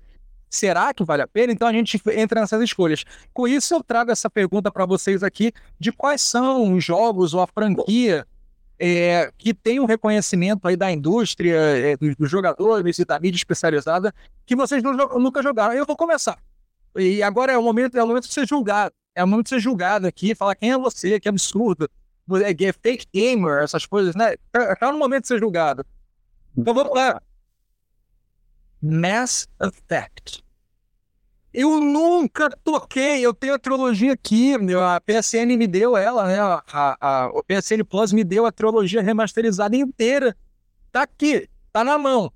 Será 0.50 0.92
que 0.92 1.03
vale 1.03 1.22
a 1.22 1.26
pena? 1.26 1.50
Então 1.53 1.66
a 1.66 1.72
gente 1.72 2.00
entra 2.14 2.42
nessas 2.42 2.62
escolhas. 2.62 3.05
Com 3.32 3.48
isso, 3.48 3.72
eu 3.72 3.82
trago 3.82 4.11
essa 4.11 4.28
pergunta 4.28 4.70
para 4.70 4.84
vocês 4.84 5.22
aqui 5.22 5.50
de 5.80 5.90
quais 5.90 6.20
são 6.20 6.74
os 6.74 6.84
jogos 6.84 7.32
ou 7.32 7.40
a 7.40 7.46
franquia 7.46 8.26
é, 8.85 9.30
que 9.39 9.55
tem 9.55 9.78
um 9.78 9.85
reconhecimento 9.85 10.66
aí 10.66 10.76
da 10.76 10.91
indústria, 10.91 11.55
é, 11.55 11.97
dos, 11.97 12.16
dos, 12.16 12.28
jogadores 12.28 12.99
e 12.99 13.05
da 13.05 13.20
mídia 13.20 13.37
especializada, 13.37 14.12
que 14.45 14.57
vocês 14.57 14.83
nunca 14.83 15.41
jogaram. 15.41 15.72
Eu 15.72 15.87
vou 15.87 15.97
começar. 15.97 16.37
E 16.97 17.22
agora 17.22 17.53
é 17.53 17.57
o 17.57 17.62
momento, 17.62 17.97
é 17.97 18.03
o 18.03 18.07
momento 18.09 18.26
de 18.26 18.35
ser 18.35 18.45
julgado. 18.45 18.93
É 19.14 19.22
o 19.22 19.28
momento 19.28 19.45
de 19.45 19.51
ser 19.51 19.61
julgado 19.61 20.09
aqui, 20.09 20.35
falar 20.35 20.57
quem 20.57 20.72
é 20.72 20.76
você, 20.76 21.20
que 21.20 21.28
absurdo. 21.28 21.89
É, 22.45 22.51
é 22.51 22.72
fake 22.72 23.07
gamer, 23.14 23.62
essas 23.62 23.87
coisas, 23.87 24.16
né? 24.16 24.35
Tá, 24.51 24.74
tá 24.74 24.91
no 24.91 24.99
momento 24.99 25.22
de 25.22 25.28
ser 25.28 25.39
julgado. 25.39 25.87
Então 26.59 26.74
vamos 26.74 26.93
lá. 26.93 27.22
Mass 28.83 29.49
Effect. 29.62 30.43
Eu 31.53 31.80
nunca 31.80 32.48
toquei, 32.64 33.20
eu 33.20 33.34
tenho 33.34 33.55
a 33.55 33.59
trilogia 33.59 34.14
aqui, 34.14 34.55
a 34.55 35.00
PSN 35.00 35.55
me 35.59 35.66
deu 35.66 35.96
ela, 35.96 36.26
né? 36.26 36.40
A, 36.40 36.62
a, 36.72 37.24
a, 37.26 37.42
PSN 37.46 37.84
Plus 37.86 38.11
me 38.11 38.24
deu 38.24 38.46
a 38.46 38.53
trilogia 38.53 39.03
remasterizada 39.03 39.76
inteira. 39.76 40.34
Tá 40.90 41.03
aqui, 41.03 41.46
tá 41.70 41.84
na 41.84 41.98
mão. 41.98 42.32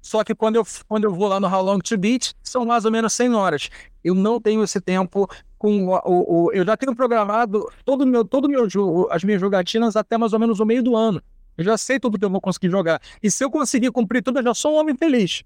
Só 0.00 0.22
que 0.22 0.36
quando 0.36 0.56
eu, 0.56 0.66
quando 0.86 1.04
eu 1.04 1.12
vou 1.12 1.26
lá 1.26 1.40
no 1.40 1.48
How 1.48 1.62
Long 1.62 1.78
to 1.80 1.98
Beat, 1.98 2.32
são 2.42 2.64
mais 2.64 2.84
ou 2.84 2.92
menos 2.92 3.12
100 3.12 3.34
horas. 3.34 3.70
Eu 4.04 4.14
não 4.14 4.40
tenho 4.40 4.62
esse 4.62 4.80
tempo 4.80 5.28
com 5.58 5.88
o, 5.88 6.00
o, 6.04 6.44
o 6.44 6.52
eu 6.52 6.64
já 6.64 6.76
tenho 6.76 6.94
programado 6.94 7.68
todo 7.84 8.06
meu 8.06 8.24
todo 8.24 8.48
meu 8.48 8.66
as 9.10 9.22
minhas 9.24 9.40
jogatinas 9.40 9.94
até 9.94 10.16
mais 10.16 10.32
ou 10.32 10.38
menos 10.38 10.60
o 10.60 10.64
meio 10.64 10.82
do 10.82 10.96
ano. 10.96 11.20
Eu 11.58 11.64
já 11.64 11.76
sei 11.76 11.98
tudo 11.98 12.18
que 12.18 12.24
eu 12.24 12.30
vou 12.30 12.40
conseguir 12.40 12.70
jogar. 12.70 13.02
E 13.22 13.30
se 13.30 13.44
eu 13.44 13.50
conseguir 13.50 13.90
cumprir 13.90 14.22
tudo, 14.22 14.38
eu 14.38 14.44
já 14.44 14.54
sou 14.54 14.74
um 14.74 14.78
homem 14.78 14.96
feliz. 14.96 15.42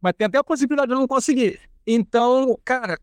Mas 0.00 0.14
tem 0.16 0.26
até 0.26 0.38
a 0.38 0.44
possibilidade 0.44 0.88
de 0.88 0.94
não 0.94 1.06
conseguir. 1.06 1.60
Então, 1.86 2.58
cara, 2.64 2.98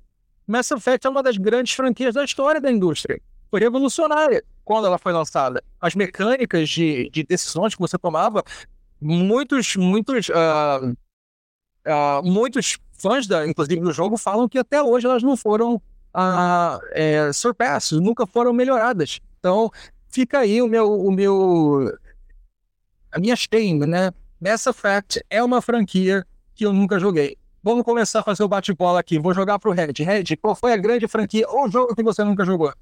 Mass 0.47 0.71
Effect 0.71 1.07
é 1.07 1.09
uma 1.09 1.23
das 1.23 1.37
grandes 1.37 1.73
franquias 1.73 2.13
da 2.13 2.23
história 2.23 2.59
da 2.59 2.71
indústria. 2.71 3.19
Foi 3.49 3.59
revolucionária 3.59 4.43
quando 4.65 4.87
ela 4.87 4.97
foi 4.97 5.13
lançada. 5.13 5.63
As 5.79 5.95
mecânicas 5.95 6.69
de, 6.69 7.09
de 7.09 7.23
decisões 7.23 7.75
que 7.75 7.81
você 7.81 7.97
tomava, 7.97 8.43
muitos, 8.99 9.75
muitos, 9.75 10.29
uh, 10.29 10.89
uh, 11.87 12.23
muitos 12.23 12.77
fãs, 12.97 13.27
da, 13.27 13.47
inclusive 13.47 13.81
do 13.81 13.91
jogo, 13.91 14.17
falam 14.17 14.49
que 14.49 14.57
até 14.57 14.81
hoje 14.81 15.05
elas 15.05 15.23
não 15.23 15.37
foram 15.37 15.75
uh, 15.75 16.79
é, 16.91 17.29
nunca 17.93 18.25
foram 18.25 18.53
melhoradas. 18.53 19.19
Então, 19.39 19.69
fica 20.09 20.39
aí 20.39 20.61
o 20.61 20.67
meu, 20.67 20.91
o 20.91 21.11
meu, 21.11 21.91
a 23.11 23.19
minha 23.19 23.35
shame, 23.35 23.85
né? 23.85 24.11
Mass 24.39 24.65
Effect 24.65 25.23
é 25.29 25.43
uma 25.43 25.61
franquia 25.61 26.25
que 26.55 26.65
eu 26.65 26.73
nunca 26.73 26.99
joguei. 26.99 27.37
Vamos 27.61 27.83
começar 27.83 28.19
a 28.19 28.23
fazer 28.23 28.43
o 28.43 28.47
bate-bola 28.47 28.99
aqui. 28.99 29.17
Vou 29.17 29.33
jogar 29.33 29.57
pro 29.57 29.71
Red. 29.71 29.93
Red, 29.99 30.35
qual 30.41 30.53
foi 30.53 30.73
a 30.73 30.77
grande 30.77 31.07
franquia 31.07 31.47
ou 31.47 31.69
jogo 31.71 31.95
que 31.95 32.03
você 32.03 32.23
nunca 32.23 32.43
jogou? 32.43 32.73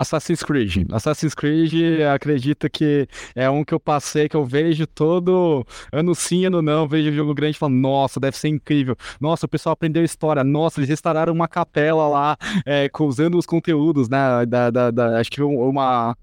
Assassin's 0.00 0.42
Creed. 0.42 0.86
Assassin's 0.90 1.34
Creed, 1.34 2.00
acredito 2.12 2.70
que 2.70 3.06
é 3.34 3.50
um 3.50 3.62
que 3.62 3.74
eu 3.74 3.78
passei, 3.78 4.30
que 4.30 4.36
eu 4.36 4.46
vejo 4.46 4.86
todo 4.86 5.64
ano 5.92 6.14
sim, 6.14 6.46
ano 6.46 6.62
não, 6.62 6.88
vejo 6.88 7.12
jogo 7.12 7.34
grande 7.34 7.56
e 7.56 7.58
falo, 7.58 7.74
nossa, 7.74 8.18
deve 8.18 8.36
ser 8.36 8.48
incrível. 8.48 8.96
Nossa, 9.20 9.44
o 9.44 9.48
pessoal 9.48 9.74
aprendeu 9.74 10.02
história. 10.02 10.42
Nossa, 10.42 10.80
eles 10.80 10.88
restauraram 10.88 11.34
uma 11.34 11.46
capela 11.46 12.08
lá, 12.08 12.36
é, 12.64 12.90
usando 12.98 13.36
os 13.36 13.44
conteúdos, 13.44 14.08
né, 14.08 14.46
da, 14.46 14.70
da, 14.70 14.90
da 14.90 15.20
acho 15.20 15.30
que 15.30 15.42
uma 15.42 16.16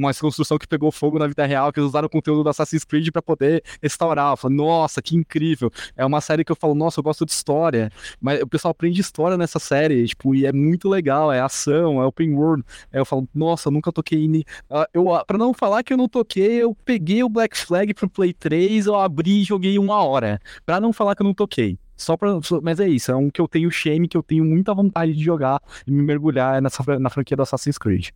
uma 0.00 0.14
construção 0.14 0.58
que 0.58 0.66
pegou 0.66 0.90
fogo 0.90 1.18
na 1.18 1.26
vida 1.26 1.44
real, 1.44 1.72
que 1.72 1.78
eles 1.78 1.88
usaram 1.88 2.06
o 2.06 2.10
conteúdo 2.10 2.42
do 2.42 2.48
Assassin's 2.48 2.84
Creed 2.84 3.10
para 3.10 3.20
poder 3.20 3.62
restaurar. 3.82 4.32
Eu 4.32 4.36
falo, 4.36 4.54
nossa, 4.54 5.02
que 5.02 5.14
incrível. 5.14 5.70
É 5.94 6.04
uma 6.04 6.20
série 6.20 6.44
que 6.44 6.50
eu 6.50 6.56
falo, 6.56 6.74
nossa, 6.74 7.00
eu 7.00 7.04
gosto 7.04 7.26
de 7.26 7.32
história. 7.32 7.90
Mas 8.20 8.40
o 8.40 8.46
pessoal 8.46 8.70
aprende 8.70 9.00
história 9.00 9.36
nessa 9.36 9.58
série, 9.58 10.06
tipo, 10.06 10.34
e 10.34 10.46
é 10.46 10.52
muito 10.52 10.88
legal, 10.88 11.30
é 11.30 11.40
ação, 11.40 12.02
é 12.02 12.06
open 12.06 12.34
world. 12.34 12.64
Aí 12.92 12.98
eu 12.98 13.04
falo, 13.04 13.28
nossa, 13.34 13.68
eu 13.68 13.72
nunca 13.72 13.92
toquei 13.92 14.24
em. 14.24 14.42
Ah, 14.70 14.88
eu, 14.94 15.12
ah, 15.14 15.24
pra 15.24 15.36
não 15.36 15.52
falar 15.52 15.82
que 15.82 15.92
eu 15.92 15.96
não 15.96 16.08
toquei, 16.08 16.62
eu 16.62 16.74
peguei 16.84 17.22
o 17.22 17.28
Black 17.28 17.56
Flag 17.56 17.92
pro 17.92 18.08
Play 18.08 18.32
3, 18.32 18.86
eu 18.86 18.96
abri 18.96 19.42
e 19.42 19.44
joguei 19.44 19.78
uma 19.78 20.02
hora. 20.02 20.40
Pra 20.64 20.80
não 20.80 20.92
falar 20.92 21.14
que 21.14 21.22
eu 21.22 21.26
não 21.26 21.34
toquei. 21.34 21.78
Só 21.96 22.16
pra, 22.16 22.30
mas 22.62 22.80
é 22.80 22.88
isso, 22.88 23.12
é 23.12 23.16
um 23.16 23.28
que 23.28 23.42
eu 23.42 23.46
tenho 23.46 23.70
shame, 23.70 24.08
que 24.08 24.16
eu 24.16 24.22
tenho 24.22 24.42
muita 24.42 24.72
vontade 24.72 25.12
de 25.12 25.22
jogar 25.22 25.60
e 25.86 25.90
me 25.90 26.02
mergulhar 26.02 26.62
nessa, 26.62 26.82
na 26.98 27.10
franquia 27.10 27.36
do 27.36 27.42
Assassin's 27.42 27.76
Creed. 27.76 28.08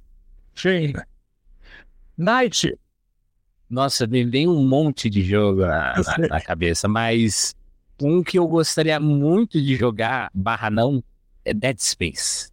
Shame. 0.55 0.95
Night. 2.17 2.79
Nossa, 3.69 4.07
me 4.07 4.25
vem 4.25 4.47
um 4.49 4.67
monte 4.67 5.11
de 5.11 5.23
jogo 5.23 5.63
na, 5.63 5.95
na, 5.95 6.29
na, 6.29 6.41
cabeça, 6.41 6.87
mas 6.87 7.55
um 8.01 8.23
que 8.23 8.39
eu 8.39 8.47
gostaria 8.47 9.01
muito 9.01 9.61
de 9.61 9.75
jogar, 9.75 10.31
barra 10.35 10.71
não, 10.71 11.03
é 11.45 11.53
Dead 11.53 11.79
Space. 11.79 12.51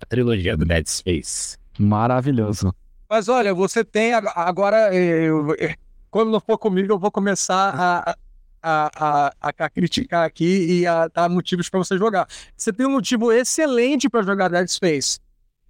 A 0.00 0.06
trilogia 0.06 0.56
do 0.56 0.64
Dead 0.64 0.86
Space. 0.86 1.56
Maravilhoso. 1.78 2.74
Mas 3.08 3.28
olha, 3.28 3.54
você 3.54 3.84
tem 3.84 4.12
agora, 4.12 4.94
eu, 4.94 5.54
eu, 5.54 5.74
quando 6.10 6.30
não 6.30 6.40
for 6.40 6.58
comigo, 6.58 6.92
eu 6.92 6.98
vou 6.98 7.10
começar 7.10 7.74
a, 7.74 8.16
a, 8.62 9.30
a, 9.40 9.54
a, 9.64 9.70
criticar 9.70 10.26
aqui 10.26 10.80
e 10.80 10.86
a 10.86 11.08
dar 11.08 11.28
motivos 11.28 11.70
para 11.70 11.78
você 11.78 11.96
jogar. 11.96 12.28
Você 12.56 12.72
tem 12.72 12.86
um 12.86 12.92
motivo 12.92 13.32
excelente 13.32 14.08
para 14.10 14.22
jogar 14.22 14.48
Dead 14.48 14.68
Space. 14.68 15.18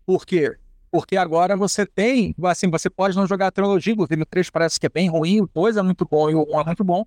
Por 0.04 0.26
quê? 0.26 0.56
Porque 0.90 1.16
agora 1.16 1.56
você 1.56 1.84
tem, 1.84 2.34
assim, 2.44 2.70
você 2.70 2.88
pode 2.88 3.16
não 3.16 3.26
jogar 3.26 3.48
a 3.48 3.50
trilogia, 3.50 3.92
o 3.92 3.96
Volume 3.96 4.24
3 4.24 4.50
parece 4.50 4.80
que 4.80 4.86
é 4.86 4.88
bem 4.88 5.08
ruim, 5.08 5.40
o 5.40 5.50
2 5.52 5.76
é 5.76 5.82
muito 5.82 6.06
bom 6.06 6.30
e 6.30 6.34
o 6.34 6.46
1 6.48 6.60
é 6.60 6.64
muito 6.64 6.84
bom. 6.84 7.04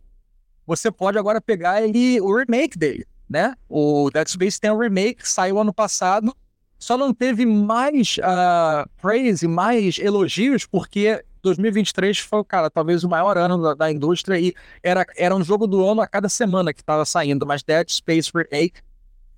Você 0.68 0.92
pode 0.92 1.18
agora 1.18 1.42
pegar 1.42 1.82
ele, 1.82 2.22
o 2.22 2.38
remake 2.38 2.78
dele, 2.78 3.08
né? 3.28 3.56
O 3.68 4.10
Dead 4.12 4.28
Space 4.28 4.60
tem 4.60 4.72
um 4.72 4.78
remake, 4.78 5.28
saiu 5.28 5.60
ano 5.60 5.74
passado, 5.74 6.36
só 6.78 6.98
não 6.98 7.14
teve 7.14 7.46
mais 7.46 8.18
uh, 8.18 8.90
praise, 9.02 9.48
mais 9.48 9.98
elogios, 9.98 10.66
porque 10.66 11.24
2023 11.42 12.20
foi, 12.20 12.44
cara, 12.44 12.70
talvez 12.70 13.04
o 13.04 13.10
maior 13.10 13.38
ano 13.38 13.62
da, 13.62 13.74
da, 13.74 13.92
indústria 13.92 14.40
e 14.40 14.54
era, 14.84 15.06
era 15.16 15.36
um 15.36 15.44
jogo 15.44 15.66
do 15.66 15.86
ano 15.86 16.02
a 16.02 16.08
cada 16.08 16.30
semana 16.30 16.74
que 16.74 16.82
estava 16.82 17.04
saindo, 17.06 17.46
mas 17.46 17.64
Dead 17.64 17.90
Space 17.90 18.32
Remake, 18.34 18.82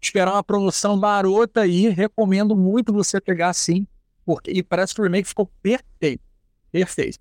esperar 0.01 0.33
uma 0.33 0.43
promoção 0.43 0.97
marota 0.97 1.61
aí, 1.61 1.87
recomendo 1.89 2.55
muito 2.55 2.91
você 2.91 3.21
pegar 3.21 3.49
assim, 3.49 3.87
porque, 4.25 4.51
e 4.51 4.63
parece 4.63 4.93
que 4.93 5.01
o 5.01 5.03
remake 5.03 5.27
ficou 5.27 5.49
perfeito, 5.61 6.23
perfeito. 6.71 7.19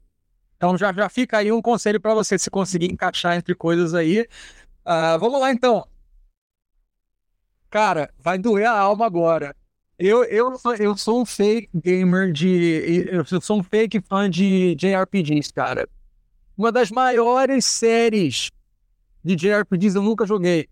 Então 0.57 0.79
já, 0.79 0.93
já 0.93 1.09
fica 1.09 1.39
aí 1.39 1.51
um 1.51 1.61
conselho 1.61 2.01
para 2.01 2.15
você 2.15 2.39
se 2.39 2.49
conseguir 2.49 2.93
encaixar 2.93 3.37
entre 3.37 3.55
coisas 3.55 3.95
aí. 3.95 4.21
Uh, 4.87 5.19
vamos 5.19 5.41
lá 5.41 5.51
então. 5.51 5.87
Cara, 7.69 8.13
vai 8.19 8.39
doer 8.39 8.69
a 8.69 8.79
alma 8.79 9.07
agora. 9.07 9.57
Eu, 9.99 10.25
eu, 10.25 10.53
eu 10.79 10.97
sou 10.97 11.23
um 11.23 11.25
fake 11.25 11.69
gamer 11.75 12.33
de. 12.33 13.07
Eu 13.11 13.41
sou 13.41 13.59
um 13.59 13.63
fake 13.63 14.01
fã 14.01 14.29
de 14.29 14.75
JRPGs, 14.75 15.53
cara. 15.53 15.89
Uma 16.57 16.71
das 16.71 16.91
maiores 16.91 17.65
séries 17.65 18.51
de 19.25 19.35
JRPGs 19.35 19.97
eu 19.97 20.03
nunca 20.03 20.27
joguei. 20.27 20.69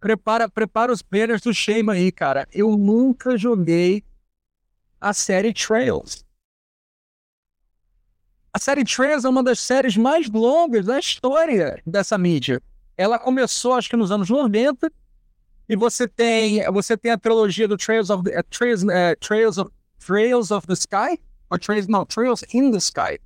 Prepara, 0.00 0.48
prepara 0.48 0.92
os 0.92 1.02
banners 1.02 1.40
do 1.40 1.54
Shame 1.54 1.90
aí, 1.90 2.12
cara. 2.12 2.46
Eu 2.52 2.76
nunca 2.76 3.36
joguei 3.36 4.04
a 5.00 5.12
série 5.12 5.52
Trails. 5.52 6.24
A 8.52 8.58
série 8.58 8.84
Trails 8.84 9.24
é 9.24 9.28
uma 9.28 9.42
das 9.42 9.60
séries 9.60 9.96
mais 9.96 10.30
longas 10.30 10.86
da 10.86 10.98
história 10.98 11.82
dessa 11.86 12.16
mídia. 12.16 12.62
Ela 12.96 13.18
começou, 13.18 13.74
acho 13.74 13.90
que 13.90 13.96
nos 13.96 14.10
anos 14.10 14.30
90 14.30 14.90
e 15.68 15.76
você 15.76 16.08
tem, 16.08 16.64
você 16.72 16.96
tem 16.96 17.12
a 17.12 17.18
trilogia 17.18 17.68
do 17.68 17.76
Trails 17.76 18.08
of 18.08 18.24
the, 18.24 18.38
uh, 18.38 18.42
Trails, 18.44 18.82
uh, 18.82 19.16
Trails 19.20 19.58
of 19.58 19.70
Trails 19.98 20.50
of 20.50 20.66
the 20.66 20.74
Sky, 20.74 21.20
ou 21.50 21.58
Trails, 21.58 21.88
não, 21.88 22.06
Trails 22.06 22.44
in 22.54 22.70
the 22.70 22.78
Sky. 22.78 23.18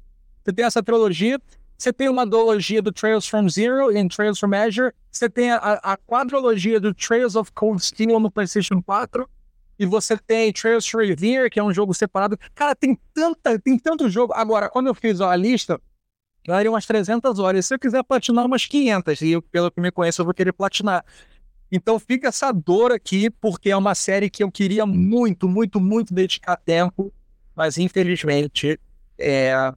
Você 0.42 0.52
tem 0.52 0.64
essa 0.64 0.82
trilogia. 0.82 1.40
Você 1.76 1.92
tem 1.92 2.08
uma 2.08 2.26
duologia 2.26 2.82
do 2.82 2.92
Trails 2.92 3.26
from 3.26 3.48
Zero 3.48 3.90
e 3.90 4.08
Trails 4.08 4.38
from 4.38 4.54
Azure. 4.54 4.92
Você 5.10 5.30
tem 5.30 5.50
a, 5.50 5.56
a 5.56 5.96
quadrologia 5.96 6.78
do 6.80 6.92
Trails 6.92 7.36
of 7.36 7.52
Cold 7.52 7.82
Steel 7.82 8.18
no 8.20 8.30
PlayStation 8.30 8.82
4. 8.82 9.28
E 9.81 9.87
você 9.87 10.14
tem 10.14 10.53
Trails 10.53 10.85
to 10.85 10.99
Revere, 10.99 11.49
que 11.49 11.59
é 11.59 11.62
um 11.62 11.72
jogo 11.72 11.95
separado. 11.95 12.39
Cara, 12.55 12.76
tem 12.76 13.01
tanta, 13.14 13.59
tem 13.59 13.78
tanto 13.78 14.11
jogo. 14.11 14.35
Agora, 14.35 14.68
quando 14.68 14.89
eu 14.89 14.95
fiz 14.95 15.20
ó, 15.20 15.31
a 15.31 15.35
lista, 15.35 15.81
daria 16.47 16.70
umas 16.70 16.85
300 16.85 17.39
horas. 17.39 17.64
Se 17.64 17.74
eu 17.74 17.78
quiser 17.78 18.05
platinar 18.05 18.45
umas 18.45 18.66
500, 18.66 19.22
e 19.22 19.31
eu, 19.31 19.41
pelo 19.41 19.70
que 19.70 19.81
me 19.81 19.91
conheço, 19.91 20.20
eu 20.20 20.26
vou 20.26 20.35
querer 20.35 20.53
platinar. 20.53 21.03
Então 21.72 21.99
fica 21.99 22.28
essa 22.28 22.53
dor 22.53 22.93
aqui, 22.93 23.31
porque 23.31 23.70
é 23.70 23.76
uma 23.76 23.95
série 23.95 24.28
que 24.28 24.45
eu 24.45 24.53
queria 24.53 24.85
muito, 24.85 25.49
muito, 25.49 25.81
muito 25.81 26.12
dedicar 26.12 26.59
tempo, 26.59 27.11
mas 27.57 27.78
infelizmente 27.78 28.78
é... 29.16 29.72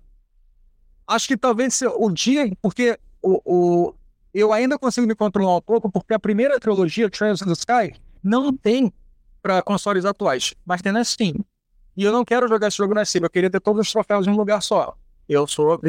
acho 1.07 1.27
que 1.29 1.37
talvez 1.37 1.81
o 1.81 2.09
dia, 2.09 2.51
porque 2.61 2.99
o, 3.21 3.41
o, 3.45 3.95
eu 4.33 4.51
ainda 4.51 4.77
consigo 4.77 5.07
me 5.07 5.15
controlar 5.15 5.55
um 5.55 5.61
pouco, 5.61 5.89
porque 5.89 6.13
a 6.13 6.19
primeira 6.19 6.59
trilogia, 6.59 7.09
Trails 7.09 7.41
in 7.41 7.45
the 7.45 7.53
Sky, 7.53 7.97
não 8.21 8.51
tem 8.51 8.91
para 9.43 9.61
consoles 9.61 10.05
atuais, 10.05 10.55
mas 10.65 10.81
tem 10.81 10.93
na 10.93 11.03
Steam. 11.03 11.35
E 11.95 12.03
eu 12.03 12.11
não 12.11 12.23
quero 12.23 12.47
jogar 12.47 12.69
esse 12.69 12.77
jogo 12.77 12.93
na 12.95 13.03
Steam, 13.03 13.23
eu 13.23 13.29
queria 13.29 13.49
ter 13.49 13.59
todos 13.59 13.85
os 13.85 13.91
troféus 13.91 14.25
em 14.25 14.29
um 14.29 14.37
lugar 14.37 14.61
só. 14.63 14.97
Eu 15.27 15.45
sou 15.47 15.79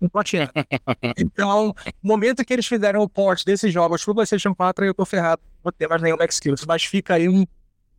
em 0.00 0.08
platina. 0.08 0.50
então, 1.16 1.74
no 2.02 2.08
momento 2.08 2.44
que 2.44 2.52
eles 2.52 2.66
fizeram 2.66 3.00
o 3.00 3.08
port 3.08 3.44
desses 3.44 3.72
jogos 3.72 4.04
pro 4.04 4.14
PlayStation 4.14 4.54
4, 4.54 4.84
eu 4.84 4.94
tô 4.94 5.04
ferrado. 5.04 5.42
Não 5.44 5.62
vou 5.64 5.72
ter 5.72 5.88
mais 5.88 6.02
nenhum 6.02 6.20
X-Kills. 6.20 6.64
Mas 6.66 6.84
fica 6.84 7.14
aí 7.14 7.28
um 7.28 7.44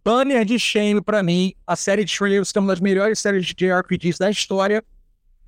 banner 0.04 0.46
de 0.46 0.58
shame 0.58 1.02
pra 1.02 1.22
mim. 1.22 1.54
A 1.66 1.76
série 1.76 2.06
de 2.06 2.18
Trails, 2.18 2.52
que 2.52 2.58
é 2.58 2.62
uma 2.62 2.70
das 2.70 2.80
melhores 2.80 3.20
séries 3.20 3.46
de 3.46 3.54
JRPGs 3.54 4.18
da 4.18 4.30
história. 4.30 4.84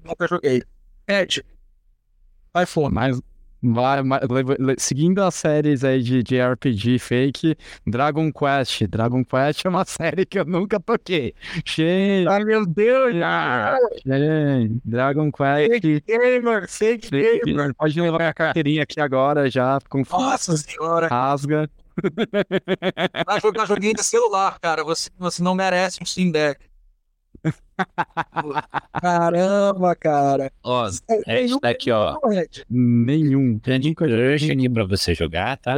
Nunca 0.04 0.28
joguei. 0.28 0.62
Ed, 1.08 1.46
vai 2.54 2.66
fome. 2.66 2.94
Mais, 2.94 3.22
Vai, 3.62 4.00
seguindo 4.78 5.22
as 5.22 5.36
séries 5.36 5.84
aí 5.84 6.02
de, 6.02 6.24
de 6.24 6.42
RPG 6.42 6.98
fake, 7.00 7.58
Dragon 7.86 8.32
Quest. 8.32 8.84
Dragon 8.88 9.24
Quest 9.24 9.66
é 9.66 9.70
uma 9.70 9.84
série 9.86 10.26
que 10.26 10.40
eu 10.40 10.46
nunca 10.46 10.80
toquei. 10.80 11.34
Cheio. 11.66 12.30
Ai, 12.30 12.44
meu 12.46 12.66
Deus! 12.66 13.16
Ah, 13.24 13.78
Dragon 14.86 15.32
Quest. 15.32 15.72
Fake 15.72 16.04
gamer, 16.08 16.70
fake 16.70 17.10
gamer. 17.46 17.74
Pode 17.76 18.00
levar 18.00 18.30
a 18.30 18.34
carteirinha 18.34 18.84
aqui 18.84 19.02
agora 19.02 19.50
já. 19.50 19.78
Com... 19.90 20.04
Nossa 20.10 20.56
senhora! 20.56 21.08
Rasga. 21.08 21.70
Vai 23.26 23.42
jogar 23.42 23.66
joguinho 23.66 23.94
de 23.94 24.04
celular, 24.04 24.58
cara. 24.60 24.84
Você, 24.86 25.10
você 25.18 25.44
não 25.44 25.54
merece 25.54 26.00
um 26.02 26.06
Steam 26.06 26.32
Deck. 26.32 26.69
Caramba, 29.02 29.96
cara. 29.96 30.52
Ó, 30.64 30.90
é 31.26 31.42
isso 31.42 31.60
daqui, 31.60 31.92
ó. 31.92 32.18
Nenhum. 32.70 33.58
Tem 33.60 33.94
Crush 33.94 34.52
aqui 34.52 34.70
pra 34.70 34.86
você 34.86 35.14
jogar, 35.16 35.58
tá? 35.58 35.76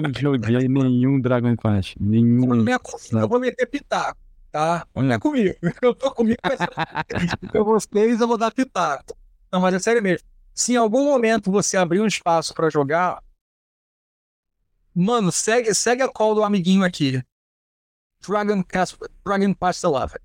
não 0.00 0.12
joguei 0.18 0.68
nenhum 0.68 1.20
Dragon 1.20 1.56
Quest. 1.56 1.96
Nenhum. 2.00 2.64
Eu 3.12 3.28
vou 3.28 3.40
meter 3.40 3.66
pitaco, 3.66 4.18
tá? 4.50 4.86
É 4.94 5.18
comigo. 5.18 5.54
Eu 5.82 5.94
tô 5.94 6.10
comigo. 6.12 6.38
Eu 7.52 7.64
vocês, 7.64 8.20
eu 8.20 8.28
vou 8.28 8.38
dar 8.38 8.50
pitaco. 8.50 9.14
Não, 9.52 9.60
mas 9.60 9.74
é 9.74 9.78
sério 9.78 10.02
mesmo. 10.02 10.26
Se 10.54 10.72
em 10.72 10.76
algum 10.76 11.04
momento 11.04 11.50
você 11.50 11.76
abrir 11.76 12.00
um 12.00 12.06
espaço 12.06 12.54
pra 12.54 12.70
jogar, 12.70 13.22
Mano, 14.94 15.30
segue, 15.30 15.74
segue 15.74 16.02
a 16.02 16.08
call 16.08 16.34
do 16.34 16.44
amiguinho 16.44 16.84
aqui. 16.84 17.22
Dragon, 18.26 18.62
Cast, 18.62 18.96
Dragon 19.24 19.54
11. 19.60 20.16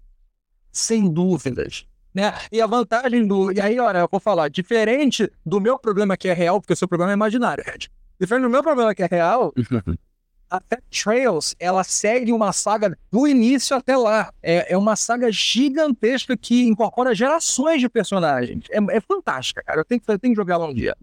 Sem 0.71 1.11
dúvidas. 1.11 1.85
Né? 2.13 2.33
E 2.51 2.61
a 2.61 2.67
vantagem 2.67 3.27
do. 3.27 3.51
E 3.51 3.59
aí, 3.59 3.79
olha, 3.79 3.99
eu 3.99 4.09
vou 4.09 4.19
falar, 4.19 4.49
diferente 4.49 5.31
do 5.45 5.59
meu 5.59 5.77
problema 5.77 6.15
que 6.15 6.27
é 6.27 6.33
real, 6.33 6.61
porque 6.61 6.73
o 6.73 6.75
seu 6.75 6.87
problema 6.87 7.11
é 7.11 7.15
imaginário, 7.15 7.63
Red. 7.65 7.89
Diferente 8.19 8.43
do 8.43 8.49
meu 8.49 8.63
problema 8.63 8.95
que 8.95 9.03
é 9.03 9.07
real, 9.07 9.53
a 10.49 10.61
Trails, 10.89 11.55
ela 11.59 11.83
segue 11.83 12.31
uma 12.31 12.53
saga 12.53 12.97
do 13.11 13.27
início 13.27 13.75
até 13.75 13.97
lá. 13.97 14.31
É, 14.41 14.73
é 14.73 14.77
uma 14.77 14.95
saga 14.95 15.31
gigantesca 15.31 16.37
que 16.37 16.65
incorpora 16.65 17.15
gerações 17.15 17.81
de 17.81 17.89
personagens. 17.89 18.65
É, 18.69 18.77
é 18.95 19.01
fantástica, 19.01 19.63
cara. 19.63 19.81
Eu 19.81 19.85
tenho, 19.85 20.01
eu 20.07 20.19
tenho 20.19 20.33
que 20.33 20.39
jogar 20.39 20.55
ela 20.55 20.67
um 20.67 20.73
dia. 20.73 20.95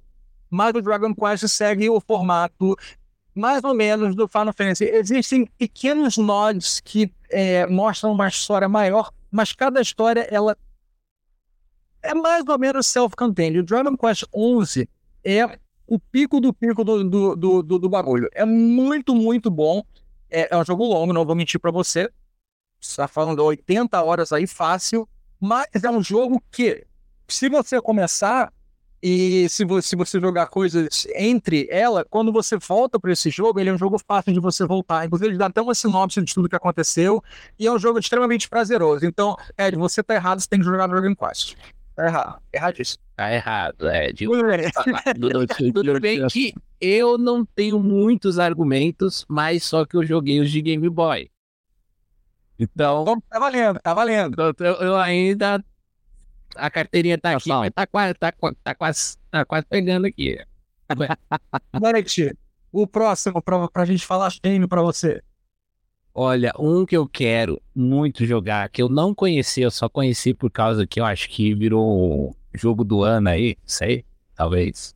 Mas 0.50 0.74
o 0.74 0.82
Dragon 0.82 1.14
Quest 1.14 1.46
segue 1.48 1.88
o 1.88 2.00
formato 2.00 2.76
mais 3.34 3.64
ou 3.64 3.74
menos 3.74 4.14
do 4.14 4.28
Final 4.28 4.52
Fantasy. 4.52 4.84
Existem 4.84 5.46
pequenos 5.58 6.16
nods 6.16 6.80
que 6.80 7.12
é, 7.30 7.66
mostram 7.66 8.12
uma 8.12 8.28
história 8.28 8.68
maior, 8.68 9.10
mas 9.30 9.52
cada 9.52 9.80
história 9.80 10.26
ela 10.30 10.56
é 12.02 12.14
mais 12.14 12.44
ou 12.46 12.58
menos 12.58 12.86
self-contained. 12.86 13.58
O 13.58 13.62
Dragon 13.62 13.96
Quest 13.96 14.24
11 14.34 14.88
é 15.24 15.58
o 15.86 15.98
pico 15.98 16.40
do 16.40 16.52
pico 16.52 16.84
do, 16.84 17.04
do, 17.04 17.36
do, 17.36 17.62
do, 17.62 17.78
do 17.78 17.88
bagulho. 17.88 18.28
É 18.32 18.44
muito, 18.44 19.14
muito 19.14 19.50
bom. 19.50 19.82
É, 20.30 20.54
é, 20.54 20.56
um 20.56 20.64
jogo 20.64 20.84
longo, 20.84 21.12
não 21.12 21.24
vou 21.24 21.34
mentir 21.34 21.60
para 21.60 21.70
você. 21.70 22.10
Você 22.80 22.96
tá 22.96 23.06
falando 23.06 23.36
de 23.36 23.42
80 23.42 24.02
horas 24.02 24.32
aí, 24.32 24.46
fácil. 24.46 25.08
Mas 25.40 25.66
é 25.82 25.90
um 25.90 26.02
jogo 26.02 26.42
que, 26.50 26.86
se 27.28 27.48
você 27.48 27.80
começar, 27.80 28.52
e 29.02 29.48
se 29.48 29.64
você, 29.64 29.88
se 29.88 29.96
você 29.96 30.20
jogar 30.20 30.46
coisas 30.46 31.08
entre 31.16 31.66
ela, 31.68 32.04
quando 32.08 32.32
você 32.32 32.56
volta 32.56 33.00
para 33.00 33.10
esse 33.10 33.30
jogo, 33.30 33.58
ele 33.58 33.68
é 33.68 33.72
um 33.72 33.78
jogo 33.78 33.98
fácil 33.98 34.32
de 34.32 34.38
você 34.38 34.64
voltar. 34.64 35.04
Inclusive, 35.04 35.30
ele 35.30 35.38
dá 35.38 35.46
até 35.46 35.60
uma 35.60 35.74
sinopse 35.74 36.22
de 36.22 36.32
tudo 36.32 36.48
que 36.48 36.54
aconteceu. 36.54 37.20
E 37.58 37.66
é 37.66 37.72
um 37.72 37.80
jogo 37.80 37.98
extremamente 37.98 38.48
prazeroso. 38.48 39.04
Então, 39.04 39.34
Ed, 39.58 39.76
você 39.76 40.04
tá 40.04 40.14
errado, 40.14 40.40
você 40.40 40.48
tem 40.48 40.60
que 40.60 40.64
jogar 40.64 40.86
Dragon 40.86 41.16
Quest. 41.16 41.56
Tá 41.96 42.06
errado. 42.06 42.42
Erradíssimo. 42.52 43.02
Tá 43.16 43.34
errado, 43.34 43.90
Ed. 43.90 44.24
Tudo 45.74 46.00
bem 46.00 46.24
que 46.28 46.54
eu 46.80 47.18
não 47.18 47.44
tenho 47.44 47.80
muitos 47.80 48.38
argumentos, 48.38 49.26
mas 49.28 49.64
só 49.64 49.84
que 49.84 49.96
eu 49.96 50.06
joguei 50.06 50.38
os 50.38 50.48
de 50.48 50.62
Game 50.62 50.88
Boy. 50.88 51.28
Então. 52.56 53.20
Tá 53.28 53.40
valendo, 53.40 53.80
tá 53.80 53.92
valendo. 53.92 54.54
Eu, 54.60 54.74
eu 54.74 54.96
ainda 54.96 55.62
a 56.56 56.70
carteirinha 56.70 57.18
tá 57.18 57.32
aqui, 57.36 57.50
tá 57.74 57.86
quase, 57.86 58.14
tá, 58.14 58.32
tá, 58.62 58.74
quase, 58.74 59.16
tá 59.30 59.44
quase 59.44 59.66
pegando 59.66 60.06
aqui. 60.06 60.38
Marete, 61.80 62.36
o 62.72 62.86
próximo 62.86 63.42
pra, 63.42 63.68
pra 63.68 63.84
gente 63.84 64.06
falar 64.06 64.30
shame 64.30 64.66
pra 64.66 64.82
você. 64.82 65.22
Olha, 66.14 66.52
um 66.58 66.84
que 66.84 66.96
eu 66.96 67.08
quero 67.08 67.60
muito 67.74 68.26
jogar, 68.26 68.68
que 68.68 68.82
eu 68.82 68.88
não 68.88 69.14
conheci, 69.14 69.62
eu 69.62 69.70
só 69.70 69.88
conheci 69.88 70.34
por 70.34 70.50
causa 70.50 70.86
que 70.86 71.00
eu 71.00 71.04
acho 71.06 71.28
que 71.28 71.54
virou 71.54 72.36
jogo 72.52 72.84
do 72.84 73.02
ano 73.02 73.30
aí, 73.30 73.56
sei, 73.64 74.04
talvez. 74.34 74.94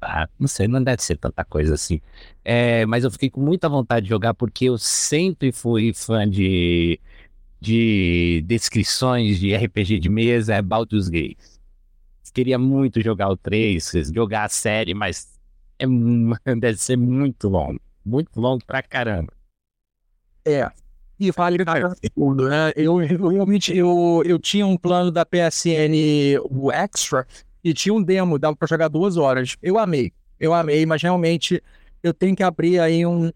Ah, 0.00 0.28
não 0.38 0.48
sei, 0.48 0.66
não 0.68 0.82
deve 0.82 1.02
ser 1.02 1.16
tanta 1.16 1.44
coisa 1.44 1.74
assim. 1.74 2.00
É, 2.44 2.84
mas 2.86 3.04
eu 3.04 3.10
fiquei 3.10 3.30
com 3.30 3.40
muita 3.40 3.68
vontade 3.68 4.04
de 4.04 4.10
jogar 4.10 4.34
porque 4.34 4.66
eu 4.66 4.78
sempre 4.78 5.52
fui 5.52 5.92
fã 5.92 6.28
de, 6.28 7.00
de 7.62 8.42
descrições 8.44 9.38
de 9.38 9.54
RPG 9.54 10.00
de 10.00 10.08
mesa, 10.08 10.56
é 10.56 10.60
Baldur's 10.60 11.08
Gate. 11.08 11.38
Queria 12.34 12.58
muito 12.58 13.00
jogar 13.00 13.28
o 13.28 13.36
3, 13.36 14.10
jogar 14.12 14.44
a 14.44 14.48
série, 14.48 14.94
mas 14.94 15.38
é, 15.78 15.86
deve 16.56 16.76
ser 16.78 16.96
muito 16.96 17.48
longo. 17.48 17.80
Muito 18.04 18.40
longo 18.40 18.64
pra 18.66 18.82
caramba. 18.82 19.32
É. 20.44 20.68
E 21.20 21.30
vale 21.30 21.58
tudo, 22.12 22.48
né? 22.48 22.72
Eu, 22.74 23.00
eu 23.00 23.28
realmente 23.28 23.76
eu, 23.76 24.22
eu 24.26 24.40
tinha 24.40 24.66
um 24.66 24.76
plano 24.76 25.12
da 25.12 25.24
PSN, 25.24 26.40
o 26.50 26.72
Extra, 26.72 27.24
e 27.62 27.72
tinha 27.72 27.94
um 27.94 28.02
demo, 28.02 28.40
dava 28.40 28.56
para 28.56 28.66
jogar 28.66 28.88
duas 28.88 29.16
horas. 29.16 29.56
Eu 29.62 29.78
amei, 29.78 30.12
eu 30.40 30.52
amei, 30.52 30.84
mas 30.84 31.00
realmente 31.00 31.62
eu 32.02 32.12
tenho 32.12 32.34
que 32.34 32.42
abrir 32.42 32.80
aí 32.80 33.06
um, 33.06 33.30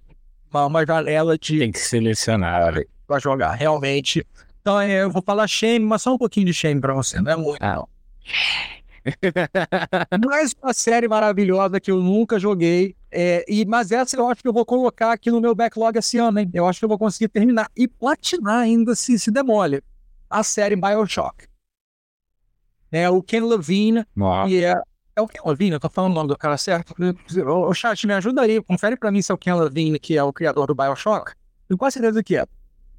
uma, 0.51 0.67
uma 0.67 0.85
janela 0.85 1.39
de. 1.39 1.61
Tem 1.61 1.71
que 1.71 1.79
selecionar 1.79 2.85
para 3.07 3.19
jogar, 3.19 3.53
realmente. 3.53 4.27
Então 4.61 4.81
é, 4.81 5.03
eu 5.03 5.11
vou 5.11 5.23
falar 5.23 5.47
shame, 5.47 5.85
mas 5.85 6.03
só 6.03 6.15
um 6.15 6.19
pouquinho 6.19 6.47
de 6.47 6.53
shame 6.53 6.81
para 6.81 6.93
você, 6.93 7.21
não 7.21 7.31
é 7.31 7.37
muito. 7.37 7.63
Ah. 7.63 7.85
Mais 10.27 10.55
uma 10.61 10.75
série 10.75 11.07
maravilhosa 11.07 11.81
que 11.81 11.91
eu 11.91 12.03
nunca 12.03 12.39
joguei. 12.39 12.97
É, 13.11 13.45
e, 13.49 13.65
mas 13.65 13.93
essa 13.93 14.17
eu 14.17 14.29
acho 14.29 14.43
que 14.43 14.49
eu 14.49 14.53
vou 14.53 14.67
colocar 14.67 15.13
aqui 15.13 15.31
no 15.31 15.41
meu 15.41 15.55
backlog 15.55 15.97
esse 15.99 16.19
ano, 16.19 16.41
hein? 16.41 16.51
Eu 16.53 16.67
acho 16.67 16.81
que 16.81 16.85
eu 16.85 16.89
vou 16.89 16.99
conseguir 16.99 17.29
terminar 17.29 17.71
e 17.77 17.87
platinar 17.87 18.59
ainda 18.59 18.95
se, 18.95 19.19
se 19.19 19.31
demole. 19.31 19.83
A 20.29 20.43
série 20.43 20.75
Bioshock. 20.75 21.47
É 22.91 23.09
o 23.09 23.23
Ken 23.23 23.41
Levine. 23.41 24.05
E 24.49 24.65
é, 24.65 24.75
é 25.15 25.21
o 25.21 25.29
Ken 25.29 25.41
Levine, 25.45 25.73
eu 25.73 25.81
tô 25.81 25.89
falando 25.89 26.13
o 26.13 26.15
nome 26.15 26.29
do 26.29 26.37
cara 26.37 26.57
certo. 26.57 26.95
O, 26.99 27.69
o 27.69 27.75
chat 27.75 28.07
me 28.07 28.15
ajuda 28.15 28.43
aí, 28.43 28.61
confere 28.63 28.97
pra 28.97 29.11
mim 29.11 29.23
se 29.23 29.31
é 29.31 29.35
o 29.35 29.39
Ken 29.39 29.55
Levine, 29.55 29.99
que 29.99 30.17
é 30.17 30.23
o 30.23 30.33
criador 30.33 30.67
do 30.67 30.75
Bioshock. 30.75 31.33
Tenho 31.69 31.79
quase 31.79 31.95
certeza 31.95 32.23
que 32.23 32.37
é. 32.37 32.47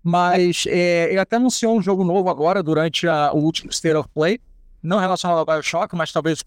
Mas 0.07 0.65
é, 0.67 1.09
ele 1.09 1.19
até 1.19 1.35
anunciou 1.35 1.77
um 1.77 1.81
jogo 1.81 2.03
novo 2.03 2.29
agora, 2.29 2.63
durante 2.63 3.07
a, 3.07 3.33
o 3.33 3.39
último 3.39 3.71
State 3.71 3.97
of 3.97 4.07
Play 4.13 4.39
não 4.81 4.99
relacionado 4.99 5.37
ao 5.37 5.45
Bioshock, 5.45 5.93
mas 5.97 6.13
talvez 6.13 6.45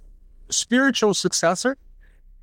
spiritual 0.51 1.13
successor. 1.13 1.77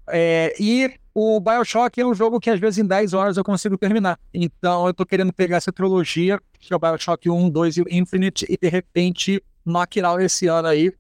É, 0.10 0.54
e 0.60 0.94
o 1.14 1.40
Bioshock 1.40 2.00
é 2.00 2.06
um 2.06 2.14
jogo 2.14 2.40
que 2.40 2.52
às 2.52 2.60
vezes 2.60 2.78
em 2.78 2.86
10 2.86 3.14
horas 3.16 3.38
eu 3.38 3.44
consigo 3.44 3.78
terminar. 3.78 4.20
Então 4.32 4.86
eu 4.86 4.94
tô 4.94 5.06
querendo 5.08 5.34
pegar 5.34 5.58
essa 5.58 5.72
trilogia, 5.72 6.40
que 6.60 6.72
é 6.72 6.76
o 6.76 6.80
Bioshock 6.80 7.28
1, 7.28 7.50
2 7.50 7.78
e 7.78 7.82
o 7.82 7.86
Infinite, 7.90 8.46
e 8.48 8.56
de 8.56 8.70
repente 8.70 9.44
knock 9.66 10.00
out 10.02 10.24
esse 10.24 10.46
ano 10.46 10.68
aí. 10.68 10.94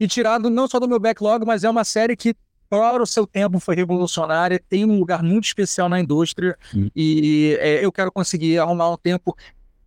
E 0.00 0.08
tirado 0.08 0.50
não 0.50 0.66
só 0.66 0.80
do 0.80 0.88
meu 0.88 0.98
backlog, 0.98 1.46
mas 1.46 1.62
é 1.62 1.70
uma 1.70 1.84
série 1.84 2.16
que 2.16 2.34
para 2.68 3.02
o 3.02 3.06
seu 3.06 3.26
tempo 3.26 3.58
foi 3.58 3.74
revolucionária, 3.74 4.60
tem 4.68 4.84
um 4.84 4.98
lugar 4.98 5.22
muito 5.22 5.44
especial 5.44 5.88
na 5.88 5.98
indústria 5.98 6.56
hum. 6.74 6.88
e 6.94 7.56
é, 7.58 7.84
eu 7.84 7.90
quero 7.90 8.12
conseguir 8.12 8.58
arrumar 8.58 8.90
um 8.90 8.96
tempo 8.96 9.36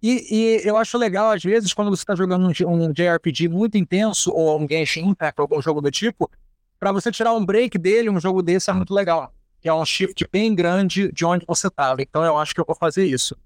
e, 0.04 0.28
e, 0.30 0.68
eu 0.68 0.76
acho 0.76 0.98
legal, 0.98 1.32
às 1.32 1.42
vezes, 1.42 1.74
quando 1.74 1.90
você 1.90 2.04
está 2.04 2.14
jogando 2.14 2.46
um, 2.46 2.70
um, 2.70 2.92
JRPG 2.92 3.48
muito 3.48 3.78
intenso, 3.78 4.34
ou 4.34 4.60
um 4.60 4.68
Genshin 4.68 5.08
Impact, 5.08 5.40
ou 5.40 5.44
algum 5.44 5.62
jogo 5.62 5.80
do 5.80 5.90
tipo, 5.90 6.30
para 6.78 6.92
você 6.92 7.10
tirar 7.10 7.34
um 7.34 7.46
break 7.46 7.78
dele, 7.78 8.10
um 8.10 8.20
jogo 8.20 8.44
desse 8.44 8.70
é 8.70 8.74
muito 8.74 8.94
legal. 8.94 9.34
Que 9.62 9.70
é 9.70 9.74
um 9.74 9.86
shift 9.86 10.28
bem 10.30 10.54
grande 10.54 11.10
de 11.14 11.24
onde 11.24 11.46
você 11.48 11.68
estava. 11.68 12.02
Então 12.02 12.26
eu 12.26 12.38
acho 12.38 12.54
que 12.54 12.60
eu 12.60 12.66
vou 12.68 12.76
fazer 12.76 13.06
isso. 13.06 13.38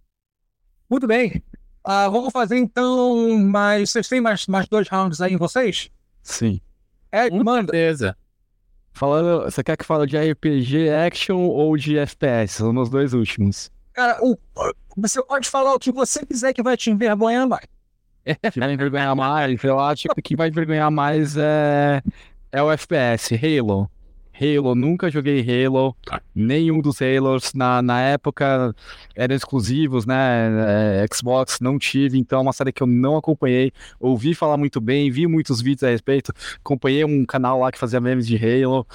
Muito 0.89 1.05
bem. 1.05 1.43
Uh, 1.85 2.09
vamos 2.11 2.33
fazer 2.33 2.57
então 2.57 3.37
mais. 3.37 3.91
Vocês 3.91 4.09
têm 4.09 4.19
mais, 4.19 4.47
mais 4.47 4.67
dois 4.67 4.87
rounds 4.89 5.21
aí 5.21 5.33
em 5.33 5.37
vocês? 5.37 5.91
Sim. 6.23 6.59
É, 7.11 7.29
manda. 7.29 7.71
Beleza. 7.71 8.17
Falando, 8.91 9.43
você 9.43 9.63
quer 9.63 9.77
que 9.77 9.85
fale 9.85 10.07
de 10.07 10.17
RPG, 10.17 10.89
action 10.89 11.37
ou 11.37 11.77
de 11.77 11.99
FPS? 11.99 12.55
São 12.55 12.75
os 12.75 12.89
dois 12.89 13.13
últimos. 13.13 13.71
Cara, 13.97 14.19
o, 14.21 14.37
você 14.95 15.23
pode 15.23 15.49
falar 15.49 15.73
o 15.73 15.79
que 15.79 15.91
você 15.91 16.23
quiser 16.23 16.53
que 16.53 16.61
vai 16.61 16.77
te 16.77 16.91
envergonhar 16.91 17.47
mais. 17.47 17.65
Que 18.53 18.59
vai 18.59 18.71
envergonhar 18.71 19.15
mais, 19.15 19.63
eu 19.63 19.79
acho 19.79 20.07
que 20.23 20.35
vai 20.35 20.49
envergonhar 20.49 20.91
mais 20.91 21.35
é, 21.35 22.03
é 22.51 22.61
o 22.61 22.71
FPS, 22.71 23.33
Halo. 23.33 23.89
Halo, 24.39 24.75
nunca 24.75 25.09
joguei 25.09 25.41
Halo, 25.41 25.95
nenhum 26.35 26.79
dos 26.79 27.01
Halos. 27.01 27.55
Na, 27.55 27.81
na 27.81 27.99
época 27.99 28.71
eram 29.15 29.35
exclusivos, 29.35 30.05
né? 30.05 31.01
É, 31.01 31.05
Xbox 31.11 31.59
não 31.59 31.79
tive, 31.79 32.19
então 32.19 32.37
é 32.37 32.41
uma 32.43 32.53
série 32.53 32.71
que 32.71 32.83
eu 32.83 32.87
não 32.87 33.17
acompanhei. 33.17 33.71
Ouvi 33.99 34.35
falar 34.35 34.57
muito 34.57 34.79
bem, 34.79 35.09
vi 35.09 35.25
muitos 35.25 35.59
vídeos 35.59 35.85
a 35.85 35.89
respeito. 35.89 36.31
Acompanhei 36.63 37.03
um 37.03 37.25
canal 37.25 37.61
lá 37.61 37.71
que 37.71 37.79
fazia 37.79 37.99
memes 37.99 38.27
de 38.27 38.37
Halo. 38.37 38.85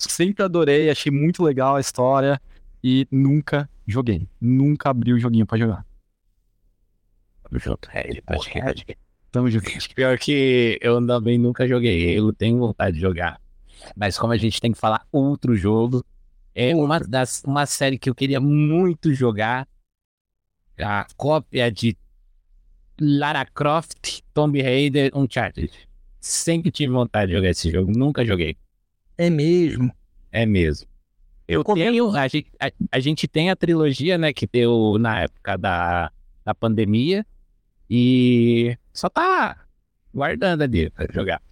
Sempre 0.00 0.42
adorei, 0.44 0.90
achei 0.90 1.12
muito 1.12 1.40
legal 1.44 1.76
a 1.76 1.80
história 1.80 2.40
e 2.82 3.06
nunca 3.10 3.68
joguei. 3.86 4.28
Nunca 4.40 4.90
abri 4.90 5.12
o 5.12 5.18
joguinho 5.18 5.46
pra 5.46 5.58
jogar. 5.58 5.86
Tamo 7.42 7.58
junto, 7.58 7.88
é, 7.92 8.08
ele 8.08 8.20
tá 8.22 8.34
Tamo 9.30 9.50
junto. 9.50 9.70
Pior 9.94 10.18
que 10.18 10.78
eu 10.80 11.04
também 11.06 11.38
nunca 11.38 11.66
joguei. 11.66 12.18
Eu 12.18 12.32
tenho 12.32 12.58
vontade 12.58 12.96
de 12.96 13.00
jogar. 13.00 13.40
Mas 13.96 14.18
como 14.18 14.32
a 14.32 14.36
gente 14.36 14.60
tem 14.60 14.72
que 14.72 14.78
falar 14.78 15.06
outro 15.12 15.54
jogo, 15.54 16.04
é 16.54 16.74
uma, 16.74 16.98
das, 17.00 17.42
uma 17.44 17.64
série 17.66 17.98
que 17.98 18.10
eu 18.10 18.14
queria 18.14 18.40
muito 18.40 19.14
jogar. 19.14 19.68
A 20.78 21.06
cópia 21.16 21.70
de 21.70 21.96
Lara 23.00 23.44
Croft, 23.46 24.20
Tomb 24.34 24.60
Raider, 24.60 25.10
Uncharted. 25.14 25.70
Sempre 26.20 26.70
tive 26.70 26.92
vontade 26.92 27.30
de 27.30 27.36
jogar 27.36 27.50
esse 27.50 27.70
jogo, 27.70 27.92
nunca 27.92 28.24
joguei. 28.24 28.56
É 29.16 29.30
mesmo? 29.30 29.94
É 30.32 30.44
mesmo. 30.44 30.89
Eu 31.50 31.64
tenho, 31.64 32.16
a 32.16 32.28
gente, 32.28 32.46
a, 32.60 32.70
a, 32.92 33.00
gente 33.00 33.26
tem 33.26 33.50
a 33.50 33.56
trilogia, 33.56 34.16
né, 34.16 34.32
que 34.32 34.46
deu 34.46 34.96
na 35.00 35.22
época 35.22 35.58
da, 35.58 36.12
da 36.44 36.54
pandemia 36.54 37.26
e 37.88 38.78
só 38.92 39.08
tá 39.08 39.56
guardando 40.14 40.62
ali 40.62 40.90
pra 40.90 41.06
jogar. 41.12 41.42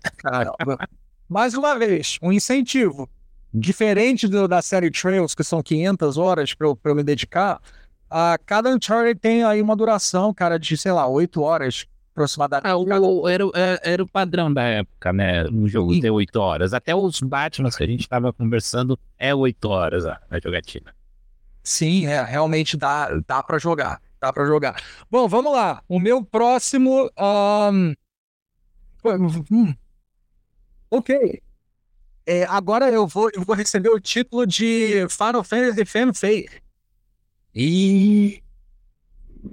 Mais 1.29 1.55
uma 1.55 1.77
vez, 1.77 2.17
um 2.23 2.33
incentivo. 2.33 3.09
Diferente 3.53 4.29
do, 4.29 4.47
da 4.47 4.63
série 4.63 4.91
Trails, 4.91 5.35
que 5.35 5.43
são 5.43 5.63
500 5.63 6.17
horas 6.17 6.55
para 6.55 6.69
eu, 6.69 6.79
eu 6.85 6.95
me 6.95 7.03
dedicar, 7.03 7.61
a 8.09 8.39
cada 8.47 8.71
Uncharted 8.71 9.19
tem 9.19 9.43
aí 9.43 9.61
uma 9.61 9.75
duração, 9.75 10.33
cara, 10.33 10.59
de, 10.59 10.77
sei 10.77 10.93
lá, 10.93 11.07
8 11.09 11.43
horas 11.43 11.87
aproximadamente. 12.19 12.67
Ah, 12.67 12.77
o, 12.77 13.23
o, 13.23 13.29
era, 13.29 13.45
é, 13.55 13.93
era, 13.93 14.03
o 14.03 14.09
padrão 14.09 14.53
da 14.53 14.63
época, 14.63 15.13
né? 15.13 15.45
No 15.45 15.69
jogo 15.69 15.95
Sim. 15.95 16.01
ter 16.01 16.11
oito 16.11 16.37
horas. 16.37 16.75
Até 16.75 16.95
os 16.95 17.21
Batman 17.21 17.71
que 17.71 17.83
a 17.83 17.87
gente 17.87 18.01
estava 18.01 18.33
conversando 18.33 18.99
é 19.17 19.35
oito 19.35 19.69
horas 19.69 20.05
a, 20.05 20.21
a 20.29 20.39
jogatina. 20.41 20.95
Sim, 21.63 22.07
é, 22.07 22.23
realmente 22.23 22.77
dá, 22.77 23.09
dá 23.27 23.43
para 23.43 23.59
jogar. 23.59 24.01
Dá 24.21 24.33
para 24.33 24.47
jogar. 24.47 24.83
Bom, 25.11 25.29
vamos 25.29 25.53
lá. 25.53 25.83
O 25.89 26.01
meu 26.01 26.25
próximo. 26.25 27.09
Um... 27.19 27.95
Hum. 29.51 29.75
Ok. 30.91 31.41
É, 32.27 32.45
agora 32.45 32.91
eu 32.91 33.07
vou, 33.07 33.31
eu 33.33 33.43
vou 33.43 33.55
receber 33.55 33.89
o 33.89 34.01
título 34.01 34.47
de 34.47 35.07
Final 35.09 35.45
Fantasy 35.45 35.85
Fan 35.85 36.13
Fate. 36.13 36.63
E 37.55 38.43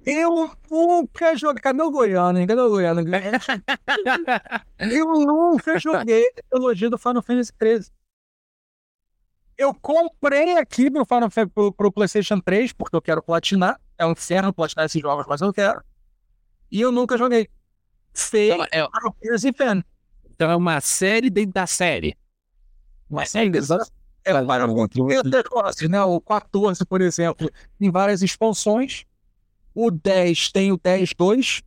eu 0.05 0.51
nunca 0.69 1.35
joguei. 1.35 1.61
Cadê 1.61 1.81
o 1.81 1.91
Goiano? 1.91 2.45
Cadê 2.47 2.61
o 2.61 2.69
Goiano? 2.69 3.01
eu 4.79 5.05
nunca 5.25 5.79
joguei 5.79 6.27
a 6.27 6.43
trilogia 6.49 6.89
do 6.89 6.97
Final 6.97 7.21
Fantasy 7.21 7.51
XIII. 7.61 7.91
Eu 9.57 9.73
comprei 9.73 10.57
aqui 10.57 10.91
pro, 10.91 11.05
Final, 11.05 11.29
pro, 11.53 11.71
pro 11.71 11.91
PlayStation 11.91 12.39
3, 12.39 12.73
porque 12.73 12.95
eu 12.95 13.01
quero 13.01 13.23
platinar. 13.23 13.79
É 13.97 14.05
um 14.05 14.11
inferno 14.11 14.53
platinar 14.53 14.85
esses 14.85 15.01
jogos, 15.01 15.25
mas 15.27 15.41
eu 15.41 15.53
quero. 15.53 15.81
E 16.71 16.81
eu 16.81 16.91
nunca 16.91 17.17
joguei. 17.17 17.49
Feio 18.13 18.53
então, 18.53 18.67
é, 18.71 18.87
Fantasy 19.23 19.53
Fan. 19.53 19.83
Então 20.29 20.51
é 20.51 20.55
uma 20.55 20.81
série 20.81 21.29
dentro 21.29 21.53
da 21.53 21.67
série. 21.67 22.17
Uma 23.09 23.25
série 23.25 23.49
dentro 23.49 23.69
da 23.69 23.85
é, 24.25 24.31
é, 24.31 25.87
né? 25.87 26.03
O 26.03 26.19
14, 26.19 26.83
por 26.85 26.99
exemplo, 26.99 27.49
tem 27.77 27.91
várias 27.91 28.23
expansões 28.23 29.05
o 29.75 29.91
10 29.91 30.51
tem 30.51 30.71
o 30.71 30.79
10-2, 30.79 31.61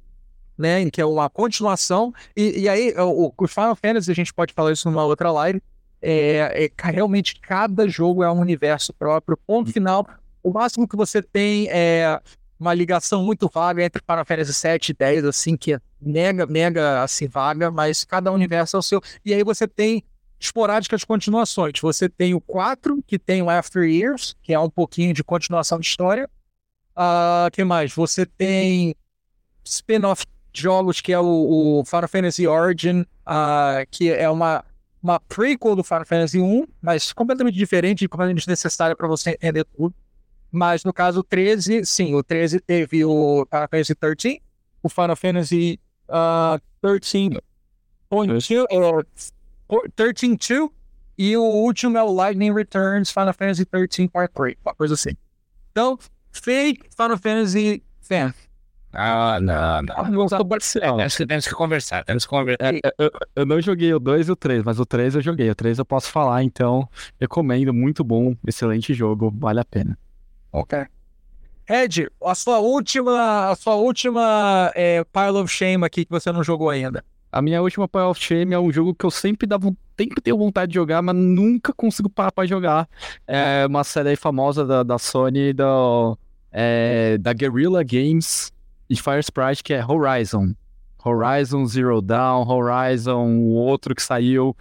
né? 0.57 0.91
Que 0.91 1.01
é 1.01 1.05
uma 1.05 1.29
continuação. 1.29 2.13
E, 2.37 2.63
e 2.63 2.69
aí, 2.69 2.95
o, 2.97 3.33
o 3.37 3.47
Final 3.47 3.77
Fantasy, 3.77 4.11
a 4.11 4.15
gente 4.15 4.33
pode 4.33 4.53
falar 4.55 4.73
isso 4.73 4.91
numa 4.91 5.05
outra 5.05 5.31
live. 5.31 5.63
É, 6.01 6.65
é, 6.65 6.91
realmente 6.91 7.39
cada 7.41 7.87
jogo 7.89 8.23
é 8.23 8.33
um 8.33 8.41
universo 8.41 8.93
próprio. 8.93 9.39
Ponto 9.47 9.71
final. 9.71 10.09
O 10.43 10.51
máximo 10.51 10.89
que 10.89 10.97
você 10.97 11.21
tem 11.21 11.69
é 11.71 12.21
uma 12.59 12.75
ligação 12.75 13.23
muito 13.23 13.49
vaga 13.53 13.85
entre 13.85 14.03
Final 14.03 14.25
Fantasy 14.25 14.55
7 14.55 14.89
e 14.91 14.95
10, 14.95 15.25
assim, 15.27 15.57
que 15.57 15.75
é 15.75 15.81
mega, 16.01 16.47
mega 16.47 17.03
assim, 17.03 17.29
vaga, 17.29 17.71
mas 17.71 18.05
cada 18.05 18.33
universo 18.33 18.77
é 18.77 18.79
o 18.79 18.83
seu. 18.83 19.01
E 19.25 19.35
aí 19.35 19.45
você 19.45 19.69
tem 19.69 20.03
esporádicas 20.41 21.05
continuações. 21.05 21.75
Você 21.81 22.09
tem 22.09 22.35
o 22.35 22.41
4, 22.41 23.03
que 23.07 23.19
tem 23.19 23.43
o 23.43 23.51
After 23.51 23.83
Years, 23.83 24.37
que 24.43 24.55
é 24.55 24.59
um 24.59 24.71
pouquinho 24.71 25.13
de 25.13 25.23
continuação 25.25 25.79
de 25.79 25.87
história. 25.87 26.29
Uh, 26.99 27.49
que 27.53 27.63
mais? 27.63 27.95
Você 27.95 28.27
tem 28.27 28.93
spin-off 29.65 30.27
jogos 30.53 31.01
que 31.01 31.13
é 31.13 31.21
o, 31.21 31.79
o 31.81 31.85
Final 31.85 32.09
Fantasy 32.09 32.47
Origin, 32.49 33.03
uh, 33.03 33.87
que 33.89 34.11
é 34.11 34.29
uma 34.29 34.65
uma 35.01 35.21
prequel 35.21 35.77
do 35.77 35.85
Final 35.85 36.05
Fantasy 36.05 36.41
1, 36.41 36.67
mas 36.83 37.13
completamente 37.13 37.55
diferente 37.55 38.05
e 38.05 38.09
completamente 38.09 38.39
desnecessária 38.41 38.97
para 38.97 39.07
você 39.07 39.31
entender 39.31 39.65
tudo. 39.65 39.95
Mas 40.51 40.83
no 40.83 40.93
caso, 40.93 41.21
o 41.21 41.23
13, 41.23 41.85
sim, 41.87 42.15
o 42.17 42.23
13 42.23 42.59
teve 42.61 43.05
o 43.05 43.47
Final 43.49 43.69
Fantasy 43.71 43.95
13, 43.95 44.43
o 44.83 44.89
Final 44.89 45.17
Fantasy 45.17 45.81
uh, 46.09 46.61
13.2, 46.83 47.41
uh, 48.73 49.05
13.2 49.97 50.71
e 51.17 51.37
o 51.37 51.43
último 51.43 51.97
é 51.97 52.03
o 52.03 52.13
Lightning 52.13 52.53
Returns 52.53 53.11
Final 53.11 53.35
Fantasy 53.35 53.67
13.3, 53.67 54.57
uma 54.65 54.75
coisa 54.75 54.95
assim. 54.95 55.17
Então, 55.71 55.99
fake 56.43 56.89
Final 56.97 57.19
Fantasy 57.19 57.83
fan. 58.01 58.33
Ah, 58.93 59.39
não, 59.41 59.83
não. 59.83 59.83
não. 59.83 60.27
É, 60.83 60.97
temos, 60.97 61.17
que, 61.17 61.27
temos 61.27 61.47
que 61.47 61.55
conversar, 61.55 62.05
temos 62.05 62.25
que 62.25 62.31
conversar. 62.31 62.75
É, 62.75 62.81
eu, 62.99 63.11
eu, 63.37 63.47
não 63.47 63.61
joguei 63.61 63.93
o 63.93 63.99
2 63.99 64.29
e 64.29 64.33
o 64.33 64.37
3, 64.37 64.63
mas 64.65 64.81
o 64.81 64.87
3 64.87 65.17
eu 65.17 65.23
joguei. 65.23 65.51
O 65.51 65.55
3 65.55 65.79
eu 65.79 65.85
posso 65.85 66.11
falar, 66.11 66.43
então 66.43 66.89
recomendo, 67.21 67.73
muito 67.75 68.03
bom, 68.03 68.35
excelente 68.47 68.95
jogo, 68.95 69.33
vale 69.37 69.61
a 69.61 69.65
pena. 69.65 69.99
Ok. 70.51 70.87
Ed, 71.69 72.09
a 72.25 72.35
sua 72.35 72.59
última, 72.61 73.51
a 73.51 73.55
sua 73.55 73.75
última 73.75 74.73
é, 74.75 75.05
Pile 75.05 75.39
of 75.39 75.53
Shame 75.53 75.85
aqui 75.85 76.07
que 76.07 76.11
você 76.11 76.33
não 76.33 76.43
jogou 76.43 76.71
ainda. 76.71 77.05
A 77.31 77.43
minha 77.43 77.61
última 77.61 77.87
Pile 77.87 78.05
of 78.05 78.19
Shame 78.19 78.55
é 78.55 78.59
um 78.59 78.73
jogo 78.73 78.95
que 78.95 79.05
eu 79.05 79.11
sempre 79.11 79.47
dava, 79.47 79.71
sempre 80.01 80.23
tenho 80.23 80.39
vontade 80.39 80.73
de 80.73 80.77
jogar, 80.77 81.03
mas 81.03 81.15
nunca 81.15 81.75
consigo 81.75 82.09
parar 82.09 82.33
pra 82.33 82.47
jogar. 82.47 82.89
É 83.27 83.67
uma 83.67 83.85
série 83.85 84.17
famosa 84.17 84.65
da, 84.65 84.83
da 84.83 84.97
Sony, 84.97 85.53
da, 85.53 85.67
é, 86.53 87.19
da 87.19 87.33
Guerrilla 87.33 87.83
Games 87.83 88.53
e 88.89 88.97
Fire 88.97 89.21
Sprite, 89.21 89.63
que 89.63 89.75
é 89.75 89.85
Horizon. 89.85 90.55
Horizon 91.05 91.65
Zero 91.67 92.01
Dawn, 92.03 92.47
Horizon, 92.47 93.37
o 93.39 93.55
outro 93.55 93.95
que 93.95 94.03
saiu, 94.03 94.55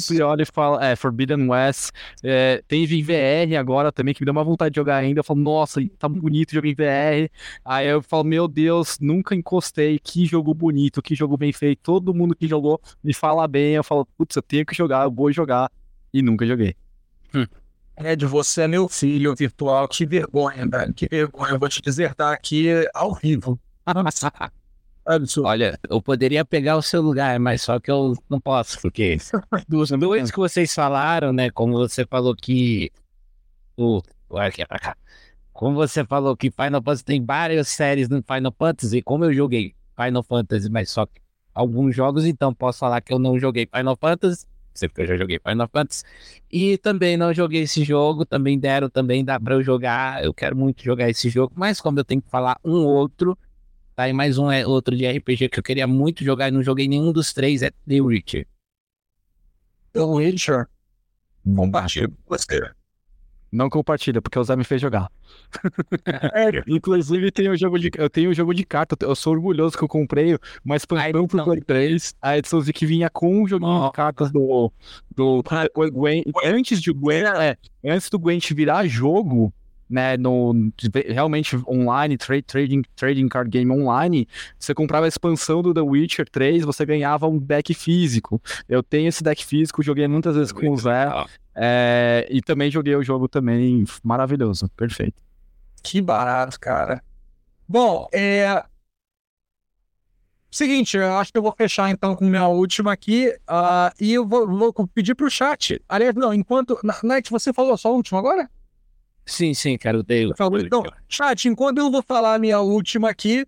sempre 0.00 0.22
olha 0.22 0.42
e 0.42 0.46
fala, 0.46 0.84
é, 0.84 0.96
Forbidden 0.96 1.48
West, 1.48 1.90
é, 2.22 2.62
teve 2.66 2.98
em 2.98 3.02
VR 3.02 3.56
agora 3.58 3.90
também, 3.90 4.12
que 4.12 4.20
me 4.20 4.26
deu 4.26 4.32
uma 4.32 4.44
vontade 4.44 4.72
de 4.72 4.80
jogar 4.80 4.96
ainda, 4.96 5.20
eu 5.20 5.24
falo, 5.24 5.40
nossa, 5.40 5.80
tá 5.98 6.08
bonito 6.08 6.52
jogar 6.52 6.68
em 6.68 6.74
VR, 6.74 7.30
aí 7.64 7.86
eu 7.86 8.02
falo, 8.02 8.24
meu 8.24 8.46
Deus, 8.46 8.98
nunca 9.00 9.34
encostei, 9.34 9.98
que 9.98 10.26
jogo 10.26 10.52
bonito, 10.52 11.00
que 11.00 11.14
jogo 11.14 11.36
bem 11.36 11.52
feito, 11.52 11.80
todo 11.82 12.12
mundo 12.14 12.34
que 12.34 12.46
jogou 12.46 12.80
me 13.02 13.14
fala 13.14 13.46
bem, 13.48 13.74
eu 13.74 13.84
falo, 13.84 14.06
putz, 14.18 14.36
eu 14.36 14.42
tenho 14.42 14.66
que 14.66 14.74
jogar, 14.74 15.04
eu 15.04 15.10
vou 15.10 15.32
jogar, 15.32 15.70
e 16.12 16.22
nunca 16.22 16.46
joguei. 16.46 16.74
Hum. 17.34 17.46
Ed, 18.02 18.24
você 18.24 18.62
é 18.62 18.68
meu 18.68 18.88
filho 18.88 19.34
virtual, 19.34 19.86
que 19.86 20.06
vergonha, 20.06 20.66
velho, 20.66 20.94
que 20.94 21.06
vergonha, 21.06 21.52
eu 21.52 21.58
vou 21.58 21.68
te 21.68 21.82
desertar 21.82 22.32
aqui 22.32 22.68
ao 22.94 23.14
vivo. 23.14 23.60
Olha, 25.44 25.78
eu 25.88 26.00
poderia 26.00 26.44
pegar 26.44 26.76
o 26.76 26.82
seu 26.82 27.02
lugar, 27.02 27.38
mas 27.38 27.62
só 27.62 27.78
que 27.78 27.90
eu 27.90 28.14
não 28.28 28.40
posso, 28.40 28.80
porque 28.80 29.18
dos 29.68 29.90
dois 29.90 30.30
que 30.30 30.38
vocês 30.38 30.72
falaram, 30.74 31.32
né? 31.32 31.50
Como 31.50 31.72
você 31.72 32.06
falou 32.06 32.34
que. 32.34 32.90
O. 33.76 34.00
Aqui 34.34 34.64
pra 34.64 34.78
cá. 34.78 34.96
Como 35.52 35.74
você 35.74 36.04
falou 36.04 36.36
que 36.36 36.50
Final 36.50 36.80
Fantasy 36.82 37.04
tem 37.04 37.24
várias 37.24 37.68
séries 37.68 38.08
no 38.08 38.22
Final 38.22 38.54
Fantasy, 38.56 39.02
como 39.02 39.24
eu 39.24 39.34
joguei 39.34 39.74
Final 40.00 40.22
Fantasy, 40.22 40.70
mas 40.70 40.90
só 40.90 41.04
que 41.04 41.20
alguns 41.52 41.94
jogos, 41.94 42.24
então 42.24 42.54
posso 42.54 42.78
falar 42.78 43.00
que 43.00 43.12
eu 43.12 43.18
não 43.18 43.38
joguei 43.38 43.66
Final 43.66 43.96
Fantasy, 43.96 44.46
sei 44.74 44.88
porque 44.88 45.02
eu 45.02 45.06
já 45.06 45.16
joguei 45.16 45.38
Final 45.38 45.68
Fantasy, 45.68 46.04
e 46.50 46.78
também 46.78 47.16
não 47.16 47.32
joguei 47.34 47.62
esse 47.62 47.84
jogo, 47.84 48.24
também 48.24 48.58
deram, 48.58 48.88
também 48.88 49.24
dá 49.24 49.38
pra 49.38 49.54
eu 49.54 49.62
jogar, 49.62 50.24
eu 50.24 50.32
quero 50.32 50.56
muito 50.56 50.82
jogar 50.82 51.08
esse 51.08 51.28
jogo, 51.28 51.52
mas 51.56 51.80
como 51.80 51.98
eu 51.98 52.04
tenho 52.04 52.22
que 52.22 52.30
falar 52.30 52.58
um 52.64 52.84
outro, 52.84 53.36
Tá? 54.00 54.08
E 54.08 54.14
mais 54.14 54.38
um 54.38 54.50
é 54.50 54.66
outro 54.66 54.96
de 54.96 55.06
RPG 55.06 55.50
que 55.50 55.58
eu 55.58 55.62
queria 55.62 55.86
muito 55.86 56.24
jogar 56.24 56.48
e 56.48 56.50
não 56.50 56.62
joguei 56.62 56.88
nenhum 56.88 57.12
dos 57.12 57.34
três, 57.34 57.60
é 57.62 57.70
The 57.86 58.00
Witcher. 58.00 58.46
The 59.92 60.00
Witcher? 60.00 60.68
Compartilha 61.44 62.10
você. 62.26 62.70
Não 63.52 63.68
compartilha, 63.68 64.22
porque 64.22 64.38
o 64.38 64.44
Zé 64.44 64.54
me 64.54 64.64
fez 64.64 64.80
jogar. 64.80 65.10
É, 66.32 66.62
inclusive, 66.66 67.30
tem 67.30 67.48
o 67.48 67.56
jogo 67.56 67.78
de, 67.78 67.90
eu 67.96 68.08
tenho 68.08 68.30
o 68.30 68.34
jogo 68.34 68.54
de 68.54 68.64
carta. 68.64 68.96
Eu 69.00 69.14
sou 69.14 69.32
orgulhoso 69.32 69.76
que 69.76 69.82
eu 69.82 69.88
comprei, 69.88 70.38
mas 70.64 70.84
não 71.12 71.26
pro 71.26 71.44
Play 71.44 71.60
3 71.60 72.14
a 72.20 72.38
edição 72.38 72.62
que 72.62 72.86
vinha 72.86 73.08
com 73.10 73.42
o 73.42 73.48
jogo 73.48 73.66
oh. 73.66 73.86
de 73.86 73.92
cartas 73.92 74.30
do. 74.30 74.72
do 75.14 75.42
Gwen, 75.92 76.24
antes 76.44 76.80
de 76.80 76.92
Gwen, 76.92 77.24
é, 77.24 77.56
antes 77.84 78.08
do 78.10 78.18
Gwen 78.18 78.38
virar 78.54 78.86
jogo, 78.86 79.52
né, 79.90 80.16
no 80.16 80.54
realmente 81.08 81.56
online, 81.66 82.16
trade, 82.16 82.42
trading, 82.42 82.82
trading 82.94 83.28
card 83.28 83.50
game 83.50 83.70
online, 83.72 84.28
você 84.58 84.72
comprava 84.72 85.06
a 85.06 85.08
expansão 85.08 85.62
do 85.62 85.74
The 85.74 85.80
Witcher 85.80 86.28
3, 86.30 86.64
você 86.64 86.86
ganhava 86.86 87.26
um 87.26 87.38
deck 87.38 87.74
físico. 87.74 88.40
Eu 88.68 88.82
tenho 88.82 89.08
esse 89.08 89.24
deck 89.24 89.44
físico, 89.44 89.82
joguei 89.82 90.06
muitas 90.06 90.36
vezes 90.36 90.52
com 90.52 90.70
o 90.70 90.76
Zé. 90.76 91.08
É, 91.54 92.26
e 92.30 92.40
também 92.40 92.70
joguei 92.70 92.94
o 92.94 93.02
jogo 93.02 93.28
também, 93.28 93.84
maravilhoso, 94.02 94.68
perfeito. 94.70 95.22
Que 95.82 96.00
barato, 96.00 96.58
cara. 96.60 97.02
Bom, 97.68 98.08
é. 98.12 98.64
Seguinte, 100.50 100.96
eu 100.96 101.14
acho 101.16 101.30
que 101.30 101.38
eu 101.38 101.42
vou 101.42 101.54
fechar 101.56 101.90
então 101.90 102.16
com 102.16 102.24
minha 102.24 102.48
última 102.48 102.92
aqui. 102.92 103.28
Uh, 103.48 103.94
e 104.00 104.14
eu 104.14 104.26
vou, 104.26 104.46
vou 104.46 104.88
pedir 104.88 105.14
pro 105.14 105.30
chat. 105.30 105.80
Aliás, 105.88 106.14
não, 106.14 106.34
enquanto. 106.34 106.78
Night, 107.04 107.30
você 107.30 107.52
falou 107.52 107.72
a 107.72 107.76
sua 107.76 107.92
última 107.92 108.18
agora? 108.18 108.50
Sim, 109.24 109.54
sim, 109.54 109.78
cara, 109.78 109.96
eu 109.96 110.04
tenho. 110.04 110.34
Então, 110.64 110.82
chat, 111.08 111.46
enquanto 111.48 111.78
eu 111.78 111.90
vou 111.90 112.02
falar 112.02 112.34
a 112.34 112.38
minha 112.38 112.58
última 112.58 113.08
aqui, 113.08 113.46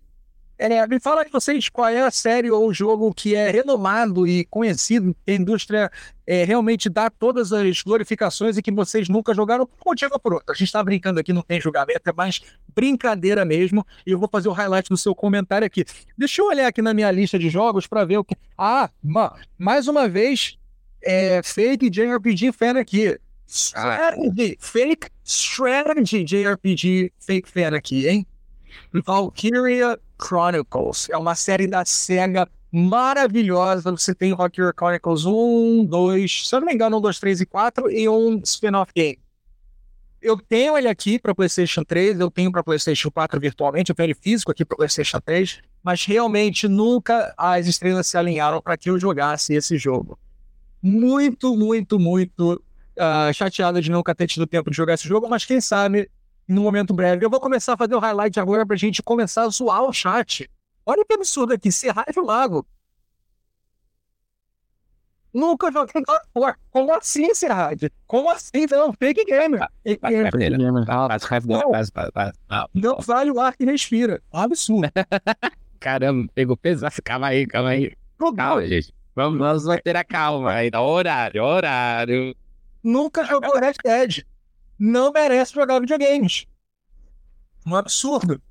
é, 0.57 0.85
me 0.87 0.99
fala 0.99 1.25
de 1.25 1.31
vocês 1.31 1.67
qual 1.69 1.89
é 1.89 2.01
a 2.01 2.11
série 2.11 2.51
ou 2.51 2.73
jogo 2.73 3.13
que 3.13 3.35
é 3.35 3.49
renomado 3.49 4.27
e 4.27 4.45
conhecido, 4.45 5.15
que 5.25 5.31
a 5.31 5.35
indústria 5.35 5.91
é, 6.25 6.43
realmente 6.43 6.89
dá 6.89 7.09
todas 7.09 7.51
as 7.51 7.81
glorificações 7.81 8.57
e 8.57 8.61
que 8.61 8.71
vocês 8.71 9.09
nunca 9.09 9.33
jogaram 9.33 9.65
por 9.65 9.77
motivo 9.85 10.13
ou 10.13 10.19
por 10.19 10.33
outro. 10.33 10.51
A 10.51 10.53
gente 10.53 10.67
está 10.67 10.83
brincando 10.83 11.19
aqui, 11.19 11.33
não 11.33 11.41
tem 11.41 11.59
julgamento, 11.59 12.09
é 12.09 12.13
mais 12.13 12.41
brincadeira 12.73 13.43
mesmo. 13.43 13.85
E 14.05 14.11
eu 14.11 14.19
vou 14.19 14.29
fazer 14.31 14.47
o 14.47 14.53
highlight 14.53 14.89
do 14.89 14.97
seu 14.97 15.15
comentário 15.15 15.65
aqui. 15.65 15.83
Deixa 16.17 16.41
eu 16.41 16.47
olhar 16.47 16.67
aqui 16.67 16.81
na 16.81 16.93
minha 16.93 17.11
lista 17.11 17.37
de 17.37 17.49
jogos 17.49 17.87
para 17.87 18.05
ver 18.05 18.17
o 18.17 18.23
que. 18.23 18.35
Ah, 18.57 18.89
mais 19.57 19.87
uma 19.87 20.07
vez, 20.07 20.57
é, 21.01 21.41
fake 21.43 21.89
JRPG 21.89 22.51
fan 22.51 22.79
aqui. 22.79 23.17
Strategy, 23.45 24.57
fake 24.59 25.09
strategy 25.23 26.23
JRPG 26.23 27.11
fake 27.19 27.49
fan 27.49 27.75
aqui, 27.75 28.07
hein? 28.07 28.25
Valkyria 29.05 29.99
Chronicles 30.21 31.09
é 31.09 31.17
uma 31.17 31.35
série 31.35 31.67
da 31.67 31.85
SEGA 31.85 32.47
maravilhosa. 32.71 33.91
Você 33.91 34.15
tem 34.15 34.33
Valkyria 34.33 34.73
Chronicles 34.75 35.25
1, 35.25 35.85
2, 35.85 36.47
se 36.47 36.55
eu 36.55 36.59
não 36.59 36.67
me 36.67 36.73
engano, 36.73 36.97
1, 36.97 37.01
2, 37.01 37.19
3 37.19 37.41
e 37.41 37.45
4 37.45 37.91
e 37.91 38.09
um 38.09 38.41
spin-off 38.43 38.91
game. 38.95 39.19
Eu 40.21 40.37
tenho 40.37 40.77
ele 40.77 40.87
aqui 40.87 41.19
para 41.19 41.35
PlayStation 41.35 41.83
3, 41.83 42.19
eu 42.19 42.31
tenho 42.31 42.49
para 42.51 42.63
PlayStation 42.63 43.11
4 43.11 43.39
virtualmente, 43.39 43.89
eu 43.89 43.95
tenho 43.95 44.07
ele 44.07 44.15
físico 44.15 44.51
aqui 44.51 44.63
para 44.63 44.77
PlayStation 44.77 45.19
3, 45.19 45.59
mas 45.83 46.05
realmente 46.05 46.67
nunca 46.67 47.33
as 47.37 47.67
estrelas 47.67 48.07
se 48.07 48.17
alinharam 48.17 48.61
para 48.61 48.77
que 48.77 48.89
eu 48.89 48.97
jogasse 48.97 49.53
esse 49.53 49.77
jogo. 49.77 50.17
Muito, 50.81 51.55
muito, 51.57 51.99
muito 51.99 52.63
uh, 52.97 53.33
chateada 53.33 53.81
de 53.81 53.91
nunca 53.91 54.15
ter 54.15 54.27
tido 54.27 54.47
tempo 54.47 54.71
de 54.71 54.77
jogar 54.77 54.93
esse 54.93 55.07
jogo, 55.07 55.27
mas 55.29 55.45
quem 55.45 55.59
sabe, 55.59 56.09
no 56.53 56.61
momento 56.61 56.93
breve. 56.93 57.25
Eu 57.25 57.29
vou 57.29 57.39
começar 57.39 57.73
a 57.73 57.77
fazer 57.77 57.95
o 57.95 57.99
highlight 57.99 58.39
agora 58.39 58.65
pra 58.65 58.75
gente 58.75 59.01
começar 59.01 59.43
a 59.43 59.49
zoar 59.49 59.83
o 59.83 59.93
chat. 59.93 60.49
Olha 60.85 61.03
que 61.05 61.13
absurdo 61.13 61.53
aqui, 61.53 61.71
Serra 61.71 62.05
o 62.15 62.21
Lago. 62.21 62.65
Nunca 65.33 65.71
joguei 65.71 66.03
God 66.03 66.15
of 66.15 66.29
War. 66.35 66.59
Como 66.69 66.93
assim, 66.93 67.33
Serrad? 67.33 67.89
Como 68.05 68.29
assim? 68.29 68.67
Não, 68.69 68.93
fake 68.93 69.25
gamer. 69.25 69.67
Fake 69.83 70.07
gamer. 70.07 70.31
Não, 72.73 72.97
vale 72.99 73.31
o 73.31 73.39
ar 73.39 73.55
que 73.55 73.65
respira. 73.65 74.21
Absurdo. 74.31 74.91
Caramba, 75.79 76.31
pegou 76.35 76.55
pesado. 76.55 76.93
Calma 77.03 77.27
aí, 77.27 77.47
calma 77.47 77.69
aí. 77.69 77.95
Calma, 78.35 78.67
gente. 78.67 78.93
Vamos, 79.15 79.39
vamos 79.39 79.65
manter 79.65 79.95
a 79.95 80.03
calma 80.03 80.51
aí. 80.51 80.69
Horário, 80.73 81.43
horário 81.43 82.35
nunca 82.83 83.23
jogou 83.23 83.57
Red 83.57 83.75
Dead. 83.83 84.25
Não 84.77 85.11
merece 85.11 85.53
jogar 85.53 85.79
videogames. 85.79 86.45
Um 87.65 87.75
absurdo. 87.75 88.41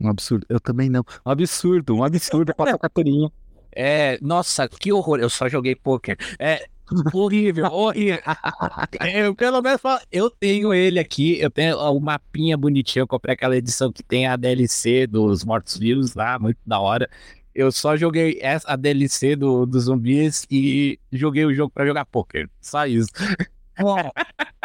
Um 0.00 0.08
absurdo. 0.08 0.46
Eu 0.48 0.60
também 0.60 0.88
não. 0.88 1.04
Um 1.24 1.30
absurdo, 1.30 1.96
um 1.96 2.04
absurdo 2.04 2.54
com 2.54 2.62
a 2.62 2.78
caturinha. 2.78 3.30
É, 3.74 4.18
nossa, 4.20 4.68
que 4.68 4.92
horror. 4.92 5.18
Eu 5.18 5.30
só 5.30 5.48
joguei 5.48 5.74
poker. 5.74 6.16
É 6.38 6.66
horrível, 7.12 7.66
horrível. 7.66 8.20
eu, 9.14 9.34
pelo 9.34 9.62
menos 9.62 9.80
eu 10.10 10.30
tenho 10.30 10.72
ele 10.74 10.98
aqui. 10.98 11.38
Eu 11.40 11.50
tenho 11.50 11.78
o 11.78 12.00
mapinha 12.00 12.56
bonitinho. 12.56 13.02
Eu 13.02 13.08
comprei 13.08 13.34
aquela 13.34 13.56
edição 13.56 13.92
que 13.92 14.02
tem 14.02 14.26
a 14.26 14.36
DLC 14.36 15.06
dos 15.06 15.44
mortos-vivos 15.44 16.14
lá, 16.14 16.38
muito 16.38 16.58
da 16.66 16.78
hora. 16.78 17.08
Eu 17.54 17.70
só 17.70 17.96
joguei 17.96 18.38
essa, 18.40 18.72
a 18.72 18.76
DLC 18.76 19.36
do, 19.36 19.66
dos 19.66 19.84
zumbis 19.84 20.46
e 20.50 20.98
joguei 21.12 21.44
o 21.44 21.54
jogo 21.54 21.70
para 21.70 21.86
jogar 21.86 22.06
poker. 22.06 22.48
Só 22.60 22.86
isso. 22.86 23.10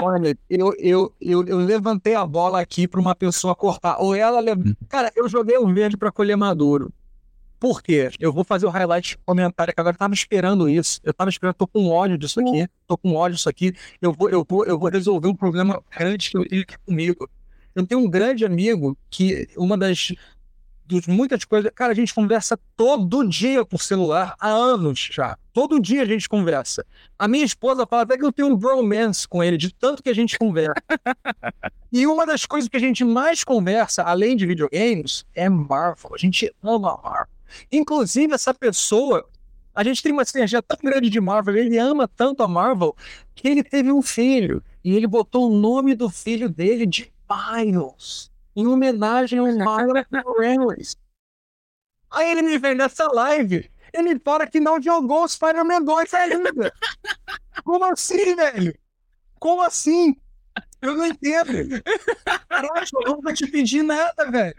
Olha, 0.01 0.37
eu, 0.49 0.73
eu, 0.77 1.13
eu, 1.19 1.45
eu, 1.45 1.57
levantei 1.57 2.13
a 2.13 2.25
bola 2.25 2.61
aqui 2.61 2.87
para 2.87 2.99
uma 2.99 3.15
pessoa 3.15 3.55
cortar. 3.55 3.97
Ou 3.99 4.13
ela. 4.13 4.39
Lev... 4.39 4.59
Hum. 4.67 4.75
Cara, 4.87 5.11
eu 5.15 5.27
joguei 5.27 5.57
o 5.57 5.73
verde 5.73 5.97
para 5.97 6.11
colher 6.11 6.37
maduro. 6.37 6.91
Por 7.59 7.81
quê? 7.81 8.11
Eu 8.19 8.31
vou 8.31 8.43
fazer 8.43 8.67
o 8.67 8.69
highlight 8.69 9.17
comentário 9.25 9.73
que 9.73 9.81
agora 9.81 9.95
eu 9.95 9.99
tava 9.99 10.13
esperando 10.13 10.69
isso. 10.69 10.99
Eu 11.03 11.13
tava 11.13 11.29
esperando, 11.29 11.55
tô 11.55 11.65
com 11.65 11.89
ódio 11.89 12.17
disso 12.17 12.39
aqui. 12.39 12.67
Tô 12.85 12.97
com 12.97 13.15
ódio 13.15 13.35
disso 13.35 13.49
aqui. 13.49 13.73
Eu 13.99 14.13
vou, 14.13 14.29
eu 14.29 14.45
vou, 14.47 14.65
eu 14.65 14.77
vou 14.77 14.89
resolver 14.89 15.27
um 15.27 15.35
problema 15.35 15.81
grande 15.89 16.29
que 16.29 16.37
eu 16.37 16.47
tenho 16.47 16.65
comigo. 16.85 17.29
Eu 17.73 17.85
tenho 17.85 18.01
um 18.01 18.09
grande 18.09 18.45
amigo 18.45 18.95
que 19.09 19.47
uma 19.57 19.77
das 19.77 20.13
dos 20.87 21.05
muitas 21.05 21.43
coisas. 21.43 21.71
Cara, 21.75 21.91
a 21.91 21.95
gente 21.95 22.13
conversa 22.13 22.57
todo 22.75 23.27
dia 23.27 23.65
por 23.65 23.81
celular, 23.81 24.35
há 24.39 24.47
anos 24.47 25.09
já. 25.11 25.37
Todo 25.53 25.79
dia 25.79 26.03
a 26.03 26.05
gente 26.05 26.29
conversa. 26.29 26.85
A 27.19 27.27
minha 27.27 27.43
esposa 27.43 27.85
fala 27.85 28.03
até 28.03 28.17
que 28.17 28.23
eu 28.23 28.31
tenho 28.31 28.49
um 28.49 28.55
bromance 28.55 29.27
com 29.27 29.43
ele, 29.43 29.57
de 29.57 29.73
tanto 29.73 30.01
que 30.01 30.09
a 30.09 30.15
gente 30.15 30.37
conversa. 30.37 30.75
e 31.91 32.07
uma 32.07 32.25
das 32.25 32.45
coisas 32.45 32.69
que 32.69 32.77
a 32.77 32.79
gente 32.79 33.03
mais 33.03 33.43
conversa, 33.43 34.03
além 34.03 34.35
de 34.35 34.45
videogames, 34.45 35.25
é 35.35 35.49
Marvel. 35.49 36.11
A 36.13 36.17
gente 36.17 36.53
ama 36.63 36.99
Marvel. 37.03 37.27
Inclusive, 37.71 38.33
essa 38.33 38.53
pessoa, 38.53 39.27
a 39.75 39.83
gente 39.83 40.01
tem 40.01 40.11
uma 40.11 40.25
sinergia 40.25 40.61
tão 40.61 40.77
grande 40.81 41.09
de 41.09 41.19
Marvel, 41.19 41.57
ele 41.57 41.77
ama 41.77 42.07
tanto 42.07 42.43
a 42.43 42.47
Marvel, 42.47 42.95
que 43.35 43.47
ele 43.47 43.63
teve 43.63 43.91
um 43.91 44.01
filho. 44.01 44.63
E 44.83 44.95
ele 44.95 45.07
botou 45.07 45.51
o 45.51 45.59
nome 45.59 45.95
do 45.95 46.09
filho 46.09 46.47
dele 46.47 46.85
de 46.85 47.11
Miles 47.29 48.31
em 48.57 48.65
homenagem 48.65 49.37
ao 49.37 49.55
Marlon 49.55 50.03
Reynolds. 50.39 50.97
Aí 52.09 52.31
ele 52.31 52.41
me 52.41 52.57
vem 52.57 52.73
nessa 52.73 53.05
live, 53.05 53.69
ele 53.93 54.19
fala 54.19 54.47
que 54.47 54.59
não 54.59 54.81
jogou 54.81 55.23
os 55.23 55.33
Spider-Man 55.33 55.83
2 55.83 56.13
ainda. 56.15 56.73
Como 57.63 57.85
assim, 57.85 58.35
velho? 58.35 58.75
Como 59.39 59.61
assim? 59.61 60.15
Eu 60.81 60.95
não 60.95 61.05
entendo. 61.05 61.83
Caralho, 62.49 62.87
eu 63.05 63.11
não 63.11 63.21
vou 63.21 63.33
te 63.33 63.45
pedir 63.45 63.83
nada, 63.83 64.31
velho. 64.31 64.55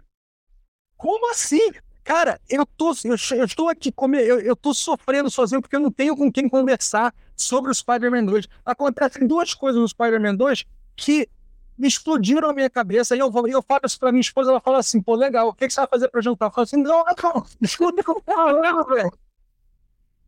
Como 0.96 1.30
assim? 1.32 1.72
Cara, 2.04 2.40
eu 2.48 2.64
tô, 2.64 2.92
eu, 3.04 3.16
eu 3.36 3.44
estou 3.44 3.68
aqui, 3.68 3.92
eu, 4.24 4.40
eu 4.40 4.54
tô 4.54 4.72
sofrendo 4.72 5.28
sozinho 5.28 5.60
porque 5.60 5.74
eu 5.76 5.80
não 5.80 5.90
tenho 5.90 6.16
com 6.16 6.30
quem 6.30 6.48
conversar 6.48 7.12
sobre 7.36 7.70
o 7.70 7.74
Spider-Man 7.74 8.26
2. 8.26 8.48
Acontecem 8.64 9.26
duas 9.26 9.54
coisas 9.54 9.80
no 9.80 9.88
Spider-Man 9.88 10.36
2 10.36 10.64
que 10.96 11.20
me 11.20 11.37
explodiram 11.86 12.50
a 12.50 12.52
minha 12.52 12.68
cabeça. 12.68 13.14
E 13.14 13.18
eu, 13.18 13.32
eu 13.48 13.62
falo 13.62 13.80
isso 13.84 13.98
pra 13.98 14.10
minha 14.10 14.20
esposa, 14.20 14.50
ela 14.50 14.60
fala 14.60 14.78
assim, 14.78 15.00
pô, 15.00 15.14
legal, 15.14 15.48
o 15.48 15.54
que, 15.54 15.66
que 15.66 15.72
você 15.72 15.80
vai 15.80 15.88
fazer 15.88 16.08
pra 16.08 16.20
jantar? 16.20 16.46
Eu 16.46 16.50
falo 16.50 16.64
assim, 16.64 16.82
não, 16.82 17.04
não, 17.22 17.46
escuta 17.60 18.02
falo, 18.24 18.84
velho. 18.86 19.12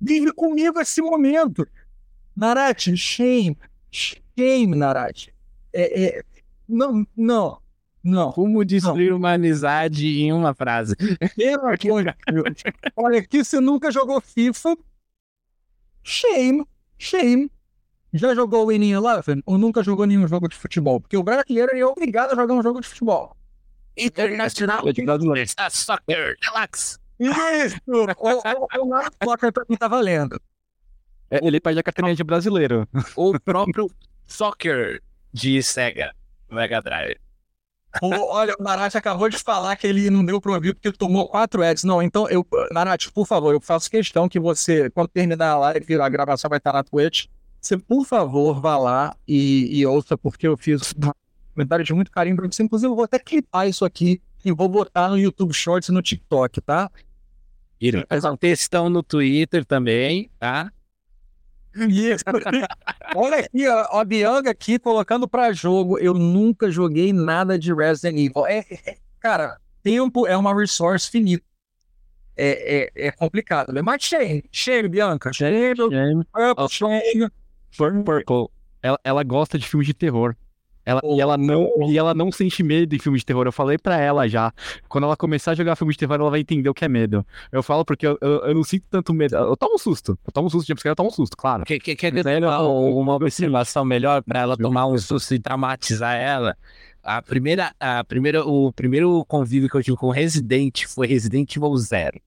Vive 0.01 0.32
comigo 0.32 0.81
esse 0.81 1.02
momento. 1.02 1.66
Narate, 2.36 2.97
shame, 2.97 3.59
shame, 3.90 4.77
Narate. 4.77 5.35
É, 5.72 6.05
é, 6.05 6.24
não, 6.68 7.06
não, 7.16 7.59
não. 8.02 8.32
Como 8.32 8.64
destruir 8.64 9.10
não. 9.10 9.18
uma 9.18 9.35
amizade 9.35 10.06
em 10.06 10.32
uma 10.32 10.55
frase. 10.55 10.94
olha, 11.90 12.16
olha, 12.97 13.18
aqui 13.18 13.44
você 13.44 13.60
nunca 13.60 13.90
jogou 13.90 14.20
FIFA. 14.20 14.77
Shame, 16.02 16.66
shame 16.97 17.51
já 18.12 18.35
jogou 18.35 18.66
Winning 18.69 18.93
Eleven 18.93 19.43
ou 19.47 19.57
nunca 19.57 19.82
jogou 19.82 20.07
nenhum 20.07 20.27
jogo 20.27 20.49
de 20.49 20.57
futebol? 20.57 21.01
Porque 21.01 21.16
o 21.16 21.23
brasileiro 21.23 21.77
é 21.77 21.85
obrigado 21.85 22.32
a 22.32 22.35
jogar 22.35 22.55
um 22.55 22.62
jogo 22.62 22.81
de 22.81 22.89
futebol. 22.89 23.37
Internacional. 23.97 24.82
Ah, 25.57 25.70
soccer, 25.70 26.37
relax. 26.43 26.99
Isso! 27.19 27.77
o 27.87 29.24
soccer 29.24 29.53
pra 29.53 29.65
mim 29.69 29.77
tá 29.77 29.89
valendo. 29.89 30.41
É, 31.31 31.47
ele 31.47 31.61
perde 31.61 31.81
a 31.81 31.82
carteirinha 31.82 32.16
de 32.16 32.24
brasileiro. 32.24 32.89
O 33.15 33.39
próprio 33.39 33.89
soccer 34.27 35.03
de 35.32 35.62
Sega 35.62 36.12
Mega 36.51 36.81
Drive. 36.81 37.16
Olha, 38.03 38.55
o 38.59 38.62
Narat 38.62 38.95
acabou 38.97 39.28
de 39.28 39.37
falar 39.37 39.74
que 39.77 39.87
ele 39.87 40.11
não 40.11 40.24
deu 40.24 40.41
pro 40.41 40.55
ouvir 40.55 40.74
porque 40.74 40.89
ele 40.89 40.97
tomou 40.97 41.28
quatro 41.28 41.62
ads. 41.62 41.82
Não, 41.82 42.01
então, 42.01 42.28
eu, 42.28 42.47
Narat, 42.70 43.11
por 43.11 43.27
favor, 43.27 43.53
eu 43.53 43.61
faço 43.61 43.91
questão 43.91 44.28
que 44.28 44.39
você, 44.39 44.89
quando 44.91 45.09
terminar 45.09 45.51
a 45.51 45.59
live, 45.59 46.01
a 46.01 46.09
gravação 46.09 46.49
vai 46.49 46.59
estar 46.59 46.73
na 46.73 46.85
Twitch 46.85 47.27
você, 47.61 47.77
por 47.77 48.05
favor, 48.05 48.61
vá 48.61 48.77
lá 48.77 49.16
e, 49.27 49.78
e 49.78 49.87
ouça, 49.87 50.16
porque 50.16 50.47
eu 50.49 50.57
fiz 50.57 50.95
um 50.97 51.11
comentário 51.55 51.85
de 51.85 51.93
muito 51.93 52.11
carinho 52.11 52.37
pra 52.37 52.47
você. 52.47 52.62
Inclusive, 52.62 52.91
eu 52.91 52.97
vou 52.97 53.05
até 53.05 53.19
clipar 53.19 53.69
isso 53.69 53.85
aqui 53.85 54.20
e 54.45 54.51
vou 54.53 54.69
botar 54.69 55.09
no 55.09 55.19
YouTube 55.19 55.53
Shorts 55.53 55.89
e 55.89 55.93
no 55.93 56.03
TikTok, 56.03 56.61
tá? 56.61 56.91
Faz 58.09 58.24
um 58.24 58.37
textão 58.37 58.89
no 58.91 59.03
Twitter 59.03 59.65
também, 59.65 60.31
tá? 60.39 60.73
Isso. 61.74 62.24
Olha 63.15 63.39
aqui, 63.39 63.66
ó, 63.69 64.01
a 64.01 64.05
Bianca 64.05 64.51
aqui 64.51 64.78
colocando 64.78 65.28
para 65.28 65.53
jogo. 65.53 65.99
Eu 65.99 66.15
nunca 66.15 66.70
joguei 66.70 67.12
nada 67.12 67.59
de 67.59 67.73
Resident 67.73 68.19
Evil. 68.19 68.47
É, 68.47 68.59
é, 68.59 68.97
cara, 69.20 69.59
tempo 69.82 70.27
é 70.27 70.37
uma 70.37 70.55
resource 70.55 71.11
finita. 71.11 71.45
É, 72.37 72.91
é, 72.97 73.07
é 73.09 73.11
complicado. 73.11 73.73
Né? 73.73 73.82
Mas 73.82 74.03
cheio, 74.03 74.43
cheio, 74.51 74.89
Bianca. 74.89 75.32
Cheio, 75.32 75.74
cheio. 76.69 77.31
Purple, 77.77 78.49
ela, 78.83 78.99
ela 79.05 79.23
gosta 79.23 79.59
de 79.59 79.69
filmes 79.69 79.87
de 79.87 79.95
terror. 79.95 80.35
Ela, 80.85 81.01
oh, 81.05 81.15
e, 81.15 81.21
ela 81.21 81.37
não, 81.37 81.71
oh. 81.77 81.91
e 81.91 81.99
ela 81.99 82.15
não 82.15 82.33
sente 82.33 82.63
medo 82.63 82.87
de 82.87 82.99
filmes 82.99 83.21
de 83.21 83.27
terror. 83.27 83.47
Eu 83.47 83.53
falei 83.53 83.77
pra 83.77 83.99
ela 83.99 84.27
já. 84.27 84.53
Quando 84.89 85.05
ela 85.05 85.17
começar 85.17 85.53
a 85.53 85.55
jogar 85.55 85.77
filme 85.77 85.93
de 85.93 85.99
terror, 85.99 86.17
ela 86.17 86.31
vai 86.31 86.41
entender 86.41 86.69
o 86.69 86.75
que 86.75 86.85
é 86.85 86.89
medo. 86.89 87.25
Eu 87.53 87.63
falo 87.63 87.85
porque 87.85 88.07
eu, 88.07 88.19
eu, 88.21 88.47
eu 88.47 88.55
não 88.55 88.65
sinto 88.65 88.87
tanto 88.91 89.13
medo. 89.13 89.37
Eu 89.37 89.57
tomo 89.57 89.75
um 89.75 89.79
susto. 89.79 90.19
Eu 90.27 90.33
tomo 90.33 90.47
um 90.47 90.51
susto. 90.51 90.67
James 90.67 90.85
eu 90.85 90.97
tomo 90.97 91.09
um 91.09 91.13
susto, 91.13 91.37
claro. 91.37 91.65
Quer 91.65 91.79
que, 91.79 91.95
que, 91.95 92.07
uma 92.09 93.15
observação 93.15 93.85
melhor 93.85 94.23
pra 94.23 94.41
ela 94.41 94.57
tomar 94.57 94.87
um 94.87 94.99
susto 94.99 95.35
e 95.35 95.39
traumatizar 95.39 96.17
ela? 96.17 96.57
A 97.03 97.23
primeira, 97.23 97.75
a 97.79 98.03
primeira, 98.05 98.45
o 98.45 98.73
primeiro 98.73 99.25
convívio 99.27 99.69
que 99.69 99.77
eu 99.77 99.83
tive 99.83 99.97
com 99.97 100.11
Resident 100.11 100.85
foi 100.87 101.07
Resident 101.07 101.55
Evil 101.55 101.77
Zero. 101.77 102.21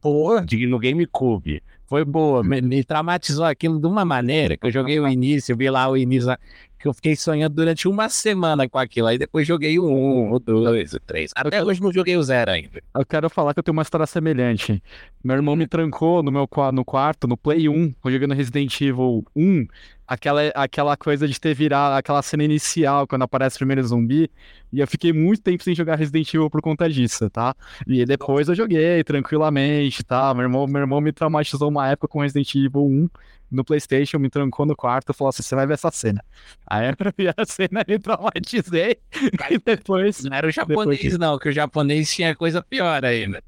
Pô. 0.00 0.40
no 0.40 0.78
GameCube 0.78 1.62
foi 1.88 2.04
boa, 2.04 2.42
me, 2.42 2.60
me, 2.60 2.82
traumatizou 2.82 3.44
aquilo 3.44 3.80
de 3.80 3.86
uma 3.86 4.04
maneira 4.04 4.56
que 4.56 4.66
eu 4.66 4.70
joguei 4.70 4.98
o 4.98 5.06
início, 5.06 5.52
eu 5.52 5.56
vi 5.56 5.70
lá 5.70 5.88
o 5.88 5.96
início, 5.96 6.36
que 6.78 6.88
eu 6.88 6.92
fiquei 6.92 7.16
sonhando 7.16 7.54
durante 7.54 7.88
uma 7.88 8.08
semana 8.08 8.68
com 8.68 8.78
aquilo. 8.78 9.06
Aí 9.06 9.18
depois 9.18 9.46
joguei 9.46 9.78
o 9.78 9.86
1, 9.86 10.32
o 10.32 10.38
2, 10.38 10.92
o 10.94 11.00
3. 11.00 11.32
Até 11.34 11.62
hoje 11.64 11.80
não 11.80 11.92
joguei 11.92 12.16
o 12.16 12.22
0 12.22 12.50
ainda. 12.50 12.82
Eu 12.94 13.06
quero 13.06 13.30
falar 13.30 13.54
que 13.54 13.60
eu 13.60 13.62
tenho 13.62 13.72
uma 13.72 13.82
história 13.82 14.06
semelhante. 14.06 14.82
Meu 15.22 15.36
irmão 15.36 15.56
me 15.56 15.66
trancou 15.66 16.22
no 16.22 16.30
meu 16.30 16.48
no 16.72 16.84
quarto, 16.84 17.26
no 17.26 17.36
Play 17.36 17.68
1, 17.68 17.94
jogando 18.06 18.34
Resident 18.34 18.80
Evil 18.80 19.24
1 19.34 19.66
aquela, 20.06 20.42
aquela 20.54 20.96
coisa 20.96 21.26
de 21.26 21.38
ter 21.40 21.54
virado 21.54 21.94
aquela 21.94 22.22
cena 22.22 22.44
inicial 22.44 23.06
quando 23.06 23.22
aparece 23.22 23.56
o 23.56 23.58
primeiro 23.58 23.82
zumbi. 23.82 24.30
E 24.72 24.80
eu 24.80 24.86
fiquei 24.86 25.12
muito 25.12 25.42
tempo 25.42 25.62
sem 25.62 25.74
jogar 25.74 25.96
Resident 25.96 26.32
Evil 26.32 26.50
por 26.50 26.60
conta 26.60 26.88
disso, 26.88 27.28
tá? 27.30 27.54
E 27.86 28.04
depois 28.04 28.48
eu 28.48 28.54
joguei 28.54 29.02
tranquilamente, 29.04 30.04
tá? 30.04 30.32
Meu 30.34 30.44
irmão, 30.44 30.66
meu 30.66 30.80
irmão 30.80 31.00
me 31.00 31.12
traumatizou 31.12 31.68
uma 31.68 31.88
época 31.88 32.08
com 32.08 32.20
Resident 32.20 32.54
Evil 32.54 32.84
1 32.84 33.08
no 33.50 33.64
PlayStation, 33.64 34.18
me 34.18 34.28
trancou 34.28 34.66
no 34.66 34.76
quarto 34.76 35.12
e 35.12 35.14
falou 35.14 35.30
assim: 35.30 35.42
você 35.42 35.54
vai 35.54 35.66
ver 35.66 35.74
essa 35.74 35.90
cena. 35.90 36.22
Aí 36.66 36.88
eu 36.88 37.12
vi 37.16 37.28
a 37.28 37.44
cena 37.44 37.84
e 37.86 37.92
me 37.92 37.98
traumatizei. 37.98 38.98
e 39.50 39.58
depois. 39.58 40.22
Não 40.24 40.36
era 40.36 40.46
o 40.46 40.50
japonês, 40.50 41.00
depois... 41.00 41.18
não, 41.18 41.38
que 41.38 41.48
o 41.48 41.52
japonês 41.52 42.12
tinha 42.12 42.34
coisa 42.34 42.62
pior 42.62 43.04
ainda. 43.04 43.42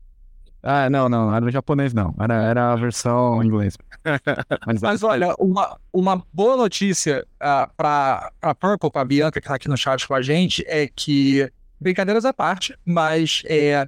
Ah, 0.62 0.90
não, 0.90 1.08
não, 1.08 1.34
era 1.34 1.50
japonês 1.50 1.94
não, 1.94 2.14
era, 2.18 2.34
era 2.42 2.72
a 2.72 2.76
versão 2.76 3.42
em 3.42 3.46
inglês. 3.46 3.76
Mas, 4.66 4.80
Mas 4.80 5.02
olha, 5.02 5.34
uma, 5.38 5.78
uma 5.92 6.24
boa 6.32 6.56
notícia 6.56 7.24
uh, 7.36 7.70
para 7.76 8.32
a 8.42 8.54
Purple, 8.54 8.90
para 8.90 9.02
a 9.02 9.04
Bianca, 9.04 9.40
que 9.40 9.46
está 9.46 9.54
aqui 9.54 9.68
no 9.68 9.76
chat 9.76 10.06
com 10.06 10.14
a 10.14 10.22
gente, 10.22 10.64
é 10.66 10.88
que, 10.88 11.50
brincadeiras 11.80 12.24
à 12.24 12.32
parte, 12.32 12.76
mas 12.84 13.42
é, 13.46 13.86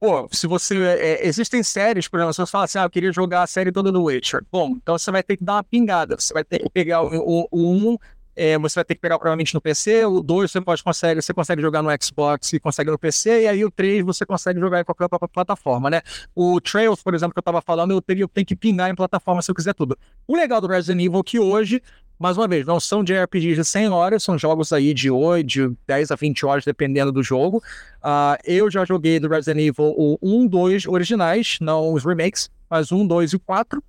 pô, 0.00 0.28
se 0.32 0.46
você. 0.46 0.76
É, 0.82 1.26
existem 1.26 1.62
séries, 1.62 2.08
por 2.08 2.18
exemplo, 2.18 2.34
se 2.34 2.40
você 2.40 2.50
fala 2.50 2.64
assim, 2.64 2.78
ah, 2.78 2.84
eu 2.84 2.90
queria 2.90 3.12
jogar 3.12 3.42
a 3.42 3.46
série 3.46 3.70
toda 3.70 3.92
do 3.92 4.04
Witcher. 4.04 4.42
Bom, 4.50 4.70
então 4.76 4.98
você 4.98 5.10
vai 5.10 5.22
ter 5.22 5.36
que 5.36 5.44
dar 5.44 5.54
uma 5.54 5.64
pingada. 5.64 6.16
Você 6.18 6.32
vai 6.32 6.42
ter 6.42 6.60
que 6.60 6.70
pegar 6.70 7.02
o 7.02 7.48
1 7.52 7.98
é, 8.34 8.56
você 8.58 8.76
vai 8.76 8.84
ter 8.84 8.94
que 8.94 9.00
pegar 9.00 9.18
provavelmente 9.18 9.54
no 9.54 9.60
PC, 9.60 10.04
o 10.04 10.22
2 10.22 10.50
você 10.50 10.60
pode 10.60 10.82
consegue, 10.82 11.20
você 11.20 11.34
consegue 11.34 11.60
jogar 11.60 11.82
no 11.82 11.90
Xbox 12.00 12.52
e 12.52 12.60
consegue 12.60 12.90
no 12.90 12.98
PC, 12.98 13.42
e 13.42 13.48
aí 13.48 13.64
o 13.64 13.70
3 13.70 14.04
você 14.04 14.24
consegue 14.24 14.60
jogar 14.60 14.80
em 14.80 14.84
qualquer 14.84 15.08
plataforma, 15.32 15.90
né? 15.90 16.02
O 16.34 16.60
Trails, 16.60 17.02
por 17.02 17.14
exemplo, 17.14 17.34
que 17.34 17.38
eu 17.38 17.42
tava 17.42 17.60
falando, 17.60 17.92
eu, 17.92 18.00
teria, 18.00 18.24
eu 18.24 18.28
tenho 18.28 18.46
que 18.46 18.56
pingar 18.56 18.90
em 18.90 18.94
plataforma 18.94 19.42
se 19.42 19.50
eu 19.50 19.54
quiser 19.54 19.74
tudo. 19.74 19.98
O 20.26 20.36
legal 20.36 20.60
do 20.60 20.68
Resident 20.68 21.04
Evil 21.04 21.20
é 21.20 21.22
que 21.22 21.38
hoje, 21.38 21.82
mais 22.18 22.36
uma 22.36 22.46
vez, 22.46 22.66
não 22.66 22.78
são 22.78 23.02
de 23.02 23.14
RPGs 23.14 23.56
de 23.56 23.64
100 23.64 23.88
horas, 23.88 24.22
são 24.22 24.38
jogos 24.38 24.72
aí 24.72 24.94
de 24.94 25.10
8, 25.10 25.46
de 25.46 25.72
10 25.86 26.10
a 26.10 26.16
20 26.16 26.46
horas, 26.46 26.64
dependendo 26.64 27.10
do 27.10 27.22
jogo. 27.22 27.62
Uh, 28.02 28.38
eu 28.44 28.70
já 28.70 28.84
joguei 28.84 29.18
do 29.18 29.28
Resident 29.28 29.58
Evil 29.58 29.94
o 29.96 30.18
1, 30.22 30.46
2 30.46 30.86
originais, 30.86 31.58
não 31.60 31.92
os 31.92 32.04
remakes, 32.04 32.48
mas 32.68 32.90
o 32.92 32.96
1, 32.96 33.06
2 33.06 33.32
e 33.32 33.36
o 33.36 33.40
4. 33.40 33.82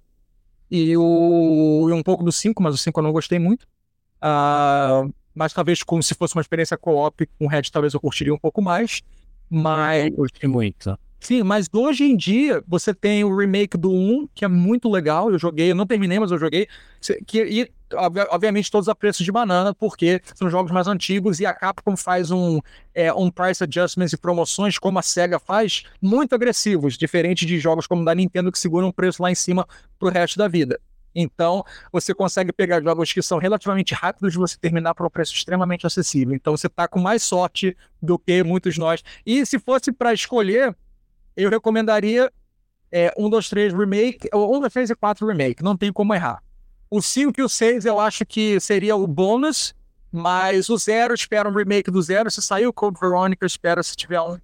E, 0.69 0.95
o, 0.95 1.88
e 1.89 1.91
um 1.91 2.01
pouco 2.01 2.23
do 2.23 2.31
5, 2.31 2.63
mas 2.63 2.73
o 2.73 2.77
5 2.77 2.97
eu 2.97 3.03
não 3.03 3.11
gostei 3.11 3.38
muito. 3.38 3.68
Uh, 4.23 5.14
mas 5.34 5.53
talvez 5.53 5.81
como 5.84 6.03
se 6.03 6.14
fosse 6.14 6.35
uma 6.35 6.41
experiência 6.41 6.77
co-op 6.77 7.26
com 7.39 7.48
Red, 7.48 7.64
talvez 7.72 7.93
eu 7.93 7.99
curtiria 7.99 8.34
um 8.34 8.39
pouco 8.39 8.61
mais. 8.61 9.02
Mas. 9.49 10.07
Eu 10.07 10.15
curti 10.15 10.48
muito. 10.48 10.98
Sim, 11.22 11.43
mas 11.43 11.68
hoje 11.72 12.03
em 12.03 12.18
dia 12.18 12.64
você 12.68 12.95
tem 12.95 13.23
o 13.23 13.38
remake 13.38 13.77
do 13.77 13.91
1, 13.91 14.27
que 14.34 14.43
é 14.43 14.48
muito 14.48 14.89
legal. 14.89 15.31
Eu 15.31 15.38
joguei, 15.38 15.69
eu 15.69 15.76
não 15.76 15.85
terminei, 15.85 16.18
mas 16.18 16.31
eu 16.31 16.38
joguei. 16.39 16.68
Que, 17.27 17.43
e, 17.43 17.72
obviamente, 18.31 18.72
todos 18.72 18.89
a 18.89 18.95
preço 18.95 19.23
de 19.23 19.31
banana, 19.31 19.72
porque 19.72 20.19
são 20.34 20.49
jogos 20.49 20.72
mais 20.72 20.88
antigos 20.88 21.39
e 21.39 21.45
a 21.45 21.53
Capcom 21.53 21.95
faz 21.95 22.31
um, 22.31 22.60
é, 22.95 23.14
um 23.14 23.30
price 23.30 23.64
adjustments 23.64 24.14
e 24.14 24.18
promoções, 24.18 24.80
como 24.80 24.98
a 24.98 25.03
SEGA 25.03 25.38
faz, 25.38 25.84
muito 26.02 26.34
agressivos, 26.34 26.98
diferente 26.98 27.45
de 27.45 27.60
jogos 27.60 27.85
como 27.85 28.03
da 28.03 28.15
Nintendo 28.15 28.52
que 28.52 28.57
seguram 28.57 28.88
o 28.88 28.93
preço 28.93 29.22
lá 29.22 29.30
em 29.30 29.35
cima 29.35 29.68
pro 29.99 30.10
resto 30.10 30.39
da 30.39 30.48
vida. 30.48 30.80
Então, 31.14 31.64
você 31.92 32.14
consegue 32.14 32.54
pegar 32.54 32.82
jogos 32.82 33.12
que 33.12 33.22
são 33.22 33.38
relativamente 33.38 33.94
rápidos 33.94 34.32
de 34.34 34.38
você 34.38 34.58
terminar 34.58 34.96
por 34.96 35.06
um 35.06 35.10
preço 35.10 35.34
extremamente 35.34 35.86
acessível. 35.86 36.34
Então, 36.34 36.56
você 36.56 36.68
está 36.68 36.88
com 36.88 37.00
mais 37.00 37.22
sorte 37.24 37.76
do 38.02 38.18
que 38.18 38.44
muitos 38.44 38.78
nós. 38.78 39.04
E 39.26 39.46
se 39.46 39.60
fosse 39.60 39.92
para 39.92 40.14
escolher, 40.14 40.76
eu 41.36 41.50
recomendaria 41.50 42.32
é, 42.92 43.14
1, 43.18 43.30
2, 43.30 43.50
3 43.50 43.74
Remake, 43.74 44.30
ou 44.34 44.58
1, 44.58 44.60
2, 44.62 44.74
3 44.74 44.90
e 44.90 44.96
4 44.96 45.28
Remake, 45.28 45.64
não 45.64 45.78
tem 45.78 45.92
como 45.92 46.14
errar. 46.14 46.44
O 46.90 47.02
5 47.02 47.40
e 47.40 47.44
o 47.44 47.50
6 47.50 47.86
eu 47.86 48.00
acho 48.00 48.26
que 48.26 48.60
seria 48.60 48.96
o 48.98 49.08
bônus, 49.08 49.74
mas 50.12 50.68
o 50.68 50.78
0 50.78 51.14
espera 51.14 51.48
um 51.48 51.54
remake 51.54 51.90
do 51.90 52.02
0. 52.02 52.30
Se 52.30 52.42
sair 52.42 52.68
o 52.68 52.74
Code 52.74 53.00
Veronica, 53.00 53.46
espera 53.46 53.82
se 53.82 53.96
tiver 53.96 54.20
um, 54.20 54.38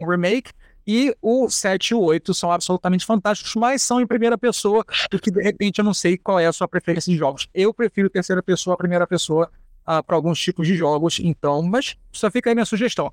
um 0.00 0.08
remake. 0.08 0.50
E 0.86 1.14
o 1.22 1.48
7 1.48 1.90
e 1.90 1.94
o 1.94 2.00
8 2.00 2.34
são 2.34 2.50
absolutamente 2.50 3.06
fantásticos, 3.06 3.54
mas 3.54 3.82
são 3.82 4.00
em 4.00 4.06
primeira 4.06 4.36
pessoa, 4.36 4.84
porque 5.10 5.30
de 5.30 5.42
repente 5.42 5.78
eu 5.78 5.84
não 5.84 5.94
sei 5.94 6.16
qual 6.16 6.38
é 6.38 6.46
a 6.46 6.52
sua 6.52 6.66
preferência 6.68 7.12
de 7.12 7.18
jogos. 7.18 7.48
Eu 7.54 7.72
prefiro 7.72 8.10
terceira 8.10 8.42
pessoa, 8.42 8.76
primeira 8.76 9.06
pessoa, 9.06 9.50
uh, 9.82 10.02
para 10.02 10.16
alguns 10.16 10.40
tipos 10.40 10.66
de 10.66 10.74
jogos, 10.74 11.18
então, 11.20 11.62
mas 11.62 11.96
só 12.12 12.30
fica 12.30 12.50
aí 12.50 12.54
minha 12.54 12.66
sugestão. 12.66 13.12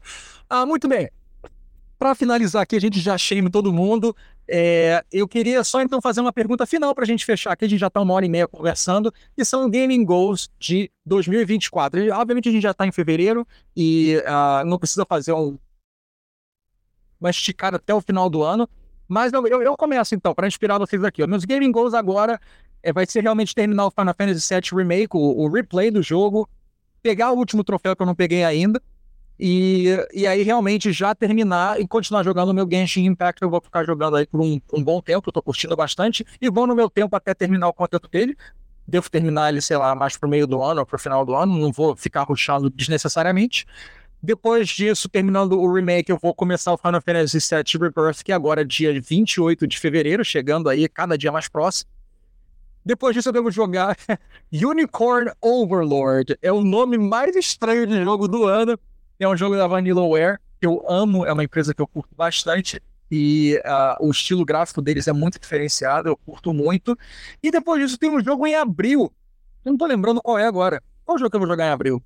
Uh, 0.51 0.65
muito 0.65 0.87
bem. 0.87 1.09
Para 1.97 2.15
finalizar 2.15 2.61
aqui, 2.61 2.77
a 2.77 2.81
gente 2.81 2.99
já 2.99 3.17
shame 3.17 3.49
todo 3.49 3.73
mundo. 3.73 4.15
É, 4.47 5.03
eu 5.11 5.27
queria 5.27 5.63
só 5.65 5.81
então 5.81 6.01
fazer 6.01 6.21
uma 6.21 6.31
pergunta 6.31 6.65
final 6.65 6.95
para 6.95 7.03
a 7.03 7.07
gente 7.07 7.25
fechar 7.25 7.51
aqui. 7.51 7.65
A 7.65 7.67
gente 7.67 7.79
já 7.79 7.87
está 7.87 7.99
uma 7.99 8.13
hora 8.13 8.25
e 8.25 8.29
meia 8.29 8.47
conversando, 8.47 9.13
que 9.35 9.43
são 9.43 9.69
Gaming 9.69 10.05
Goals 10.05 10.49
de 10.57 10.89
2024. 11.05 11.99
E, 11.99 12.09
obviamente 12.09 12.47
a 12.47 12.51
gente 12.53 12.63
já 12.63 12.71
está 12.71 12.87
em 12.87 12.91
fevereiro 12.91 13.45
e 13.75 14.15
uh, 14.25 14.65
não 14.65 14.79
precisa 14.79 15.05
fazer 15.05 15.33
um, 15.33 15.57
uma 17.19 17.29
esticada 17.29 17.77
até 17.77 17.93
o 17.93 18.01
final 18.01 18.29
do 18.29 18.43
ano. 18.43 18.67
Mas 19.07 19.33
eu, 19.33 19.45
eu, 19.47 19.75
começo 19.75 20.13
então, 20.13 20.35
para 20.35 20.47
inspirar 20.47 20.77
vocês 20.77 21.03
aqui. 21.03 21.25
Meus 21.25 21.43
Gaming 21.43 21.71
Goals 21.71 21.93
agora 21.93 22.39
é, 22.83 22.93
vai 22.93 23.05
ser 23.05 23.21
realmente 23.21 23.55
terminar 23.55 23.87
o 23.87 23.91
Final 23.91 24.13
Fantasy 24.15 24.53
VII 24.53 24.77
Remake, 24.77 25.17
o, 25.17 25.19
o 25.19 25.49
replay 25.49 25.89
do 25.89 26.01
jogo, 26.01 26.47
pegar 27.01 27.31
o 27.31 27.37
último 27.37 27.63
troféu 27.63 27.95
que 27.95 28.01
eu 28.01 28.05
não 28.05 28.15
peguei 28.15 28.43
ainda 28.43 28.81
e, 29.39 29.87
e 30.13 30.27
aí 30.27 30.43
realmente 30.43 30.91
já 30.91 31.15
terminar 31.15 31.79
e 31.79 31.87
continuar 31.87 32.23
jogando 32.23 32.49
o 32.49 32.53
meu 32.53 32.67
Genshin 32.69 33.05
Impact, 33.05 33.41
eu 33.41 33.49
vou 33.49 33.61
ficar 33.61 33.85
jogando 33.85 34.17
aí 34.17 34.27
por 34.27 34.41
um, 34.41 34.59
um 34.73 34.83
bom 34.83 35.01
tempo, 35.01 35.29
eu 35.29 35.33
tô 35.33 35.41
curtindo 35.41 35.75
bastante, 35.77 36.25
e 36.41 36.49
vou 36.49 36.67
no 36.67 36.75
meu 36.75 36.89
tempo 36.89 37.15
até 37.15 37.33
terminar 37.33 37.69
o 37.69 37.73
conteúdo 37.73 38.09
dele. 38.09 38.35
Devo 38.85 39.09
terminar 39.09 39.49
ele, 39.49 39.61
sei 39.61 39.77
lá, 39.77 39.95
mais 39.95 40.17
pro 40.17 40.27
meio 40.27 40.45
do 40.45 40.61
ano 40.61 40.81
ou 40.81 40.85
pro 40.85 40.99
final 40.99 41.25
do 41.25 41.33
ano, 41.35 41.57
não 41.57 41.71
vou 41.71 41.95
ficar 41.95 42.23
ruxando 42.23 42.69
desnecessariamente. 42.69 43.65
Depois 44.21 44.67
disso, 44.67 45.07
terminando 45.07 45.59
o 45.59 45.73
remake, 45.73 46.11
eu 46.11 46.19
vou 46.21 46.33
começar 46.33 46.73
o 46.73 46.77
Final 46.77 47.01
Fantasy 47.01 47.37
VII 47.39 47.81
Rebirth, 47.81 48.21
que 48.23 48.33
agora 48.33 48.61
é 48.61 48.65
dia 48.65 48.99
28 48.99 49.65
de 49.65 49.79
fevereiro, 49.79 50.25
chegando 50.25 50.67
aí 50.67 50.89
cada 50.89 51.17
dia 51.17 51.31
mais 51.31 51.47
próximo. 51.47 51.89
Depois 52.83 53.15
disso, 53.15 53.29
eu 53.29 53.33
devo 53.33 53.49
jogar 53.49 53.95
Unicorn 54.51 55.31
Overlord. 55.41 56.37
É 56.41 56.51
o 56.51 56.61
nome 56.61 56.97
mais 56.97 57.35
estranho 57.35 57.87
de 57.87 58.03
jogo 58.03 58.27
do 58.27 58.45
ano. 58.45 58.77
É 59.17 59.27
um 59.27 59.37
jogo 59.37 59.55
da 59.55 59.67
Vanillaware, 59.67 60.37
que 60.59 60.67
eu 60.67 60.83
amo, 60.87 61.25
é 61.25 61.31
uma 61.31 61.43
empresa 61.43 61.73
que 61.73 61.81
eu 61.81 61.87
curto 61.87 62.13
bastante. 62.15 62.81
E 63.11 63.59
uh, 63.65 64.05
o 64.05 64.11
estilo 64.11 64.45
gráfico 64.45 64.81
deles 64.81 65.07
é 65.07 65.13
muito 65.13 65.39
diferenciado, 65.39 66.09
eu 66.09 66.17
curto 66.17 66.53
muito. 66.53 66.97
E 67.41 67.51
depois 67.51 67.81
disso 67.81 67.97
tem 67.97 68.09
um 68.09 68.23
jogo 68.23 68.45
em 68.45 68.55
abril. 68.55 69.11
Eu 69.63 69.71
não 69.71 69.77
tô 69.77 69.85
lembrando 69.85 70.21
qual 70.21 70.37
é 70.37 70.45
agora. 70.45 70.81
Qual 71.05 71.17
jogo 71.17 71.29
que 71.29 71.35
eu 71.35 71.39
vou 71.39 71.49
jogar 71.49 71.67
em 71.67 71.71
abril? 71.71 72.03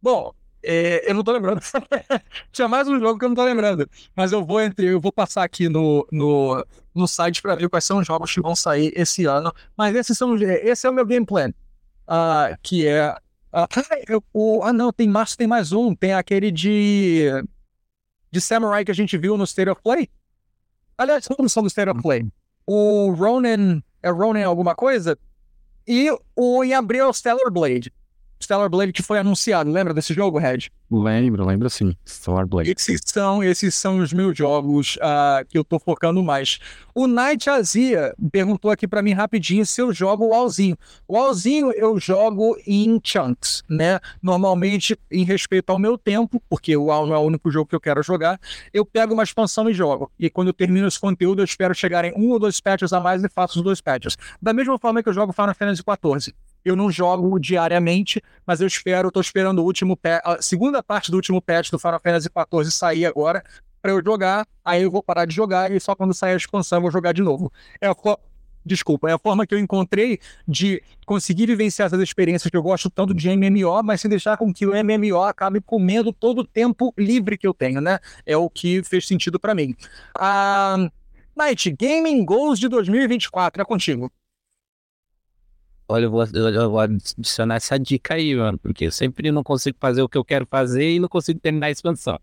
Bom, 0.00 0.32
é, 0.62 1.10
eu 1.10 1.14
não 1.14 1.24
tô 1.24 1.32
lembrando. 1.32 1.60
Tinha 2.52 2.68
mais 2.68 2.88
um 2.88 2.98
jogo 2.98 3.18
que 3.18 3.24
eu 3.24 3.28
não 3.28 3.36
tô 3.36 3.44
lembrando. 3.44 3.88
Mas 4.14 4.32
eu 4.32 4.44
vou 4.44 4.60
entre, 4.60 4.86
eu 4.86 5.00
vou 5.00 5.12
passar 5.12 5.44
aqui 5.44 5.68
no, 5.68 6.06
no, 6.10 6.64
no 6.94 7.08
site 7.08 7.42
para 7.42 7.54
ver 7.54 7.68
quais 7.68 7.84
são 7.84 7.98
os 7.98 8.06
jogos 8.06 8.32
que 8.32 8.40
vão 8.40 8.54
sair 8.54 8.92
esse 8.96 9.24
ano. 9.24 9.52
Mas 9.76 9.94
esses 9.94 10.16
são, 10.16 10.36
esse 10.36 10.86
é 10.86 10.90
o 10.90 10.92
meu 10.92 11.06
game 11.06 11.26
plan. 11.26 11.50
Uh, 12.08 12.56
que 12.62 12.86
é 12.86 13.16
ah, 13.52 13.68
eu, 14.08 14.24
o, 14.32 14.62
ah, 14.62 14.72
não, 14.72 14.90
tem 14.90 15.06
março, 15.06 15.36
tem 15.36 15.46
mais 15.46 15.72
um. 15.72 15.94
Tem 15.94 16.14
aquele 16.14 16.50
de. 16.50 17.26
De 18.30 18.40
Samurai 18.40 18.82
que 18.82 18.90
a 18.90 18.94
gente 18.94 19.18
viu 19.18 19.36
no 19.36 19.44
State 19.44 19.68
of 19.68 19.82
Play. 19.82 20.08
Aliás, 20.96 21.28
não 21.38 21.46
são 21.48 21.62
do 21.62 21.66
State 21.66 21.90
of 21.90 22.00
Play. 22.00 22.26
O 22.66 23.10
Ronin. 23.12 23.82
É 24.02 24.10
Ronin 24.10 24.42
alguma 24.42 24.74
coisa? 24.74 25.18
E 25.86 26.10
o 26.34 26.64
em 26.64 26.72
abril 26.72 27.10
é 27.10 27.12
Stellar 27.12 27.50
Blade. 27.50 27.92
Stellar 28.42 28.68
Blade 28.68 28.92
que 28.92 29.02
foi 29.02 29.18
anunciado. 29.18 29.70
Lembra 29.70 29.94
desse 29.94 30.12
jogo, 30.12 30.38
Red? 30.38 30.70
Lembro, 30.90 31.46
lembro 31.46 31.70
sim. 31.70 31.96
Stellar 32.06 32.46
Blade. 32.46 32.70
Esses 32.70 33.00
são, 33.04 33.42
esses 33.42 33.74
são 33.74 33.98
os 33.98 34.12
meus 34.12 34.36
jogos 34.36 34.96
uh, 34.96 35.46
que 35.48 35.56
eu 35.56 35.64
tô 35.64 35.78
focando 35.78 36.22
mais. 36.22 36.58
O 36.94 37.06
Night 37.06 37.48
Azia 37.48 38.14
perguntou 38.30 38.70
aqui 38.70 38.86
para 38.86 39.00
mim 39.00 39.12
rapidinho 39.12 39.64
se 39.64 39.80
eu 39.80 39.92
jogo 39.92 40.26
o 40.26 40.34
Alzinho. 40.34 40.76
O 41.08 41.16
Alzinho 41.16 41.72
eu 41.72 41.98
jogo 41.98 42.56
em 42.66 43.00
chunks, 43.02 43.62
né? 43.68 43.98
Normalmente, 44.22 44.98
em 45.10 45.24
respeito 45.24 45.70
ao 45.70 45.78
meu 45.78 45.96
tempo, 45.96 46.42
porque 46.48 46.76
o 46.76 46.90
Al 46.90 47.06
não 47.06 47.14
é 47.14 47.18
o 47.18 47.22
único 47.22 47.50
jogo 47.50 47.68
que 47.68 47.74
eu 47.74 47.80
quero 47.80 48.02
jogar, 48.02 48.38
eu 48.72 48.84
pego 48.84 49.14
uma 49.14 49.22
expansão 49.22 49.68
e 49.70 49.72
jogo. 49.72 50.10
E 50.18 50.28
quando 50.28 50.48
eu 50.48 50.52
termino 50.52 50.86
esse 50.86 51.00
conteúdo, 51.00 51.40
eu 51.40 51.44
espero 51.44 51.74
chegar 51.74 52.04
em 52.04 52.12
um 52.14 52.30
ou 52.30 52.38
dois 52.38 52.60
patches 52.60 52.92
a 52.92 53.00
mais 53.00 53.24
e 53.24 53.28
faço 53.28 53.58
os 53.58 53.64
dois 53.64 53.80
patches. 53.80 54.16
Da 54.40 54.52
mesma 54.52 54.78
forma 54.78 55.02
que 55.02 55.08
eu 55.08 55.12
jogo 55.12 55.32
Final 55.32 55.54
Fantasy 55.54 55.82
XIV. 55.82 56.34
Eu 56.64 56.76
não 56.76 56.90
jogo 56.90 57.38
diariamente, 57.38 58.22
mas 58.46 58.60
eu 58.60 58.66
espero, 58.66 59.08
estou 59.08 59.20
esperando 59.20 59.60
o 59.60 59.64
último 59.64 59.98
a 60.24 60.40
segunda 60.40 60.82
parte 60.82 61.10
do 61.10 61.16
último 61.16 61.40
patch 61.40 61.70
do 61.70 61.78
Final 61.78 62.00
Fantasy 62.00 62.28
XIV 62.28 62.70
sair 62.70 63.06
agora 63.06 63.42
para 63.80 63.92
eu 63.92 64.02
jogar. 64.04 64.46
Aí 64.64 64.82
eu 64.82 64.90
vou 64.90 65.02
parar 65.02 65.24
de 65.24 65.34
jogar 65.34 65.70
e 65.70 65.80
só 65.80 65.94
quando 65.94 66.14
sair 66.14 66.34
a 66.34 66.36
expansão 66.36 66.78
eu 66.78 66.82
vou 66.82 66.90
jogar 66.90 67.12
de 67.12 67.22
novo. 67.22 67.52
É 67.80 67.88
a 67.88 67.94
Desculpa, 68.64 69.10
é 69.10 69.12
a 69.12 69.18
forma 69.18 69.44
que 69.44 69.54
eu 69.54 69.58
encontrei 69.58 70.20
de 70.46 70.80
conseguir 71.04 71.46
vivenciar 71.46 71.86
essas 71.86 72.00
experiências 72.00 72.48
que 72.48 72.56
eu 72.56 72.62
gosto 72.62 72.88
tanto 72.88 73.12
de 73.12 73.28
MMO, 73.28 73.82
mas 73.82 74.00
sem 74.00 74.08
deixar 74.08 74.36
com 74.36 74.52
que 74.52 74.64
o 74.64 74.72
MMO 74.72 75.20
acabe 75.20 75.60
comendo 75.60 76.12
todo 76.12 76.42
o 76.42 76.46
tempo 76.46 76.94
livre 76.96 77.36
que 77.36 77.46
eu 77.46 77.52
tenho, 77.52 77.80
né? 77.80 77.98
É 78.24 78.36
o 78.36 78.48
que 78.48 78.82
fez 78.84 79.06
sentido 79.06 79.40
para 79.40 79.54
mim. 79.54 79.74
Uh, 80.16 80.88
Night, 81.36 81.72
Gaming 81.72 82.24
Goals 82.24 82.60
de 82.60 82.68
2024, 82.68 83.62
é 83.62 83.64
contigo. 83.64 84.12
Olha, 85.92 86.04
eu 86.04 86.10
vou, 86.10 86.24
eu 86.24 86.70
vou 86.70 86.80
adicionar 86.80 87.56
essa 87.56 87.78
dica 87.78 88.14
aí, 88.14 88.34
mano, 88.34 88.58
porque 88.58 88.86
eu 88.86 88.90
sempre 88.90 89.30
não 89.30 89.42
consigo 89.42 89.76
fazer 89.78 90.00
o 90.00 90.08
que 90.08 90.16
eu 90.16 90.24
quero 90.24 90.46
fazer 90.46 90.92
e 90.92 90.98
não 90.98 91.06
consigo 91.06 91.38
terminar 91.38 91.66
a 91.66 91.70
expansão. 91.70 92.18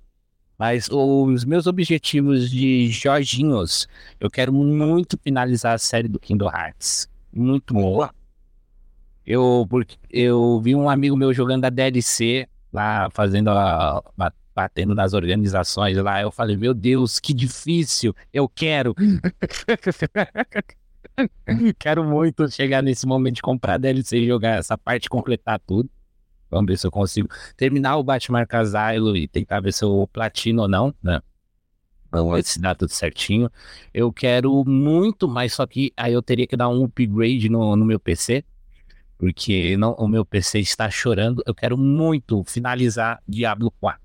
Mas 0.57 0.89
os 0.91 1.45
meus 1.45 1.67
objetivos 1.67 2.49
de 2.49 2.89
Jorginhos, 2.89 3.87
eu 4.19 4.27
quero 4.27 4.51
muito 4.51 5.19
finalizar 5.23 5.75
a 5.75 5.77
série 5.77 6.07
do 6.07 6.19
Kingdom 6.19 6.49
Hearts. 6.49 7.07
Muito 7.31 7.75
boa. 7.75 8.09
Eu, 9.23 9.67
porque 9.69 9.97
eu 10.09 10.59
vi 10.61 10.73
um 10.73 10.89
amigo 10.89 11.15
meu 11.15 11.31
jogando 11.31 11.63
a 11.65 11.69
DLC 11.69 12.47
lá, 12.73 13.07
fazendo 13.11 13.51
a, 13.51 14.01
batendo 14.55 14.95
nas 14.95 15.13
organizações 15.13 15.95
lá. 15.97 16.19
Eu 16.19 16.31
falei, 16.31 16.57
meu 16.57 16.73
Deus, 16.73 17.19
que 17.19 17.35
difícil, 17.35 18.15
eu 18.33 18.49
quero. 18.49 18.95
Quero 21.77 22.03
muito 22.03 22.49
chegar 22.49 22.81
nesse 22.81 23.05
momento 23.05 23.35
de 23.35 23.41
comprar 23.41 23.77
DLC 23.77 24.19
e 24.19 24.27
jogar 24.27 24.59
essa 24.59 24.77
parte, 24.77 25.09
completar 25.09 25.59
tudo. 25.59 25.89
Vamos 26.49 26.67
ver 26.67 26.77
se 26.77 26.87
eu 26.87 26.91
consigo 26.91 27.29
terminar 27.55 27.97
o 27.97 28.03
Batman 28.03 28.45
Casilo 28.45 29.15
e 29.15 29.27
tentar 29.27 29.59
ver 29.59 29.71
se 29.71 29.83
eu 29.83 30.09
platino 30.11 30.63
ou 30.63 30.67
não, 30.67 30.93
né? 31.01 31.21
Vamos 32.11 32.35
ver 32.35 32.43
se 32.43 32.59
dá 32.59 32.73
tudo 32.73 32.89
certinho. 32.89 33.51
Eu 33.93 34.11
quero 34.11 34.63
muito, 34.65 35.27
mas 35.27 35.53
só 35.53 35.67
que 35.67 35.93
aí 35.95 36.13
eu 36.13 36.23
teria 36.23 36.47
que 36.47 36.57
dar 36.57 36.67
um 36.69 36.83
upgrade 36.83 37.49
no, 37.49 37.75
no 37.75 37.85
meu 37.85 37.99
PC. 37.99 38.43
Porque 39.15 39.77
não, 39.77 39.93
o 39.93 40.07
meu 40.07 40.25
PC 40.25 40.59
está 40.59 40.89
chorando. 40.89 41.43
Eu 41.45 41.53
quero 41.53 41.77
muito 41.77 42.43
finalizar 42.45 43.21
Diablo 43.27 43.69
4. 43.79 44.01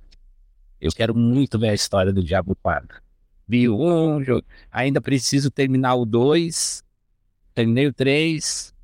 Eu 0.81 0.93
quero 0.93 1.15
muito 1.15 1.59
ver 1.59 1.71
a 1.71 1.75
história 1.75 2.12
do 2.12 2.23
Diablo 2.23 2.55
4. 2.62 3.01
Vi 3.49 3.71
um 3.71 4.23
jogo. 4.23 4.45
Ainda 4.71 5.01
preciso 5.01 5.51
terminar 5.51 5.95
o 5.95 6.05
2 6.05 6.84
terminei 7.55 7.87
o 7.87 7.93
3, 7.93 8.75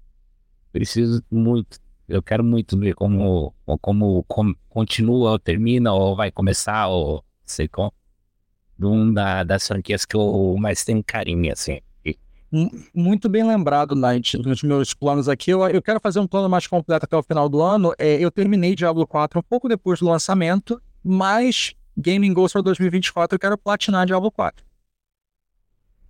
preciso 0.73 1.23
muito, 1.31 1.79
eu 2.09 2.23
quero 2.23 2.45
muito 2.45 2.79
ver 2.79 2.95
como, 2.95 3.55
como, 3.81 4.25
como 4.25 4.57
continua 4.69 5.33
ou 5.33 5.39
termina, 5.39 5.93
ou 5.93 6.17
vai 6.17 6.31
começar, 6.31 6.89
ou 6.89 7.25
sei 7.45 7.69
como. 7.69 7.93
Um 8.83 9.13
da, 9.13 9.45
das 9.45 9.67
franquias 9.67 10.07
que 10.07 10.17
eu 10.17 10.57
mais 10.59 10.85
tenho 10.85 11.05
carinho, 11.05 11.53
assim. 11.53 11.81
Muito 12.93 13.29
bem 13.29 13.47
lembrado, 13.47 13.95
Night, 13.95 14.37
nos 14.39 14.63
meus 14.63 14.93
planos 14.93 15.29
aqui. 15.29 15.51
Eu, 15.51 15.69
eu 15.69 15.81
quero 15.81 16.01
fazer 16.01 16.19
um 16.19 16.27
plano 16.27 16.49
mais 16.49 16.67
completo 16.67 17.05
até 17.05 17.17
o 17.17 17.23
final 17.23 17.49
do 17.49 17.61
ano. 17.61 17.93
É, 17.97 18.19
eu 18.19 18.31
terminei 18.31 18.75
Diablo 18.75 19.07
4 19.07 19.39
um 19.39 19.43
pouco 19.43 19.69
depois 19.69 20.01
do 20.01 20.07
lançamento, 20.07 20.83
mas 21.05 21.75
Gaming 21.97 22.33
Goals 22.33 22.53
para 22.53 22.63
2024 22.63 23.37
eu 23.37 23.39
quero 23.39 23.57
platinar 23.57 24.07
Diablo 24.07 24.33
4. 24.33 24.65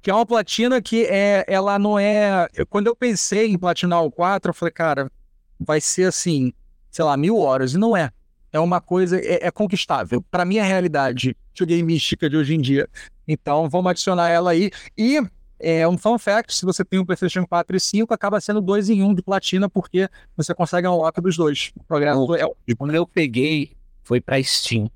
Que 0.02 0.10
é 0.10 0.14
uma 0.14 0.27
platina 0.27 0.81
que 0.81 1.05
é, 1.05 1.44
ela 1.47 1.78
não 1.78 1.98
é. 1.98 2.48
Quando 2.68 2.86
eu 2.86 2.97
pensei 2.97 3.51
em 3.51 3.59
platinar 3.59 4.02
o 4.02 4.10
4, 4.10 4.51
eu 4.51 4.55
falei, 4.55 4.72
cara, 4.72 5.10
vai 5.59 5.81
ser 5.81 6.05
assim, 6.05 6.52
sei 6.90 7.05
lá, 7.05 7.16
mil 7.16 7.36
horas. 7.39 7.74
E 7.74 7.78
não 7.78 7.97
é. 7.97 8.10
É 8.52 8.59
uma 8.59 8.81
coisa, 8.81 9.18
é, 9.18 9.47
é 9.47 9.51
conquistável. 9.51 10.22
Para 10.31 10.44
mim, 10.44 10.56
é 10.56 10.62
a 10.62 10.64
realidade 10.64 11.36
mística 11.85 12.28
de 12.28 12.36
hoje 12.36 12.55
em 12.55 12.60
dia. 12.60 12.89
Então, 13.28 13.68
vamos 13.68 13.90
adicionar 13.90 14.31
ela 14.31 14.51
aí. 14.51 14.70
E 14.97 15.20
é 15.59 15.86
um 15.86 15.98
fun 15.98 16.18
fact: 16.18 16.55
se 16.55 16.64
você 16.64 16.85
tem 16.85 16.98
um 16.98 17.05
PlayStation 17.05 17.47
4 17.47 17.77
e 17.77 17.81
5, 17.81 18.14
acaba 18.14 18.40
sendo 18.40 18.60
dois 18.60 18.89
em 18.89 19.02
um 19.02 19.14
de 19.14 19.22
platina, 19.22 19.68
porque 19.68 20.09
você 20.36 20.55
consegue 20.55 20.89
um 20.89 20.94
unlock 20.94 21.20
dos 21.20 21.36
dois. 21.36 21.70
O 21.77 21.85
programa 21.85 22.24
é... 22.39 22.74
Quando 22.74 22.94
eu 22.94 23.06
peguei, 23.06 23.77
foi 24.02 24.20
pra 24.20 24.43
Steam. 24.43 24.90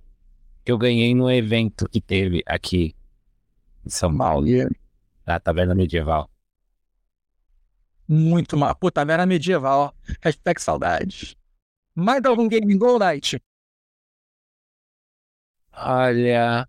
Que 0.64 0.72
eu 0.72 0.78
ganhei 0.78 1.14
no 1.14 1.31
evento 1.31 1.86
que 1.89 2.01
teve 2.01 2.43
aqui 2.47 2.94
em 3.85 3.90
São 3.90 4.16
Paulo. 4.16 4.47
Yeah. 4.47 4.74
Da 5.24 5.40
Taverna 5.40 5.74
Medieval. 5.74 6.30
Muito 8.06 8.56
mal. 8.56 8.74
Pô, 8.74 8.90
Taverna 8.90 9.24
Medieval. 9.24 9.94
Hashtag 10.20 10.60
saudades. 10.60 11.34
Mais 11.94 12.22
algum 12.24 12.48
Gaming 12.48 12.76
Go 12.76 12.98
Night? 12.98 13.40
Olha. 15.72 16.68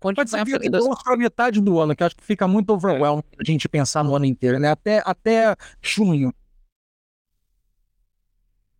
Pode 0.00 0.28
ser 0.28 0.44
que 0.44 0.68
das... 0.68 0.84
para 1.02 1.16
metade 1.16 1.60
do 1.62 1.80
ano, 1.80 1.96
que 1.96 2.04
acho 2.04 2.14
que 2.14 2.22
fica 2.24 2.46
muito 2.46 2.70
overwhelmed 2.70 3.24
a 3.38 3.44
gente 3.44 3.66
pensar 3.68 4.04
no 4.04 4.14
ano 4.14 4.26
inteiro, 4.26 4.58
né? 4.58 4.70
Até, 4.70 5.02
até 5.04 5.56
junho. 5.80 6.34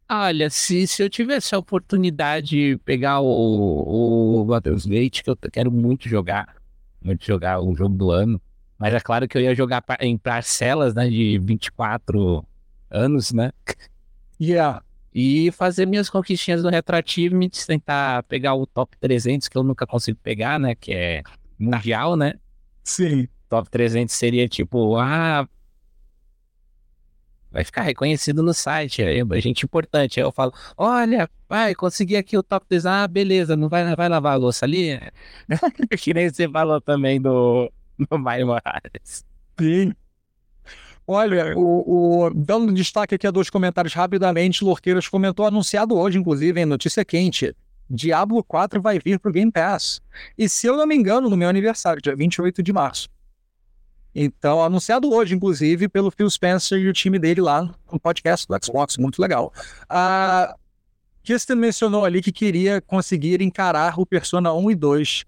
Olha, 0.07 0.51
se, 0.51 0.87
se 0.87 1.03
eu 1.03 1.09
tivesse 1.09 1.55
a 1.55 1.59
oportunidade 1.59 2.49
de 2.49 2.77
pegar 2.85 3.21
o, 3.21 4.41
o 4.41 4.45
Baldur's 4.45 4.85
Gate, 4.85 5.23
que 5.23 5.31
eu 5.31 5.37
quero 5.51 5.73
muito 5.73 6.11
jogar, 6.11 6.57
muito 7.03 7.25
jogar 7.25 7.59
o 7.59 7.75
jogo 7.75 7.95
do 7.95 8.11
ano, 8.11 8.41
mas 8.85 8.93
é 8.93 9.01
claro 9.01 9.27
que 9.27 9.39
eu 9.39 9.41
ia 9.41 9.55
jogar 9.55 9.83
em 9.99 10.19
parcelas, 10.19 10.95
né, 10.95 11.09
de 11.09 11.39
24 11.39 12.47
anos, 12.91 13.33
né? 13.33 13.51
Yeah. 14.39 14.83
E 15.15 15.51
fazer 15.53 15.87
minhas 15.87 16.11
conquistinhas 16.11 16.63
no 16.63 16.69
retroativo, 16.69 17.35
me 17.35 17.49
tentar 17.49 18.25
pegar 18.25 18.55
o 18.55 18.67
top 18.67 18.95
300, 18.99 19.49
que 19.49 19.57
eu 19.57 19.63
nunca 19.63 19.87
consigo 19.87 20.19
pegar, 20.23 20.61
né, 20.61 20.75
que 20.75 20.93
é 20.93 21.23
mundial, 21.59 22.15
né? 22.15 22.35
Sim. 22.83 23.27
Top 23.49 23.71
300 23.71 24.15
seria 24.15 24.47
tipo, 24.47 24.99
ah, 24.99 25.49
vai 27.51 27.65
ficar 27.65 27.81
reconhecido 27.85 28.43
no 28.43 28.53
site, 28.53 29.03
é 29.03 29.41
gente 29.41 29.65
importante. 29.65 30.21
Aí 30.21 30.27
eu 30.27 30.31
falo, 30.31 30.53
olha, 30.77 31.27
pai, 31.49 31.75
consegui 31.75 32.17
aqui 32.17 32.37
o 32.37 32.43
top 32.43 32.67
10. 32.69 32.85
Ah, 32.85 33.09
beleza, 33.09 33.57
não 33.57 33.71
vai, 33.71 33.97
vai 33.97 34.11
lavar 34.11 34.35
a 34.35 34.37
louça 34.37 34.67
ali? 34.67 35.01
que 35.99 36.13
nem 36.13 36.29
você 36.29 36.47
falou 36.47 36.83
também 36.83 37.19
do, 37.19 37.73
do 38.11 38.19
Mario 38.19 38.47
Morales. 38.47 39.25
Sim. 39.59 39.93
Olha, 41.07 41.57
o, 41.57 42.25
o, 42.25 42.31
dando 42.35 42.73
destaque 42.73 43.15
aqui 43.15 43.27
a 43.27 43.31
dois 43.31 43.51
comentários 43.51 43.93
rapidamente, 43.93 44.65
Lorqueiras 44.65 45.07
comentou, 45.07 45.47
anunciado 45.47 45.95
hoje, 45.97 46.19
inclusive, 46.19 46.61
em 46.61 46.65
notícia 46.65 47.05
quente. 47.05 47.55
Diablo 47.89 48.43
4 48.43 48.81
vai 48.81 48.99
vir 48.99 49.19
pro 49.19 49.31
Game 49.31 49.53
Pass. 49.53 50.01
E 50.39 50.49
se 50.49 50.67
eu 50.67 50.77
não 50.77 50.87
me 50.87 50.95
engano, 50.95 51.29
no 51.29 51.37
meu 51.37 51.49
aniversário, 51.49 52.01
dia 52.01 52.17
28 52.17 52.63
de 52.63 52.73
março. 52.73 53.09
Então, 54.15 54.63
anunciado 54.63 55.13
hoje, 55.13 55.35
inclusive, 55.35 55.89
pelo 55.89 56.11
Phil 56.11 56.31
Spencer 56.31 56.79
e 56.79 56.89
o 56.89 56.93
time 56.93 57.19
dele 57.19 57.41
lá 57.41 57.69
no 57.93 58.01
podcast 58.01 58.47
do 58.47 58.57
Xbox, 58.65 58.97
muito 58.97 59.21
legal. 59.21 59.53
A 59.89 60.57
Kirsten 61.23 61.57
mencionou 61.57 62.05
ali 62.05 62.23
que 62.23 62.31
queria 62.31 62.81
conseguir 62.81 63.43
encarar 63.43 63.99
o 63.99 64.07
Persona 64.07 64.53
1 64.53 64.71
e 64.71 64.75
2, 64.75 65.25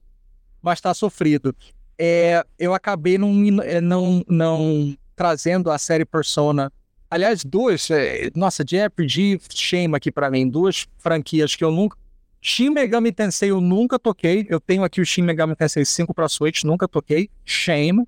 mas 0.62 0.78
está 0.78 0.94
sofrido. 0.94 1.54
É, 1.98 2.44
eu 2.58 2.74
acabei 2.74 3.16
não, 3.18 3.32
é, 3.62 3.80
não, 3.80 4.24
não 4.28 4.96
trazendo 5.14 5.70
a 5.70 5.78
série 5.78 6.04
Persona. 6.04 6.72
Aliás, 7.10 7.44
duas, 7.44 7.90
é, 7.90 8.30
nossa, 8.34 8.62
RPG, 8.62 9.40
shame 9.50 9.94
aqui 9.94 10.10
para 10.10 10.30
mim, 10.30 10.48
duas 10.48 10.86
franquias 10.98 11.54
que 11.54 11.64
eu 11.64 11.70
nunca. 11.70 11.96
Shin 12.40 12.70
Megami 12.70 13.10
Tensei 13.10 13.50
eu 13.50 13.60
nunca 13.60 13.98
toquei. 13.98 14.46
Eu 14.48 14.60
tenho 14.60 14.84
aqui 14.84 15.00
o 15.00 15.04
Shin 15.04 15.22
Megami 15.22 15.56
Tensei 15.56 15.84
5 15.84 16.14
para 16.14 16.28
Switch, 16.28 16.62
nunca 16.62 16.86
toquei. 16.86 17.28
Shame. 17.44 18.06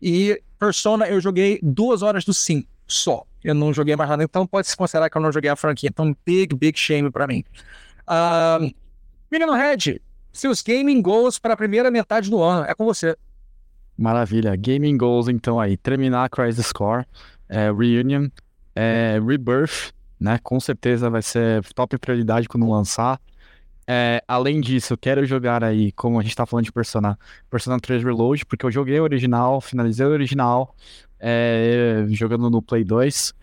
E 0.00 0.40
Persona 0.58 1.08
eu 1.08 1.20
joguei 1.20 1.58
duas 1.62 2.02
horas 2.02 2.24
do 2.24 2.32
5 2.32 2.68
só. 2.86 3.24
Eu 3.42 3.54
não 3.54 3.72
joguei 3.72 3.96
mais 3.96 4.08
nada, 4.10 4.22
então 4.22 4.46
pode 4.46 4.68
se 4.68 4.76
considerar 4.76 5.08
que 5.08 5.16
eu 5.16 5.22
não 5.22 5.32
joguei 5.32 5.50
a 5.50 5.56
franquia. 5.56 5.88
Então, 5.88 6.14
big, 6.24 6.54
big 6.54 6.78
shame 6.78 7.10
para 7.10 7.26
mim. 7.26 7.42
Uh, 8.06 8.72
Menino 9.30 9.54
Red, 9.54 10.00
seus 10.32 10.60
gaming 10.62 11.00
goals 11.00 11.38
para 11.38 11.54
a 11.54 11.56
primeira 11.56 11.90
metade 11.90 12.28
do 12.28 12.42
ano. 12.42 12.66
É 12.66 12.74
com 12.74 12.84
você. 12.84 13.16
Maravilha. 14.00 14.56
Gaming 14.56 14.96
goals, 14.96 15.28
então, 15.28 15.60
aí. 15.60 15.76
Terminar 15.76 16.30
Crisis 16.30 16.72
Core, 16.72 17.04
é, 17.46 17.70
Reunion, 17.70 18.28
é, 18.74 19.20
Rebirth, 19.22 19.92
né? 20.18 20.38
Com 20.42 20.58
certeza 20.58 21.10
vai 21.10 21.20
ser 21.20 21.62
top 21.74 21.98
prioridade 21.98 22.48
quando 22.48 22.66
lançar. 22.66 23.20
É, 23.86 24.22
além 24.26 24.58
disso, 24.58 24.94
eu 24.94 24.96
quero 24.96 25.26
jogar 25.26 25.62
aí, 25.62 25.92
como 25.92 26.18
a 26.18 26.22
gente 26.22 26.34
tá 26.34 26.46
falando 26.46 26.64
de 26.64 26.72
Persona, 26.72 27.18
Persona 27.50 27.78
3 27.78 28.02
Reload, 28.02 28.46
porque 28.46 28.64
eu 28.64 28.70
joguei 28.70 28.98
o 28.98 29.02
original, 29.02 29.60
finalizei 29.60 30.06
o 30.06 30.10
original, 30.10 30.74
é, 31.18 32.06
jogando 32.08 32.48
no 32.48 32.62
Play 32.62 32.84
2, 32.84 33.34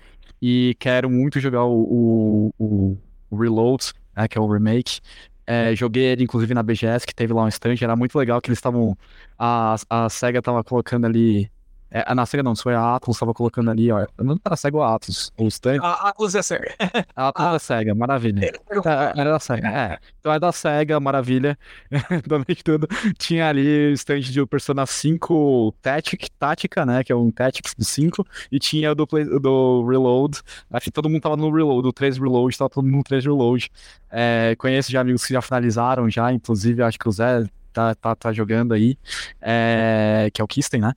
e 0.41 0.75
quero 0.79 1.07
muito 1.07 1.39
jogar 1.39 1.65
o, 1.65 2.51
o, 2.57 2.97
o 3.29 3.37
Reload, 3.37 3.93
né, 4.15 4.27
que 4.27 4.39
é 4.39 4.41
o 4.41 4.51
remake. 4.51 5.01
É, 5.47 5.75
joguei 5.75 6.03
ele, 6.05 6.23
inclusive, 6.25 6.53
na 6.53 6.61
BGS, 6.63 7.05
que 7.07 7.15
teve 7.15 7.33
lá 7.33 7.43
um 7.43 7.47
stand, 7.47 7.75
era 7.81 7.95
muito 7.95 8.17
legal 8.17 8.41
que 8.41 8.49
eles 8.49 8.57
estavam. 8.59 8.97
A, 9.39 9.75
a 9.89 10.09
SEGA 10.09 10.41
tava 10.41 10.63
colocando 10.63 11.05
ali 11.05 11.49
é, 11.89 12.03
a 12.05 12.25
SEGA 12.25 12.43
não, 12.43 12.55
foi 12.55 12.75
a 12.75 12.95
Atlas, 12.95 13.15
estava 13.15 13.33
colocando 13.33 13.71
ali, 13.71 13.91
ó. 13.91 14.05
Não 14.17 14.37
era 14.43 14.55
SEGA 14.55 14.77
ou 14.77 14.83
a 14.83 14.95
Atlas? 14.95 15.31
O 15.37 15.47
stand. 15.47 15.79
A 15.81 16.09
Atlas 16.09 16.35
é 16.35 16.39
a 16.39 16.43
SEGA. 16.43 16.75
A 17.15 17.27
Atlas 17.29 17.55
é 17.55 17.59
SEGA, 17.59 17.95
maravilha. 17.95 18.51
Tá, 18.83 19.13
era 19.15 19.31
da 19.31 19.39
SEGA, 19.39 19.67
é. 19.67 19.99
Então 20.19 20.33
é 20.33 20.39
da 20.39 20.51
SEGA, 20.51 20.99
maravilha. 20.99 21.57
Também 22.27 22.55
tudo. 22.63 22.87
Tinha 23.17 23.47
ali 23.47 23.91
o 23.91 23.93
stand 23.93 24.21
de 24.21 24.45
Persona 24.45 24.85
5 24.85 25.73
Tactic, 25.81 26.27
Tática, 26.37 26.85
né? 26.85 27.03
Que 27.03 27.11
é 27.11 27.15
um 27.15 27.31
Tactics 27.31 27.73
do 27.73 27.85
5. 27.85 28.25
E 28.51 28.59
tinha 28.59 28.91
o 28.91 28.95
do, 28.95 29.07
play, 29.07 29.23
do 29.23 29.87
Reload. 29.87 30.41
Acho 30.71 30.85
que 30.85 30.91
todo 30.91 31.09
mundo 31.09 31.21
tava 31.21 31.37
no 31.37 31.49
Reload, 31.49 31.87
o 31.87 31.93
3 31.93 32.17
Reload, 32.17 32.57
tava 32.57 32.69
todo 32.69 32.83
mundo 32.83 32.97
no 32.97 33.03
3 33.03 33.23
Reload. 33.23 33.71
É, 34.11 34.55
conheço 34.57 34.91
já 34.91 35.01
amigos 35.01 35.25
que 35.25 35.33
já 35.33 35.41
finalizaram 35.41 36.09
já, 36.09 36.31
inclusive 36.31 36.81
acho 36.81 36.97
que 36.97 37.07
o 37.07 37.11
Zé 37.11 37.45
tá, 37.77 37.93
tá, 37.93 38.15
tá 38.15 38.33
jogando 38.33 38.73
aí, 38.73 38.97
é, 39.39 40.29
que 40.33 40.41
é 40.41 40.43
o 40.43 40.47
Kisten, 40.47 40.81
né? 40.81 40.93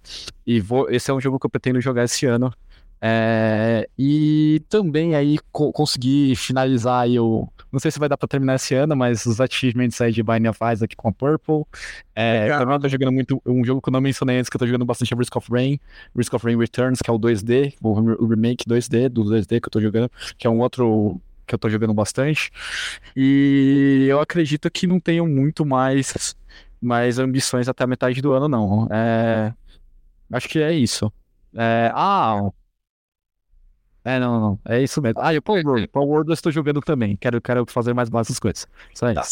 E 0.47 0.61
vou, 0.61 0.89
esse 0.90 1.11
é 1.11 1.15
um 1.15 1.20
jogo 1.20 1.39
que 1.39 1.44
eu 1.44 1.51
pretendo 1.51 1.81
jogar 1.81 2.05
esse 2.05 2.24
ano. 2.24 2.51
É, 3.02 3.89
e 3.98 4.62
também 4.69 5.15
aí 5.15 5.39
co 5.51 5.73
conseguir 5.73 6.36
finalizar 6.36 7.02
aí 7.02 7.19
o. 7.19 7.48
Não 7.73 7.78
sei 7.81 7.90
se 7.90 7.98
vai 7.98 8.09
dar 8.09 8.16
pra 8.16 8.28
terminar 8.28 8.57
esse 8.57 8.74
ano, 8.74 8.94
mas 8.94 9.24
os 9.24 9.40
achievements 9.40 10.01
aí 10.01 10.12
de 10.12 10.23
Binding 10.23 10.48
of 10.48 10.59
Isaac 10.73 10.97
com 10.97 11.09
a 11.09 11.12
Purple. 11.12 11.65
É, 12.15 12.48
também 12.48 12.74
eu 12.74 12.81
tô 12.81 12.89
jogando 12.89 13.12
muito. 13.12 13.43
Um 13.47 13.65
jogo 13.65 13.81
que 13.81 13.89
eu 13.89 13.93
não 13.93 14.02
mencionei 14.02 14.39
antes, 14.39 14.51
que 14.51 14.57
eu 14.57 14.59
tô 14.59 14.66
jogando 14.66 14.85
bastante 14.85 15.15
é 15.15 15.16
Risk 15.16 15.35
of 15.36 15.51
Rain. 15.51 15.78
Risk 16.15 16.35
of 16.35 16.44
Rain 16.44 16.59
Returns, 16.59 17.01
que 17.01 17.11
é 17.11 17.12
o 17.12 17.19
2D, 17.19 17.74
o 17.81 18.27
remake 18.27 18.65
2D 18.69 19.09
do 19.09 19.24
2D 19.24 19.61
que 19.61 19.69
eu 19.69 19.70
tô 19.70 19.81
jogando, 19.81 20.11
que 20.36 20.47
é 20.47 20.51
um 20.51 20.61
outro 20.61 21.19
que 21.47 21.55
eu 21.55 21.59
tô 21.59 21.69
jogando 21.69 21.94
bastante. 21.94 22.51
E 23.16 24.07
eu 24.09 24.20
acredito 24.20 24.70
que 24.70 24.86
não 24.86 25.01
tenho 25.01 25.27
muito 25.27 25.65
mais 25.65 26.36
mais 26.81 27.19
ambições 27.19 27.69
até 27.69 27.85
a 27.85 27.86
metade 27.86 28.20
do 28.23 28.32
ano, 28.32 28.48
não. 28.48 28.89
É... 28.90 29.52
Acho 30.32 30.48
que 30.48 30.61
é 30.61 30.73
isso. 30.73 31.12
É... 31.55 31.90
Ah! 31.94 32.51
É, 34.05 34.19
não, 34.19 34.40
não. 34.40 34.59
É 34.66 34.82
isso 34.82 35.01
mesmo. 35.02 35.20
Ah, 35.20 35.35
e 35.35 35.39
o 35.39 35.43
Power 35.43 35.66
World. 35.66 35.89
Power 35.89 36.09
World 36.09 36.31
eu 36.31 36.35
estou 36.35 36.51
jogando 36.51 36.81
também. 36.81 37.16
Quero, 37.16 37.40
quero 37.40 37.66
fazer 37.66 37.93
mais 37.93 38.09
essas 38.12 38.39
coisas. 38.39 38.66
Isso 38.93 39.05
aí. 39.05 39.15
Tá. 39.15 39.24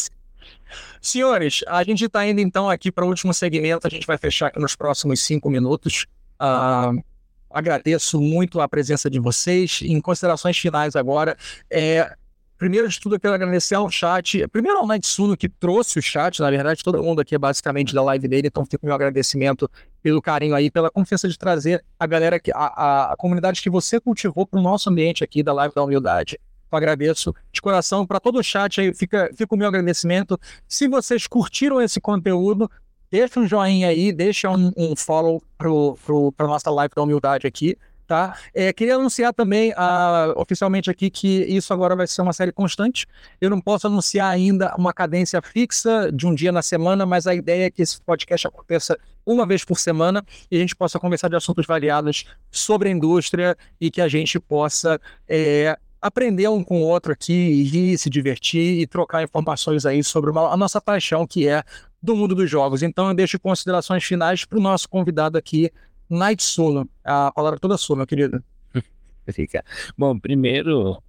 Senhores, 1.01 1.63
a 1.67 1.83
gente 1.83 2.05
está 2.05 2.25
indo 2.27 2.39
então 2.39 2.69
aqui 2.69 2.91
para 2.91 3.05
o 3.05 3.07
último 3.07 3.33
segmento. 3.33 3.87
A 3.87 3.89
gente 3.89 4.05
vai 4.05 4.17
fechar 4.17 4.47
aqui 4.47 4.59
nos 4.59 4.75
próximos 4.75 5.21
cinco 5.21 5.49
minutos. 5.49 6.05
Uh, 6.39 7.01
agradeço 7.49 8.21
muito 8.21 8.61
a 8.61 8.67
presença 8.67 9.09
de 9.09 9.19
vocês. 9.19 9.79
Em 9.81 9.99
considerações 9.99 10.57
finais 10.57 10.95
agora, 10.95 11.35
é, 11.69 12.15
Primeiro 12.59 12.89
de 12.89 12.99
tudo, 12.99 13.15
eu 13.15 13.19
quero 13.21 13.33
agradecer 13.33 13.75
ao 13.75 13.89
chat. 13.89 14.45
Primeiro 14.49 14.79
ao 14.79 14.85
Natsuno, 14.85 15.37
que 15.37 15.47
trouxe 15.47 15.97
o 15.97 16.01
chat. 16.01 16.41
Na 16.41 16.51
verdade, 16.51 16.83
todo 16.83 17.01
mundo 17.01 17.21
aqui 17.21 17.33
é 17.33 17.37
basicamente 17.37 17.95
da 17.95 18.03
live 18.03 18.27
dele, 18.27 18.47
então 18.49 18.65
fica 18.65 18.83
o 18.83 18.85
meu 18.85 18.93
agradecimento 18.93 19.71
pelo 20.03 20.21
carinho 20.21 20.53
aí, 20.53 20.69
pela 20.69 20.91
confiança 20.91 21.29
de 21.29 21.37
trazer 21.37 21.81
a 21.97 22.05
galera, 22.05 22.37
que, 22.37 22.51
a, 22.51 22.57
a, 22.57 23.13
a 23.13 23.15
comunidade 23.15 23.61
que 23.61 23.69
você 23.69 23.97
cultivou 23.97 24.45
para 24.45 24.59
o 24.59 24.61
nosso 24.61 24.89
ambiente 24.89 25.23
aqui 25.23 25.41
da 25.41 25.53
live 25.53 25.73
da 25.73 25.81
humildade. 25.81 26.37
Eu 26.69 26.77
agradeço 26.77 27.33
de 27.49 27.61
coração 27.61 28.05
para 28.05 28.19
todo 28.19 28.37
o 28.37 28.43
chat 28.43 28.81
aí, 28.81 28.93
fica, 28.93 29.31
fica 29.33 29.55
o 29.55 29.57
meu 29.57 29.69
agradecimento. 29.69 30.37
Se 30.67 30.89
vocês 30.89 31.27
curtiram 31.27 31.81
esse 31.81 32.01
conteúdo, 32.01 32.69
deixa 33.09 33.39
um 33.39 33.47
joinha 33.47 33.87
aí, 33.87 34.11
deixa 34.11 34.49
um, 34.49 34.73
um 34.75 34.97
follow 34.97 35.41
para 35.57 36.45
a 36.45 36.49
nossa 36.49 36.69
live 36.69 36.91
da 36.93 37.03
humildade 37.03 37.47
aqui 37.47 37.77
tá? 38.09 38.35
É, 38.55 38.73
queria 38.73 38.95
anunciar 38.95 39.31
também 39.31 39.71
uh, 39.73 40.33
oficialmente 40.35 40.89
aqui 40.89 41.11
que 41.11 41.43
isso 41.43 41.71
agora 41.71 41.95
vai 41.95 42.07
ser 42.07 42.23
uma 42.23 42.33
série 42.33 42.51
constante. 42.51 43.05
Eu 43.39 43.51
não 43.51 43.61
posso 43.61 43.85
anunciar 43.85 44.31
ainda 44.31 44.73
uma 44.75 44.91
cadência 44.91 45.39
fixa 45.43 46.11
de 46.11 46.25
um 46.25 46.33
dia 46.33 46.51
na 46.51 46.63
semana, 46.63 47.05
mas 47.05 47.27
a 47.27 47.35
ideia 47.35 47.67
é 47.67 47.69
que 47.69 47.83
esse 47.83 48.01
podcast 48.01 48.47
aconteça 48.47 48.97
uma 49.23 49.45
vez 49.45 49.63
por 49.63 49.77
semana 49.77 50.25
e 50.49 50.57
a 50.57 50.59
gente 50.59 50.75
possa 50.75 50.97
conversar 50.99 51.29
de 51.29 51.35
assuntos 51.35 51.67
variados 51.67 52.25
sobre 52.49 52.89
a 52.89 52.91
indústria 52.91 53.55
e 53.79 53.91
que 53.91 54.01
a 54.01 54.07
gente 54.07 54.39
possa 54.39 54.99
é, 55.27 55.77
aprender 56.01 56.47
um 56.47 56.63
com 56.63 56.81
o 56.81 56.85
outro 56.85 57.11
aqui, 57.11 57.31
e 57.31 57.63
rir, 57.63 57.97
se 57.99 58.09
divertir 58.09 58.79
e 58.79 58.87
trocar 58.87 59.21
informações 59.21 59.85
aí 59.85 60.03
sobre 60.03 60.31
uma, 60.31 60.51
a 60.51 60.57
nossa 60.57 60.81
paixão 60.81 61.27
que 61.27 61.47
é 61.47 61.63
do 62.01 62.15
mundo 62.15 62.33
dos 62.33 62.49
jogos. 62.49 62.81
Então 62.81 63.09
eu 63.09 63.13
deixo 63.13 63.39
considerações 63.39 64.03
finais 64.03 64.45
para 64.45 64.57
o 64.57 64.61
nosso 64.61 64.89
convidado 64.89 65.37
aqui, 65.37 65.69
Night 66.09 66.41
Solo. 66.43 66.89
A 67.03 67.31
palavra 67.31 67.59
toda 67.59 67.77
sua, 67.77 67.95
meu 67.95 68.07
querido. 68.07 68.43
Fica. 69.31 69.63
Bom, 69.97 70.19
primeiro, 70.19 71.01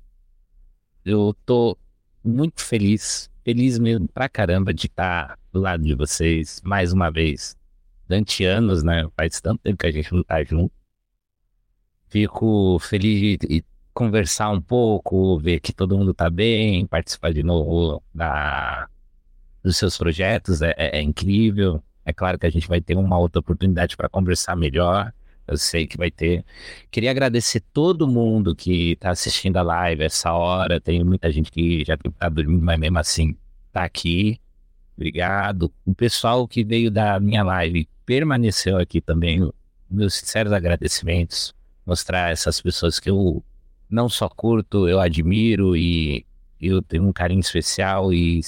eu 1.05 1.35
tô 1.47 1.77
muito 2.23 2.63
feliz, 2.63 3.31
feliz 3.43 3.79
mesmo 3.79 4.07
pra 4.09 4.29
caramba 4.29 4.75
de 4.75 4.87
estar 4.87 5.39
do 5.53 5.61
lado 5.61 5.83
de 5.83 5.95
vocês 5.95 6.61
mais 6.63 6.93
uma 6.93 7.11
vez. 7.11 7.57
Durante 8.07 8.45
anos, 8.45 8.83
né? 8.83 9.09
Faz 9.17 9.41
tanto 9.41 9.63
tempo 9.63 9.79
que 9.79 9.87
a 9.87 9.91
gente 9.93 10.13
não 10.13 10.23
tá 10.23 10.43
junto. 10.45 10.73
Fico 12.09 12.79
feliz 12.81 13.39
de 13.39 13.65
conversar 13.95 14.51
um 14.51 14.61
pouco, 14.61 15.39
ver 15.39 15.61
que 15.61 15.73
todo 15.73 15.97
mundo 15.97 16.13
tá 16.13 16.29
bem, 16.29 16.87
participar 16.87 17.33
de 17.33 17.43
novo 17.43 18.03
da, 18.15 18.89
dos 19.63 19.77
seus 19.77 19.97
projetos, 19.97 20.63
é, 20.63 20.75
é, 20.77 20.99
é 20.99 21.03
incrível. 21.03 21.83
É 22.05 22.13
claro 22.13 22.39
que 22.39 22.47
a 22.47 22.51
gente 22.51 22.69
vai 22.69 22.81
ter 22.81 22.97
uma 22.97 23.19
outra 23.19 23.41
oportunidade 23.41 23.97
para 23.97 24.09
conversar 24.09 24.57
melhor. 24.57 25.13
Eu 25.47 25.57
sei 25.57 25.87
que 25.87 25.97
vai 25.97 26.11
ter. 26.11 26.45
Queria 26.91 27.11
agradecer 27.11 27.61
todo 27.73 28.07
mundo 28.07 28.55
que 28.55 28.93
está 28.93 29.11
assistindo 29.11 29.57
a 29.57 29.63
live 29.63 30.05
essa 30.05 30.33
hora. 30.33 30.81
Tem 30.81 31.03
muita 31.03 31.31
gente 31.31 31.51
que 31.51 31.85
já 31.85 31.95
está 31.95 32.29
dormindo, 32.29 32.65
mas 32.65 32.79
mesmo 32.79 32.99
assim 32.99 33.37
está 33.67 33.85
aqui. 33.85 34.41
Obrigado. 34.97 35.73
O 35.85 35.95
pessoal 35.95 36.47
que 36.47 36.63
veio 36.63 36.91
da 36.91 37.19
minha 37.19 37.43
live 37.43 37.89
permaneceu 38.07 38.79
aqui 38.79 39.01
também. 39.01 39.51
Meus 39.91 40.15
sinceros 40.15 40.53
agradecimentos. 40.53 41.55
Mostrar 41.85 42.31
essas 42.31 42.61
pessoas 42.61 43.01
que 43.01 43.11
eu 43.11 43.43
não 43.89 44.09
só 44.09 44.29
curto, 44.29 44.89
eu 44.89 45.01
admiro 45.01 45.77
e 45.77 46.25
eu 46.61 46.81
tenho 46.81 47.09
um 47.09 47.13
carinho 47.13 47.41
especial 47.41 48.13
e 48.13 48.41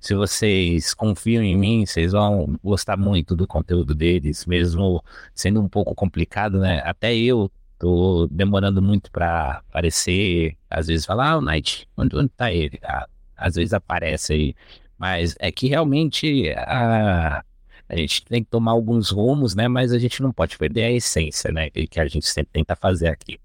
se 0.00 0.14
vocês 0.14 0.94
confiam 0.94 1.42
em 1.42 1.56
mim, 1.56 1.84
vocês 1.84 2.12
vão 2.12 2.58
gostar 2.64 2.96
muito 2.96 3.36
do 3.36 3.46
conteúdo 3.46 3.94
deles, 3.94 4.46
mesmo 4.46 5.04
sendo 5.34 5.60
um 5.60 5.68
pouco 5.68 5.94
complicado, 5.94 6.58
né? 6.58 6.80
Até 6.84 7.14
eu 7.14 7.50
tô 7.78 8.26
demorando 8.30 8.80
muito 8.80 9.10
para 9.10 9.58
aparecer, 9.68 10.56
às 10.70 10.86
vezes 10.86 11.04
falar, 11.04 11.32
ah, 11.32 11.38
o 11.38 11.40
Night, 11.42 11.86
onde, 11.96 12.16
onde 12.16 12.30
tá 12.30 12.50
ele? 12.50 12.78
Ah, 12.82 13.06
às 13.36 13.56
vezes 13.56 13.74
aparece 13.74 14.32
aí, 14.32 14.54
mas 14.98 15.36
é 15.38 15.52
que 15.52 15.68
realmente 15.68 16.50
a, 16.56 17.44
a 17.88 17.96
gente 17.96 18.24
tem 18.24 18.42
que 18.42 18.50
tomar 18.50 18.72
alguns 18.72 19.10
rumos, 19.10 19.54
né? 19.54 19.68
Mas 19.68 19.92
a 19.92 19.98
gente 19.98 20.22
não 20.22 20.32
pode 20.32 20.56
perder 20.56 20.84
a 20.84 20.92
essência, 20.92 21.52
né? 21.52 21.68
Que 21.70 22.00
a 22.00 22.06
gente 22.06 22.26
sempre 22.26 22.52
tenta 22.52 22.74
fazer 22.74 23.08
aqui. 23.08 23.38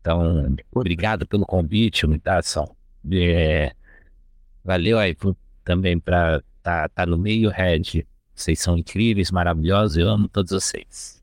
Então, 0.00 0.56
obrigado 0.74 1.26
pelo 1.26 1.46
convite, 1.46 2.06
imitação. 2.06 2.74
É, 3.12 3.72
valeu 4.64 4.98
aí 4.98 5.14
por 5.14 5.36
também 5.66 5.98
para 5.98 6.36
estar 6.58 6.88
tá, 6.88 6.88
tá 6.88 7.06
no 7.06 7.18
meio, 7.18 7.50
Red. 7.50 8.06
Vocês 8.32 8.60
são 8.60 8.78
incríveis, 8.78 9.30
maravilhosos, 9.30 9.96
eu 9.96 10.08
amo 10.08 10.28
todos 10.28 10.52
vocês. 10.52 11.22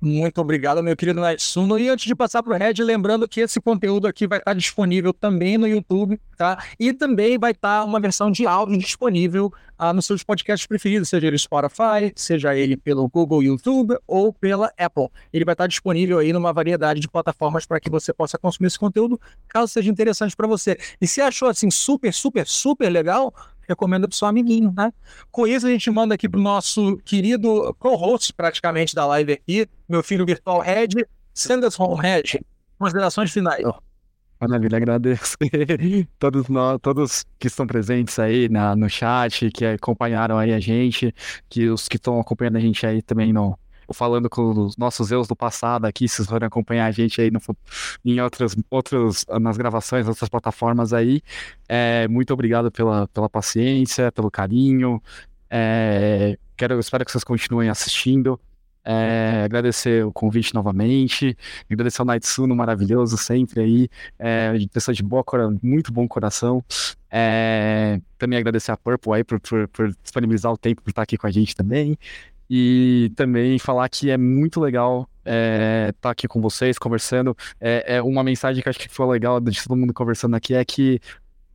Muito 0.00 0.38
obrigado, 0.38 0.82
meu 0.82 0.94
querido 0.94 1.20
Naitsuno. 1.20 1.78
E 1.78 1.88
antes 1.88 2.04
de 2.04 2.14
passar 2.14 2.42
para 2.42 2.54
o 2.54 2.58
Red, 2.58 2.74
lembrando 2.82 3.26
que 3.26 3.40
esse 3.40 3.58
conteúdo 3.58 4.06
aqui 4.06 4.26
vai 4.26 4.38
estar 4.38 4.52
disponível 4.52 5.14
também 5.14 5.56
no 5.56 5.66
YouTube, 5.66 6.20
tá? 6.36 6.62
E 6.78 6.92
também 6.92 7.38
vai 7.38 7.52
estar 7.52 7.84
uma 7.84 7.98
versão 7.98 8.30
de 8.30 8.46
áudio 8.46 8.76
disponível 8.76 9.50
ah, 9.78 9.92
nos 9.94 10.04
seus 10.04 10.22
podcasts 10.22 10.66
preferidos, 10.66 11.08
seja 11.08 11.26
ele 11.26 11.38
Spotify, 11.38 12.12
seja 12.14 12.54
ele 12.54 12.76
pelo 12.76 13.08
Google 13.08 13.42
YouTube 13.42 13.96
ou 14.06 14.32
pela 14.32 14.70
Apple. 14.78 15.08
Ele 15.32 15.44
vai 15.44 15.54
estar 15.54 15.66
disponível 15.66 16.18
aí 16.18 16.32
numa 16.32 16.52
variedade 16.52 17.00
de 17.00 17.08
plataformas 17.08 17.64
para 17.64 17.80
que 17.80 17.88
você 17.88 18.12
possa 18.12 18.36
consumir 18.36 18.66
esse 18.66 18.78
conteúdo, 18.78 19.18
caso 19.48 19.68
seja 19.68 19.90
interessante 19.90 20.36
para 20.36 20.46
você. 20.46 20.76
E 21.00 21.06
se 21.06 21.20
achou 21.22 21.48
assim 21.48 21.70
super, 21.70 22.12
super, 22.12 22.46
super 22.46 22.90
legal, 22.90 23.34
recomenda 23.68 24.06
para 24.06 24.14
o 24.14 24.16
seu 24.16 24.28
amiguinho, 24.28 24.72
né? 24.76 24.92
Com 25.30 25.46
isso, 25.46 25.66
a 25.66 25.70
gente 25.70 25.90
manda 25.90 26.14
aqui 26.14 26.28
para 26.28 26.40
o 26.40 26.42
nosso 26.42 26.96
querido 27.04 27.74
co-host, 27.78 28.32
praticamente, 28.32 28.94
da 28.94 29.06
live 29.06 29.32
aqui, 29.32 29.68
meu 29.88 30.02
filho 30.02 30.26
virtual 30.26 30.60
Red, 30.60 31.06
Sanderson 31.32 31.94
Red. 31.94 32.40
Considerações 32.78 33.32
finais. 33.32 33.64
Oh. 33.64 33.74
Maravilha, 34.40 34.76
agradeço 34.76 35.36
todos 36.18 36.48
nós, 36.48 36.78
todos 36.82 37.24
que 37.38 37.46
estão 37.46 37.66
presentes 37.66 38.18
aí 38.18 38.48
na, 38.48 38.76
no 38.76 38.90
chat, 38.90 39.50
que 39.50 39.64
acompanharam 39.64 40.36
aí 40.36 40.52
a 40.52 40.60
gente, 40.60 41.14
que 41.48 41.68
os 41.68 41.88
que 41.88 41.96
estão 41.96 42.20
acompanhando 42.20 42.56
a 42.56 42.60
gente 42.60 42.84
aí 42.84 43.00
também 43.00 43.32
no, 43.32 43.58
falando 43.92 44.30
com 44.30 44.66
os 44.66 44.76
nossos 44.76 45.10
eus 45.10 45.26
do 45.28 45.36
passado 45.36 45.84
aqui, 45.84 46.08
vocês 46.08 46.26
forem 46.26 46.46
acompanhar 46.46 46.86
a 46.86 46.90
gente 46.90 47.20
aí 47.20 47.30
no, 47.30 47.40
em 48.04 48.20
outras, 48.20 48.56
outros, 48.70 49.26
nas 49.40 49.56
gravações, 49.56 50.08
outras 50.08 50.28
plataformas 50.28 50.92
aí. 50.92 51.20
É, 51.68 52.06
muito 52.08 52.32
obrigado 52.32 52.70
pela, 52.70 53.08
pela 53.08 53.28
paciência, 53.28 54.10
pelo 54.12 54.30
carinho. 54.30 55.02
É, 55.50 56.38
quero, 56.56 56.78
espero 56.80 57.04
que 57.04 57.12
vocês 57.12 57.24
continuem 57.24 57.68
assistindo. 57.68 58.40
É, 58.86 59.42
agradecer 59.44 60.04
o 60.04 60.12
convite 60.12 60.52
novamente, 60.52 61.34
agradecer 61.70 62.02
ao 62.02 62.06
Naitsuno 62.06 62.54
maravilhoso 62.54 63.16
sempre 63.16 63.60
aí, 63.62 63.88
é, 64.18 64.52
pessoa 64.70 64.94
de 64.94 65.02
boa, 65.02 65.24
muito 65.62 65.90
bom 65.90 66.06
coração. 66.06 66.62
É, 67.10 67.98
também 68.18 68.38
agradecer 68.38 68.72
a 68.72 68.76
Purple 68.76 69.14
aí 69.14 69.24
por, 69.24 69.40
por, 69.40 69.68
por 69.68 69.90
disponibilizar 70.02 70.52
o 70.52 70.58
tempo 70.58 70.82
para 70.82 70.90
estar 70.90 71.02
aqui 71.02 71.16
com 71.16 71.26
a 71.26 71.30
gente 71.30 71.56
também. 71.56 71.96
E 72.48 73.10
também 73.16 73.58
falar 73.58 73.88
que 73.88 74.10
é 74.10 74.16
muito 74.16 74.60
legal 74.60 75.08
estar 75.20 75.32
é, 75.32 75.92
tá 76.00 76.10
aqui 76.10 76.28
com 76.28 76.40
vocês, 76.40 76.78
conversando. 76.78 77.36
É, 77.60 77.96
é, 77.96 78.02
uma 78.02 78.22
mensagem 78.22 78.62
que 78.62 78.68
acho 78.68 78.78
que 78.78 78.88
foi 78.88 79.06
legal 79.06 79.40
de 79.40 79.62
todo 79.62 79.76
mundo 79.76 79.94
conversando 79.94 80.36
aqui 80.36 80.54
é 80.54 80.64
que 80.64 81.00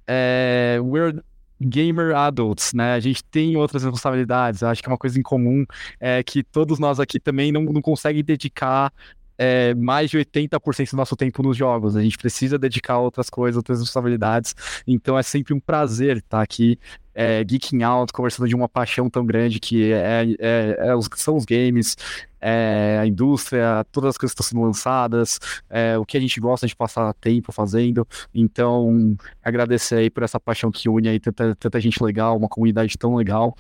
é, 0.08 0.80
we're 0.82 1.22
gamer 1.62 2.16
adults, 2.16 2.74
né? 2.74 2.94
A 2.94 3.00
gente 3.00 3.24
tem 3.26 3.58
outras 3.58 3.84
responsabilidades. 3.84 4.64
Acho 4.64 4.82
que 4.82 4.90
é 4.90 4.92
uma 4.92 4.98
coisa 4.98 5.20
em 5.20 5.22
comum 5.22 5.66
é 6.00 6.24
que 6.24 6.42
todos 6.44 6.80
nós 6.80 7.00
aqui 7.00 7.20
também 7.20 7.52
não, 7.52 7.64
não 7.64 7.82
conseguem 7.82 8.24
dedicar 8.24 8.92
é, 9.40 9.74
mais 9.74 10.10
de 10.10 10.18
80% 10.18 10.92
do 10.92 10.98
nosso 10.98 11.16
tempo 11.16 11.42
nos 11.42 11.56
jogos. 11.56 11.96
A 11.96 12.02
gente 12.02 12.18
precisa 12.18 12.60
dedicar 12.60 13.00
outras 13.00 13.30
coisas, 13.30 13.56
outras 13.56 13.80
responsabilidades. 13.80 14.54
Então 14.86 15.18
é 15.18 15.24
sempre 15.24 15.54
um 15.54 15.60
prazer 15.62 16.18
estar 16.18 16.42
aqui 16.42 16.78
é, 17.16 17.44
geeking 17.50 17.84
out, 17.84 18.12
conversando 18.12 18.48
de 18.48 18.56
uma 18.56 18.68
paixão 18.68 19.10
tão 19.10 19.26
grande 19.26 19.60
que 19.60 19.92
é, 19.94 20.26
é, 20.40 20.78
é 20.78 20.94
são 21.16 21.38
os 21.38 21.46
games, 21.46 21.96
é, 22.40 22.98
a 23.02 23.06
indústria, 23.06 23.86
todas 23.92 24.10
as 24.10 24.18
coisas 24.18 24.34
que 24.34 24.42
estão 24.42 24.60
sendo 24.60 24.66
lançadas, 24.66 25.40
é, 25.70 25.98
o 25.98 26.06
que 26.06 26.18
a 26.18 26.20
gente 26.20 26.40
gosta 26.40 26.68
de 26.68 26.76
passar 26.76 27.14
tempo 27.16 27.52
fazendo. 27.52 28.08
Então, 28.34 29.16
agradecer 29.44 29.96
aí 29.96 30.10
por 30.10 30.24
essa 30.24 30.40
paixão 30.40 30.72
que 30.72 30.88
une 30.90 31.10
aí 31.10 31.20
tanta, 31.20 31.56
tanta 31.56 31.80
gente 31.80 32.02
legal, 32.04 32.38
uma 32.38 32.50
comunidade 32.50 32.98
tão 32.98 33.16
legal. 33.16 33.56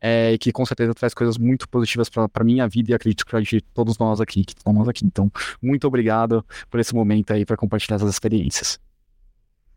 É, 0.00 0.38
que 0.38 0.50
com 0.50 0.64
certeza 0.64 0.94
traz 0.94 1.12
coisas 1.12 1.36
muito 1.36 1.68
positivas 1.68 2.08
para 2.08 2.44
minha 2.44 2.66
vida 2.66 2.92
e 2.92 2.94
acredito 2.94 3.26
que 3.26 3.40
de 3.42 3.60
todos 3.60 3.98
nós 3.98 4.20
aqui 4.20 4.44
que 4.44 4.54
estamos 4.56 4.88
aqui. 4.88 5.04
Então, 5.04 5.30
muito 5.62 5.86
obrigado 5.86 6.44
por 6.70 6.80
esse 6.80 6.94
momento 6.94 7.32
aí 7.32 7.44
para 7.44 7.56
compartilhar 7.56 7.96
essas 7.96 8.10
experiências 8.10 8.80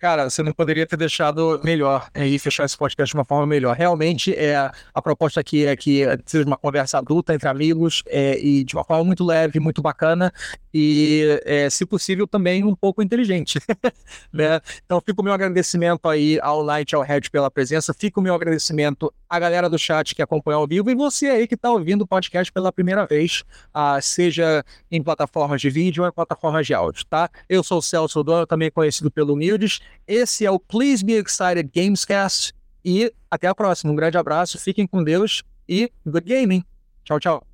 cara, 0.04 0.30
você 0.30 0.44
não 0.44 0.52
poderia 0.52 0.86
ter 0.86 0.98
deixado 0.98 1.62
melhor 1.64 2.10
e 2.14 2.38
fechar 2.38 2.66
esse 2.66 2.78
podcast 2.78 3.14
de 3.14 3.18
uma 3.18 3.24
forma 3.24 3.48
melhor. 3.48 3.74
Realmente, 3.74 4.36
é, 4.36 4.70
a 4.94 5.02
proposta 5.02 5.40
aqui 5.40 5.66
é 5.66 5.78
que 5.78 6.04
seja 6.26 6.46
uma 6.46 6.58
conversa 6.58 6.98
adulta 6.98 7.34
entre 7.34 7.48
amigos 7.48 8.04
é, 8.08 8.38
e 8.38 8.66
de 8.66 8.76
uma 8.76 8.84
forma 8.84 9.06
muito 9.06 9.24
leve, 9.24 9.62
muito 9.62 9.82
bacana 9.82 10.30
e, 10.74 11.40
é, 11.46 11.70
se 11.70 11.86
possível, 11.86 12.28
também 12.28 12.66
um 12.66 12.76
pouco 12.76 13.02
inteligente. 13.02 13.62
né? 14.34 14.60
Então, 14.86 15.00
fica 15.00 15.22
o 15.22 15.24
meu 15.24 15.32
agradecimento 15.32 16.10
aí 16.10 16.38
ao 16.42 16.62
Light, 16.62 16.94
ao 16.94 17.02
Red 17.02 17.22
pela 17.32 17.50
presença, 17.50 17.94
fica 17.94 18.20
o 18.20 18.24
meu 18.24 18.34
agradecimento 18.34 19.14
à 19.30 19.40
galera 19.40 19.70
do 19.70 19.78
chat 19.78 20.14
que 20.14 20.22
acompanhou 20.22 20.62
ao 20.62 20.68
vivo 20.68 20.90
e 20.90 20.96
você 20.96 21.28
aí 21.28 21.48
que 21.48 21.56
está 21.56 21.72
ouvindo 21.72 22.02
o 22.02 22.08
podcast 22.08 22.52
pela 22.52 22.72
primeira 22.72 23.06
vez, 23.06 23.44
ah, 23.74 24.02
seja 24.02 24.66
em 24.92 25.02
plataformas 25.02 25.62
de 25.62 25.70
vídeo 25.70 26.04
ou 26.04 26.10
em 26.10 26.12
plataformas 26.12 26.68
de 26.68 26.74
áudio, 26.74 27.06
tá? 27.06 27.30
Eu 27.48 27.64
sou 27.64 27.78
o 27.78 27.82
Celso 27.82 28.22
Dono, 28.22 28.46
também 28.46 28.70
conhecido 28.70 29.10
pelo 29.10 29.36
Mildes, 29.36 29.80
esse 30.08 30.46
é 30.46 30.52
o 30.52 30.60
Please 30.60 31.04
Be 31.04 31.14
Excited 31.14 31.70
Gamescast 31.74 32.54
e 32.84 33.14
até 33.30 33.48
a 33.48 33.56
próxima. 33.56 33.92
Um 33.92 33.96
grande 33.96 34.18
abraço, 34.18 34.60
fiquem 34.60 34.86
com 34.86 35.04
Deus 35.04 35.44
e 35.68 35.92
good 36.06 36.28
gaming. 36.28 36.64
Tchau, 37.04 37.20
tchau. 37.20 37.48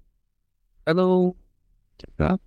Hello. 0.86 1.36
Tchau. 2.18 2.40